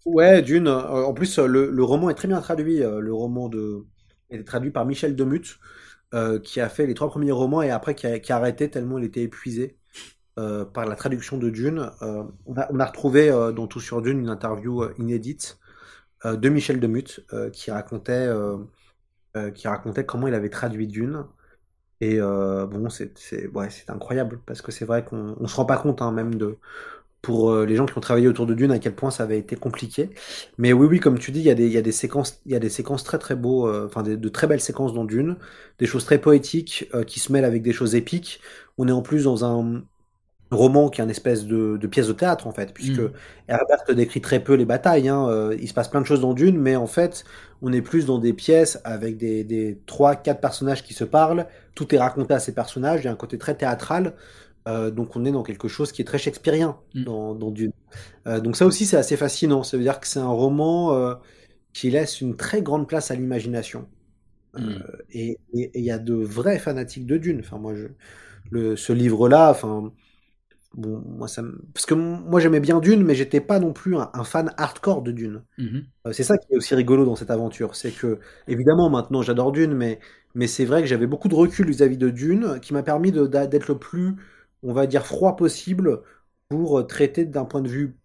Ouais, 0.05 0.43
d'une. 0.43 0.69
Euh, 0.69 1.05
en 1.05 1.15
plus, 1.15 1.39
le, 1.39 1.71
le, 1.71 1.85
roman 1.85 2.11
est 2.11 2.15
très 2.15 2.29
bien 2.29 2.41
traduit. 2.41 2.83
Euh, 2.83 3.01
le 3.01 3.13
roman 3.13 3.49
de 3.49 3.87
est 4.31 4.45
traduit 4.45 4.71
par 4.71 4.85
Michel 4.87 5.17
Demuth. 5.17 5.59
Euh, 6.15 6.39
qui 6.39 6.61
a 6.61 6.69
fait 6.69 6.87
les 6.87 6.95
trois 6.95 7.09
premiers 7.09 7.33
romans 7.33 7.61
et 7.61 7.71
après 7.71 7.97
qui 7.97 8.07
a, 8.07 8.37
arrêté 8.37 8.71
tellement 8.71 8.99
il 8.99 9.05
était 9.05 9.23
épuisé 9.23 9.77
euh, 10.39 10.65
par 10.65 10.87
la 10.87 10.95
traduction 10.95 11.39
de 11.39 11.51
Dune. 11.51 11.91
Euh, 12.03 12.23
on, 12.47 12.55
a, 12.57 12.85
retrouvé 12.87 13.31
dans 13.31 13.67
Tout 13.67 13.81
sur 13.81 14.01
Dune 14.01 14.21
une 14.21 14.29
interview 14.29 14.85
inédite 14.99 15.59
de 16.25 16.49
Michel 16.49 16.79
Demuth 16.79 17.21
qui 17.53 17.71
racontait 17.73 18.29
comment 20.07 20.29
il 20.29 20.35
avait 20.35 20.51
traduit 20.51 20.87
Dune. 20.87 21.25
Et 22.01 22.21
bon, 22.21 22.89
c'est 22.91 23.49
ouais, 23.49 23.69
incroyable 23.89 24.41
parce 24.47 24.63
que 24.63 24.71
c'est 24.71 24.85
vrai 24.85 25.05
qu'on 25.05 25.37
on 25.41 25.49
se 25.49 25.57
rend 25.57 25.65
pas 25.65 25.79
compte 25.79 26.01
hein, 26.01 26.13
même 26.13 26.37
de 26.37 26.59
pour 27.25 27.51
euh, 27.51 27.65
les 27.65 27.75
gens 27.75 27.87
qui 27.87 27.97
ont 27.97 28.03
travaillé 28.03 28.29
autour 28.29 28.45
de 28.45 28.53
Dune 28.53 28.71
à 28.71 28.79
quel 28.79 28.95
point 28.95 29.11
ça 29.11 29.23
avait 29.23 29.39
été 29.39 29.57
compliqué. 29.57 30.11
Mais 30.59 30.75
oui, 30.75 30.87
oui, 30.87 31.01
comme 31.01 31.19
tu 31.19 31.33
dis, 31.33 31.41
il 31.41 31.47
y 31.47 31.51
a 31.51 31.55
des, 31.55 31.67
il 31.67 31.73
y 31.73 31.79
a 31.79 31.83
des 31.83 31.91
séquences, 31.91 32.43
il 32.45 32.53
y 32.53 32.55
a 32.55 32.59
des 32.59 32.69
séquences 32.69 33.03
très 33.03 33.19
très 33.19 33.35
beaux, 33.35 33.67
euh, 33.67 33.87
enfin 33.87 34.03
de, 34.03 34.29
très 34.29 34.47
belles 34.47 34.61
séquences 34.61 34.93
dans 34.93 35.05
Dune, 35.05 35.37
des 35.79 35.87
choses 35.87 36.05
très 36.05 36.19
poétiques 36.19 36.89
euh, 36.95 37.03
qui 37.03 37.19
se 37.19 37.33
mêlent 37.33 37.47
avec 37.47 37.63
des 37.63 37.73
choses 37.73 37.95
épiques. 37.95 38.41
On 38.77 38.87
est 38.87 38.93
en 38.93 39.01
plus 39.01 39.25
dans 39.25 39.45
un 39.45 39.83
roman 40.51 40.91
qui 40.91 41.01
est 41.01 41.05
une 41.05 41.11
espèce 41.11 41.47
de, 41.47 41.79
pièce 41.87 42.09
de 42.09 42.13
théâtre 42.13 42.47
en 42.47 42.53
fait, 42.53 42.75
puisque 42.75 43.01
mm. 43.01 43.13
Herbert 43.49 43.97
décrit 43.97 44.21
très 44.21 44.41
peu 44.41 44.53
les 44.53 44.67
batailles. 44.67 45.09
Hein, 45.09 45.51
il 45.59 45.67
se 45.67 45.75
passe 45.75 45.89
plein 45.89 46.03
de 46.03 46.07
choses 46.07 46.21
dans 46.21 46.35
Dune, 46.35 46.59
mais 46.59 46.77
en 46.77 46.87
fait, 46.87 47.25
on 47.63 47.73
est 47.73 47.81
plus 47.81 48.05
dans 48.05 48.19
des 48.19 48.35
pièces 48.35 48.79
avec 48.85 49.17
des, 49.17 49.43
des 49.43 49.81
3-4 49.87 50.41
personnages 50.41 50.85
qui 50.85 50.93
se 50.93 51.05
parlent. 51.05 51.47
Tout 51.75 51.93
est 51.95 51.99
raconté 51.99 52.35
à 52.35 52.39
ces 52.39 52.53
personnages. 52.53 53.01
Il 53.01 53.05
y 53.05 53.09
a 53.09 53.13
un 53.13 53.17
côté 53.17 53.39
très 53.39 53.55
théâtral. 53.55 54.13
Euh, 54.67 54.91
donc 54.91 55.15
on 55.17 55.25
est 55.25 55.33
dans 55.33 55.43
quelque 55.43 55.69
chose 55.69 55.93
qui 55.93 56.01
est 56.01 56.05
très 56.05 56.19
shakespearien 56.19 56.79
mm. 56.95 57.05
dans, 57.05 57.35
dans, 57.35 57.51
Dune. 57.51 57.73
Euh, 58.27 58.41
donc 58.41 58.57
ça 58.57 58.67
aussi 58.67 58.87
c'est 58.87 58.97
assez 58.97 59.17
fascinant. 59.17 59.63
Ça 59.63 59.77
veut 59.77 59.83
dire 59.83 60.01
que 60.01 60.07
c'est 60.07 60.21
un 60.21 60.27
roman 60.27 60.95
euh, 60.95 61.15
qui 61.73 61.91
laisse 61.91 62.21
une 62.21 62.37
très 62.37 62.63
grande 62.63 62.89
place 62.89 63.11
à 63.11 63.15
l'imagination. 63.15 63.87
Mm. 64.57 64.77
Et 65.11 65.39
il 65.53 65.85
y 65.85 65.91
a 65.91 65.99
de 65.99 66.15
vrais 66.15 66.59
fanatiques 66.59 67.07
de 67.07 67.19
Dune. 67.19 67.41
Enfin 67.41 67.59
moi 67.59 67.75
je, 67.75 67.89
le, 68.51 68.77
ce 68.77 68.93
livre-là, 68.93 69.51
enfin 69.51 69.93
bon 70.73 71.01
moi 71.07 71.29
ça 71.29 71.43
parce 71.73 71.87
que 71.87 71.95
moi 71.95 72.41
j'aimais 72.41 72.61
bien 72.61 72.81
Dune, 72.81 73.05
mais 73.05 73.15
j'étais 73.15 73.41
pas 73.41 73.61
non 73.61 73.73
plus 73.73 73.97
un, 73.97 74.25
fan 74.25 74.53
hardcore 74.57 75.03
de 75.03 75.13
Dune. 75.13 75.43
Mm-hmm. 75.59 76.13
c'est 76.13 76.25
ça 76.25 76.39
qui 76.39 76.53
est 76.53 76.57
aussi 76.57 76.75
rigolo 76.75 77.05
dans 77.05 77.17
cette 77.17 77.31
aventure, 77.31 77.77
c'est 77.77 77.93
que 77.93 78.19
évidemment 78.49 78.91
maintenant 78.91 79.23
j'adore 79.23 79.53
Dune, 79.53 79.75
mais 79.75 80.01
mais 80.35 80.49
c'est 80.49 80.65
vrai 80.65 80.81
que 80.81 80.89
j'avais 80.89 81.07
beaucoup 81.07 81.29
de 81.29 81.35
recul 81.35 81.69
vis-à-vis 81.69 81.97
de 81.97 82.11
Dune, 82.11 82.59
qui 82.61 82.73
m'a 82.73 82.83
permis 82.83 83.13
d'être 83.13 83.69
le 83.69 83.79
plus 83.79 84.17
on 84.65 84.73
va 84.73 84.87
dire, 84.87 85.07
froid 85.07 85.37
possible 85.37 86.03
pour 86.49 86.81
euh, 86.81 86.83
traiter 86.85 87.25
d'un 87.25 87.45
point 87.45 87.63
de 87.63 87.69
vue 87.69 87.97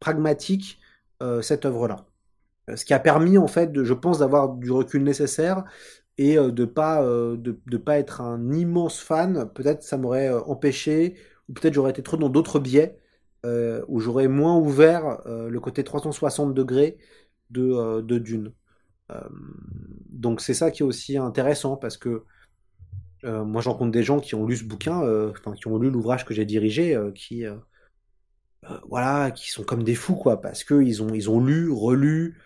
pragmatique 0.00 0.80
euh, 1.22 1.42
cette 1.42 1.64
œuvre-là. 1.64 2.06
Euh, 2.70 2.76
ce 2.76 2.84
qui 2.84 2.94
a 2.94 2.98
permis, 2.98 3.38
en 3.38 3.46
fait, 3.46 3.82
je 3.82 3.94
pense, 3.94 4.18
d'avoir 4.18 4.50
du 4.50 4.70
recul 4.70 5.04
nécessaire 5.04 5.64
et 6.18 6.36
de 6.36 6.64
pas 6.66 7.02
de, 7.02 7.76
pas 7.78 7.98
être 7.98 8.20
un 8.20 8.52
immense 8.52 9.00
fan. 9.00 9.50
Peut-être 9.54 9.82
ça 9.82 9.96
m'aurait 9.96 10.28
empêché, 10.30 11.16
ou 11.48 11.54
peut-être 11.54 11.72
j'aurais 11.72 11.90
été 11.90 12.02
trop 12.02 12.18
dans 12.18 12.28
d'autres 12.28 12.60
biais 12.60 12.98
où 13.88 13.98
j'aurais 13.98 14.28
moins 14.28 14.58
ouvert 14.58 15.22
le 15.26 15.58
côté 15.58 15.82
360 15.82 16.52
degrés 16.52 16.98
de, 17.50 18.02
de 18.02 18.18
Dune. 18.18 18.52
donc 20.10 20.42
c'est 20.42 20.54
ça 20.54 20.70
qui 20.70 20.82
est 20.82 20.86
aussi 20.86 21.16
intéressant 21.16 21.76
parce 21.76 21.96
que 21.96 22.24
euh, 23.24 23.44
moi, 23.44 23.62
j'en 23.62 23.74
compte 23.74 23.90
des 23.90 24.02
gens 24.02 24.20
qui 24.20 24.34
ont 24.34 24.46
lu 24.46 24.56
ce 24.56 24.64
bouquin, 24.64 25.02
euh, 25.04 25.32
qui 25.56 25.68
ont 25.68 25.78
lu 25.78 25.90
l'ouvrage 25.90 26.24
que 26.24 26.34
j'ai 26.34 26.44
dirigé, 26.44 26.94
euh, 26.94 27.10
qui, 27.12 27.44
voilà, 28.88 29.30
qui 29.30 29.50
sont 29.50 29.64
comme 29.64 29.82
des 29.82 29.94
fous, 29.94 30.16
quoi, 30.16 30.40
parce 30.40 30.64
que 30.64 30.82
ils 30.82 31.02
ont, 31.02 31.12
ils 31.14 31.30
ont 31.30 31.44
lu, 31.44 31.70
relu. 31.70 32.38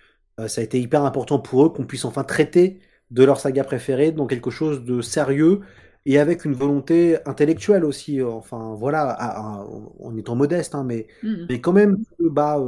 ça 0.47 0.61
a 0.61 0.65
été 0.65 0.81
hyper 0.81 1.05
important 1.05 1.39
pour 1.39 1.65
eux 1.65 1.71
qu'on 1.71 1.87
puisse 1.87 2.05
enfin 2.05 2.25
traiter 2.25 2.81
de 3.11 3.25
leur 3.25 3.41
saga 3.41 3.65
préférée 3.65 4.13
dans 4.13 4.27
quelque 4.27 4.51
chose 4.51 4.85
de 4.85 5.01
sérieux 5.01 5.61
et 6.07 6.19
avec 6.19 6.45
une 6.45 6.55
volonté 6.55 7.19
intellectuelle 7.27 7.85
aussi. 7.85 8.23
Enfin, 8.23 8.75
voilà, 8.79 9.67
en 10.01 10.17
étant 10.17 10.37
modeste, 10.37 10.75
hein, 10.75 10.85
mais, 10.85 11.07
mmh 11.23 11.47
mais 11.49 11.61
quand 11.61 11.73
même, 11.73 11.99
bah, 12.19 12.59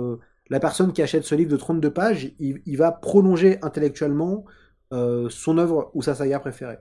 la 0.50 0.60
personne 0.60 0.92
qui 0.92 1.02
achète 1.02 1.24
ce 1.24 1.34
livre 1.34 1.50
de 1.50 1.56
32 1.56 1.90
pages, 1.92 2.32
il, 2.38 2.62
il 2.66 2.76
va 2.76 2.92
prolonger 2.92 3.58
intellectuellement 3.62 4.44
son 4.90 5.58
œuvre 5.58 5.90
ou 5.94 6.02
sa 6.02 6.14
saga 6.14 6.38
préférée. 6.40 6.78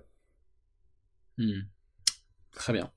Hmm. 1.37 1.61
Très 2.53 2.73
bien. 2.73 2.91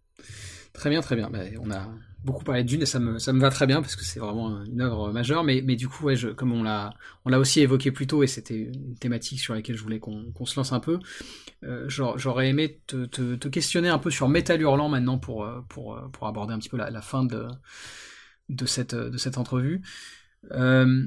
Très 0.72 0.91
bien, 0.91 1.01
très 1.01 1.16
bien. 1.16 1.30
Bah, 1.30 1.41
on 1.61 1.70
a 1.70 1.88
beaucoup 2.24 2.45
parlé 2.45 2.64
Dune 2.64 2.82
et 2.82 2.86
ça 2.86 2.99
me, 2.99 3.18
ça 3.18 3.32
me 3.32 3.41
va 3.41 3.51
très 3.51 3.66
bien 3.66 3.80
parce 3.80 3.97
que 3.97 4.05
c'est 4.05 4.20
vraiment 4.20 4.64
une 4.64 4.80
œuvre 4.80 5.12
majeure. 5.12 5.45
Mais, 5.45 5.62
mais 5.64 5.76
du 5.76 5.88
coup, 5.88 6.09
comme 6.36 6.53
on 6.53 6.62
l'a, 6.62 6.95
on 7.24 7.30
l'a 7.30 7.38
aussi 7.38 7.61
évoqué 7.61 7.91
plus 7.91 8.07
tôt 8.07 8.22
et 8.22 8.26
c'était 8.26 8.57
une 8.57 8.95
thématique 8.97 9.41
sur 9.41 9.55
laquelle 9.55 9.76
je 9.76 9.82
voulais 9.82 9.99
qu'on, 9.99 10.32
se 10.45 10.57
lance 10.57 10.72
un 10.72 10.80
peu, 10.80 10.99
euh, 11.64 11.86
j'aurais 11.88 12.49
aimé 12.49 12.80
te, 12.86 13.05
te, 13.07 13.49
questionner 13.49 13.88
un 13.88 13.99
peu 13.99 14.11
sur 14.11 14.28
Metal 14.28 14.61
Hurlant 14.61 14.88
maintenant 14.88 15.18
pour, 15.18 15.45
euh, 15.45 15.61
pour, 15.68 15.97
euh, 15.97 16.09
pour 16.09 16.26
aborder 16.26 16.55
un 16.55 16.59
petit 16.59 16.70
peu 16.70 16.76
la, 16.76 17.03
fin 17.03 17.24
de, 17.24 17.47
de 18.49 18.66
cette, 18.66 18.95
de 18.95 19.18
cette 19.18 19.38
entrevue. 19.38 19.82
Euh, 20.53 21.07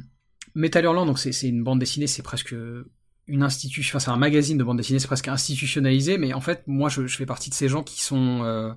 Metal 0.56 0.84
Hurlant, 0.84 1.16
c'est 1.16 1.48
une 1.48 1.64
bande 1.64 1.80
dessinée, 1.80 2.08
c'est 2.08 2.22
presque 2.22 2.56
une 3.28 3.43
institution, 3.43 3.91
enfin 3.91 4.03
c'est 4.03 4.11
un 4.11 4.17
magazine 4.17 4.57
de 4.57 4.63
bande 4.63 4.78
dessinée, 4.78 4.99
c'est 4.99 5.07
presque 5.07 5.28
institutionnalisé, 5.28 6.17
mais 6.17 6.34
en 6.34 6.41
fait, 6.41 6.63
moi 6.67 6.89
je, 6.89 7.07
fais 7.07 7.26
partie 7.26 7.49
de 7.49 7.55
ces 7.55 7.69
gens 7.69 7.84
qui 7.84 8.01
sont 8.01 8.43
euh, 8.43 8.74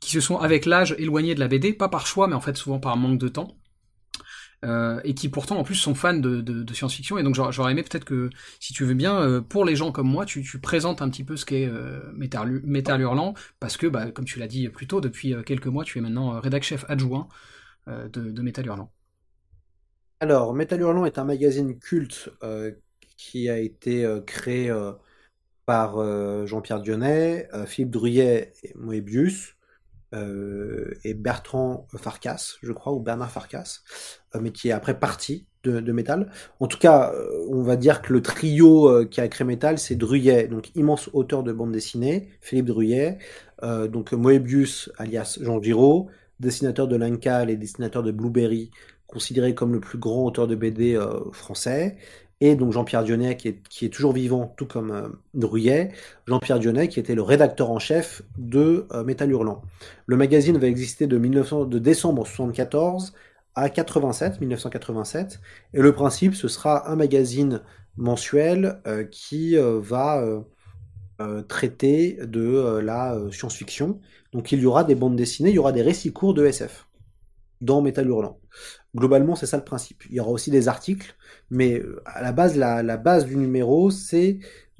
qui 0.00 0.10
se 0.12 0.20
sont 0.20 0.38
avec 0.38 0.66
l'âge 0.66 0.94
éloignés 0.98 1.34
de 1.34 1.40
la 1.40 1.48
BD, 1.48 1.72
pas 1.74 1.88
par 1.88 2.06
choix, 2.06 2.26
mais 2.26 2.34
en 2.34 2.40
fait 2.40 2.56
souvent 2.56 2.80
par 2.80 2.96
manque 2.96 3.18
de 3.18 3.28
temps. 3.28 3.56
Euh, 4.62 5.00
et 5.04 5.14
qui 5.14 5.30
pourtant 5.30 5.56
en 5.58 5.62
plus 5.62 5.74
sont 5.74 5.94
fans 5.94 6.12
de, 6.12 6.42
de, 6.42 6.74
science-fiction. 6.74 7.16
Et 7.16 7.22
donc 7.22 7.34
j'aurais 7.34 7.72
aimé 7.72 7.82
peut-être 7.82 8.04
que, 8.04 8.28
si 8.58 8.74
tu 8.74 8.84
veux 8.84 8.94
bien, 8.94 9.18
euh, 9.18 9.40
pour 9.40 9.64
les 9.64 9.74
gens 9.74 9.90
comme 9.90 10.08
moi, 10.08 10.26
tu, 10.26 10.42
tu 10.42 10.58
présentes 10.58 11.00
un 11.00 11.08
petit 11.08 11.24
peu 11.24 11.36
ce 11.36 11.46
qu'est 11.46 11.66
euh, 11.66 12.00
Metal, 12.12 13.00
Hurlant, 13.00 13.32
parce 13.58 13.78
que, 13.78 13.86
bah, 13.86 14.10
comme 14.10 14.26
tu 14.26 14.38
l'as 14.38 14.48
dit 14.48 14.68
plus 14.68 14.86
tôt, 14.86 15.00
depuis 15.00 15.34
quelques 15.46 15.66
mois, 15.66 15.84
tu 15.84 15.96
es 15.96 16.00
maintenant 16.02 16.38
rédac 16.40 16.62
chef 16.62 16.84
adjoint 16.88 17.28
de, 17.86 18.08
de 18.08 18.42
Metal 18.42 18.66
Hurlant. 18.66 18.92
Alors, 20.20 20.52
Metal 20.52 20.78
Hurlant 20.78 21.06
est 21.06 21.18
un 21.18 21.24
magazine 21.24 21.78
culte 21.78 22.28
qui 23.20 23.50
a 23.50 23.58
été 23.58 24.06
créé 24.26 24.72
par 25.66 25.96
Jean-Pierre 26.46 26.80
Dionnet, 26.80 27.48
Philippe 27.66 27.90
Druyet 27.90 28.52
et 28.62 28.72
Moebius. 28.76 29.56
Euh, 30.12 30.98
et 31.04 31.14
Bertrand 31.14 31.86
Farkas, 31.96 32.56
je 32.62 32.72
crois, 32.72 32.92
ou 32.92 32.98
Bernard 32.98 33.30
Farkas, 33.30 33.78
euh, 34.34 34.40
mais 34.42 34.50
qui 34.50 34.68
est 34.68 34.72
après 34.72 34.98
parti 34.98 35.46
de, 35.62 35.78
de 35.78 35.92
Metal. 35.92 36.32
En 36.58 36.66
tout 36.66 36.78
cas, 36.78 37.12
euh, 37.14 37.46
on 37.48 37.62
va 37.62 37.76
dire 37.76 38.02
que 38.02 38.12
le 38.12 38.20
trio 38.20 39.06
qui 39.06 39.20
a 39.20 39.28
créé 39.28 39.46
Metal, 39.46 39.78
c'est 39.78 39.94
Druyet, 39.94 40.48
donc 40.48 40.74
immense 40.74 41.10
auteur 41.12 41.44
de 41.44 41.52
bande 41.52 41.70
dessinée, 41.70 42.28
Philippe 42.40 42.66
Druyet, 42.66 43.18
donc 43.62 44.12
Moebius, 44.12 44.90
alias 44.96 45.38
Jean 45.40 45.62
Giraud, 45.62 46.08
dessinateur 46.40 46.88
de 46.88 46.96
Lincal 46.96 47.50
et 47.50 47.56
dessinateur 47.56 48.02
de 48.02 48.10
Blueberry, 48.10 48.70
considéré 49.06 49.54
comme 49.54 49.72
le 49.74 49.80
plus 49.80 49.98
grand 49.98 50.24
auteur 50.24 50.48
de 50.48 50.54
BD 50.54 50.98
français, 51.32 51.98
et 52.40 52.54
donc 52.56 52.72
Jean-Pierre 52.72 53.04
Dionnet 53.04 53.36
qui 53.36 53.48
est, 53.48 53.88
toujours 53.92 54.12
vivant, 54.12 54.54
tout 54.56 54.66
comme 54.66 54.90
euh, 54.90 55.98
Jean-Pierre 56.26 56.58
Dionnet 56.58 56.88
qui 56.88 56.98
était 56.98 57.14
le 57.14 57.22
rédacteur 57.22 57.70
en 57.70 57.78
chef 57.78 58.22
de 58.38 58.86
euh, 58.92 59.04
Métal 59.04 59.30
Hurlant. 59.30 59.62
Le 60.06 60.16
magazine 60.16 60.56
va 60.56 60.66
exister 60.66 61.06
de, 61.06 61.18
1900, 61.18 61.66
de 61.66 61.78
décembre 61.78 62.22
1974 62.22 63.12
à 63.54 63.68
87, 63.68 64.40
1987, 64.40 65.40
et 65.74 65.80
le 65.80 65.92
principe 65.92 66.34
ce 66.34 66.48
sera 66.48 66.90
un 66.90 66.96
magazine 66.96 67.60
mensuel 67.96 68.80
euh, 68.86 69.04
qui 69.04 69.56
va 69.56 70.24
traiter 71.48 72.18
de 72.22 72.78
la 72.82 73.14
science-fiction. 73.30 74.00
Donc 74.32 74.52
il 74.52 74.60
y 74.60 74.64
aura 74.64 74.84
des 74.84 74.94
bandes 74.94 75.16
dessinées, 75.16 75.50
il 75.50 75.56
y 75.56 75.58
aura 75.58 75.72
des 75.72 75.82
récits 75.82 76.14
courts 76.14 76.32
de 76.32 76.46
SF 76.46 76.86
dans 77.60 77.82
Métal 77.82 78.06
Hurlant. 78.06 78.39
Globalement, 78.94 79.36
c'est 79.36 79.46
ça 79.46 79.56
le 79.56 79.64
principe. 79.64 80.04
Il 80.10 80.16
y 80.16 80.20
aura 80.20 80.30
aussi 80.30 80.50
des 80.50 80.68
articles, 80.68 81.14
mais 81.50 81.78
euh, 81.78 82.02
à 82.06 82.22
la 82.22 82.32
base, 82.32 82.56
la, 82.56 82.96
base 82.96 83.26
du 83.26 83.36
numéro, 83.36 83.90
c'est 83.90 84.38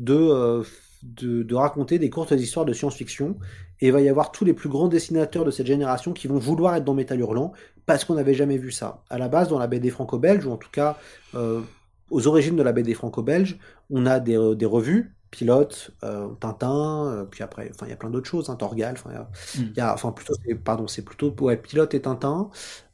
euh, 0.08 0.64
de, 1.02 1.42
de, 1.42 1.54
raconter 1.54 1.98
des 1.98 2.10
courtes 2.10 2.32
histoires 2.32 2.64
de 2.66 2.72
science-fiction. 2.72 3.38
Et 3.80 3.86
il 3.86 3.92
va 3.92 4.00
y 4.00 4.08
avoir 4.08 4.32
tous 4.32 4.44
les 4.44 4.52
plus 4.52 4.68
grands 4.68 4.88
dessinateurs 4.88 5.44
de 5.44 5.50
cette 5.50 5.66
génération 5.66 6.12
qui 6.12 6.28
vont 6.28 6.38
vouloir 6.38 6.74
être 6.74 6.84
dans 6.84 6.94
Métal 6.94 7.20
Hurlant 7.20 7.52
parce 7.86 8.04
qu'on 8.04 8.14
n'avait 8.14 8.34
jamais 8.34 8.58
vu 8.58 8.70
ça. 8.70 9.04
À 9.08 9.16
la 9.16 9.28
base, 9.28 9.48
dans 9.48 9.58
la 9.58 9.66
BD 9.66 9.90
franco-belge, 9.90 10.44
ou 10.44 10.50
en 10.50 10.56
tout 10.56 10.68
cas 10.70 10.98
euh, 11.34 11.62
aux 12.10 12.26
origines 12.26 12.56
de 12.56 12.62
la 12.62 12.72
BD 12.72 12.94
franco-belge, 12.94 13.58
on 13.88 14.04
a 14.06 14.20
des, 14.20 14.54
des 14.54 14.66
revues 14.66 15.14
Pilote, 15.30 15.92
euh, 16.02 16.28
Tintin, 16.40 17.06
euh, 17.06 17.24
puis 17.24 17.44
après, 17.44 17.70
enfin, 17.72 17.86
il 17.86 17.90
y 17.90 17.92
a 17.92 17.96
plein 17.96 18.10
d'autres 18.10 18.28
choses, 18.28 18.50
hein, 18.50 18.56
Torgal, 18.56 18.94
enfin, 18.94 19.10
il 19.54 19.72
y 19.76 19.80
a, 19.80 19.90
hmm. 19.92 19.94
enfin, 19.94 20.10
plutôt, 20.10 20.34
pardon, 20.64 20.88
c'est 20.88 21.02
plutôt, 21.02 21.32
ouais, 21.40 21.56
Pilote 21.56 21.94
et 21.94 22.00
Tintin. 22.00 22.50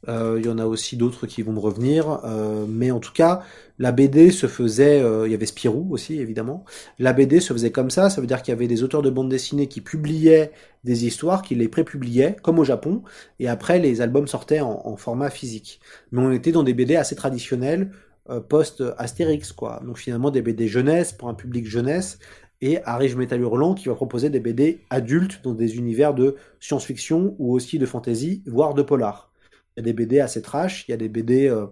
Euh, 0.07 0.37
il 0.39 0.45
y 0.45 0.49
en 0.49 0.59
a 0.59 0.65
aussi 0.65 0.97
d'autres 0.97 1.25
qui 1.25 1.41
vont 1.41 1.51
me 1.53 1.59
revenir, 1.59 2.21
mais 2.67 2.91
en 2.91 2.99
tout 2.99 3.11
cas, 3.11 3.41
la 3.79 3.91
BD 3.91 4.31
se 4.31 4.47
faisait, 4.47 4.99
il 5.25 5.31
y 5.31 5.33
avait 5.33 5.45
Spirou 5.47 5.87
aussi, 5.91 6.19
évidemment. 6.19 6.63
La 6.99 7.11
BD 7.13 7.39
se 7.39 7.53
faisait 7.53 7.71
comme 7.71 7.89
ça, 7.89 8.09
ça 8.09 8.21
veut 8.21 8.27
dire 8.27 8.41
qu'il 8.43 8.51
y 8.51 8.55
avait 8.55 8.67
des 8.67 8.83
auteurs 8.83 9.01
de 9.01 9.09
bande 9.09 9.29
dessinée 9.29 9.67
qui 9.67 9.81
publiaient 9.81 10.51
des 10.83 11.05
histoires, 11.05 11.41
qui 11.41 11.55
les 11.55 11.67
prépubliaient, 11.67 12.35
comme 12.43 12.59
au 12.59 12.63
Japon, 12.63 13.01
et 13.39 13.49
après, 13.49 13.79
les 13.79 13.99
albums 14.01 14.27
sortaient 14.27 14.61
en, 14.61 14.81
en 14.85 14.95
format 14.95 15.29
physique. 15.31 15.81
Mais 16.11 16.21
on 16.21 16.31
était 16.31 16.51
dans 16.51 16.63
des 16.63 16.73
BD 16.73 16.95
assez 16.95 17.15
traditionnels, 17.15 17.91
euh, 18.29 18.39
post-Astérix, 18.39 19.51
quoi. 19.51 19.81
Donc 19.85 19.97
finalement 19.97 20.31
des 20.31 20.41
BD 20.41 20.67
jeunesse 20.67 21.13
pour 21.13 21.29
un 21.29 21.33
public 21.33 21.65
jeunesse, 21.67 22.19
et 22.61 22.83
arrive 22.83 23.17
Metal 23.17 23.39
Hurlant 23.39 23.75
qui 23.75 23.87
va 23.87 23.95
proposer 23.95 24.29
des 24.29 24.39
BD 24.39 24.83
adultes 24.89 25.41
dans 25.43 25.53
des 25.53 25.77
univers 25.77 26.13
de 26.13 26.35
science-fiction 26.59 27.35
ou 27.37 27.53
aussi 27.53 27.77
de 27.79 27.85
fantasy, 27.85 28.43
voire 28.47 28.73
de 28.73 28.81
polar. 28.81 29.31
Il 29.75 29.79
y 29.79 29.81
a 29.81 29.83
des 29.83 29.93
BD 29.93 30.19
assez 30.19 30.41
trash, 30.41 30.85
il 30.87 30.91
y 30.91 30.93
a 30.93 30.97
des 30.97 31.09
BD 31.09 31.47
euh, 31.47 31.67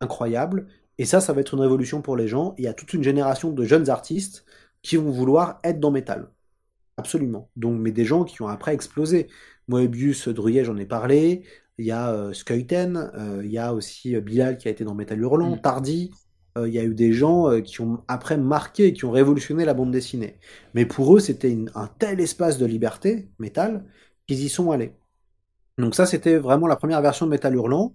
incroyables, 0.00 0.66
et 0.98 1.04
ça, 1.04 1.20
ça 1.20 1.32
va 1.32 1.40
être 1.40 1.54
une 1.54 1.60
révolution 1.60 2.02
pour 2.02 2.16
les 2.16 2.26
gens. 2.26 2.54
Il 2.58 2.64
y 2.64 2.68
a 2.68 2.74
toute 2.74 2.92
une 2.92 3.04
génération 3.04 3.52
de 3.52 3.64
jeunes 3.64 3.88
artistes 3.88 4.44
qui 4.82 4.96
vont 4.96 5.10
vouloir 5.10 5.60
être 5.62 5.78
dans 5.78 5.92
Metal. 5.92 6.30
Absolument. 6.96 7.48
Donc, 7.54 7.78
mais 7.78 7.92
des 7.92 8.04
gens 8.04 8.24
qui 8.24 8.42
ont 8.42 8.48
après 8.48 8.74
explosé. 8.74 9.28
Moebius, 9.68 10.28
Druyet, 10.28 10.64
j'en 10.64 10.76
ai 10.76 10.86
parlé 10.86 11.44
il 11.78 11.86
y 11.86 11.92
a 11.92 12.10
euh, 12.10 12.32
euh, 12.32 13.42
il 13.44 13.50
y 13.50 13.58
a 13.58 13.72
aussi 13.72 14.16
euh, 14.16 14.20
Bilal 14.20 14.58
qui 14.58 14.68
a 14.68 14.70
été 14.70 14.84
dans 14.84 14.94
Metal 14.94 15.18
Hurlant, 15.18 15.56
mm. 15.56 15.60
Tardy, 15.60 16.10
il 16.56 16.74
y 16.74 16.78
a 16.80 16.82
eu 16.82 16.92
des 16.92 17.12
gens 17.12 17.60
qui 17.60 17.80
ont 17.82 18.02
après 18.08 18.36
marqué, 18.36 18.92
qui 18.92 19.04
ont 19.04 19.12
révolutionné 19.12 19.64
la 19.64 19.74
bande 19.74 19.92
dessinée. 19.92 20.40
Mais 20.74 20.86
pour 20.86 21.16
eux, 21.16 21.20
c'était 21.20 21.56
un 21.76 21.86
tel 21.86 22.18
espace 22.18 22.58
de 22.58 22.66
liberté, 22.66 23.28
Metal, 23.38 23.84
qu'ils 24.26 24.42
y 24.42 24.48
sont 24.48 24.72
allés. 24.72 24.90
Donc 25.76 25.94
ça, 25.94 26.04
c'était 26.04 26.36
vraiment 26.36 26.66
la 26.66 26.74
première 26.74 27.00
version 27.00 27.26
de 27.26 27.30
Metal 27.30 27.54
Hurlant. 27.54 27.92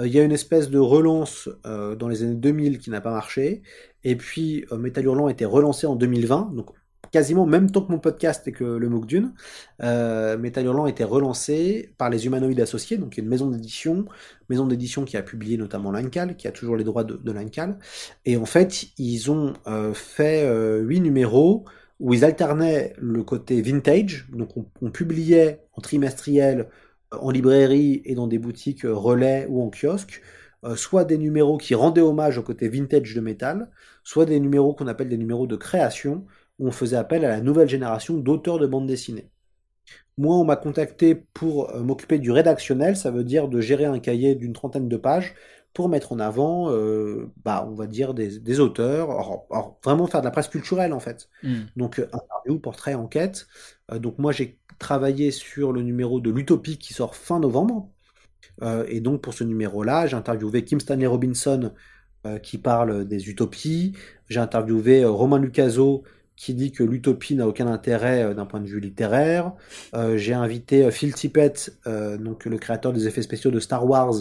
Il 0.00 0.12
y 0.12 0.20
a 0.20 0.22
une 0.22 0.30
espèce 0.30 0.70
de 0.70 0.78
relance 0.78 1.48
dans 1.64 2.06
les 2.06 2.22
années 2.22 2.36
2000 2.36 2.78
qui 2.78 2.90
n'a 2.90 3.00
pas 3.00 3.10
marché. 3.10 3.62
Et 4.04 4.14
puis, 4.14 4.64
Metal 4.70 5.04
Hurlant 5.04 5.26
a 5.26 5.32
été 5.32 5.44
relancé 5.44 5.88
en 5.88 5.96
2020, 5.96 6.52
donc 6.54 6.70
quasiment 7.14 7.46
même 7.46 7.70
temps 7.70 7.82
que 7.82 7.92
mon 7.92 8.00
podcast 8.00 8.48
et 8.48 8.50
que 8.50 8.64
le 8.64 8.88
MOOC 8.88 9.06
Dune, 9.06 9.34
euh, 9.84 10.36
Metal 10.36 10.64
Hurlant 10.64 10.86
été 10.86 11.04
relancé 11.04 11.94
par 11.96 12.10
les 12.10 12.26
Humanoïdes 12.26 12.58
Associés, 12.58 12.96
donc 12.96 13.16
une 13.18 13.28
maison 13.28 13.50
d'édition, 13.50 14.06
maison 14.48 14.66
d'édition 14.66 15.04
qui 15.04 15.16
a 15.16 15.22
publié 15.22 15.56
notamment 15.56 15.92
Lancal, 15.92 16.34
qui 16.36 16.48
a 16.48 16.50
toujours 16.50 16.74
les 16.74 16.82
droits 16.82 17.04
de, 17.04 17.14
de 17.14 17.30
Lancal. 17.30 17.78
Et 18.24 18.36
en 18.36 18.46
fait, 18.46 18.86
ils 18.98 19.30
ont 19.30 19.52
euh, 19.68 19.94
fait 19.94 20.42
euh, 20.42 20.80
huit 20.80 21.00
numéros 21.00 21.64
où 22.00 22.14
ils 22.14 22.24
alternaient 22.24 22.94
le 22.98 23.22
côté 23.22 23.62
vintage, 23.62 24.26
donc 24.32 24.48
on, 24.82 24.90
publiait 24.90 25.60
en 25.74 25.80
trimestriel, 25.80 26.68
en 27.12 27.30
librairie 27.30 28.02
et 28.04 28.16
dans 28.16 28.26
des 28.26 28.40
boutiques 28.40 28.82
relais 28.82 29.46
ou 29.48 29.62
en 29.62 29.70
kiosque, 29.70 30.20
soit 30.74 31.04
des 31.04 31.18
numéros 31.18 31.58
qui 31.58 31.76
rendaient 31.76 32.00
hommage 32.00 32.38
au 32.38 32.42
côté 32.42 32.68
vintage 32.68 33.14
de 33.14 33.20
métal, 33.20 33.70
soit 34.02 34.24
des 34.24 34.40
numéros 34.40 34.74
qu'on 34.74 34.88
appelle 34.88 35.08
des 35.08 35.16
numéros 35.16 35.46
de 35.46 35.54
création, 35.54 36.24
où 36.58 36.68
on 36.68 36.72
faisait 36.72 36.96
appel 36.96 37.24
à 37.24 37.28
la 37.28 37.40
nouvelle 37.40 37.68
génération 37.68 38.16
d'auteurs 38.16 38.58
de 38.58 38.66
bande 38.66 38.86
dessinée. 38.86 39.30
Moi, 40.16 40.36
on 40.36 40.44
m'a 40.44 40.56
contacté 40.56 41.14
pour 41.14 41.70
euh, 41.70 41.82
m'occuper 41.82 42.18
du 42.18 42.30
rédactionnel, 42.30 42.96
ça 42.96 43.10
veut 43.10 43.24
dire 43.24 43.48
de 43.48 43.60
gérer 43.60 43.84
un 43.84 43.98
cahier 43.98 44.34
d'une 44.34 44.52
trentaine 44.52 44.88
de 44.88 44.96
pages 44.96 45.34
pour 45.72 45.88
mettre 45.88 46.12
en 46.12 46.20
avant, 46.20 46.70
euh, 46.70 47.32
bah, 47.44 47.66
on 47.68 47.74
va 47.74 47.88
dire, 47.88 48.14
des, 48.14 48.60
auteurs, 48.60 49.08
vraiment 49.82 50.06
faire 50.06 50.20
de 50.20 50.24
la 50.24 50.30
presse 50.30 50.46
culturelle 50.46 50.92
en 50.92 51.00
fait. 51.00 51.28
Hmm. 51.42 51.62
Donc, 51.74 51.98
euh, 51.98 52.06
interview, 52.12 52.60
portrait, 52.60 52.94
enquête. 52.94 53.48
donc, 53.92 54.18
moi, 54.20 54.30
j'ai 54.30 54.60
travaillé 54.78 55.32
sur 55.32 55.72
le 55.72 55.82
numéro 55.82 56.20
de 56.20 56.30
l'Utopie 56.30 56.78
qui 56.78 56.94
sort 56.94 57.16
fin 57.16 57.40
novembre. 57.40 57.90
et 58.88 59.00
donc, 59.00 59.20
pour 59.20 59.34
ce 59.34 59.42
numéro-là, 59.42 60.06
j'ai 60.06 60.16
interviewé 60.16 60.64
Kim 60.64 60.78
Stanley 60.78 61.06
Robinson 61.06 61.72
qui 62.42 62.58
parle 62.58 63.04
des 63.04 63.28
utopies. 63.28 63.94
J'ai 64.28 64.40
interviewé 64.40 65.04
Romain 65.04 65.38
Lucaso 65.38 66.04
qui 66.44 66.52
dit 66.52 66.72
que 66.72 66.84
l'utopie 66.84 67.34
n'a 67.36 67.48
aucun 67.48 67.66
intérêt 67.66 68.22
euh, 68.22 68.34
d'un 68.34 68.44
point 68.44 68.60
de 68.60 68.66
vue 68.66 68.78
littéraire. 68.78 69.52
Euh, 69.94 70.18
j'ai 70.18 70.34
invité 70.34 70.84
euh, 70.84 70.90
Phil 70.90 71.14
Tippett, 71.14 71.74
donc 72.20 72.44
le 72.44 72.58
créateur 72.58 72.92
des 72.92 73.06
effets 73.06 73.22
spéciaux 73.22 73.50
de 73.50 73.60
Star 73.60 73.86
Wars, 73.88 74.12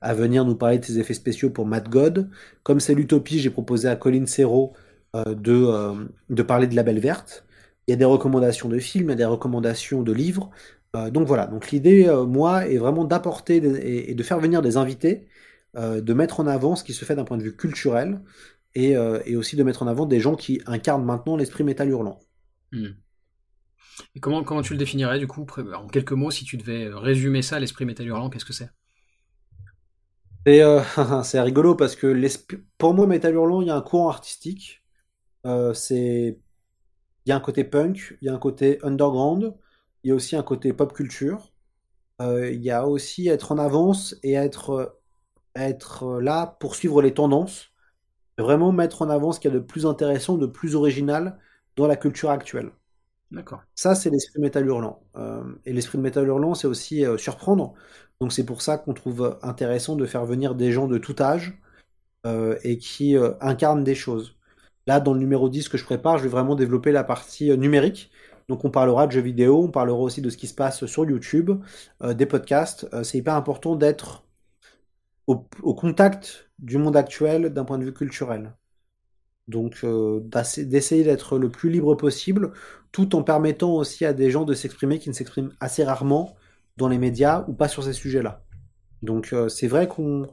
à 0.00 0.14
venir 0.14 0.44
nous 0.44 0.54
parler 0.54 0.78
de 0.78 0.84
ses 0.84 1.00
effets 1.00 1.14
spéciaux 1.14 1.50
pour 1.50 1.66
Mad 1.66 1.88
God. 1.88 2.28
Comme 2.62 2.78
c'est 2.78 2.94
l'utopie, 2.94 3.40
j'ai 3.40 3.50
proposé 3.50 3.88
à 3.88 3.96
Colin 3.96 4.26
Serrault 4.26 4.74
de, 5.14 6.08
de 6.30 6.42
parler 6.42 6.66
de 6.66 6.76
La 6.76 6.82
Belle 6.82 7.00
Verte. 7.00 7.44
Il 7.86 7.90
y 7.90 7.94
a 7.94 7.96
des 7.96 8.04
recommandations 8.04 8.68
de 8.68 8.78
films, 8.78 9.08
il 9.08 9.10
y 9.10 9.14
a 9.14 9.16
des 9.16 9.24
recommandations 9.24 10.02
de 10.02 10.12
livres. 10.12 10.50
donc 11.10 11.26
voilà, 11.26 11.46
donc 11.46 11.70
l'idée, 11.70 12.10
moi, 12.26 12.66
est 12.66 12.78
vraiment 12.78 13.04
d'apporter 13.04 13.56
et, 14.08 14.14
de 14.14 14.22
faire 14.22 14.40
venir 14.40 14.62
des 14.62 14.76
invités, 14.76 15.28
de 15.76 16.12
mettre 16.12 16.40
en 16.40 16.46
avant 16.46 16.74
ce 16.74 16.82
qui 16.84 16.94
se 16.94 17.04
fait 17.04 17.14
d'un 17.14 17.24
point 17.24 17.38
de 17.38 17.42
vue 17.42 17.56
culturel, 17.56 18.20
euh, 18.76 19.22
et, 19.26 19.36
aussi 19.36 19.56
de 19.56 19.62
mettre 19.62 19.82
en 19.82 19.86
avant 19.86 20.06
des 20.06 20.20
gens 20.20 20.34
qui 20.34 20.60
incarnent 20.66 21.04
maintenant 21.04 21.36
l'esprit 21.36 21.64
métal 21.64 21.88
hurlant. 21.88 22.20
Hmm. 22.72 22.92
Et 24.14 24.20
comment, 24.20 24.42
comment 24.44 24.62
tu 24.62 24.72
le 24.72 24.78
définirais 24.78 25.18
du 25.18 25.26
coup, 25.26 25.46
en 25.74 25.86
quelques 25.88 26.12
mots, 26.12 26.30
si 26.30 26.44
tu 26.44 26.56
devais 26.56 26.88
résumer 26.88 27.42
ça, 27.42 27.60
l'esprit 27.60 27.84
métal 27.84 28.06
hurlant, 28.06 28.30
qu'est-ce 28.30 28.46
que 28.46 28.54
c'est? 28.54 28.70
Euh, 30.48 30.82
c'est 31.24 31.40
rigolo 31.40 31.74
parce 31.74 31.96
que 31.96 32.14
pour 32.78 32.94
moi, 32.94 33.06
Metal 33.06 33.32
Hurlant, 33.34 33.60
il 33.60 33.68
y 33.68 33.70
a 33.70 33.76
un 33.76 33.82
courant 33.82 34.08
artistique. 34.08 34.82
Euh, 35.46 35.74
c'est 35.74 36.38
il 37.24 37.28
y 37.28 37.32
a 37.32 37.36
un 37.36 37.40
côté 37.40 37.62
punk, 37.62 38.16
il 38.20 38.26
y 38.26 38.28
a 38.28 38.34
un 38.34 38.38
côté 38.38 38.80
underground, 38.82 39.54
il 40.02 40.08
y 40.08 40.10
a 40.10 40.14
aussi 40.14 40.34
un 40.34 40.42
côté 40.42 40.72
pop 40.72 40.92
culture. 40.92 41.52
il 42.20 42.62
y 42.62 42.70
a 42.70 42.86
aussi 42.86 43.28
être 43.28 43.52
en 43.52 43.58
avance 43.58 44.16
et 44.22 44.32
être, 44.34 44.98
être 45.54 46.20
là 46.20 46.56
pour 46.60 46.74
suivre 46.74 47.02
les 47.02 47.14
tendances. 47.14 47.71
Vraiment 48.42 48.72
mettre 48.72 49.02
en 49.02 49.10
avant 49.10 49.32
ce 49.32 49.40
qu'il 49.40 49.50
y 49.50 49.54
a 49.54 49.58
de 49.58 49.64
plus 49.64 49.86
intéressant, 49.86 50.36
de 50.36 50.46
plus 50.46 50.74
original 50.74 51.38
dans 51.76 51.86
la 51.86 51.96
culture 51.96 52.30
actuelle. 52.30 52.70
D'accord. 53.30 53.62
Ça, 53.74 53.94
c'est 53.94 54.10
l'esprit 54.10 54.40
de 54.40 54.42
métal 54.42 54.66
hurlant. 54.66 55.02
et 55.64 55.72
l'esprit 55.72 55.96
de 55.96 56.02
métal 56.02 56.26
hurlant, 56.26 56.54
c'est 56.54 56.66
aussi 56.66 57.04
surprendre. 57.16 57.72
Donc 58.20 58.32
c'est 58.32 58.44
pour 58.44 58.60
ça 58.60 58.76
qu'on 58.76 58.92
trouve 58.92 59.38
intéressant 59.42 59.96
de 59.96 60.04
faire 60.04 60.26
venir 60.26 60.54
des 60.54 60.70
gens 60.70 60.86
de 60.86 60.98
tout 60.98 61.16
âge 61.18 61.58
et 62.26 62.76
qui 62.76 63.16
incarnent 63.40 63.84
des 63.84 63.94
choses. 63.94 64.36
Là, 64.86 65.00
dans 65.00 65.14
le 65.14 65.20
numéro 65.20 65.48
10 65.48 65.68
que 65.68 65.78
je 65.78 65.84
prépare, 65.84 66.18
je 66.18 66.24
vais 66.24 66.28
vraiment 66.28 66.54
développer 66.56 66.92
la 66.92 67.04
partie 67.04 67.50
euh, 67.50 67.56
numérique. 67.56 68.10
Donc 68.48 68.64
on 68.64 68.70
parlera 68.70 69.06
de 69.06 69.12
jeux 69.12 69.20
vidéo, 69.20 69.62
on 69.62 69.70
parlera 69.70 69.98
aussi 69.98 70.20
de 70.20 70.28
ce 70.28 70.36
qui 70.36 70.48
se 70.48 70.54
passe 70.54 70.84
sur 70.86 71.04
YouTube, 71.04 71.52
euh, 72.02 72.14
des 72.14 72.26
podcasts. 72.26 72.88
Euh, 72.92 73.04
c'est 73.04 73.18
hyper 73.18 73.34
important 73.34 73.76
d'être 73.76 74.24
au, 75.26 75.36
contact 75.74 76.50
du 76.58 76.78
monde 76.78 76.96
actuel 76.96 77.50
d'un 77.52 77.64
point 77.64 77.78
de 77.78 77.84
vue 77.84 77.94
culturel. 77.94 78.54
Donc 79.48 79.84
d'essayer 80.56 81.04
d'être 81.04 81.38
le 81.38 81.50
plus 81.50 81.70
libre 81.70 81.94
possible, 81.94 82.52
tout 82.92 83.16
en 83.16 83.22
permettant 83.22 83.72
aussi 83.74 84.04
à 84.04 84.12
des 84.12 84.30
gens 84.30 84.44
de 84.44 84.54
s'exprimer 84.54 84.98
qui 84.98 85.08
ne 85.08 85.14
s'expriment 85.14 85.52
assez 85.60 85.84
rarement 85.84 86.36
dans 86.76 86.88
les 86.88 86.98
médias 86.98 87.44
ou 87.48 87.52
pas 87.52 87.68
sur 87.68 87.82
ces 87.82 87.92
sujets-là. 87.92 88.44
Donc 89.02 89.34
c'est 89.48 89.66
vrai 89.66 89.88
qu'on 89.88 90.28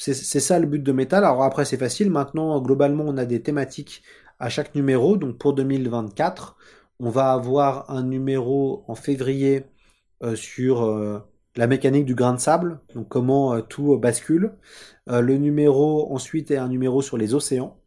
c'est 0.00 0.40
ça 0.40 0.58
le 0.58 0.66
but 0.66 0.82
de 0.82 0.92
Metal. 0.92 1.24
Alors 1.24 1.42
après, 1.42 1.64
c'est 1.66 1.76
facile. 1.76 2.10
Maintenant, 2.10 2.60
globalement, 2.62 3.04
on 3.06 3.18
a 3.18 3.26
des 3.26 3.42
thématiques 3.42 4.02
à 4.38 4.48
chaque 4.48 4.74
numéro. 4.74 5.16
Donc 5.16 5.36
pour 5.38 5.52
2024, 5.52 6.56
on 7.00 7.10
va 7.10 7.32
avoir 7.32 7.90
un 7.90 8.02
numéro 8.02 8.84
en 8.88 8.94
février 8.94 9.64
euh, 10.22 10.36
sur 10.36 10.82
euh, 10.82 11.20
la 11.56 11.66
mécanique 11.66 12.04
du 12.04 12.14
grain 12.14 12.34
de 12.34 12.38
sable, 12.38 12.80
donc 12.94 13.08
comment 13.08 13.54
euh, 13.54 13.60
tout 13.60 13.96
bascule. 13.98 14.52
le 15.06 15.36
numéro 15.36 16.12
ensuite 16.14 16.50
est 16.50 16.56
un 16.56 16.68
numéro 16.68 17.02
sur 17.02 17.18
les 17.18 17.34
océans. 17.34 17.80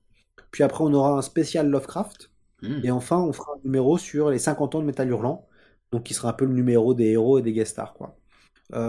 Puis 0.51 0.64
après, 0.64 0.84
on 0.84 0.93
aura 0.93 1.18
un 1.18 1.22
spécial 1.22 1.70
Lovecraft. 1.70 2.32
Hmm. 2.61 2.80
Et 2.84 2.91
enfin, 2.91 3.18
on 3.18 3.34
fera 3.34 3.53
un 3.53 3.61
numéro 3.64 3.97
sur 3.97 4.30
les 4.30 4.39
50 4.39 4.76
ans 4.76 4.80
de 4.82 4.86
Metal 4.86 5.07
Hurlant, 5.09 5.47
donc 5.91 6.03
qui 6.03 6.14
sera 6.14 6.30
un 6.30 6.34
peu 6.34 6.45
le 6.45 6.53
numéro 6.53 6.93
des 6.93 7.11
héros 7.11 7.39
et 7.39 7.41
des 7.41 7.53
guest 7.53 7.72
stars. 7.72 7.93
Quoi. 7.93 8.16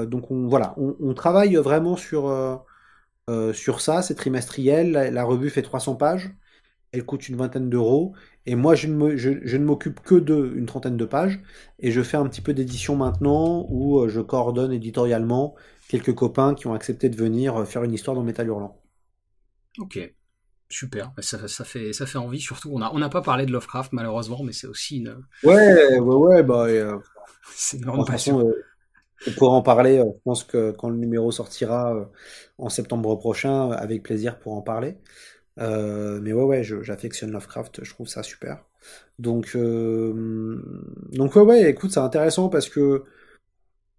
donc 0.06 0.30
on, 0.30 0.46
voilà, 0.48 0.74
on 0.76 1.14
travaille 1.14 1.56
vraiment 1.56 1.96
sur 1.96 2.28
euh, 3.30 3.52
sur 3.52 3.80
ça, 3.80 4.02
c'est 4.02 4.14
trimestriel. 4.14 4.92
La, 4.92 5.24
revue 5.24 5.50
fait 5.50 5.62
300 5.62 5.96
pages. 5.96 6.30
Elle 6.94 7.04
coûte 7.04 7.28
une 7.28 7.36
vingtaine 7.36 7.68
d'euros. 7.68 8.14
Et 8.46 8.54
moi, 8.54 8.76
je 8.76 8.86
ne, 8.86 9.58
m'occupe 9.58 9.98
que 10.00 10.14
d'une 10.14 10.66
trentaine 10.66 10.96
de 10.96 11.04
pages. 11.04 11.40
Et 11.80 11.90
je 11.90 12.02
fais 12.02 12.16
un 12.16 12.26
petit 12.28 12.40
peu 12.40 12.54
d'édition 12.54 12.94
maintenant 12.94 13.66
où 13.68 13.98
euh, 13.98 14.08
je 14.08 14.20
coordonne 14.20 14.72
éditorialement 14.72 15.56
quelques 15.88 16.14
copains 16.14 16.54
qui 16.54 16.68
ont 16.68 16.74
accepté 16.74 17.08
de 17.08 17.16
venir 17.16 17.56
euh, 17.56 17.64
faire 17.64 17.82
une 17.82 17.92
histoire 17.92 18.14
dans 18.14 18.22
Métal 18.22 18.46
Hurlant. 18.46 18.80
Ok. 19.78 19.98
Super, 20.68 21.12
ça, 21.18 21.64
fait, 21.64 21.92
ça 21.92 22.06
fait 22.06 22.18
envie, 22.18 22.40
surtout 22.40 22.70
on 22.72 22.78
n'a 22.78 22.90
on 22.92 23.08
pas 23.10 23.20
parlé 23.20 23.44
de 23.44 23.52
Lovecraft 23.52 23.92
malheureusement, 23.92 24.42
mais 24.42 24.52
c'est 24.52 24.66
aussi 24.66 24.96
une... 24.96 25.22
Ouais, 25.44 25.98
ouais, 25.98 26.14
ouais, 26.14 26.42
bah... 26.42 26.66
c'est 27.54 27.76
une 27.76 27.84
grande 27.84 28.06
passion. 28.06 28.42
On 29.26 29.30
pourra 29.32 29.56
en 29.56 29.62
parler, 29.62 29.98
euh, 29.98 30.04
je 30.14 30.20
pense 30.24 30.44
que 30.44 30.72
quand 30.72 30.88
le 30.88 30.96
numéro 30.96 31.30
sortira 31.30 31.94
euh, 31.94 32.04
en 32.58 32.68
septembre 32.68 33.16
prochain, 33.16 33.70
euh, 33.70 33.74
avec 33.74 34.02
plaisir 34.02 34.38
pour 34.38 34.54
en 34.54 34.62
parler. 34.62 34.98
Mais 35.56 36.32
ouais, 36.32 36.42
ouais, 36.42 36.62
j'affectionne 36.62 37.30
Lovecraft, 37.30 37.84
je 37.84 37.90
trouve 37.90 38.08
ça 38.08 38.22
super. 38.22 38.64
Donc, 39.18 39.56
donc 39.56 41.36
ouais, 41.36 41.42
ouais, 41.42 41.70
écoute, 41.70 41.92
c'est 41.92 42.00
intéressant 42.00 42.48
parce 42.48 42.68
que 42.68 43.04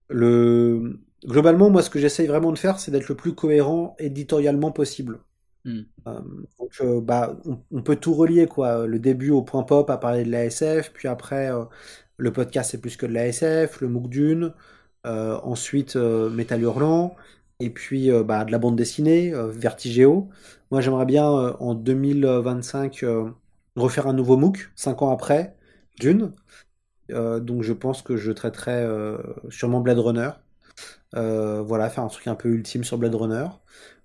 le, 0.10 1.00
globalement, 1.26 1.70
moi, 1.70 1.82
ce 1.82 1.90
que 1.90 2.00
j'essaye 2.00 2.28
vraiment 2.28 2.52
de 2.52 2.58
faire, 2.60 2.80
c'est 2.80 2.92
d'être 2.92 3.10
le 3.10 3.16
plus 3.16 3.34
cohérent 3.34 3.96
éditorialement 4.00 4.72
possible. 4.72 5.20
Hmm. 5.64 5.82
donc, 6.60 6.84
bah, 7.02 7.36
on, 7.72 7.82
peut 7.82 7.96
tout 7.96 8.14
relier, 8.14 8.46
quoi. 8.46 8.86
Le 8.86 9.00
début 9.00 9.32
au 9.32 9.42
point 9.42 9.64
pop 9.64 9.90
à 9.90 9.98
parler 9.98 10.24
de 10.24 10.30
la 10.30 10.46
SF, 10.46 10.92
puis 10.94 11.08
après, 11.08 11.50
le 12.18 12.32
podcast 12.32 12.72
c'est 12.72 12.82
plus 12.82 12.98
que 12.98 13.06
de 13.06 13.14
la 13.14 13.28
SF, 13.28 13.82
le 13.82 13.88
MOOC 13.88 14.10
Dune, 14.10 14.54
euh, 15.06 15.38
ensuite 15.44 15.96
euh, 15.96 16.30
Metal 16.30 16.62
Hurlant, 16.62 17.16
et 17.60 17.70
puis 17.70 18.12
euh, 18.12 18.24
bah, 18.24 18.46
de 18.46 18.52
la 18.52 18.58
bande 18.60 18.76
dessinée, 18.76 19.32
Vertigéo. 19.34 20.30
Moi 20.72 20.82
j'aimerais 20.82 21.06
bien 21.06 21.26
en 21.26 21.74
2025 21.76 23.06
refaire 23.76 24.08
un 24.08 24.14
nouveau 24.14 24.38
MOOC, 24.38 24.72
5 24.76 25.02
ans 25.02 25.12
après, 25.12 25.56
d'une. 26.00 26.34
donc 27.10 27.62
je 27.64 27.74
pense 27.74 28.02
que 28.02 28.18
je 28.18 28.32
traiterai 28.32 28.86
sûrement 29.50 29.82
Blade 29.82 30.00
Runner. 30.00 30.32
voilà, 31.14 31.90
faire 31.90 32.04
un 32.04 32.08
truc 32.08 32.28
un 32.28 32.36
peu 32.36 32.50
ultime 32.50 32.84
sur 32.84 32.98
Blade 32.98 33.16
Runner. 33.16 33.48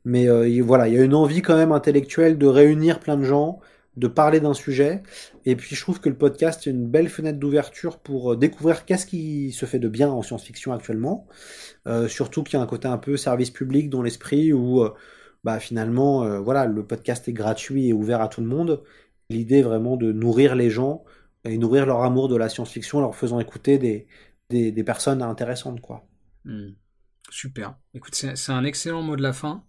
Mais 0.05 0.29
voilà, 0.61 0.89
il 0.89 0.95
y 0.95 0.99
a 0.99 1.03
une 1.03 1.15
envie 1.15 1.43
quand 1.43 1.57
même 1.57 1.73
intellectuelle 1.73 2.39
de 2.39 2.47
réunir 2.47 3.01
plein 3.01 3.17
de 3.17 3.25
gens, 3.25 3.61
de 4.01 4.09
parler 4.09 4.41
d'un 4.41 4.55
sujet. 4.55 5.03
Et 5.45 5.55
puis 5.55 5.77
je 5.77 5.81
trouve 5.81 6.01
que 6.01 6.09
le 6.09 6.17
podcast 6.17 6.67
est 6.67 6.71
une 6.71 6.89
belle 6.89 7.09
fenêtre 7.09 7.39
d'ouverture 7.39 7.99
pour 7.99 8.33
euh, 8.33 8.37
découvrir 8.37 8.85
qu'est-ce 8.85 9.07
qui 9.07 9.53
se 9.53 9.67
fait 9.67 9.79
de 9.79 9.89
bien 9.89 10.11
en 10.11 10.23
science-fiction 10.23 10.73
actuellement. 10.73 11.29
Euh, 11.87 12.09
surtout 12.09 12.43
qu'il 12.43 12.55
y 12.55 12.61
a 12.61 12.63
un 12.63 12.67
côté 12.67 12.89
un 12.89 12.99
peu 12.99 13.17
service 13.17 13.51
public 13.51 13.91
dans 13.91 14.03
l'esprit 14.03 14.53
où 14.53 14.83
euh, 14.83 14.95
bah, 15.45 15.61
finalement 15.61 16.41
voilà, 16.41 16.67
le 16.67 16.87
podcast 16.87 17.29
est 17.29 17.33
gratuit 17.33 17.89
et 17.89 17.93
ouvert 17.93 18.21
à 18.21 18.29
tout 18.29 18.41
le 18.41 18.47
monde. 18.47 18.83
L'idée 19.29 19.63
vraiment 19.63 19.97
de 19.97 20.13
nourrir 20.13 20.55
les 20.57 20.71
gens 20.71 21.05
et 21.45 21.57
nourrir 21.57 21.87
leur 21.87 22.03
amour 22.03 22.29
de 22.29 22.37
la 22.37 22.49
science-fiction 22.49 22.99
en 22.99 23.01
leur 23.03 23.15
faisant 23.15 23.39
écouter 23.41 23.79
des, 23.79 24.07
des, 24.51 24.85
personnes 24.85 25.23
intéressantes. 25.23 25.81
quoi. 25.81 26.07
Hmm. 26.45 26.71
Super. 27.31 27.77
Écoute, 27.95 28.15
c'est 28.15 28.53
un 28.53 28.65
excellent 28.65 29.03
mot 29.03 29.17
de 29.17 29.23
la 29.23 29.33
fin. 29.33 29.63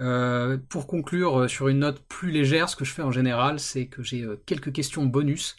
Euh, 0.00 0.56
pour 0.68 0.86
conclure 0.86 1.40
euh, 1.40 1.48
sur 1.48 1.68
une 1.68 1.80
note 1.80 2.00
plus 2.08 2.30
légère, 2.30 2.68
ce 2.68 2.76
que 2.76 2.84
je 2.84 2.92
fais 2.92 3.02
en 3.02 3.10
général, 3.10 3.58
c'est 3.58 3.86
que 3.86 4.02
j'ai 4.02 4.22
euh, 4.22 4.40
quelques 4.46 4.72
questions 4.72 5.04
bonus 5.04 5.56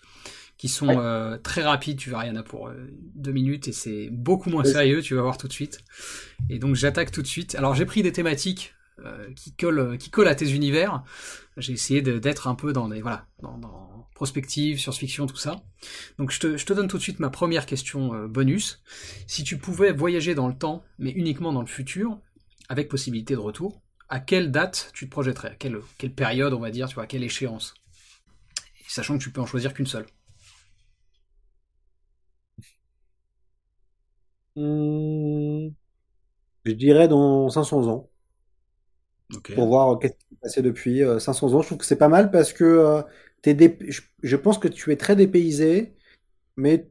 qui 0.57 0.69
sont 0.69 1.37
très 1.43 1.63
rapides. 1.63 1.97
Tu 1.97 2.09
verras, 2.09 2.25
il 2.25 2.29
y 2.29 2.31
en 2.31 2.37
a 2.37 2.43
pour 2.43 2.71
deux 3.15 3.33
minutes 3.33 3.67
et 3.67 3.73
c'est 3.73 4.07
beaucoup 4.11 4.49
moins 4.49 4.63
sérieux. 4.63 5.01
Tu 5.01 5.13
vas 5.15 5.21
voir 5.21 5.37
tout 5.37 5.49
de 5.49 5.53
suite. 5.53 5.79
Et 6.49 6.57
donc 6.57 6.75
j'attaque 6.75 7.11
tout 7.11 7.21
de 7.21 7.27
suite. 7.27 7.55
Alors 7.55 7.75
j'ai 7.75 7.85
pris 7.85 8.01
des 8.01 8.13
thématiques 8.13 8.73
qui 9.35 9.53
collent, 9.55 9.97
qui 9.97 10.09
collent 10.09 10.27
à 10.27 10.35
tes 10.35 10.51
univers. 10.51 11.03
J'ai 11.57 11.73
essayé 11.73 12.01
d'être 12.01 12.47
un 12.47 12.55
peu 12.55 12.73
dans 12.73 12.89
des 12.89 13.01
voilà, 13.01 13.27
dans 13.41 13.93
prospective, 14.13 14.79
science-fiction, 14.79 15.27
tout 15.27 15.35
ça. 15.35 15.63
Donc 16.17 16.31
je 16.31 16.39
te, 16.39 16.73
donne 16.73 16.87
tout 16.87 16.97
de 16.97 17.01
suite 17.01 17.19
ma 17.19 17.29
première 17.29 17.65
question 17.65 18.13
euh, 18.13 18.27
bonus. 18.27 18.81
Si 19.27 19.43
tu 19.43 19.57
pouvais 19.57 19.91
voyager 19.91 20.35
dans 20.35 20.47
le 20.47 20.57
temps, 20.57 20.83
mais 20.97 21.11
uniquement 21.11 21.51
dans 21.51 21.61
le 21.61 21.67
futur, 21.67 22.19
avec 22.69 22.87
possibilité 22.87 23.33
de 23.33 23.39
retour, 23.39 23.81
à 24.09 24.19
quelle 24.19 24.51
date 24.51 24.91
tu 24.93 25.05
te 25.05 25.11
projetterais? 25.11 25.49
À 25.49 25.55
quelle, 25.55 25.79
quelle 25.97 26.13
période, 26.13 26.53
on 26.53 26.59
va 26.59 26.71
dire, 26.71 26.87
tu 26.87 26.95
vois, 26.95 27.03
à 27.03 27.07
quelle 27.07 27.23
échéance? 27.23 27.73
Sachant 28.87 29.17
que 29.17 29.23
tu 29.23 29.31
peux 29.31 29.41
en 29.41 29.45
choisir 29.45 29.73
qu'une 29.73 29.87
seule. 29.87 30.05
Hmm. 34.55 35.69
je 36.63 36.71
dirais 36.73 37.07
dans 37.07 37.49
500 37.49 37.87
ans. 37.87 38.09
Pour 39.55 39.67
voir 39.67 39.99
qu'est-ce 39.99 40.13
qui 40.13 40.25
s'est 40.29 40.41
passé 40.41 40.61
depuis 40.61 41.01
500 41.19 41.47
euh, 41.47 41.55
ans. 41.55 41.61
Je 41.61 41.67
trouve 41.67 41.77
que 41.77 41.85
c'est 41.85 41.95
pas 41.95 42.07
mal 42.07 42.31
parce 42.31 42.53
que 42.53 42.63
euh, 42.63 43.01
je 44.23 44.35
pense 44.35 44.57
que 44.57 44.67
tu 44.67 44.91
es 44.91 44.95
très 44.95 45.15
dépaysé, 45.15 45.95
mais 46.55 46.89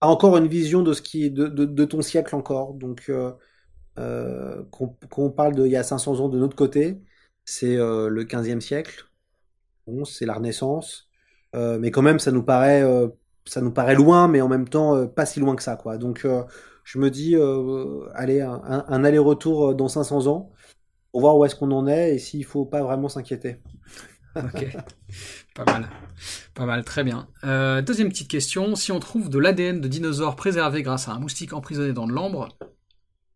as 0.00 0.08
encore 0.08 0.36
une 0.36 0.46
vision 0.48 0.82
de 0.82 0.92
ce 0.92 1.02
qui 1.02 1.30
de, 1.30 1.84
ton 1.84 2.02
siècle 2.02 2.34
encore. 2.34 2.74
Donc, 2.74 3.04
euh, 3.08 3.32
euh 3.98 4.64
qu'on 4.70 5.30
parle 5.30 5.54
de 5.54 5.66
il 5.66 5.72
y 5.72 5.76
a 5.76 5.82
500 5.82 6.20
ans 6.20 6.28
de 6.28 6.38
notre 6.38 6.56
côté, 6.56 7.00
c'est 7.44 7.76
euh, 7.76 8.08
le 8.08 8.24
15e 8.24 8.60
siècle. 8.60 9.06
Bon, 9.86 10.04
c'est 10.04 10.26
la 10.26 10.34
Renaissance, 10.34 11.08
euh, 11.56 11.78
mais 11.78 11.90
quand 11.90 12.02
même, 12.02 12.18
ça 12.18 12.32
nous 12.32 12.42
paraît, 12.42 12.84
ça 13.44 13.60
nous 13.60 13.72
paraît 13.72 13.94
loin, 13.94 14.28
mais 14.28 14.40
en 14.40 14.48
même 14.48 14.68
temps 14.68 15.06
pas 15.08 15.26
si 15.26 15.40
loin 15.40 15.56
que 15.56 15.62
ça, 15.62 15.76
quoi. 15.76 15.98
Donc, 15.98 16.26
je 16.84 16.98
me 16.98 17.10
dis, 17.10 17.34
allez, 18.14 18.40
un 18.40 19.04
aller-retour 19.04 19.74
dans 19.74 19.88
500 19.88 20.26
ans 20.28 20.52
pour 21.12 21.20
voir 21.20 21.36
où 21.36 21.44
est-ce 21.44 21.54
qu'on 21.54 21.70
en 21.72 21.86
est 21.86 22.14
et 22.14 22.18
s'il 22.18 22.44
faut 22.44 22.64
pas 22.64 22.82
vraiment 22.82 23.08
s'inquiéter. 23.08 23.56
Ok, 24.36 24.66
pas 25.54 25.64
mal. 25.64 25.90
Pas 26.54 26.66
mal, 26.66 26.84
très 26.84 27.02
bien. 27.02 27.28
Euh, 27.44 27.82
deuxième 27.82 28.08
petite 28.08 28.30
question. 28.30 28.76
Si 28.76 28.92
on 28.92 29.00
trouve 29.00 29.28
de 29.28 29.38
l'ADN 29.38 29.80
de 29.80 29.88
dinosaures 29.88 30.36
préservé 30.36 30.82
grâce 30.82 31.08
à 31.08 31.12
un 31.12 31.18
moustique 31.18 31.52
emprisonné 31.52 31.92
dans 31.92 32.06
de 32.06 32.12
l'ambre, 32.12 32.48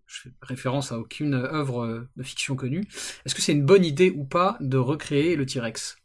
je 0.06 0.20
fais 0.22 0.30
référence 0.42 0.92
à 0.92 0.98
aucune 0.98 1.34
œuvre 1.34 2.06
de 2.16 2.22
fiction 2.22 2.54
connue, 2.54 2.86
est-ce 3.24 3.34
que 3.34 3.42
c'est 3.42 3.52
une 3.52 3.66
bonne 3.66 3.84
idée 3.84 4.10
ou 4.10 4.24
pas 4.24 4.56
de 4.60 4.76
recréer 4.76 5.34
le 5.34 5.46
T-Rex? 5.46 5.96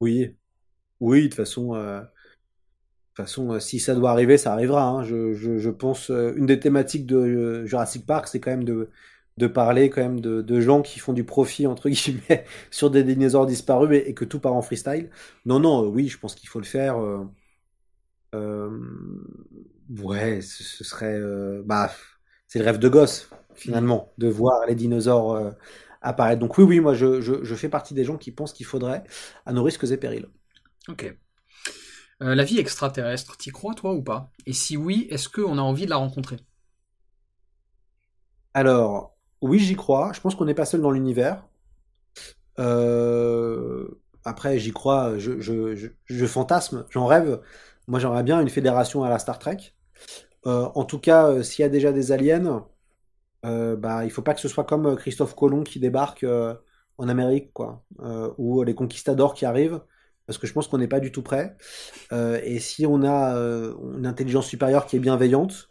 Oui. 0.00 0.36
Oui, 1.00 1.22
de 1.22 1.26
toute 1.26 1.34
façon, 1.34 1.74
euh, 1.74 2.00
de 2.00 2.06
façon 3.16 3.52
euh, 3.52 3.58
si 3.58 3.80
ça 3.80 3.96
doit 3.96 4.12
arriver, 4.12 4.38
ça 4.38 4.52
arrivera. 4.52 4.84
Hein. 4.84 5.02
Je, 5.02 5.32
je, 5.34 5.70
pense, 5.70 6.10
une 6.10 6.46
des 6.46 6.60
thématiques 6.60 7.06
de 7.06 7.64
Jurassic 7.64 8.06
Park, 8.06 8.28
c'est 8.28 8.38
quand 8.38 8.52
même 8.52 8.64
de 8.64 8.90
de 9.38 9.46
parler 9.46 9.90
quand 9.90 10.02
même 10.02 10.20
de, 10.20 10.60
gens 10.60 10.82
qui 10.82 10.98
font 10.98 11.12
du 11.12 11.24
profit 11.24 11.66
entre 11.66 11.88
guillemets 11.88 12.44
sur 12.70 12.90
des 12.90 13.02
dinosaures 13.02 13.46
disparus 13.46 14.02
et, 14.04 14.14
que 14.14 14.24
tout 14.24 14.40
part 14.40 14.54
en 14.54 14.62
freestyle. 14.62 15.10
Non, 15.46 15.60
non, 15.60 15.84
euh, 15.84 15.88
oui, 15.88 16.08
je 16.08 16.18
pense 16.18 16.34
qu'il 16.34 16.48
faut 16.48 16.60
le 16.60 16.66
faire. 16.66 17.00
Euh, 17.00 17.24
euh, 18.34 18.70
Ouais, 19.98 20.40
ce, 20.40 20.84
serait. 20.84 21.18
Euh, 21.18 21.62
bah, 21.66 21.90
c'est 22.48 22.58
le 22.58 22.64
rêve 22.64 22.78
de 22.78 22.88
gosse, 22.88 23.28
finalement, 23.54 24.12
de 24.16 24.28
voir 24.28 24.64
les 24.66 24.74
dinosaures 24.74 25.52
apparaître. 26.00 26.40
Donc, 26.40 26.56
oui, 26.56 26.64
oui, 26.64 26.80
moi, 26.80 26.94
je, 26.94 27.20
je, 27.20 27.54
fais 27.54 27.68
partie 27.68 27.92
des 27.92 28.04
gens 28.04 28.16
qui 28.16 28.32
pensent 28.32 28.54
qu'il 28.54 28.64
faudrait, 28.64 29.04
à 29.44 29.52
nos 29.52 29.62
risques 29.62 29.84
et 29.84 29.96
périls. 29.98 30.28
Ok. 30.88 31.14
La 32.20 32.44
vie 32.44 32.58
extraterrestre, 32.58 33.36
t'y 33.36 33.50
crois, 33.50 33.74
toi, 33.74 33.92
ou 33.92 34.02
pas? 34.02 34.30
Et 34.46 34.52
si 34.52 34.76
oui, 34.76 35.08
est-ce 35.10 35.28
qu'on 35.28 35.58
a 35.58 35.62
envie 35.62 35.84
de 35.84 35.90
la 35.90 35.96
rencontrer? 35.96 36.36
Alors, 38.54 39.11
oui, 39.42 39.58
j'y 39.58 39.76
crois. 39.76 40.12
Je 40.14 40.20
pense 40.20 40.34
qu'on 40.34 40.44
n'est 40.44 40.54
pas 40.54 40.64
seul 40.64 40.80
dans 40.80 40.90
l'univers. 40.90 41.44
Après, 44.24 44.58
j'y 44.58 44.72
crois, 44.72 45.18
je, 45.18 46.26
fantasme, 46.26 46.86
j'en 46.90 47.06
rêve. 47.06 47.40
Moi, 47.88 47.98
j'aimerais 47.98 48.22
bien 48.22 48.40
une 48.40 48.48
fédération 48.48 49.02
à 49.04 49.08
la 49.10 49.18
Star 49.18 49.38
Trek. 49.38 49.74
Euh, 50.46 50.68
en 50.74 50.84
tout 50.84 50.98
cas, 50.98 51.28
euh, 51.28 51.42
s'il 51.42 51.62
y 51.62 51.66
a 51.66 51.68
déjà 51.68 51.92
des 51.92 52.12
aliens, 52.12 52.66
euh, 53.44 53.76
bah, 53.76 54.04
il 54.04 54.10
faut 54.10 54.22
pas 54.22 54.34
que 54.34 54.40
ce 54.40 54.48
soit 54.48 54.64
comme 54.64 54.96
Christophe 54.96 55.34
Colomb 55.34 55.64
qui 55.64 55.80
débarque 55.80 56.24
en 56.98 57.08
Amérique, 57.08 57.52
ou 58.38 58.62
les 58.62 58.74
conquistadors 58.74 59.34
qui 59.34 59.44
arrivent, 59.44 59.80
parce 60.26 60.38
que 60.38 60.46
je 60.46 60.52
pense 60.52 60.68
qu'on 60.68 60.78
n'est 60.78 60.88
pas 60.88 61.00
du 61.00 61.10
tout 61.12 61.22
prêt. 61.22 61.56
et 62.12 62.60
si 62.60 62.86
on 62.86 63.02
a 63.04 63.34
une 63.96 64.06
intelligence 64.06 64.46
supérieure 64.46 64.86
qui 64.86 64.96
est 64.96 65.00
bienveillante, 65.00 65.68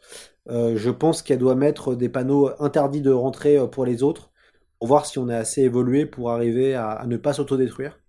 je 0.49 0.89
pense 0.89 1.21
qu'elle 1.21 1.39
doit 1.39 1.55
mettre 1.55 1.95
des 1.95 2.09
panneaux 2.09 2.51
interdits 2.59 3.01
de 3.01 3.11
rentrer 3.11 3.59
pour 3.71 3.85
les 3.85 4.03
autres, 4.03 4.31
pour 4.79 4.87
voir 4.87 5.05
si 5.05 5.19
on 5.19 5.29
est 5.29 5.35
assez 5.35 5.61
évolué 5.61 6.05
pour 6.05 6.31
arriver 6.31 6.75
à, 6.75 7.03
ne 7.07 7.17
pas 7.17 7.33
s'autodétruire. 7.33 7.99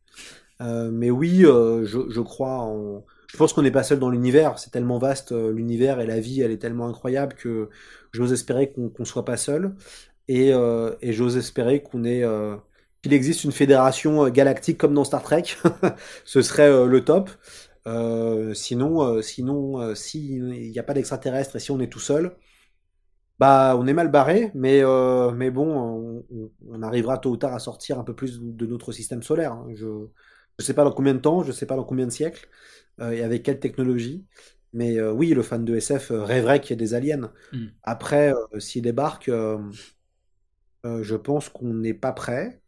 mais 0.61 1.11
oui, 1.11 1.41
je, 1.41 2.07
je, 2.09 2.21
crois 2.21 2.61
en, 2.61 3.05
je 3.33 3.39
pense 3.39 3.55
qu'on 3.55 3.63
n'est 3.63 3.71
pas 3.71 3.83
seul 3.83 3.99
dans 3.99 4.11
l'univers. 4.11 4.59
C'est 4.59 4.71
tellement 4.71 4.99
vaste 4.99 5.33
euh, 5.33 5.53
l'univers 5.53 6.01
et 6.01 6.07
la 6.07 6.21
vie, 6.21 6.43
elle 6.43 6.51
est 6.51 6.59
tellement 6.59 6.87
incroyable 6.87 7.35
que 7.35 7.71
j'ose 8.13 8.33
espérer 8.33 8.71
qu'on 8.71 8.93
ne 8.99 9.05
soit 9.05 9.25
pas 9.25 9.39
seul. 9.39 9.75
Et, 10.29 10.53
euh, 10.53 10.93
j'ose 11.03 11.39
espérer 11.39 11.83
qu'on 11.83 12.05
ait 12.05 12.23
euh, 12.23 12.57
qu'il 13.03 13.15
existe 13.15 13.45
une 13.45 13.53
fédération 13.53 14.29
galactique 14.29 14.77
comme 14.77 14.93
dans 14.93 15.05
Star 15.05 15.23
Trek. 15.23 15.45
Ce 16.27 16.43
serait 16.43 16.87
le 16.87 17.05
top. 17.05 17.31
Sinon, 18.55 19.23
sinon, 19.23 19.95
s'il 19.95 20.45
n'y 20.71 20.79
a 20.79 20.83
pas 20.83 20.95
d'extraterrestres 20.95 21.57
et 21.57 21.61
si 21.61 21.71
on 21.71 21.81
est 21.81 21.93
tout 21.93 22.01
seul, 22.01 22.37
bah, 23.39 23.75
on 23.79 23.87
est 23.87 23.93
mal 23.93 24.11
barré. 24.11 24.51
Mais, 24.55 24.83
mais 25.35 25.51
bon, 25.51 26.25
on, 26.69 26.83
arrivera 26.83 27.19
tôt 27.19 27.31
ou 27.31 27.37
tard 27.37 27.55
à 27.55 27.59
sortir 27.59 27.99
un 27.99 28.05
peu 28.05 28.15
plus 28.15 28.41
de 28.41 28.67
notre 28.67 28.93
système 28.93 29.23
solaire. 29.23 29.53
Hein. 29.53 29.69
Je 29.75 29.87
ne 29.87 30.65
sais 30.65 30.75
pas 30.75 30.85
dans 30.85 30.93
combien 30.93 31.15
de 31.15 31.21
temps, 31.21 31.43
je 31.43 31.49
ne 31.49 31.53
sais 31.53 31.67
pas 31.67 31.77
dans 31.77 31.85
combien 31.85 32.07
de 32.07 32.13
siècles. 32.13 32.49
Euh, 33.01 33.11
et 33.13 33.23
avec 33.23 33.43
quelle 33.43 33.61
technologie. 33.61 34.25
Mais 34.73 34.99
euh, 34.99 35.13
oui, 35.13 35.31
le 35.31 35.43
fan 35.43 35.65
de 35.65 35.77
SF 35.77 36.11
euh, 36.11 36.25
rêverait 36.25 36.61
qu'il 36.61 36.71
y 36.71 36.75
ait 36.75 36.77
des 36.77 36.95
aliens. 36.95 37.33
Hmm. 37.53 37.67
Après, 37.83 38.33
s'ils 38.59 38.83
débarquent, 38.83 39.31
je 40.85 41.17
pense 41.17 41.49
qu'on 41.49 41.75
n'est 41.75 41.95
pas 41.95 42.13
prêt. 42.13 42.62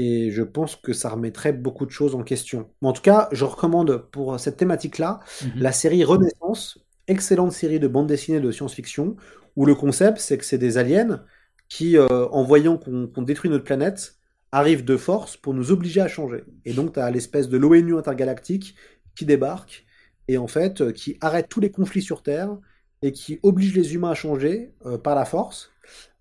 Et 0.00 0.30
je 0.30 0.42
pense 0.42 0.76
que 0.76 0.92
ça 0.92 1.10
remettrait 1.10 1.52
beaucoup 1.52 1.84
de 1.84 1.90
choses 1.90 2.14
en 2.14 2.22
question. 2.22 2.70
en 2.82 2.92
tout 2.92 3.02
cas, 3.02 3.28
je 3.32 3.44
recommande 3.44 4.04
pour 4.12 4.38
cette 4.38 4.56
thématique-là 4.56 5.20
mhm. 5.42 5.50
la 5.56 5.72
série 5.72 6.04
Renaissance, 6.04 6.78
excellente 7.08 7.52
série 7.52 7.80
de 7.80 7.88
bande 7.88 8.06
dessinée 8.06 8.40
de 8.40 8.50
science-fiction, 8.50 9.16
où 9.56 9.66
le 9.66 9.74
concept, 9.74 10.18
c'est 10.18 10.38
que 10.38 10.44
c'est 10.44 10.58
des 10.58 10.78
aliens 10.78 11.24
qui, 11.68 11.98
en 11.98 12.44
voyant 12.44 12.78
qu'on 12.78 13.22
détruit 13.22 13.50
notre 13.50 13.64
planète, 13.64 14.14
arrivent 14.52 14.84
de 14.84 14.96
force 14.96 15.36
pour 15.36 15.52
nous 15.52 15.72
obliger 15.72 16.00
à 16.00 16.08
changer. 16.08 16.44
Et 16.64 16.72
donc, 16.72 16.94
tu 16.94 17.00
as 17.00 17.10
l'espèce 17.10 17.48
de 17.48 17.58
l'ONU 17.58 17.96
intergalactique 17.96 18.76
qui 19.16 19.26
débarque 19.26 19.84
et 20.28 20.38
en 20.38 20.46
fait 20.46 20.80
euh, 20.80 20.92
qui 20.92 21.18
arrête 21.20 21.48
tous 21.48 21.60
les 21.60 21.70
conflits 21.70 22.02
sur 22.02 22.22
Terre 22.22 22.56
et 23.02 23.12
qui 23.12 23.40
oblige 23.42 23.74
les 23.74 23.94
humains 23.94 24.10
à 24.10 24.14
changer 24.14 24.72
euh, 24.86 24.98
par 24.98 25.14
la 25.14 25.24
force 25.24 25.70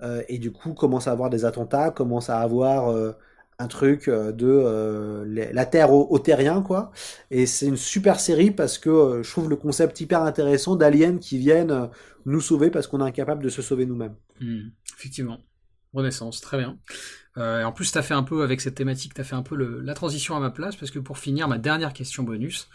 euh, 0.01 0.23
et 0.29 0.39
du 0.39 0.51
coup 0.51 0.73
commence 0.73 1.07
à 1.07 1.11
avoir 1.11 1.29
des 1.29 1.45
attentats, 1.45 1.91
commence 1.91 2.29
à 2.29 2.39
avoir 2.39 3.13
un 3.59 3.67
truc 3.67 4.09
de 4.09 5.25
la 5.25 5.65
Terre 5.65 5.91
au, 5.91 6.19
terrien 6.19 6.61
quoi. 6.61 6.91
Et 7.31 7.45
c'est 7.45 7.65
une 7.65 7.77
super 7.77 8.19
série 8.19 8.51
parce 8.51 8.77
que 8.77 9.21
je 9.23 9.29
trouve 9.29 9.49
le 9.49 9.55
concept 9.55 9.99
hyper 9.99 10.21
intéressant 10.21 10.75
d'aliens 10.75 11.17
qui 11.17 11.37
viennent 11.37 11.89
nous 12.25 12.41
sauver 12.41 12.69
parce 12.69 12.87
qu'on 12.87 12.99
est 12.99 13.07
incapable 13.07 13.43
de 13.43 13.49
se 13.49 13.61
sauver 13.61 13.85
nous-mêmes. 13.85 14.15
Hmm, 14.39 14.69
effectivement. 14.95 15.39
Renaissance, 15.93 16.41
très 16.41 16.57
bien. 16.57 16.77
Euh, 17.37 17.63
en 17.63 17.71
plus, 17.71 17.91
tu 17.91 17.97
as 17.97 18.01
fait 18.01 18.13
un 18.13 18.23
peu, 18.23 18.43
avec 18.43 18.61
cette 18.61 18.75
thématique, 18.75 19.13
tu 19.13 19.21
as 19.21 19.23
fait 19.23 19.35
un 19.35 19.43
peu 19.43 19.55
la 19.55 19.93
transition 19.93 20.35
à 20.35 20.39
ma 20.39 20.49
place, 20.49 20.75
parce 20.75 20.91
que 20.91 20.99
pour 20.99 21.17
finir, 21.17 21.47
ma 21.47 21.57
dernière 21.57 21.93
question 21.93 22.23
bonus, 22.23 22.69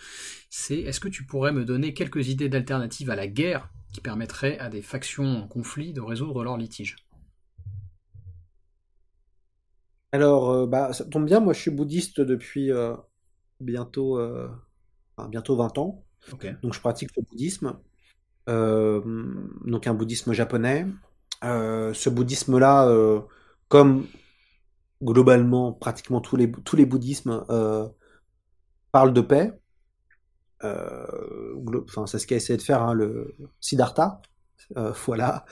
c'est 0.50 0.78
est-ce 0.78 1.00
que 1.00 1.08
tu 1.08 1.24
pourrais 1.24 1.52
me 1.52 1.64
donner 1.64 1.94
quelques 1.94 2.28
idées 2.28 2.48
d'alternatives 2.48 3.10
à 3.10 3.16
la 3.16 3.26
guerre 3.26 3.68
qui 3.92 4.00
permettraient 4.00 4.58
à 4.58 4.68
des 4.68 4.82
factions 4.82 5.42
en 5.42 5.46
conflit 5.46 5.92
de 5.92 6.00
résoudre 6.00 6.42
leurs 6.44 6.56
litiges? 6.56 6.96
Alors, 10.12 10.50
euh, 10.50 10.66
bah, 10.66 10.92
ça 10.92 11.04
tombe 11.04 11.24
bien, 11.24 11.40
moi 11.40 11.52
je 11.52 11.60
suis 11.60 11.70
bouddhiste 11.70 12.20
depuis 12.20 12.70
euh, 12.70 12.94
bientôt, 13.60 14.20
bientôt 15.28 15.56
20 15.56 15.78
ans. 15.78 16.04
Donc 16.62 16.74
je 16.74 16.80
pratique 16.80 17.10
le 17.16 17.22
bouddhisme. 17.22 17.78
donc 18.46 19.86
un 19.86 19.94
bouddhisme 19.94 20.32
japonais. 20.32 20.86
ce 21.42 22.08
bouddhisme-là, 22.08 23.22
comme 23.68 24.06
globalement, 25.02 25.72
pratiquement 25.72 26.20
tous 26.20 26.36
les, 26.36 26.50
tous 26.50 26.76
les 26.76 26.86
bouddhismes 26.86 27.44
euh, 27.50 27.88
parlent 28.92 29.12
de 29.12 29.20
paix. 29.20 29.52
Euh, 30.64 31.56
enfin, 31.84 32.06
c'est 32.06 32.18
ce 32.18 32.26
qu'a 32.26 32.36
essayé 32.36 32.56
de 32.56 32.62
faire 32.62 32.82
hein, 32.82 32.94
le 32.94 33.34
Siddhartha, 33.60 34.22
euh, 34.76 34.92
voilà, 35.06 35.44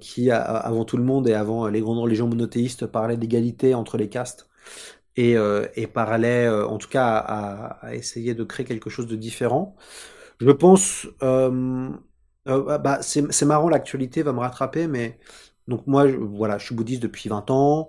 qui 0.00 0.30
avant 0.30 0.84
tout 0.84 0.96
le 0.96 1.04
monde 1.04 1.28
et 1.28 1.34
avant 1.34 1.66
les 1.68 1.80
grandes 1.80 1.98
religions 1.98 2.28
monothéistes 2.28 2.86
parlait 2.86 3.16
d'égalité 3.16 3.74
entre 3.74 3.96
les 3.98 4.08
castes 4.08 4.48
et, 5.16 5.36
et 5.76 5.86
parlait, 5.86 6.48
en 6.48 6.78
tout 6.78 6.88
cas, 6.88 7.16
à, 7.18 7.94
essayer 7.94 8.34
de 8.34 8.44
créer 8.44 8.64
quelque 8.66 8.90
chose 8.90 9.06
de 9.06 9.16
différent. 9.16 9.76
Je 10.40 10.50
pense, 10.50 11.06
bah, 11.20 12.98
c'est 13.02 13.44
marrant, 13.44 13.68
l'actualité 13.68 14.22
va 14.22 14.32
me 14.32 14.40
rattraper, 14.40 14.86
mais 14.86 15.18
donc 15.68 15.86
moi, 15.86 16.06
voilà, 16.06 16.58
je 16.58 16.66
suis 16.66 16.74
bouddhiste 16.74 17.02
depuis 17.02 17.28
20 17.28 17.50
ans. 17.50 17.88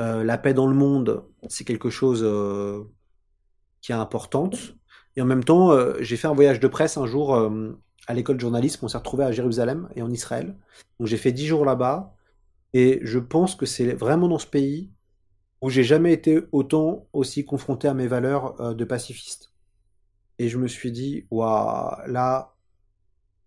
Euh, 0.00 0.24
la 0.24 0.38
paix 0.38 0.54
dans 0.54 0.66
le 0.66 0.74
monde, 0.74 1.24
c'est 1.48 1.64
quelque 1.64 1.90
chose 1.90 2.22
euh, 2.24 2.84
qui 3.80 3.92
est 3.92 3.94
importante. 3.94 4.76
Et 5.16 5.22
en 5.22 5.26
même 5.26 5.44
temps, 5.44 5.72
euh, 5.72 5.94
j'ai 6.00 6.16
fait 6.16 6.26
un 6.28 6.34
voyage 6.34 6.60
de 6.60 6.68
presse 6.68 6.96
un 6.96 7.06
jour 7.06 7.50
à 8.06 8.14
l'école 8.14 8.36
de 8.36 8.40
journalisme. 8.40 8.84
On 8.84 8.88
s'est 8.88 8.98
retrouvé 8.98 9.24
à 9.24 9.32
Jérusalem 9.32 9.88
et 9.94 10.02
en 10.02 10.10
Israël. 10.10 10.56
Donc 10.98 11.08
j'ai 11.08 11.16
fait 11.16 11.32
dix 11.32 11.46
jours 11.46 11.64
là-bas. 11.64 12.14
Et 12.72 13.00
je 13.02 13.18
pense 13.18 13.54
que 13.54 13.66
c'est 13.66 13.92
vraiment 13.92 14.28
dans 14.28 14.38
ce 14.38 14.46
pays 14.46 14.90
où 15.60 15.70
j'ai 15.70 15.84
jamais 15.84 16.12
été 16.12 16.42
autant 16.52 17.06
aussi 17.12 17.44
confronté 17.44 17.88
à 17.88 17.94
mes 17.94 18.06
valeurs 18.06 18.74
de 18.74 18.84
pacifiste. 18.84 19.52
Et 20.38 20.48
je 20.48 20.58
me 20.58 20.66
suis 20.66 20.90
dit, 20.90 21.26
waouh, 21.30 21.94
là, 22.06 22.54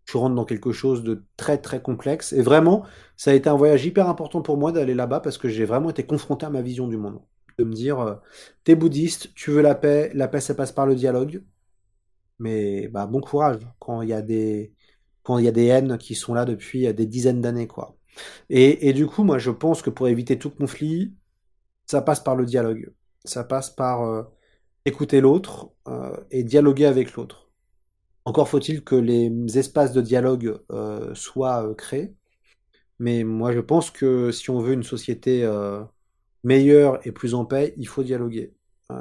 je 0.06 0.18
rentre 0.18 0.36
dans 0.36 0.46
quelque 0.46 0.72
chose 0.72 1.04
de 1.04 1.24
très 1.36 1.58
très 1.58 1.82
complexe. 1.82 2.32
Et 2.34 2.42
vraiment, 2.42 2.84
ça 3.18 3.32
a 3.32 3.34
été 3.34 3.50
un 3.50 3.56
voyage 3.56 3.86
hyper 3.86 4.08
important 4.08 4.42
pour 4.42 4.58
moi 4.58 4.72
d'aller 4.72 4.94
là-bas 4.94 5.20
parce 5.20 5.38
que 5.38 5.50
j'ai 5.50 5.66
vraiment 5.66 5.90
été 5.90 6.04
confronté 6.04 6.46
à 6.46 6.50
ma 6.50 6.62
vision 6.62 6.88
du 6.88 6.98
monde. 6.98 7.20
De 7.60 7.64
me 7.66 7.74
dire, 7.74 8.00
euh, 8.00 8.16
t'es 8.64 8.76
bouddhiste, 8.76 9.34
tu 9.36 9.52
veux 9.52 9.62
la 9.62 9.76
paix, 9.76 10.12
la 10.14 10.28
paix 10.28 10.40
ça 10.40 10.54
passe 10.56 10.72
par 10.72 10.86
le 10.86 10.96
dialogue. 10.96 11.44
Mais 12.40 12.88
bah, 12.90 13.08
bon 13.08 13.22
courage 13.22 13.60
quand 13.80 14.02
il 14.02 14.10
y 14.10 14.14
a 14.14 14.22
des 14.22 14.74
quand 15.24 15.38
il 15.40 15.46
y 15.46 15.48
a 15.48 15.52
des 15.52 15.66
haines 15.68 15.98
qui 15.98 16.16
sont 16.16 16.34
là 16.34 16.46
depuis 16.46 16.94
des 16.94 17.06
dizaines 17.06 17.42
d'années 17.42 17.68
quoi. 17.68 17.98
Et, 18.50 18.90
et 18.90 18.94
du 18.94 19.08
coup, 19.08 19.24
moi 19.24 19.38
je 19.40 19.52
pense 19.52 19.82
que 19.82 19.90
pour 19.90 20.08
éviter 20.08 20.40
tout 20.40 20.52
conflit, 20.52 21.16
ça 21.88 22.02
passe 22.02 22.22
par 22.22 22.36
le 22.36 22.46
dialogue. 22.46 22.94
Ça 23.26 23.44
passe 23.44 23.70
par 23.70 24.04
euh, 24.04 24.24
écouter 24.86 25.22
l'autre 25.22 25.72
euh, 25.88 26.16
et 26.32 26.44
dialoguer 26.44 26.86
avec 26.86 27.14
l'autre. 27.16 27.50
Encore 28.26 28.50
faut-il 28.50 28.84
que 28.84 28.96
les 28.96 29.32
espaces 29.58 29.94
de 29.94 30.02
dialogue 30.02 30.60
euh, 30.72 31.16
soient 31.16 31.66
euh, 31.70 31.74
créés. 31.76 32.14
Mais 33.00 33.24
moi, 33.26 33.54
je 33.54 33.60
pense 33.62 33.92
que 33.92 34.32
si 34.32 34.50
on 34.52 34.60
veut 34.62 34.74
une 34.74 34.84
société 34.84 35.44
euh, 35.46 35.84
meilleure 36.46 37.06
et 37.08 37.14
plus 37.14 37.36
en 37.36 37.46
paix, 37.46 37.76
il 37.78 37.88
faut 37.90 38.04
dialoguer. 38.04 38.56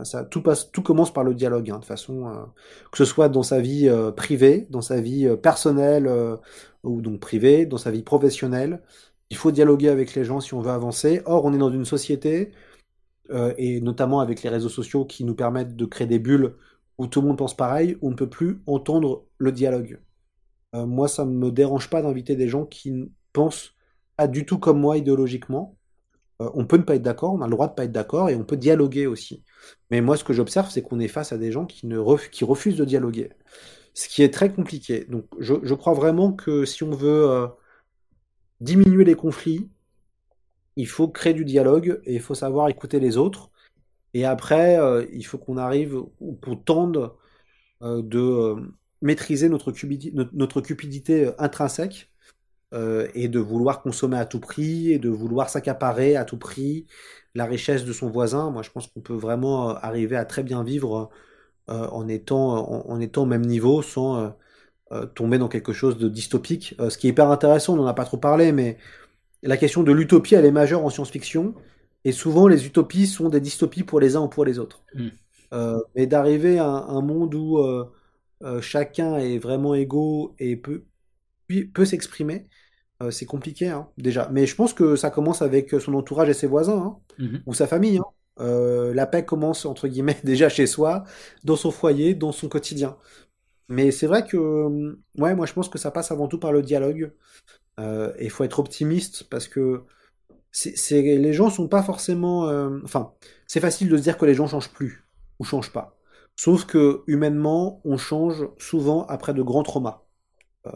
Ça, 0.05 0.25
tout, 0.25 0.43
passe, 0.43 0.71
tout 0.73 0.83
commence 0.83 1.13
par 1.13 1.23
le 1.23 1.33
dialogue, 1.33 1.71
hein, 1.71 1.79
de 1.79 1.85
façon 1.85 2.49
que 2.91 2.99
ce 2.99 3.05
soit 3.05 3.29
dans 3.29 3.45
sa 3.45 3.61
vie 3.61 3.89
privée, 4.17 4.67
dans 4.69 4.81
sa 4.83 5.01
vie 5.01 5.29
personnelle 5.41 6.11
ou 6.83 7.01
donc 7.01 7.21
privée, 7.21 7.67
dans 7.67 7.79
sa 7.79 7.93
vie 7.93 8.03
professionnelle. 8.03 8.83
Il 9.31 9.37
faut 9.37 9.53
dialoguer 9.53 9.89
avec 9.89 10.15
les 10.15 10.25
gens 10.25 10.41
si 10.41 10.55
on 10.55 10.61
veut 10.61 10.73
avancer. 10.73 11.23
Or, 11.25 11.45
on 11.45 11.55
est 11.55 11.59
dans 11.59 11.71
une 11.71 11.85
société, 11.85 12.51
et 13.59 13.81
notamment 13.81 14.21
avec 14.21 14.43
les 14.43 14.51
réseaux 14.51 14.69
sociaux 14.69 15.05
qui 15.05 15.23
nous 15.25 15.37
permettent 15.37 15.77
de 15.77 15.85
créer 15.85 16.09
des 16.09 16.19
bulles 16.19 16.57
où 16.99 17.07
tout 17.07 17.21
le 17.21 17.29
monde 17.29 17.39
pense 17.39 17.57
pareil, 17.57 17.97
où 18.01 18.09
on 18.09 18.11
ne 18.11 18.17
peut 18.17 18.29
plus 18.29 18.63
entendre 18.67 19.25
le 19.39 19.53
dialogue. 19.53 20.01
Euh, 20.75 20.87
moi, 20.87 21.09
ça 21.09 21.25
ne 21.25 21.31
me 21.33 21.51
dérange 21.51 21.91
pas 21.91 22.03
d'inviter 22.03 22.37
des 22.37 22.49
gens 22.49 22.65
qui 22.67 23.11
pensent 23.33 23.75
pas 24.17 24.29
du 24.29 24.47
tout 24.47 24.59
comme 24.59 24.81
moi 24.81 24.97
idéologiquement. 24.97 25.77
Euh, 26.43 26.51
on 26.55 26.67
peut 26.67 26.77
ne 26.77 26.83
pas 26.83 26.97
être 26.97 27.03
d'accord, 27.03 27.33
on 27.35 27.41
a 27.43 27.47
le 27.47 27.51
droit 27.51 27.69
de 27.69 27.75
pas 27.75 27.85
être 27.85 27.93
d'accord 27.93 28.29
et 28.29 28.37
on 28.37 28.45
peut 28.45 28.57
dialoguer 28.57 29.07
aussi. 29.07 29.43
Mais 29.91 30.01
moi, 30.01 30.17
ce 30.17 30.25
que 30.25 30.33
j'observe, 30.33 30.71
c'est 30.71 30.83
qu'on 30.83 31.01
est 31.01 31.09
face 31.09 31.33
à 31.33 31.39
des 31.39 31.53
gens 31.53 31.67
qui, 31.67 31.87
ne 31.87 31.99
refusent 31.99 32.77
de 32.77 32.85
dialoguer. 32.85 33.31
ce 33.95 34.09
qui 34.09 34.23
est 34.23 34.33
très 34.33 34.53
compliqué. 34.53 35.07
Donc 35.09 35.27
je, 35.39 35.75
crois 35.75 35.95
vraiment 35.95 36.33
que 36.33 36.65
si 36.67 36.83
on 36.85 36.91
veut 36.91 37.31
euh, 37.31 37.47
diminuer 38.61 39.05
les 39.05 39.15
conflits, 39.15 39.69
il 40.77 40.89
faut 40.89 41.09
créer 41.09 41.35
du 41.35 41.45
dialogue 41.45 42.01
et 42.05 42.15
il 42.15 42.21
faut 42.21 42.35
savoir 42.35 42.69
écouter 42.69 43.01
les 43.01 43.17
autres. 43.17 43.51
Et 44.15 44.25
après, 44.25 44.79
euh, 44.79 45.07
il 45.13 45.25
faut 45.25 45.39
qu'on 45.39 45.57
arrive, 45.59 45.97
ou 46.21 46.35
qu'on 46.43 46.57
tende 46.57 47.13
de 47.83 48.57
maîtriser 49.03 49.51
notre 49.51 50.61
cupidité 50.63 51.31
intrinsèque 51.39 52.11
et 52.73 53.29
de 53.29 53.39
vouloir 53.39 53.81
consommer 53.81 54.19
à 54.19 54.27
tout 54.27 54.41
prix 54.41 54.93
et 54.93 54.99
de 54.99 55.09
vouloir 55.09 55.49
s'accaparer 55.49 56.17
à 56.17 56.25
tout 56.25 56.37
prix 56.37 56.87
la 57.35 57.47
richesse 57.47 57.85
de 57.85 57.93
son 57.93 58.11
voisin. 58.11 58.51
Moi, 58.51 58.63
je 58.63 58.71
pense 58.71 58.89
qu'on 58.89 59.01
peut 59.01 59.15
vraiment 59.15 59.69
arriver 59.77 60.17
à 60.17 60.25
très 60.25 60.43
bien 60.43 60.63
vivre 60.63 61.11
en 61.69 62.09
étant, 62.09 62.89
en, 62.89 63.01
étant 63.01 63.23
au 63.23 63.27
même 63.27 63.47
niveau 63.47 63.83
sans 63.83 64.35
tomber 65.15 65.39
dans 65.39 65.49
quelque 65.49 65.73
chose 65.73 65.97
de 65.97 66.09
dystopique. 66.09 66.75
ce 66.79 66.99
qui 66.99 67.07
est 67.07 67.11
hyper 67.11 67.31
intéressant, 67.31 67.75
on 67.75 67.77
n'en 67.77 67.87
a 67.87 67.95
pas 67.95 68.05
trop 68.05 68.19
parlé, 68.19 68.53
mais 68.53 68.77
la 69.43 69.57
question 69.57 69.83
de 69.83 69.93
l'utopie, 69.93 70.35
elle 70.35 70.45
est 70.45 70.51
majeure 70.51 70.85
en 70.85 70.91
science-fiction. 70.91 71.55
Et 72.05 72.13
souvent, 72.13 72.47
les 72.47 72.67
utopies 72.67 73.07
sont 73.07 73.29
des 73.29 73.41
dystopies 73.41 73.83
pour 73.83 74.01
les 74.01 74.17
uns 74.17 74.21
ou 74.21 74.29
pour 74.29 74.45
les 74.45 74.59
autres. 74.59 74.85
Mm. 74.95 75.09
Euh, 75.53 75.81
mais 75.95 76.07
d'arriver 76.07 76.59
à 76.59 76.67
un, 76.69 77.01
monde 77.01 77.35
où 77.35 77.59
euh, 77.59 77.85
euh, 78.43 78.61
chacun 78.61 79.17
est 79.17 79.39
vraiment 79.39 79.75
égaux 79.75 80.35
et 80.39 80.57
peut, 80.57 80.85
peut 81.73 81.85
s'exprimer, 81.85 82.47
c'est 83.11 83.27
compliqué 83.27 83.69
hein, 83.69 83.89
déjà. 83.99 84.29
Mais 84.33 84.47
je 84.47 84.55
pense 84.55 84.73
que 84.73 84.97
ça 84.97 85.11
commence 85.11 85.43
avec 85.43 85.71
son 85.81 85.95
entourage 85.95 86.29
et 86.29 86.35
ses 86.35 86.47
voisins, 86.47 86.79
hein, 86.79 86.99
mm-hmm. 87.19 87.43
ou 87.47 87.55
sa 87.55 87.67
famille. 87.67 87.99
Hein. 87.99 88.93
la 88.95 89.07
paix 89.07 89.25
commence, 89.25 89.67
entre 89.67 89.89
guillemets, 89.89 90.19
déjà 90.25 90.49
chez 90.49 90.67
soi, 90.67 91.05
dans 91.45 91.57
son 91.57 91.71
foyer, 91.71 92.15
dans 92.15 92.33
son 92.33 92.49
quotidien. 92.49 92.97
Mais 93.69 93.91
c'est 93.91 94.07
vrai 94.07 94.25
que, 94.27 94.97
ouais, 95.19 95.35
moi 95.35 95.47
je 95.47 95.53
pense 95.53 95.69
que 95.69 95.79
ça 95.79 95.91
passe 95.91 96.11
avant 96.11 96.29
tout 96.29 96.39
par 96.39 96.53
le 96.53 96.63
dialogue. 96.63 97.13
Euh, 97.81 98.13
et 98.19 98.25
il 98.25 98.31
faut 98.31 98.45
être 98.45 98.59
optimiste 98.59 99.25
parce 99.25 99.49
que 99.49 99.83
les 100.91 101.33
gens 101.33 101.51
sont 101.51 101.69
pas 101.69 101.83
forcément. 101.83 102.49
Euh, 102.49 102.81
enfin, 102.85 103.13
c'est 103.47 103.61
facile 103.61 103.89
de 103.89 103.97
se 103.97 104.03
dire 104.03 104.19
que 104.19 104.25
les 104.25 104.35
gens 104.35 104.47
changent 104.47 104.73
plus 104.73 105.05
ou 105.39 105.45
changent 105.45 105.73
pas. 105.73 105.97
Sauf 106.37 106.67
que 106.67 107.03
humainement, 107.07 107.81
on 107.85 107.97
change 107.97 108.49
souvent 108.59 109.07
après 109.07 109.35
de 109.35 109.43
grands 109.43 109.63
traumas. 109.63 110.03
Euh, 110.67 110.73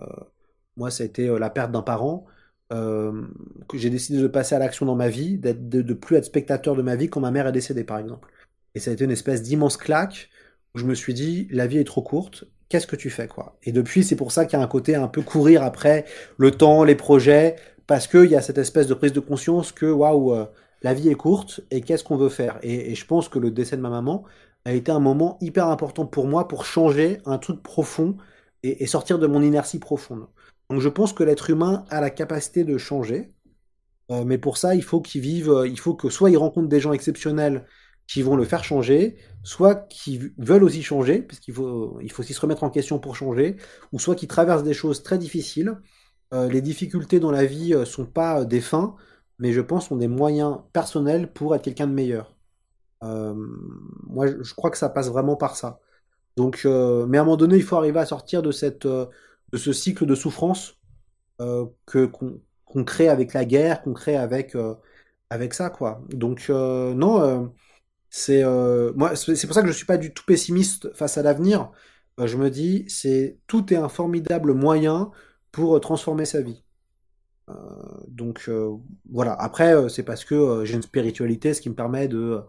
moi, 0.81 0.90
ça 0.90 1.05
a 1.05 1.07
été 1.07 1.28
la 1.39 1.51
perte 1.51 1.73
d'un 1.73 1.82
parent. 1.82 2.27
que 2.70 3.78
j'ai 3.78 3.90
décidé 3.90 4.20
de 4.20 4.28
passer 4.28 4.55
à 4.55 4.59
l'action 4.59 4.86
dans 4.86 4.97
ma 4.97 5.09
vie, 5.09 5.39
de, 5.39 5.52
de, 5.52 5.94
plus 5.94 6.16
être 6.16 6.24
spectateur 6.24 6.77
de 6.77 6.82
ma 6.82 6.97
vie 6.97 7.09
quand 7.09 7.20
ma 7.20 7.31
mère 7.31 7.47
est 7.47 7.52
décédée, 7.52 7.85
par 7.85 7.98
exemple. 7.98 8.28
Et 8.74 8.81
ça 8.81 8.90
a 8.90 8.94
été 8.94 9.05
une 9.05 9.11
espèce 9.11 9.43
d'immense 9.43 9.77
claque 9.77 10.31
où 10.74 10.78
je 10.78 10.86
me 10.86 10.94
suis 10.94 11.15
dit, 11.15 11.48
la 11.51 11.66
vie 11.66 11.78
est 11.78 11.85
trop 11.85 12.02
courte, 12.02 12.44
qu'est-ce 12.69 12.86
que 12.86 12.97
tu 12.97 13.11
fais 13.11 13.28
quoi? 13.28 13.59
Et 13.65 13.73
depuis, 13.73 14.05
c'est 14.05 14.16
pour 14.16 14.32
ça 14.32 14.47
qu'il 14.47 14.59
y 14.59 14.62
a 14.62 14.65
un 14.65 14.69
côté 14.69 14.94
un 14.94 15.09
peu 15.09 15.23
courir 15.23 15.62
après 15.62 16.07
le 16.39 16.52
temps, 16.52 16.85
les 16.85 16.94
projets, 16.94 17.57
parce 17.86 18.07
qu'il 18.07 18.27
y 18.27 18.36
a 18.36 18.43
cette 18.43 18.59
espèce 18.59 18.86
de 18.86 18.94
prise 18.94 19.12
de 19.12 19.20
conscience 19.20 19.73
que 19.73 19.86
waouh, 19.86 20.35
euh, 20.35 20.47
la 20.82 20.94
vie 20.94 21.09
est 21.09 21.15
courte 21.15 21.61
et 21.70 21.82
qu'est-ce 21.82 22.05
qu'on 22.05 22.16
veut 22.16 22.28
faire? 22.28 22.59
Et, 22.62 22.94
je 22.94 23.05
pense 23.07 23.28
que 23.28 23.39
le 23.39 23.51
décès 23.51 23.77
de 23.77 23.82
ma 23.82 23.90
maman 23.90 24.24
a 24.65 24.73
été 24.73 24.93
un 24.93 25.01
moment 25.01 25.39
hyper 25.40 25.66
important 25.69 26.07
pour 26.07 26.27
moi 26.27 26.48
pour 26.48 26.65
changer 26.65 27.19
un 27.27 27.39
truc 27.39 27.62
profond 27.62 28.16
et, 28.62 28.86
sortir 28.86 29.19
de 29.19 29.27
mon 29.27 29.43
inertie 29.43 29.78
profonde. 29.78 30.27
Donc 30.70 30.80
je 30.80 30.88
pense 30.88 31.12
que 31.12 31.24
l'être 31.24 31.51
humain 31.51 31.84
a 31.90 32.01
la 32.01 32.10
capacité 32.10 32.62
de 32.62 32.78
changer, 32.78 33.34
euh, 34.10 34.24
mais 34.24 34.38
pour 34.38 34.56
ça, 34.56 34.74
il 34.76 34.84
faut 34.84 35.01
qu'il 35.01 35.20
vive, 35.20 35.51
euh, 35.51 35.68
il 35.68 35.78
faut 35.78 35.94
que 35.94 36.09
soit 36.10 36.30
il 36.30 36.36
rencontre 36.36 36.68
des 36.68 36.80
gens 36.80 36.92
exceptionnels 36.92 37.66
qui 38.06 38.22
vont 38.22 38.36
le 38.36 38.44
faire 38.44 38.62
changer, 38.62 39.16
soit 39.42 39.74
qui 39.88 40.32
veulent 40.38 40.64
aussi 40.64 40.82
changer, 40.82 41.22
parce 41.22 41.40
qu'il 41.40 41.55
faut, 41.55 41.98
il 42.01 42.10
faut 42.10 42.22
aussi 42.22 42.34
se 42.34 42.40
remettre 42.40 42.62
en 42.62 42.70
question 42.70 43.01
pour 43.01 43.16
changer, 43.16 43.56
ou 43.92 43.98
soit 43.98 44.14
qui 44.14 44.28
traversent 44.28 44.62
des 44.62 44.74
choses 44.74 45.02
très 45.02 45.18
difficiles. 45.18 45.76
Euh, 46.34 46.48
les 46.48 46.62
difficultés 46.62 47.18
dans 47.18 47.32
la 47.32 47.44
vie 47.44 47.74
ne 47.74 47.84
sont 47.84 48.06
pas 48.06 48.44
des 48.44 48.60
fins, 48.60 48.94
mais 49.38 49.52
je 49.52 49.60
pense 49.60 49.88
sont 49.88 49.97
des 49.97 50.09
moyens 50.09 50.59
personnels 50.72 51.32
pour 51.32 51.55
être 51.55 51.62
quelqu'un 51.62 51.86
de 51.88 51.92
meilleur. 51.92 52.36
moi, 53.02 54.26
je 54.26 54.55
crois 54.55 54.70
que 54.70 54.78
ça 54.78 54.88
passe 54.88 55.09
vraiment 55.09 55.36
par 55.36 55.56
ça. 55.56 55.80
Donc, 56.36 56.62
mais 56.64 57.18
à 57.18 57.22
un 57.22 57.24
moment 57.24 57.36
donné, 57.36 57.56
il 57.56 57.62
faut 57.62 57.76
arriver 57.76 58.01
à 58.01 58.06
sortir 58.06 58.42
de 58.42 58.52
cette, 58.52 58.86
de 59.52 59.59
ce 59.59 59.72
cycle 59.72 60.06
de 60.06 60.14
souffrance 60.14 60.78
que 61.86 62.06
qu'on 62.06 62.85
crée 62.85 63.09
avec 63.09 63.32
la 63.32 63.44
guerre, 63.44 63.82
qu'on 63.82 63.94
crée 63.94 64.16
avec 64.16 64.56
avec 65.31 65.55
ça, 65.55 65.70
quoi. 65.70 66.02
Donc 66.10 66.48
non 66.48 67.51
c'est 68.10 68.43
euh, 68.44 68.93
moi, 68.97 69.14
c'est 69.16 69.47
pour 69.47 69.55
ça 69.55 69.62
que 69.62 69.68
je 69.68 69.72
suis 69.72 69.86
pas 69.86 69.97
du 69.97 70.12
tout 70.12 70.24
pessimiste 70.27 70.93
face 70.94 71.16
à 71.16 71.22
l'avenir. 71.22 71.70
Euh, 72.18 72.27
je 72.27 72.36
me 72.36 72.51
dis, 72.51 72.85
c'est 72.89 73.39
tout 73.47 73.72
est 73.72 73.77
un 73.77 73.89
formidable 73.89 74.52
moyen 74.52 75.10
pour 75.52 75.77
euh, 75.77 75.81
transformer 75.81 76.24
sa 76.27 76.43
vie. 76.43 76.64
donc 78.09 78.51
voilà. 79.10 79.32
Après, 79.35 79.89
c'est 79.89 80.05
parce 80.05 80.24
que 80.24 80.64
j'ai 80.64 80.74
une 80.74 80.82
spiritualité, 80.82 81.55
ce 81.55 81.60
qui 81.60 81.70
me 81.70 81.74
permet 81.74 82.09
de, 82.09 82.40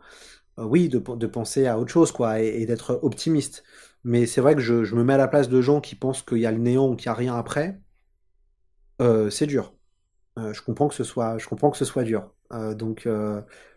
oui, 0.57 0.89
de, 0.89 0.99
de, 0.99 1.27
penser 1.27 1.67
à 1.67 1.79
autre 1.79 1.91
chose, 1.91 2.11
quoi, 2.11 2.39
et, 2.39 2.65
d'être 2.65 2.99
optimiste. 3.03 3.63
Mais 4.03 4.25
c'est 4.25 4.41
vrai 4.41 4.55
que 4.55 4.61
je, 4.61 4.95
me 4.95 5.03
mets 5.03 5.13
à 5.13 5.17
la 5.17 5.27
place 5.27 5.49
de 5.49 5.61
gens 5.61 5.81
qui 5.81 5.95
pensent 5.95 6.23
qu'il 6.23 6.39
y 6.39 6.45
a 6.45 6.51
le 6.51 6.57
néant 6.57 6.89
ou 6.89 6.95
qu'il 6.95 7.09
n'y 7.09 7.13
a 7.13 7.15
rien 7.15 7.35
après. 7.35 7.79
c'est 8.99 9.47
dur. 9.47 9.73
je 10.37 10.61
comprends 10.61 10.87
que 10.87 10.95
ce 10.95 11.03
soit, 11.03 11.37
je 11.37 11.47
comprends 11.47 11.71
que 11.71 11.77
ce 11.77 11.85
soit 11.85 12.03
dur. 12.03 12.31
donc 12.51 13.07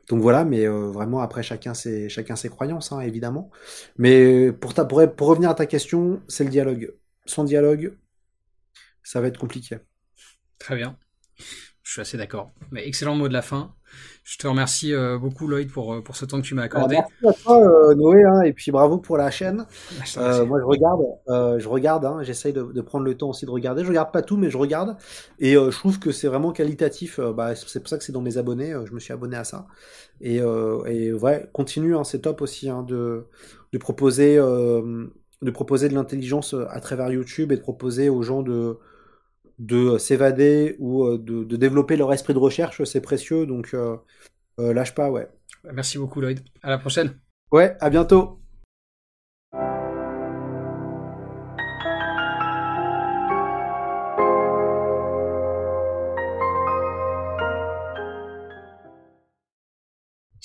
donc 0.08 0.20
voilà, 0.20 0.44
mais 0.44 0.66
euh, 0.66 0.90
vraiment 0.90 1.20
après 1.20 1.42
chacun 1.42 1.74
ses, 1.74 2.08
chacun 2.08 2.36
ses 2.36 2.48
croyances, 2.48 2.92
hein, 2.92 3.00
évidemment. 3.00 3.50
Mais 3.96 4.52
pour 4.52 4.74
revenir 4.74 5.50
à 5.50 5.54
ta 5.54 5.66
question, 5.66 6.22
c'est 6.28 6.44
le 6.44 6.50
dialogue. 6.50 6.94
Sans 7.26 7.44
dialogue, 7.44 7.96
ça 9.02 9.20
va 9.20 9.28
être 9.28 9.38
compliqué. 9.38 9.78
Très 10.58 10.76
bien. 10.76 10.98
Je 11.82 11.92
suis 11.92 12.00
assez 12.00 12.16
d'accord. 12.18 12.52
Mais 12.70 12.86
excellent 12.86 13.14
mot 13.14 13.28
de 13.28 13.32
la 13.32 13.42
fin. 13.42 13.74
Je 14.24 14.38
te 14.38 14.46
remercie 14.46 14.94
euh, 14.94 15.18
beaucoup 15.18 15.46
Lloyd 15.46 15.70
pour, 15.70 15.92
euh, 15.92 16.00
pour 16.00 16.16
ce 16.16 16.24
temps 16.24 16.40
que 16.40 16.46
tu 16.46 16.54
m'as 16.54 16.62
accordé. 16.62 16.96
merci 16.96 17.26
à 17.28 17.32
toi 17.42 17.60
euh, 17.60 17.94
Noé, 17.94 18.24
hein, 18.24 18.40
et 18.40 18.54
puis 18.54 18.70
bravo 18.70 18.96
pour 18.96 19.18
la 19.18 19.30
chaîne. 19.30 19.66
Ah, 20.16 20.44
moi 20.44 20.58
je 20.60 20.64
regarde, 20.64 21.02
je 21.60 21.68
regarde, 21.68 22.06
hein, 22.06 22.22
j'essaye 22.22 22.54
de, 22.54 22.80
prendre 22.80 23.04
le 23.04 23.14
temps 23.16 23.28
aussi 23.28 23.44
de 23.44 23.50
regarder. 23.50 23.84
Je 23.84 23.88
regarde 23.88 24.12
pas 24.12 24.22
tout, 24.22 24.38
mais 24.38 24.48
je 24.48 24.56
regarde, 24.56 24.96
et 25.38 25.52
je 25.52 25.78
trouve 25.78 25.98
que 25.98 26.10
c'est 26.10 26.28
vraiment 26.28 26.52
qualitatif. 26.52 27.20
Bah, 27.20 27.54
c'est 27.54 27.80
pour 27.80 27.88
ça 27.88 27.98
que 27.98 28.04
c'est 28.04 28.12
dans 28.12 28.22
mes 28.22 28.38
abonnés. 28.38 28.74
je 28.86 28.92
me 28.94 28.98
suis 28.98 29.12
abonné 29.12 29.36
à 29.36 29.44
ça, 29.44 29.66
et, 30.22 30.36
et 30.36 31.12
ouais, 31.12 31.48
continue, 31.52 31.94
hein, 31.94 32.04
c'est 32.04 32.20
top 32.20 32.40
aussi 32.40 32.68
de, 32.88 33.26
de 33.72 33.78
proposer 33.78 34.36
de 34.36 35.50
proposer 35.50 35.90
de 35.90 35.94
l'intelligence 35.94 36.54
à 36.70 36.80
travers 36.80 37.10
YouTube 37.10 37.52
et 37.52 37.56
de 37.56 37.60
proposer 37.60 38.08
aux 38.08 38.22
gens 38.22 38.42
de 38.42 38.78
de 39.58 39.98
s'évader 39.98 40.76
ou 40.78 41.04
euh, 41.04 41.18
de, 41.18 41.56
développer 41.56 41.96
leur 41.96 42.12
esprit 42.12 42.34
de 42.34 42.38
recherche, 42.38 42.82
c'est 42.84 43.00
précieux, 43.00 43.46
donc 43.46 43.70
euh, 43.74 43.96
euh, 44.58 44.72
lâche 44.72 44.94
pas, 44.94 45.10
ouais. 45.10 45.28
Merci 45.72 45.98
beaucoup 45.98 46.20
Lloyd. 46.20 46.40
À 46.62 46.70
la 46.70 46.78
prochaine. 46.78 47.18
Ouais, 47.50 47.76
à 47.80 47.90
bientôt. 47.90 48.43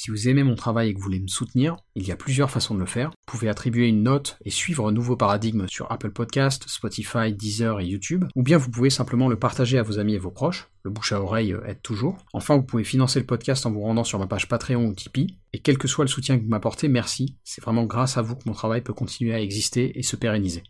Si 0.02 0.12
vous 0.12 0.30
aimez 0.30 0.44
mon 0.44 0.56
travail 0.56 0.88
et 0.88 0.94
que 0.94 0.98
vous 0.98 1.04
voulez 1.04 1.20
me 1.20 1.28
soutenir, 1.28 1.76
il 1.94 2.08
y 2.08 2.14
a 2.14 2.16
plusieurs 2.16 2.50
façons 2.50 2.74
de 2.74 2.80
le 2.80 2.86
faire. 2.86 3.10
Vous 3.10 3.38
pouvez 3.38 3.50
attribuer 3.50 3.90
une 3.90 4.02
note 4.02 4.40
et 4.46 4.50
suivre 4.50 4.88
un 4.88 4.94
nouveau 4.94 5.18
paradigme 5.18 5.68
sur 5.68 5.92
Apple 5.92 6.12
Podcast, 6.12 6.64
Spotify, 6.70 7.34
Deezer 7.34 7.82
et 7.82 7.86
YouTube, 7.86 8.24
ou 8.34 8.42
bien 8.42 8.58
vous 8.58 8.72
pouvez 8.72 8.90
simplement 8.90 9.28
le 9.28 9.38
partager 9.38 9.78
à 9.78 9.84
vos 9.84 10.00
amis 10.00 10.14
et 10.14 10.18
vos 10.18 10.32
proches. 10.32 10.70
Le 10.84 10.90
bouche 10.90 11.12
à 11.12 11.22
oreille 11.22 11.54
aide 11.66 11.82
toujours. 11.82 12.18
Enfin, 12.32 12.56
vous 12.56 12.64
pouvez 12.64 12.86
financer 12.86 13.20
le 13.20 13.26
podcast 13.26 13.66
en 13.66 13.72
vous 13.72 13.82
rendant 13.82 14.06
sur 14.06 14.20
ma 14.20 14.28
page 14.28 14.48
Patreon 14.48 14.86
ou 14.86 14.94
Tipeee. 14.94 15.38
Et 15.52 15.60
quel 15.60 15.78
que 15.78 15.90
soit 15.90 16.06
le 16.06 16.10
soutien 16.10 16.38
que 16.38 16.44
vous 16.44 16.50
m'apportez, 16.50 16.88
merci. 16.88 17.36
C'est 17.44 17.62
vraiment 17.62 17.84
grâce 17.84 18.16
à 18.16 18.22
vous 18.22 18.38
que 18.38 18.48
mon 18.48 18.54
travail 18.54 18.80
peut 18.80 18.94
continuer 18.94 19.34
à 19.34 19.42
exister 19.42 20.00
et 20.00 20.04
se 20.04 20.16
pérenniser. 20.16 20.64